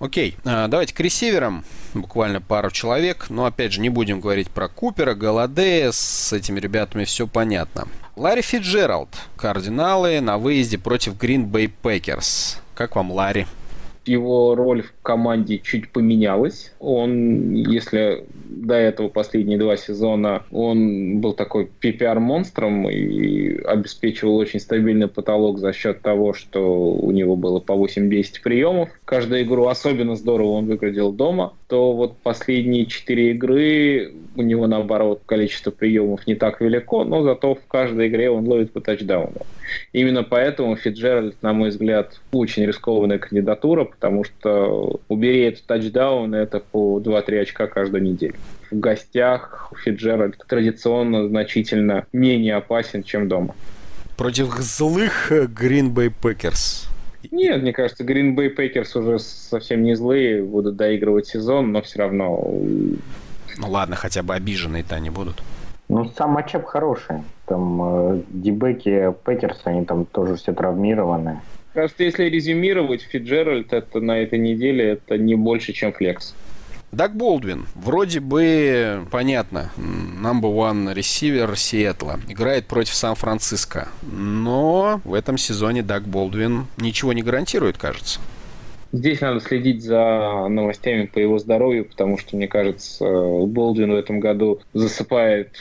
Окей, 0.00 0.36
а, 0.44 0.68
давайте 0.68 0.94
к 0.94 1.00
ресиверам. 1.00 1.64
Буквально 1.92 2.40
пару 2.40 2.70
человек. 2.70 3.26
Но 3.30 3.46
опять 3.46 3.72
же, 3.72 3.80
не 3.80 3.88
будем 3.88 4.20
говорить 4.20 4.48
про 4.48 4.68
Купера, 4.68 5.14
Голодея. 5.14 5.90
С 5.90 6.32
этими 6.32 6.60
ребятами 6.60 7.04
все 7.04 7.26
понятно. 7.26 7.88
Ларри 8.14 8.42
Фиджералд. 8.42 9.08
Кардиналы 9.36 10.20
на 10.20 10.38
выезде 10.38 10.78
против 10.78 11.14
Green 11.14 11.50
Bay 11.50 11.70
Packers. 11.82 12.58
Как 12.74 12.94
вам 12.94 13.10
Ларри? 13.10 13.46
Его 14.08 14.54
роль 14.54 14.82
в 14.82 14.92
команде 15.02 15.58
чуть 15.58 15.90
поменялась. 15.90 16.72
Он, 16.80 17.54
если 17.54 18.24
до 18.48 18.74
этого 18.74 19.08
последние 19.08 19.58
два 19.58 19.76
сезона 19.76 20.44
он 20.50 21.20
был 21.20 21.34
такой 21.34 21.70
PPR-монстром 21.80 22.88
и 22.88 23.58
обеспечивал 23.62 24.36
очень 24.36 24.60
стабильный 24.60 25.08
потолок 25.08 25.58
за 25.58 25.72
счет 25.72 26.02
того, 26.02 26.32
что 26.32 26.92
у 26.92 27.10
него 27.10 27.36
было 27.36 27.60
по 27.60 27.72
8-10 27.72 28.42
приемов. 28.42 28.88
Каждую 29.08 29.40
игру 29.40 29.68
особенно 29.68 30.16
здорово 30.16 30.48
он 30.48 30.66
выглядел 30.66 31.12
дома, 31.12 31.54
то 31.66 31.94
вот 31.94 32.18
последние 32.18 32.84
четыре 32.84 33.30
игры 33.30 34.12
у 34.36 34.42
него, 34.42 34.66
наоборот, 34.66 35.22
количество 35.24 35.70
приемов 35.70 36.26
не 36.26 36.34
так 36.34 36.60
велико, 36.60 37.04
но 37.04 37.22
зато 37.22 37.54
в 37.54 37.66
каждой 37.68 38.08
игре 38.08 38.28
он 38.28 38.46
ловит 38.46 38.70
по 38.70 38.82
тачдауну. 38.82 39.46
Именно 39.94 40.24
поэтому 40.24 40.76
Фиджеральд, 40.76 41.42
на 41.42 41.54
мой 41.54 41.70
взгляд, 41.70 42.20
очень 42.32 42.66
рискованная 42.66 43.16
кандидатура, 43.16 43.84
потому 43.84 44.24
что 44.24 45.00
убери 45.08 45.40
этот 45.40 45.64
тачдаун, 45.64 46.34
это 46.34 46.60
по 46.60 47.00
2-3 47.00 47.40
очка 47.40 47.66
каждую 47.66 48.02
неделю. 48.02 48.34
В 48.70 48.78
гостях 48.78 49.72
Фиджеральд 49.84 50.36
традиционно 50.46 51.26
значительно 51.28 52.06
менее 52.12 52.56
опасен, 52.56 53.02
чем 53.02 53.26
дома. 53.26 53.54
Против 54.18 54.54
злых 54.58 55.32
Green 55.32 55.94
Bay 55.94 56.12
Packers. 56.22 56.87
Нет, 57.30 57.62
мне 57.62 57.72
кажется, 57.72 58.04
Green 58.04 58.34
Bay 58.34 58.54
Packers 58.54 58.98
уже 58.98 59.18
совсем 59.18 59.82
не 59.82 59.94
злые, 59.94 60.42
будут 60.42 60.76
доигрывать 60.76 61.26
сезон, 61.26 61.72
но 61.72 61.82
все 61.82 62.00
равно... 62.00 62.38
Ну 63.56 63.70
ладно, 63.70 63.96
хотя 63.96 64.22
бы 64.22 64.34
обиженные-то 64.34 64.94
они 64.94 65.10
будут. 65.10 65.42
Ну, 65.88 66.10
сам 66.16 66.32
matchup 66.32 66.64
хороший. 66.66 67.22
Там 67.46 67.80
э, 67.82 68.20
D-back 68.28 68.92
и, 68.92 69.14
Пекерс, 69.24 69.60
они 69.64 69.84
там 69.84 70.04
тоже 70.04 70.36
все 70.36 70.52
травмированы. 70.52 71.40
Кажется, 71.72 72.04
если 72.04 72.24
резюмировать, 72.24 73.02
Фиджеральд 73.02 73.72
это 73.72 74.00
на 74.00 74.18
этой 74.18 74.38
неделе 74.38 74.90
это 74.90 75.16
не 75.16 75.34
больше, 75.34 75.72
чем 75.72 75.92
flex. 75.92 76.34
Даг 76.90 77.14
Болдвин, 77.14 77.66
вроде 77.74 78.20
бы 78.20 79.06
понятно, 79.10 79.70
number 79.76 80.50
one 80.50 80.94
receiver 80.94 81.54
Сиэтла, 81.54 82.18
играет 82.28 82.66
против 82.66 82.94
Сан-Франциско, 82.94 83.88
но 84.02 85.02
в 85.04 85.12
этом 85.12 85.36
сезоне 85.36 85.82
Даг 85.82 86.04
Болдвин 86.04 86.66
ничего 86.78 87.12
не 87.12 87.22
гарантирует, 87.22 87.76
кажется. 87.76 88.20
Здесь 88.90 89.20
надо 89.20 89.40
следить 89.40 89.82
за 89.82 90.46
новостями 90.48 91.06
по 91.06 91.18
его 91.18 91.38
здоровью, 91.38 91.84
потому 91.84 92.16
что, 92.16 92.36
мне 92.36 92.48
кажется, 92.48 93.04
Болдвин 93.04 93.92
в 93.92 93.96
этом 93.96 94.18
году 94.18 94.60
засыпает 94.72 95.56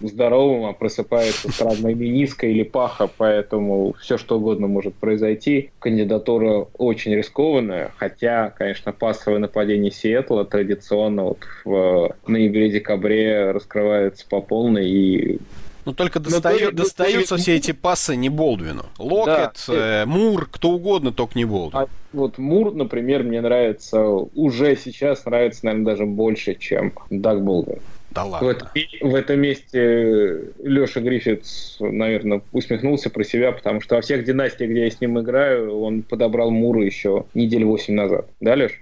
здоровым, 0.00 0.64
а 0.64 0.72
просыпается 0.72 1.52
с 1.52 1.58
травмой 1.58 1.94
мениска 1.94 2.46
или 2.46 2.62
паха, 2.62 3.08
поэтому 3.14 3.94
все 4.00 4.16
что 4.16 4.38
угодно 4.38 4.66
может 4.66 4.94
произойти. 4.94 5.70
Кандидатура 5.78 6.66
очень 6.78 7.14
рискованная, 7.14 7.92
хотя, 7.96 8.50
конечно, 8.50 8.92
пассовое 8.92 9.40
нападение 9.40 9.90
Сиэтла 9.90 10.46
традиционно 10.46 11.24
вот 11.24 11.40
в 11.64 12.14
ноябре-декабре 12.26 13.50
раскрывается 13.50 14.26
по 14.28 14.40
полной 14.40 14.88
и 14.88 15.38
ну 15.84 15.92
только 15.92 16.20
достаю, 16.20 16.70
то, 16.70 16.76
достаются 16.76 17.36
то, 17.36 17.40
все 17.40 17.56
эти 17.56 17.72
пасы 17.72 18.16
не 18.16 18.28
Болдвину. 18.28 18.86
Локет, 18.98 19.64
да. 19.68 20.02
э, 20.02 20.06
Мур, 20.06 20.48
кто 20.50 20.70
угодно, 20.70 21.12
только 21.12 21.38
не 21.38 21.44
Болдвин. 21.44 21.80
А 21.80 21.88
вот 22.12 22.38
Мур, 22.38 22.74
например, 22.74 23.22
мне 23.22 23.40
нравится, 23.40 24.02
уже 24.02 24.76
сейчас 24.76 25.24
нравится, 25.24 25.66
наверное, 25.66 25.86
даже 25.86 26.06
больше, 26.06 26.54
чем 26.54 26.92
Даг 27.10 27.42
Болдвин. 27.42 27.80
Да 28.10 28.24
ладно. 28.24 28.46
В, 28.46 28.50
это, 28.50 28.70
в 29.00 29.14
этом 29.14 29.40
месте 29.40 30.52
Леша 30.62 31.00
Гриффитс, 31.00 31.78
наверное, 31.80 32.42
усмехнулся 32.52 33.10
про 33.10 33.24
себя, 33.24 33.50
потому 33.50 33.80
что 33.80 33.96
во 33.96 34.02
всех 34.02 34.24
династиях, 34.24 34.70
где 34.70 34.84
я 34.84 34.90
с 34.90 35.00
ним 35.00 35.18
играю, 35.18 35.80
он 35.80 36.02
подобрал 36.02 36.50
Мура 36.50 36.84
еще 36.84 37.24
неделю 37.34 37.68
восемь 37.68 37.94
назад. 37.94 38.26
Да, 38.40 38.54
Леш? 38.54 38.80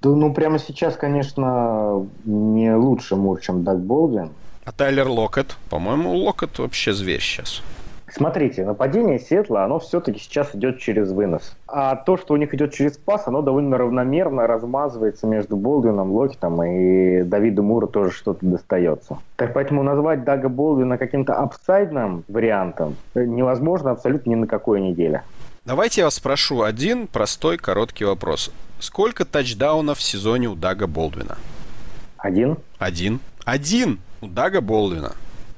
Да, 0.00 0.10
ну, 0.10 0.32
прямо 0.32 0.60
сейчас, 0.60 0.96
конечно, 0.96 2.06
не 2.24 2.74
лучше 2.74 3.16
Мур, 3.16 3.40
чем 3.40 3.64
Даг 3.64 3.80
Болдвин. 3.80 4.30
А 4.64 4.72
Тайлер 4.72 5.08
Локет? 5.08 5.56
По-моему, 5.70 6.12
Локет 6.12 6.58
вообще 6.58 6.92
зверь 6.92 7.20
сейчас. 7.20 7.62
Смотрите, 8.14 8.66
нападение 8.66 9.18
Сетла, 9.18 9.64
оно 9.64 9.78
все-таки 9.78 10.18
сейчас 10.20 10.54
идет 10.54 10.78
через 10.78 11.10
вынос. 11.10 11.56
А 11.66 11.96
то, 11.96 12.18
что 12.18 12.34
у 12.34 12.36
них 12.36 12.52
идет 12.52 12.74
через 12.74 12.98
пас, 12.98 13.26
оно 13.26 13.40
довольно 13.40 13.78
равномерно 13.78 14.46
размазывается 14.46 15.26
между 15.26 15.56
Болдвином, 15.56 16.12
Локетом 16.12 16.62
и 16.62 17.22
Давиду 17.22 17.62
Муру 17.62 17.86
тоже 17.86 18.12
что-то 18.12 18.44
достается. 18.44 19.18
Так 19.36 19.54
поэтому 19.54 19.82
назвать 19.82 20.24
Дага 20.24 20.50
Болдвина 20.50 20.98
каким-то 20.98 21.32
апсайдным 21.34 22.24
вариантом 22.28 22.96
невозможно 23.14 23.92
абсолютно 23.92 24.28
ни 24.30 24.34
на 24.34 24.46
какой 24.46 24.82
неделе. 24.82 25.22
Давайте 25.64 26.02
я 26.02 26.04
вас 26.04 26.16
спрошу 26.16 26.62
один 26.62 27.06
простой 27.06 27.56
короткий 27.56 28.04
вопрос. 28.04 28.52
Сколько 28.78 29.24
тачдаунов 29.24 29.98
в 29.98 30.02
сезоне 30.02 30.48
у 30.48 30.54
Дага 30.54 30.86
Болдвина? 30.86 31.38
Один. 32.18 32.58
Один. 32.78 33.20
Один! 33.44 34.00
У 34.22 34.28
Дага 34.28 34.60
Болдвина. 34.60 35.12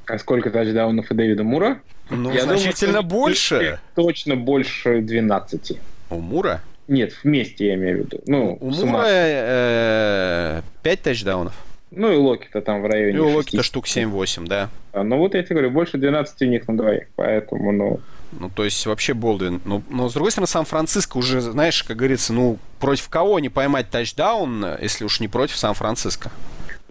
А 0.07 0.19
сколько 0.19 0.51
тачдаунов 0.51 1.11
у 1.11 1.15
Дэвида 1.15 1.45
Мура? 1.45 1.79
Ну, 2.11 2.33
Я 2.33 2.43
значительно 2.43 3.03
думаю, 3.03 3.09
больше. 3.09 3.79
Точно 3.95 4.37
больше 4.37 5.01
12. 5.01 5.79
У 6.11 6.17
Мура? 6.17 6.61
Нет, 6.89 7.15
вместе 7.23 7.69
я 7.69 7.75
имею 7.75 7.97
в 7.97 8.07
виду. 8.07 8.21
Ну, 8.27 8.59
у 8.61 8.71
Мура 8.71 9.05
э, 9.07 10.63
5 10.83 11.03
тачдаунов. 11.03 11.55
Ну 11.91 12.13
и 12.13 12.17
Локи-то 12.17 12.61
там 12.61 12.83
в 12.83 12.87
районе. 12.87 13.17
И 13.17 13.21
у 13.21 13.29
Локи-то 13.29 13.63
штук 13.63 13.87
7-8, 13.87 14.47
да. 14.47 14.69
А, 14.93 15.05
ну 15.05 15.19
вот 15.19 15.35
я 15.35 15.43
тебе 15.43 15.57
говорю, 15.57 15.71
больше 15.71 15.97
12 15.97 16.43
у 16.43 16.45
них 16.47 16.67
на 16.67 16.77
двоих, 16.77 17.07
поэтому, 17.15 17.73
ну... 17.73 18.01
Ну, 18.33 18.51
то 18.51 18.65
есть 18.65 18.85
вообще 18.87 19.15
Болдвин. 19.15 19.61
Ну, 19.65 19.83
но, 19.89 20.09
с 20.09 20.13
другой 20.13 20.33
стороны, 20.33 20.49
Сан-Франциско 20.49 21.17
уже, 21.19 21.41
знаешь, 21.41 21.85
как 21.85 21.97
говорится, 21.97 22.33
ну, 22.33 22.59
против 22.81 23.09
кого 23.09 23.39
не 23.39 23.49
поймать 23.49 23.91
тачдаун, 23.91 24.67
если 24.83 25.05
уж 25.05 25.21
не 25.21 25.29
против 25.29 25.57
Сан-Франциско? 25.57 26.33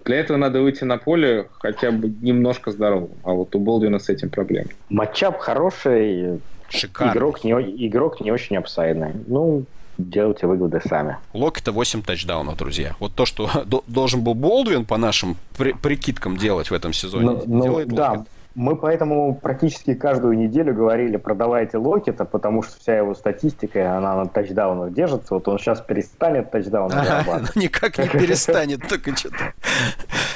Для 0.06 0.18
этого 0.18 0.38
надо 0.38 0.62
выйти 0.62 0.84
на 0.84 0.98
поле 0.98 1.48
хотя 1.60 1.92
бы 1.92 2.14
немножко 2.22 2.72
здоровым. 2.72 3.12
А 3.24 3.32
вот 3.32 3.56
у 3.56 3.60
Болдвина 3.60 4.00
с 4.00 4.10
этим 4.10 4.30
проблем. 4.30 4.68
Матчап 4.90 5.40
хороший. 5.40 6.42
Шикарный. 6.70 7.14
Игрок 7.14 7.44
не, 7.44 7.52
игрок 7.88 8.20
не 8.20 8.32
очень 8.32 8.58
апсайдный. 8.58 9.12
Ну, 9.28 9.66
делайте 9.98 10.48
выводы 10.48 10.82
сами. 10.88 11.18
Локета 11.34 11.72
8 11.72 12.02
тачдаунов, 12.02 12.58
друзья. 12.58 12.96
Вот 13.00 13.14
то, 13.14 13.26
что 13.26 13.50
должен 13.88 14.24
был 14.24 14.34
Болдвин 14.34 14.86
по 14.86 14.98
нашим 14.98 15.38
при 15.58 15.74
прикидкам 15.74 16.38
делать 16.38 16.72
в 16.72 16.74
этом 16.74 16.94
сезоне, 16.94 17.26
ну, 17.26 17.44
ну, 17.46 17.64
делает 17.64 17.88
да. 17.90 18.26
Мы 18.56 18.76
поэтому 18.76 19.34
практически 19.34 19.96
каждую 19.96 20.38
неделю 20.38 20.76
говорили, 20.76 21.18
продавайте 21.18 21.78
Локета, 21.78 22.24
потому 22.24 22.62
что 22.62 22.80
вся 22.80 22.98
его 22.98 23.16
статистика, 23.16 23.98
она 23.98 24.16
на 24.16 24.26
тачдаунах 24.28 24.94
держится. 24.94 25.34
Вот 25.34 25.48
он 25.48 25.58
сейчас 25.58 25.82
перестанет 25.82 26.52
тачдауны 26.52 26.94
зарабатывать. 26.94 27.56
Никак 27.56 27.98
не 27.98 28.08
перестанет, 28.08 28.88
только 28.88 29.16
что-то. 29.18 29.54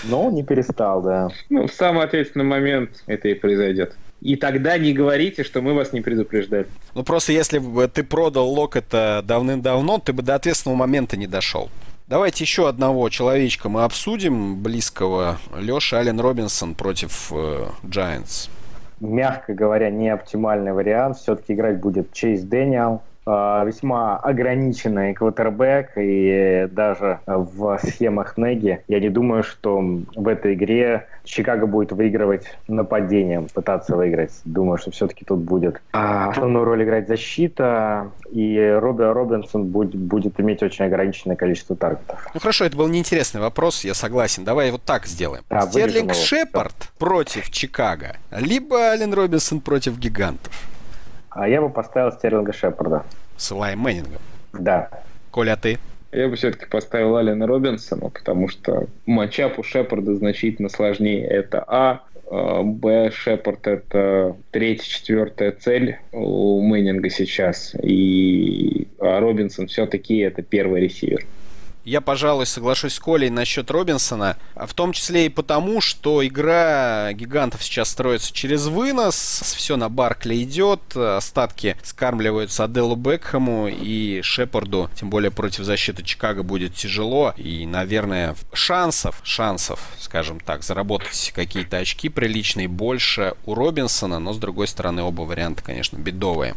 Но 0.06 0.28
он 0.28 0.34
не 0.34 0.44
перестал, 0.44 1.04
да. 1.04 1.30
Ну, 1.50 1.68
в 1.68 1.74
самый 1.74 2.06
ответственный 2.06 2.46
момент 2.46 3.04
это 3.06 3.28
и 3.28 3.36
произойдет. 3.36 3.96
И 4.22 4.36
тогда 4.36 4.80
не 4.80 4.94
говорите, 4.94 5.44
что 5.44 5.62
мы 5.62 5.76
вас 5.76 5.94
не 5.94 6.02
предупреждали. 6.02 6.66
Ну, 6.96 7.04
просто 7.04 7.34
если 7.34 7.60
бы 7.60 7.88
ты 7.88 8.04
продал 8.04 8.50
Локета 8.50 9.22
давным-давно, 9.24 10.00
ты 10.00 10.12
бы 10.12 10.24
до 10.24 10.34
ответственного 10.34 10.80
момента 10.80 11.18
не 11.18 11.28
дошел. 11.28 11.70
Давайте 12.08 12.46
еще 12.46 12.70
одного 12.70 13.10
человечка 13.10 13.68
мы 13.68 13.84
обсудим, 13.84 14.64
близкого. 14.64 15.40
Леша 15.60 15.98
Ален 15.98 16.22
Робинсон 16.22 16.74
против 16.74 17.34
э, 17.34 17.66
Giants. 17.84 18.50
Мягко 19.02 19.54
говоря, 19.54 19.90
не 19.90 20.08
оптимальный 20.08 20.72
вариант. 20.72 21.18
Все-таки 21.18 21.54
играть 21.54 21.82
будет 21.82 22.14
Чейз 22.14 22.44
Дэниел. 22.44 23.02
Э, 23.28 23.64
весьма 23.66 24.16
ограниченный 24.16 25.14
квотербек, 25.14 25.92
и 25.98 26.70
даже 26.72 27.20
в 27.26 27.78
схемах 27.84 28.38
Неги 28.38 28.82
я 28.88 29.00
не 29.02 29.10
думаю, 29.10 29.44
что 29.44 29.82
в 30.16 30.28
этой 30.30 30.54
игре 30.54 31.08
Чикаго 31.26 31.68
будет 31.68 31.92
выигрывать 31.92 32.46
нападением, 32.70 33.48
пытаться 33.54 33.98
выиграть. 33.98 34.32
Думаю, 34.46 34.78
что 34.78 34.92
все-таки 34.92 35.26
тут 35.26 35.40
будет 35.40 35.82
а, 35.92 36.30
основную 36.30 36.64
роль 36.64 36.86
играть 36.86 37.10
защита, 37.10 38.12
и 38.32 38.78
Робби 38.80 39.04
Робинсон 39.04 39.66
будет, 39.66 39.96
будет 39.96 40.40
иметь 40.40 40.64
очень 40.64 40.86
ограниченное 40.86 41.36
количество 41.36 41.76
таргетов. 41.76 42.26
Ну 42.34 42.40
хорошо, 42.40 42.64
это 42.64 42.78
был 42.78 42.88
неинтересный 42.88 43.42
вопрос, 43.42 43.84
я 43.84 43.94
согласен. 43.94 44.46
Давай 44.46 44.72
вот 44.72 44.84
так 44.84 45.06
сделаем. 45.06 45.44
Да, 45.50 45.64
Стерлинг 45.64 46.14
Шепард 46.14 46.76
да. 46.80 46.86
против 46.98 47.52
Чикаго, 47.52 48.16
либо 48.32 48.78
Ален 48.78 49.14
Робинсон 49.14 49.60
против 49.60 50.00
гигантов. 50.00 50.54
А 51.38 51.48
я 51.48 51.62
бы 51.62 51.70
поставил 51.70 52.12
Стерлинга 52.12 52.52
Шепарда. 52.52 53.04
С 53.38 53.52
Лайм 53.52 53.80
Мэннингом? 53.80 54.20
Да. 54.54 54.90
Коля, 55.30 55.54
а 55.54 55.56
ты? 55.56 55.78
Я 56.12 56.30
бы 56.30 56.36
все-таки 56.36 56.66
поставил 56.66 57.16
Алина 57.16 57.46
Робинсона, 57.46 58.10
потому 58.10 58.48
что 58.48 58.88
матчап 59.06 59.60
у 59.60 59.64
Шепарда 59.64 60.16
значительно 60.16 60.68
сложнее. 60.68 61.24
Это 61.28 61.64
А. 61.68 62.02
а 62.32 62.64
Б. 62.64 63.12
Шепард— 63.12 63.68
это 63.68 64.36
третья, 64.50 64.90
четвертая 64.90 65.52
цель 65.52 66.00
у 66.12 66.60
Мэннинга 66.62 67.12
сейчас. 67.12 67.76
И 67.84 68.88
а 69.00 69.20
Робинсон 69.20 69.68
все-таки 69.68 70.18
это 70.18 70.42
первый 70.42 70.82
ресивер. 70.82 71.24
Я, 71.88 72.02
пожалуй, 72.02 72.46
соглашусь 72.46 72.96
с 72.96 73.00
Колей 73.00 73.30
насчет 73.30 73.72
Робинсона, 73.72 74.36
в 74.56 74.74
том 74.74 74.92
числе 74.92 75.28
и 75.28 75.30
потому, 75.30 75.80
что 75.80 76.28
игра 76.28 77.14
гигантов 77.14 77.64
сейчас 77.64 77.90
строится 77.90 78.34
через 78.34 78.66
вынос, 78.66 79.56
все 79.56 79.78
на 79.78 79.88
Баркли 79.88 80.44
идет, 80.44 80.98
остатки 80.98 81.78
скармливаются 81.84 82.66
Аделу 82.66 82.98
Бекхэму 82.98 83.70
и 83.70 84.20
Шепарду, 84.22 84.90
тем 85.00 85.10
более 85.10 85.32
против 85.32 85.64
защиты 85.64 86.04
Чикаго 86.04 86.44
будет 86.44 86.76
тяжело, 86.76 87.34
и, 87.38 87.66
наверное, 87.66 88.36
шансов, 88.52 89.22
шансов, 89.24 89.80
скажем 89.98 90.42
так, 90.42 90.64
заработать 90.64 91.32
какие-то 91.34 91.78
очки 91.78 92.10
приличные 92.10 92.68
больше 92.68 93.36
у 93.46 93.56
Робинсона, 93.56 94.20
но, 94.20 94.34
с 94.34 94.38
другой 94.40 94.68
стороны, 94.68 95.04
оба 95.04 95.22
варианта, 95.22 95.64
конечно, 95.64 95.96
бедовые. 95.96 96.54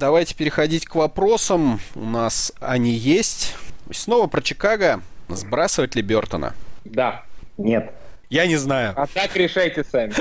Давайте 0.00 0.34
переходить 0.34 0.86
к 0.86 0.96
вопросам. 0.96 1.78
У 1.94 2.04
нас 2.04 2.52
они 2.58 2.90
есть. 2.90 3.54
Снова 3.92 4.26
про 4.26 4.40
Чикаго. 4.40 5.00
Сбрасывать 5.28 5.94
ли 5.94 6.02
Бертона? 6.02 6.54
Да. 6.84 7.22
Нет. 7.58 7.92
Я 8.28 8.46
не 8.46 8.56
знаю. 8.56 8.94
А 8.96 9.06
так 9.06 9.36
решайте 9.36 9.84
сами. 9.84 10.14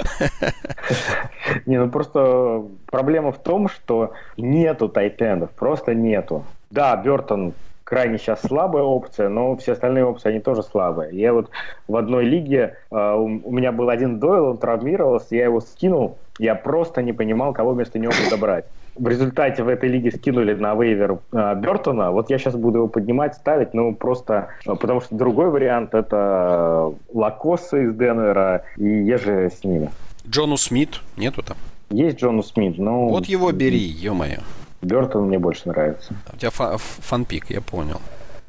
Не, 1.66 1.80
ну 1.80 1.90
просто 1.90 2.66
проблема 2.88 3.32
в 3.32 3.42
том, 3.42 3.70
что 3.70 4.14
нету 4.36 4.90
тайтендов, 4.90 5.52
просто 5.52 5.94
нету. 5.94 6.46
Да, 6.70 6.96
Бертон 6.98 7.54
крайне 7.86 8.18
сейчас 8.18 8.42
слабая 8.42 8.84
опция, 8.84 9.30
но 9.30 9.56
все 9.58 9.74
остальные 9.74 10.06
опции, 10.06 10.30
они 10.30 10.40
тоже 10.40 10.64
слабые. 10.64 11.18
Я 11.18 11.34
вот 11.34 11.50
в 11.88 11.96
одной 11.96 12.26
лиге, 12.26 12.78
э, 12.90 13.14
у 13.14 13.52
меня 13.52 13.72
был 13.72 13.90
один 13.90 14.20
дойл, 14.20 14.46
он 14.46 14.58
травмировался, 14.58 15.36
я 15.36 15.46
его 15.46 15.62
скинул, 15.62 16.18
Я 16.38 16.56
просто 16.56 17.02
не 17.02 17.14
понимал, 17.14 17.54
кого 17.54 17.72
вместо 17.72 18.00
него 18.00 18.14
подобрать. 18.24 18.66
В 19.02 19.08
результате 19.08 19.64
в 19.64 19.68
этой 19.68 19.90
лиге 19.90 20.12
скинули 20.12 20.54
на 20.54 20.76
вейвер 20.76 21.18
э, 21.32 21.56
Бертона. 21.56 22.12
Вот 22.12 22.30
я 22.30 22.38
сейчас 22.38 22.56
буду 22.56 22.78
его 22.78 22.88
поднимать, 22.88 23.34
ставить, 23.34 23.74
ну 23.74 23.96
просто 23.96 24.50
э, 24.64 24.76
потому 24.76 25.02
что 25.02 25.16
другой 25.16 25.50
вариант 25.50 25.96
это 25.96 26.94
Лакоса 27.12 27.78
из 27.78 27.96
Денвера 27.96 28.64
и 28.78 28.86
Ежи 28.86 29.50
с 29.50 29.64
ними. 29.64 29.90
Джону 30.30 30.56
Смит 30.56 31.02
нету 31.18 31.42
там? 31.42 31.58
Есть 31.90 32.20
Джону 32.20 32.44
Смит, 32.44 32.78
но... 32.78 33.10
Вот 33.10 33.26
его 33.26 33.52
бери, 33.52 33.80
ё-моё. 33.80 34.42
Бертон 34.84 35.30
мне 35.30 35.40
больше 35.40 35.68
нравится. 35.68 36.14
У 36.32 36.38
тебя 36.38 36.52
фа- 36.52 36.78
фанпик, 36.78 37.50
я 37.50 37.62
понял. 37.62 38.00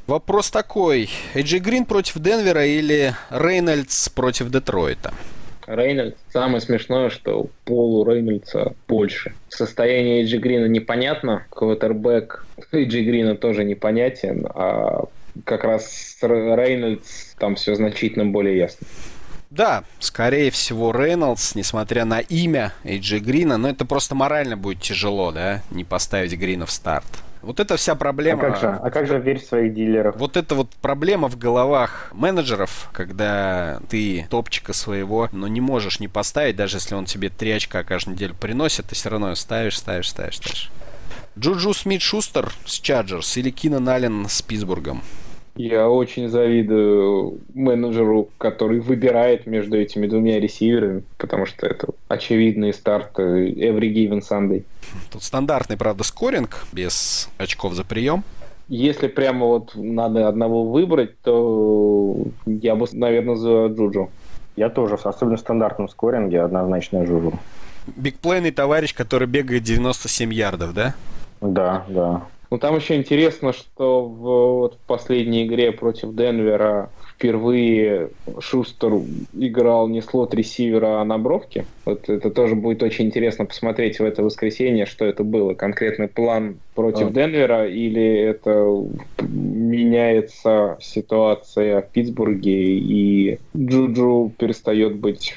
Вопрос 0.07 0.51
такой. 0.51 1.09
Эйджи 1.33 1.61
Грин 1.61 1.87
против 1.87 2.19
Денвера 2.19 2.67
или 2.67 3.15
Рейнольдс 3.31 4.11
против 4.11 4.51
Детройта? 4.51 5.15
Рейнольдс. 5.67 6.17
Самое 6.33 6.61
смешное, 6.61 7.11
что 7.11 7.49
полу 7.65 8.05
Рейнольдса 8.05 8.75
больше. 8.89 9.33
Состояние 9.49 10.23
Эйджи 10.23 10.39
Грина 10.39 10.67
непонятно, 10.67 11.47
квотербек 11.51 12.47
Эйджи 12.73 13.03
Грина 13.03 13.37
тоже 13.37 13.65
непонятен, 13.65 14.47
а 14.55 15.05
как 15.45 15.65
раз 15.65 16.19
Рейнольдс 16.21 17.35
там 17.39 17.57
все 17.57 17.75
значительно 17.75 18.27
более 18.27 18.59
ясно. 18.59 18.87
Да, 19.51 19.85
скорее 19.99 20.51
всего, 20.51 20.93
Рейнольдс, 20.93 21.55
несмотря 21.55 22.07
на 22.07 22.21
имя 22.21 22.73
Эйджи 22.85 23.19
Грина, 23.19 23.59
но 23.59 23.69
это 23.69 23.85
просто 23.85 24.15
морально 24.15 24.57
будет 24.57 24.81
тяжело, 24.81 25.31
да, 25.31 25.63
не 25.71 25.85
поставить 25.85 26.39
Грина 26.39 26.65
в 26.65 26.71
старт. 26.71 27.07
Вот 27.43 27.59
это 27.59 27.77
вся 27.77 27.95
проблема. 27.95 28.41
А 28.41 28.51
как 28.51 28.61
же, 28.61 28.67
а 28.69 28.91
как 28.91 29.07
же 29.07 29.19
верь 29.19 29.41
в 29.41 29.45
своих 29.45 29.75
дилеров? 29.75 30.17
Вот 30.17 30.37
это 30.37 30.55
вот 30.55 30.71
проблема 30.81 31.29
в 31.29 31.37
головах 31.37 32.11
менеджеров, 32.13 32.89
когда 32.93 33.81
ты 33.89 34.27
топчика 34.31 34.73
своего, 34.73 35.29
но 35.33 35.49
не 35.49 35.61
можешь 35.61 35.99
не 35.99 36.09
поставить, 36.09 36.57
даже 36.57 36.77
если 36.77 36.95
он 36.95 37.05
тебе 37.05 37.31
три 37.31 37.51
очка 37.51 37.83
каждую 37.83 38.15
неделю 38.15 38.35
приносит, 38.35 38.87
ты 38.87 38.95
все 38.95 39.11
равно 39.11 39.35
ставишь, 39.35 39.79
ставишь, 39.79 40.09
ставишь, 40.09 40.39
ставишь. 40.39 40.71
Джуджу 41.39 41.73
Смит 41.73 42.03
Шустер 42.03 42.53
с 42.65 42.79
Чаджерс 42.79 43.37
или 43.39 43.51
Кинан 43.51 43.89
Аллен 43.89 44.29
с 44.29 44.43
Питтсбургом? 44.43 45.03
Я 45.55 45.91
очень 45.91 46.29
завидую 46.29 47.41
менеджеру, 47.53 48.29
который 48.39 48.81
выбирает 48.81 49.47
между 49.47 49.77
этими 49.77 50.07
двумя 50.07 50.41
ресиверами, 50.41 51.03
потому 51.19 51.45
что 51.45 51.67
это 51.67 51.89
очевидные 52.09 52.73
старты 52.73 53.51
every 53.51 53.93
given 53.93 54.23
Sunday. 54.23 54.65
Тут 55.11 55.23
стандартный, 55.23 55.77
правда, 55.77 56.05
scoring, 56.05 56.65
без 56.73 57.29
очков 57.37 57.75
за 57.75 57.85
прием. 57.85 58.25
Если 58.69 59.09
прямо 59.09 59.47
вот 59.47 59.73
надо 59.75 60.29
одного 60.29 60.65
выбрать, 60.65 61.21
то 61.21 62.17
я 62.47 62.75
бы, 62.75 62.87
наверное, 62.93 63.37
за 63.37 63.67
Джуджу. 63.67 64.11
Я 64.57 64.71
тоже, 64.71 64.95
особенно 64.95 65.37
в 65.37 65.41
стандартном 65.41 65.89
scoring 65.89 66.29
е, 66.29 66.41
однозначно 66.41 67.05
Джуджу. 67.05 67.39
Big 67.97 68.13
play 68.13 68.36
ный 68.36 68.53
товарищ, 68.53 68.95
который 68.95 69.29
бегает 69.29 69.65
97 69.65 70.33
ярдов, 70.33 70.73
да? 70.73 70.95
Да, 71.43 71.85
да. 71.89 72.23
Ну, 72.53 72.59
там 72.59 72.77
еще 72.77 72.97
интересно, 72.97 73.55
что 73.55 74.05
в, 74.05 74.19
вот, 74.19 74.75
в 74.75 74.81
последней 74.81 75.47
игре 75.47 75.73
против 75.73 76.15
Денвера 76.15 76.93
впервые 77.23 78.11
Шустер 78.41 78.95
играл 79.33 79.87
не 79.87 80.03
slot 80.03 80.35
receiver 80.35 80.88
а, 80.88 81.01
а 81.01 81.05
на 81.05 81.19
бровке. 81.19 81.65
Вот 81.85 82.09
это 82.09 82.31
тоже 82.31 82.57
будет 82.57 82.83
очень 82.83 83.07
интересно 83.07 83.45
посмотреть 83.45 84.01
в 84.01 84.05
это 84.05 84.25
воскресенье, 84.25 84.87
что 84.87 85.05
это 85.05 85.23
было. 85.23 85.55
Конкретный 85.55 86.09
план 86.09 86.57
против 86.75 87.09
а. 87.09 87.11
Денвера 87.11 87.69
или 87.69 88.05
это 88.05 88.85
меняется 89.21 90.79
ситуация 90.81 91.83
в 91.83 91.91
Питтсбурге 91.91 92.79
и 92.79 93.39
Джуджу 93.57 94.33
перестает 94.37 94.97
быть 94.97 95.37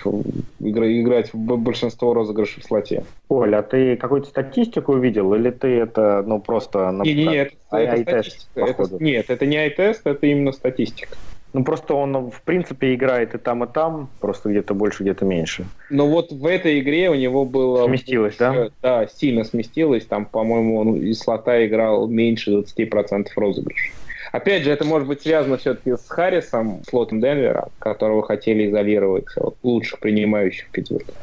играть 0.60 1.34
в 1.34 1.38
большинство 1.38 2.16
розыгрышей 2.16 2.64
в 2.64 2.66
слоте. 2.66 3.04
Оля, 3.30 3.60
а 3.60 3.64
ты 3.64 3.96
какую-то 3.96 4.30
статистику 4.30 4.94
увидел 4.94 5.36
или 5.36 5.52
ты 5.52 5.68
это 5.68 6.24
ну 6.26 6.40
просто... 6.40 7.00
Не, 7.04 7.14
не, 7.14 7.28
не, 7.28 7.36
это, 7.36 7.56
а, 7.70 7.80
это, 7.80 8.24
это, 8.56 8.90
нет, 9.00 9.30
это 9.30 9.46
не 9.46 9.58
ай-тест, 9.58 10.02
это 10.06 10.26
именно 10.26 10.52
статистика. 10.52 11.16
Ну, 11.56 11.64
просто 11.64 11.94
он, 11.94 12.32
в 12.32 12.42
принципе, 12.42 12.96
играет 12.96 13.34
и 13.34 13.38
там, 13.38 13.64
и 13.64 13.68
там, 13.68 14.10
просто 14.20 14.50
где-то 14.50 14.74
больше, 14.74 15.04
где-то 15.04 15.24
меньше. 15.24 15.66
Но 15.90 16.06
вот 16.06 16.30
в 16.30 16.46
этой 16.46 16.82
игре 16.82 17.10
у 17.10 17.14
него 17.14 17.46
было... 17.46 17.88
Сместилось, 17.88 18.36
да? 18.38 18.68
Да, 18.82 19.08
сильно 19.08 19.46
сместилось. 19.46 20.06
Там, 20.06 20.26
по-моему, 20.26 20.78
он 20.78 20.96
из 20.98 21.20
слота 21.20 21.66
играл 21.66 22.10
меньше 22.10 22.52
20% 22.52 23.28
розыгрыша. 23.38 23.94
Опять 24.34 24.64
же, 24.64 24.72
это 24.72 24.84
может 24.84 25.08
быть 25.08 25.22
связано 25.22 25.56
все-таки 25.56 25.92
с 25.92 26.10
Харрисом, 26.10 26.82
слотом 26.90 27.22
Денвера, 27.22 27.70
которого 27.80 28.22
хотели 28.22 28.70
изолировать 28.70 29.28
от 29.38 29.56
лучших 29.64 30.00
принимающих 30.00 30.68
Питтсбурга. 30.72 31.14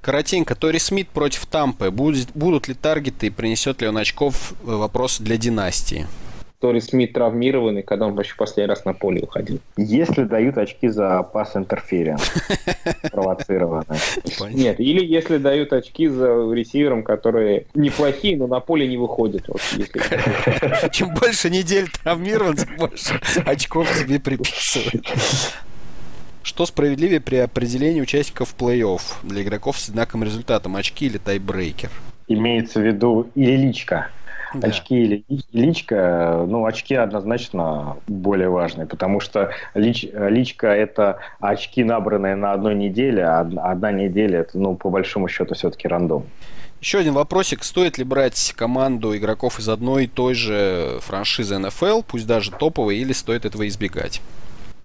Коротенько, 0.00 0.54
Тори 0.54 0.78
Смит 0.78 1.10
против 1.10 1.44
Тампы. 1.44 1.90
Будет, 1.90 2.28
будут 2.32 2.66
ли 2.66 2.72
таргеты 2.72 3.26
и 3.26 3.30
принесет 3.30 3.82
ли 3.82 3.88
он 3.88 3.98
очков? 3.98 4.54
Э, 4.62 4.70
вопрос 4.70 5.18
для 5.18 5.36
династии. 5.36 6.06
Тори 6.60 6.80
Смит 6.80 7.12
травмированный, 7.12 7.82
когда 7.82 8.06
он 8.06 8.14
вообще 8.14 8.34
последний 8.36 8.70
раз 8.70 8.84
на 8.84 8.94
поле 8.94 9.22
уходил. 9.22 9.60
Если 9.76 10.24
дают 10.24 10.56
очки 10.56 10.88
за 10.88 11.22
пас 11.22 11.54
интерференс, 11.54 12.32
провоцированный. 13.12 13.98
Нет, 14.52 14.80
или 14.80 15.04
если 15.04 15.36
дают 15.36 15.72
очки 15.74 16.08
за 16.08 16.50
ресивером, 16.52 17.02
которые 17.02 17.66
неплохие, 17.74 18.36
но 18.38 18.46
на 18.46 18.60
поле 18.60 18.88
не 18.88 18.96
выходят. 18.96 19.44
Чем 20.92 21.14
больше 21.14 21.50
недель 21.50 21.88
травмирован, 22.02 22.56
тем 22.56 22.76
больше 22.76 23.20
очков 23.44 23.88
тебе 23.98 24.18
приписывают. 24.18 25.06
Что 26.42 26.64
справедливее 26.64 27.20
при 27.20 27.36
определении 27.36 28.00
участников 28.00 28.54
плей-офф 28.58 29.00
для 29.24 29.42
игроков 29.42 29.78
с 29.78 29.88
одинаковым 29.88 30.24
результатом, 30.24 30.76
очки 30.76 31.06
или 31.06 31.18
тайбрейкер? 31.18 31.90
Имеется 32.28 32.80
в 32.80 32.86
виду 32.86 33.28
или 33.34 33.56
личка. 33.56 34.10
Да. 34.54 34.68
Очки 34.68 34.96
или 34.96 35.24
личка, 35.52 36.44
ну, 36.46 36.64
очки 36.64 36.94
однозначно 36.94 37.96
более 38.06 38.48
важные, 38.48 38.86
потому 38.86 39.20
что 39.20 39.50
лич, 39.74 40.06
личка– 40.12 40.66
это 40.68 41.18
очки, 41.40 41.82
набранные 41.84 42.36
на 42.36 42.52
одной 42.52 42.74
неделе, 42.74 43.24
а 43.24 43.40
одна 43.40 43.92
неделя– 43.92 44.38
это, 44.40 44.58
ну, 44.58 44.76
по 44.76 44.90
большому 44.90 45.28
счету, 45.28 45.54
все-таки 45.54 45.88
рандом. 45.88 46.24
Еще 46.80 46.98
один 46.98 47.14
вопросик. 47.14 47.64
Стоит 47.64 47.98
ли 47.98 48.04
брать 48.04 48.52
команду 48.56 49.16
игроков 49.16 49.58
из 49.58 49.68
одной 49.68 50.04
и 50.04 50.06
той 50.06 50.34
же 50.34 50.98
франшизы 51.00 51.58
НФЛ, 51.58 52.02
пусть 52.06 52.26
даже 52.26 52.50
топовой, 52.50 52.98
или 52.98 53.12
стоит 53.12 53.44
этого 53.44 53.66
избегать? 53.66 54.20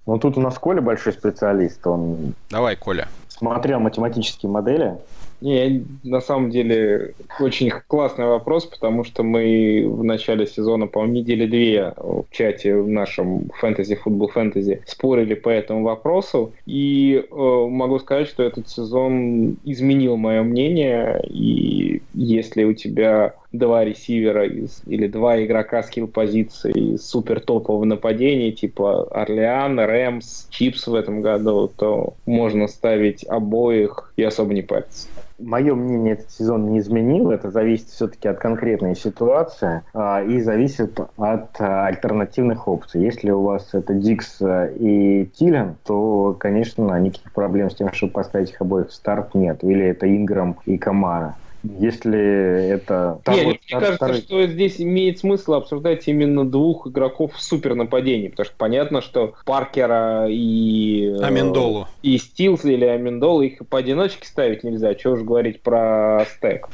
Ну, 0.07 0.17
тут 0.17 0.37
у 0.37 0.41
нас 0.41 0.57
Коля 0.57 0.81
большой 0.81 1.13
специалист. 1.13 1.85
Он 1.85 2.33
Давай, 2.49 2.75
Коля. 2.75 3.07
Смотрел 3.27 3.79
математические 3.79 4.51
модели 4.51 4.97
не, 5.41 5.83
на 6.03 6.21
самом 6.21 6.51
деле 6.51 7.13
очень 7.39 7.71
классный 7.87 8.25
вопрос, 8.25 8.65
потому 8.65 9.03
что 9.03 9.23
мы 9.23 9.85
в 9.87 10.03
начале 10.03 10.45
сезона, 10.45 10.87
по-моему, 10.87 11.15
недели 11.15 11.47
две 11.47 11.93
в 11.97 12.25
чате 12.31 12.77
в 12.77 12.87
нашем 12.87 13.49
фэнтези, 13.59 13.95
футбол 13.95 14.27
фэнтези 14.27 14.81
спорили 14.85 15.33
по 15.33 15.49
этому 15.49 15.83
вопросу. 15.83 16.53
И 16.65 17.23
э, 17.29 17.35
могу 17.35 17.99
сказать, 17.99 18.27
что 18.27 18.43
этот 18.43 18.69
сезон 18.69 19.57
изменил 19.63 20.15
мое 20.15 20.43
мнение. 20.43 21.21
И 21.27 22.01
если 22.13 22.63
у 22.63 22.73
тебя 22.73 23.33
два 23.51 23.83
ресивера 23.83 24.45
из, 24.45 24.81
или 24.85 25.07
два 25.07 25.43
игрока 25.43 25.81
скилл 25.83 26.07
позиции 26.07 26.97
супер 26.97 27.39
топового 27.39 27.85
нападения, 27.85 28.51
типа 28.51 29.07
Орлеан, 29.11 29.79
Рэмс, 29.79 30.47
Чипс 30.49 30.87
в 30.87 30.93
этом 30.93 31.21
году, 31.21 31.71
то 31.75 32.13
можно 32.25 32.67
ставить 32.67 33.25
обоих 33.25 34.13
и 34.15 34.23
особо 34.23 34.53
не 34.53 34.61
париться 34.61 35.07
мое 35.41 35.75
мнение 35.75 36.13
этот 36.13 36.31
сезон 36.31 36.71
не 36.71 36.79
изменил. 36.79 37.31
Это 37.31 37.51
зависит 37.51 37.87
все-таки 37.87 38.27
от 38.27 38.39
конкретной 38.39 38.95
ситуации 38.95 39.81
а, 39.93 40.21
и 40.23 40.39
зависит 40.41 40.99
от 40.99 41.49
а, 41.59 41.87
альтернативных 41.87 42.67
опций. 42.67 43.01
Если 43.01 43.31
у 43.31 43.41
вас 43.41 43.73
это 43.73 43.93
Дикс 43.93 44.41
а, 44.41 44.67
и 44.67 45.25
Тилен, 45.25 45.75
то, 45.85 46.35
конечно, 46.39 46.97
никаких 46.99 47.31
проблем 47.33 47.69
с 47.69 47.75
тем, 47.75 47.91
чтобы 47.93 48.13
поставить 48.13 48.51
их 48.51 48.61
обоих 48.61 48.89
в 48.89 48.93
старт 48.93 49.35
нет. 49.35 49.63
Или 49.63 49.87
это 49.87 50.07
Инграм 50.07 50.57
и 50.65 50.77
Камара. 50.77 51.35
Если 51.63 52.69
это... 52.69 53.19
Там 53.23 53.35
Нет, 53.35 53.45
вот, 53.45 53.57
мне 53.69 53.79
кажется, 53.79 53.95
второй... 53.95 54.17
что 54.17 54.47
здесь 54.47 54.81
имеет 54.81 55.19
смысл 55.19 55.53
обсуждать 55.53 56.07
именно 56.07 56.43
двух 56.43 56.87
игроков 56.87 57.35
в 57.35 57.41
супер 57.41 57.75
нападении, 57.75 58.29
потому 58.29 58.45
что 58.45 58.55
понятно, 58.57 59.01
что 59.01 59.35
Паркера 59.45 60.27
и... 60.27 61.13
Э, 61.19 61.23
Амендолу. 61.23 61.87
И 62.01 62.17
Стилс 62.17 62.65
или 62.65 62.85
Амендолу 62.85 63.41
их 63.41 63.59
поодиночке 63.69 64.25
ставить 64.25 64.63
нельзя, 64.63 64.95
чего 64.95 65.13
уж 65.13 65.21
говорить 65.21 65.61
про 65.61 66.25
стек. 66.35 66.67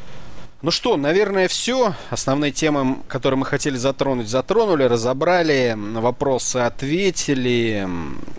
Ну 0.63 0.71
что, 0.71 0.97
наверное, 0.97 1.47
все. 1.47 1.93
Основные 2.09 2.51
темы, 2.51 2.97
которые 3.07 3.37
мы 3.37 3.45
хотели 3.45 3.77
затронуть, 3.77 4.27
затронули, 4.27 4.85
разобрали, 4.85 5.75
вопросы 5.77 6.57
ответили. 6.57 7.87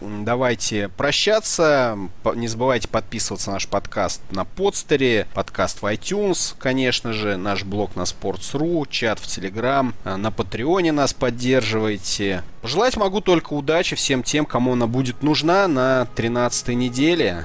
Давайте 0.01 0.89
прощаться. 0.89 1.97
Не 2.35 2.49
забывайте 2.49 2.89
подписываться 2.89 3.51
на 3.51 3.55
наш 3.55 3.69
подкаст 3.69 4.20
на 4.32 4.45
подстере, 4.45 5.28
подкаст 5.32 5.81
в 5.81 5.85
iTunes, 5.85 6.57
конечно 6.59 7.12
же, 7.12 7.36
наш 7.36 7.62
блог 7.62 7.95
на 7.95 8.03
Sports.ru, 8.03 8.89
чат 8.90 9.20
в 9.20 9.27
Telegram, 9.27 9.95
на 10.05 10.32
Патреоне 10.32 10.90
нас 10.90 11.15
поддерживайте. 11.15 12.43
Пожелать 12.62 12.97
могу 12.97 13.20
только 13.20 13.53
удачи 13.53 13.95
всем 13.95 14.24
тем, 14.24 14.45
кому 14.45 14.73
она 14.73 14.89
будет 14.89 15.23
нужна 15.23 15.69
на 15.69 16.07
13 16.16 16.69
неделе. 16.70 17.45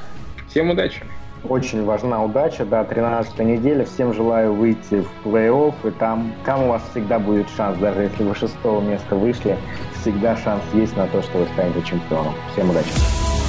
Всем 0.50 0.72
удачи! 0.72 1.04
Очень 1.48 1.84
важна 1.86 2.24
удача, 2.24 2.66
да, 2.66 2.84
13 2.84 3.40
неделя. 3.40 3.86
Всем 3.86 4.14
желаю 4.14 4.54
выйти 4.54 5.02
в 5.02 5.28
плей-офф, 5.28 5.74
и 5.84 5.92
там, 5.92 6.34
там 6.46 6.64
у 6.64 6.68
вас 6.70 6.82
всегда 6.92 7.20
будет 7.20 7.50
шанс, 7.50 7.78
даже 7.80 8.04
если 8.04 8.24
вы 8.24 8.36
шестого 8.36 8.82
места 8.82 9.16
вышли, 9.16 9.58
всегда 10.02 10.36
шанс 10.38 10.64
есть 10.74 10.96
на 10.98 11.08
то, 11.08 11.22
что 11.22 11.40
вы 11.40 11.46
станете 11.54 11.82
чемпионом. 11.82 12.34
Всем 12.54 12.70
удачи! 12.70 13.43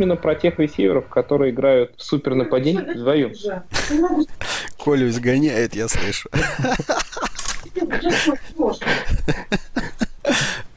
Именно 0.00 0.16
про 0.16 0.34
тех 0.34 0.58
ресиверов, 0.58 1.08
которые 1.08 1.52
играют 1.52 1.92
в 1.96 2.02
супер 2.02 2.34
нападение 2.34 2.82
вдвоем. 2.82 3.34
Колю 4.82 5.08
изгоняет, 5.08 5.74
я 5.74 5.88
слышу. 5.88 6.30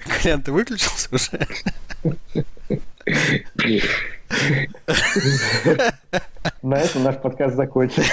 Колян, 0.05 0.41
ты 0.41 0.51
выключился 0.51 1.07
уже? 1.11 1.47
На 6.61 6.75
этом 6.75 7.03
наш 7.03 7.15
подкаст 7.21 7.55
закончен. 7.55 8.03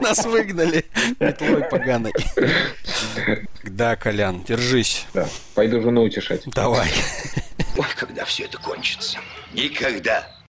Нас 0.00 0.24
выгнали 0.24 0.84
метлой 1.20 1.62
поганой. 1.64 2.12
Да, 3.64 3.94
Колян, 3.94 4.42
держись. 4.42 5.06
Да, 5.14 5.28
пойду 5.54 5.80
жену 5.80 6.02
утешать. 6.02 6.42
Давай. 6.46 6.88
Ой, 7.76 7.86
когда 7.96 8.24
все 8.24 8.44
это 8.44 8.58
кончится? 8.58 9.18
Никогда. 9.52 10.30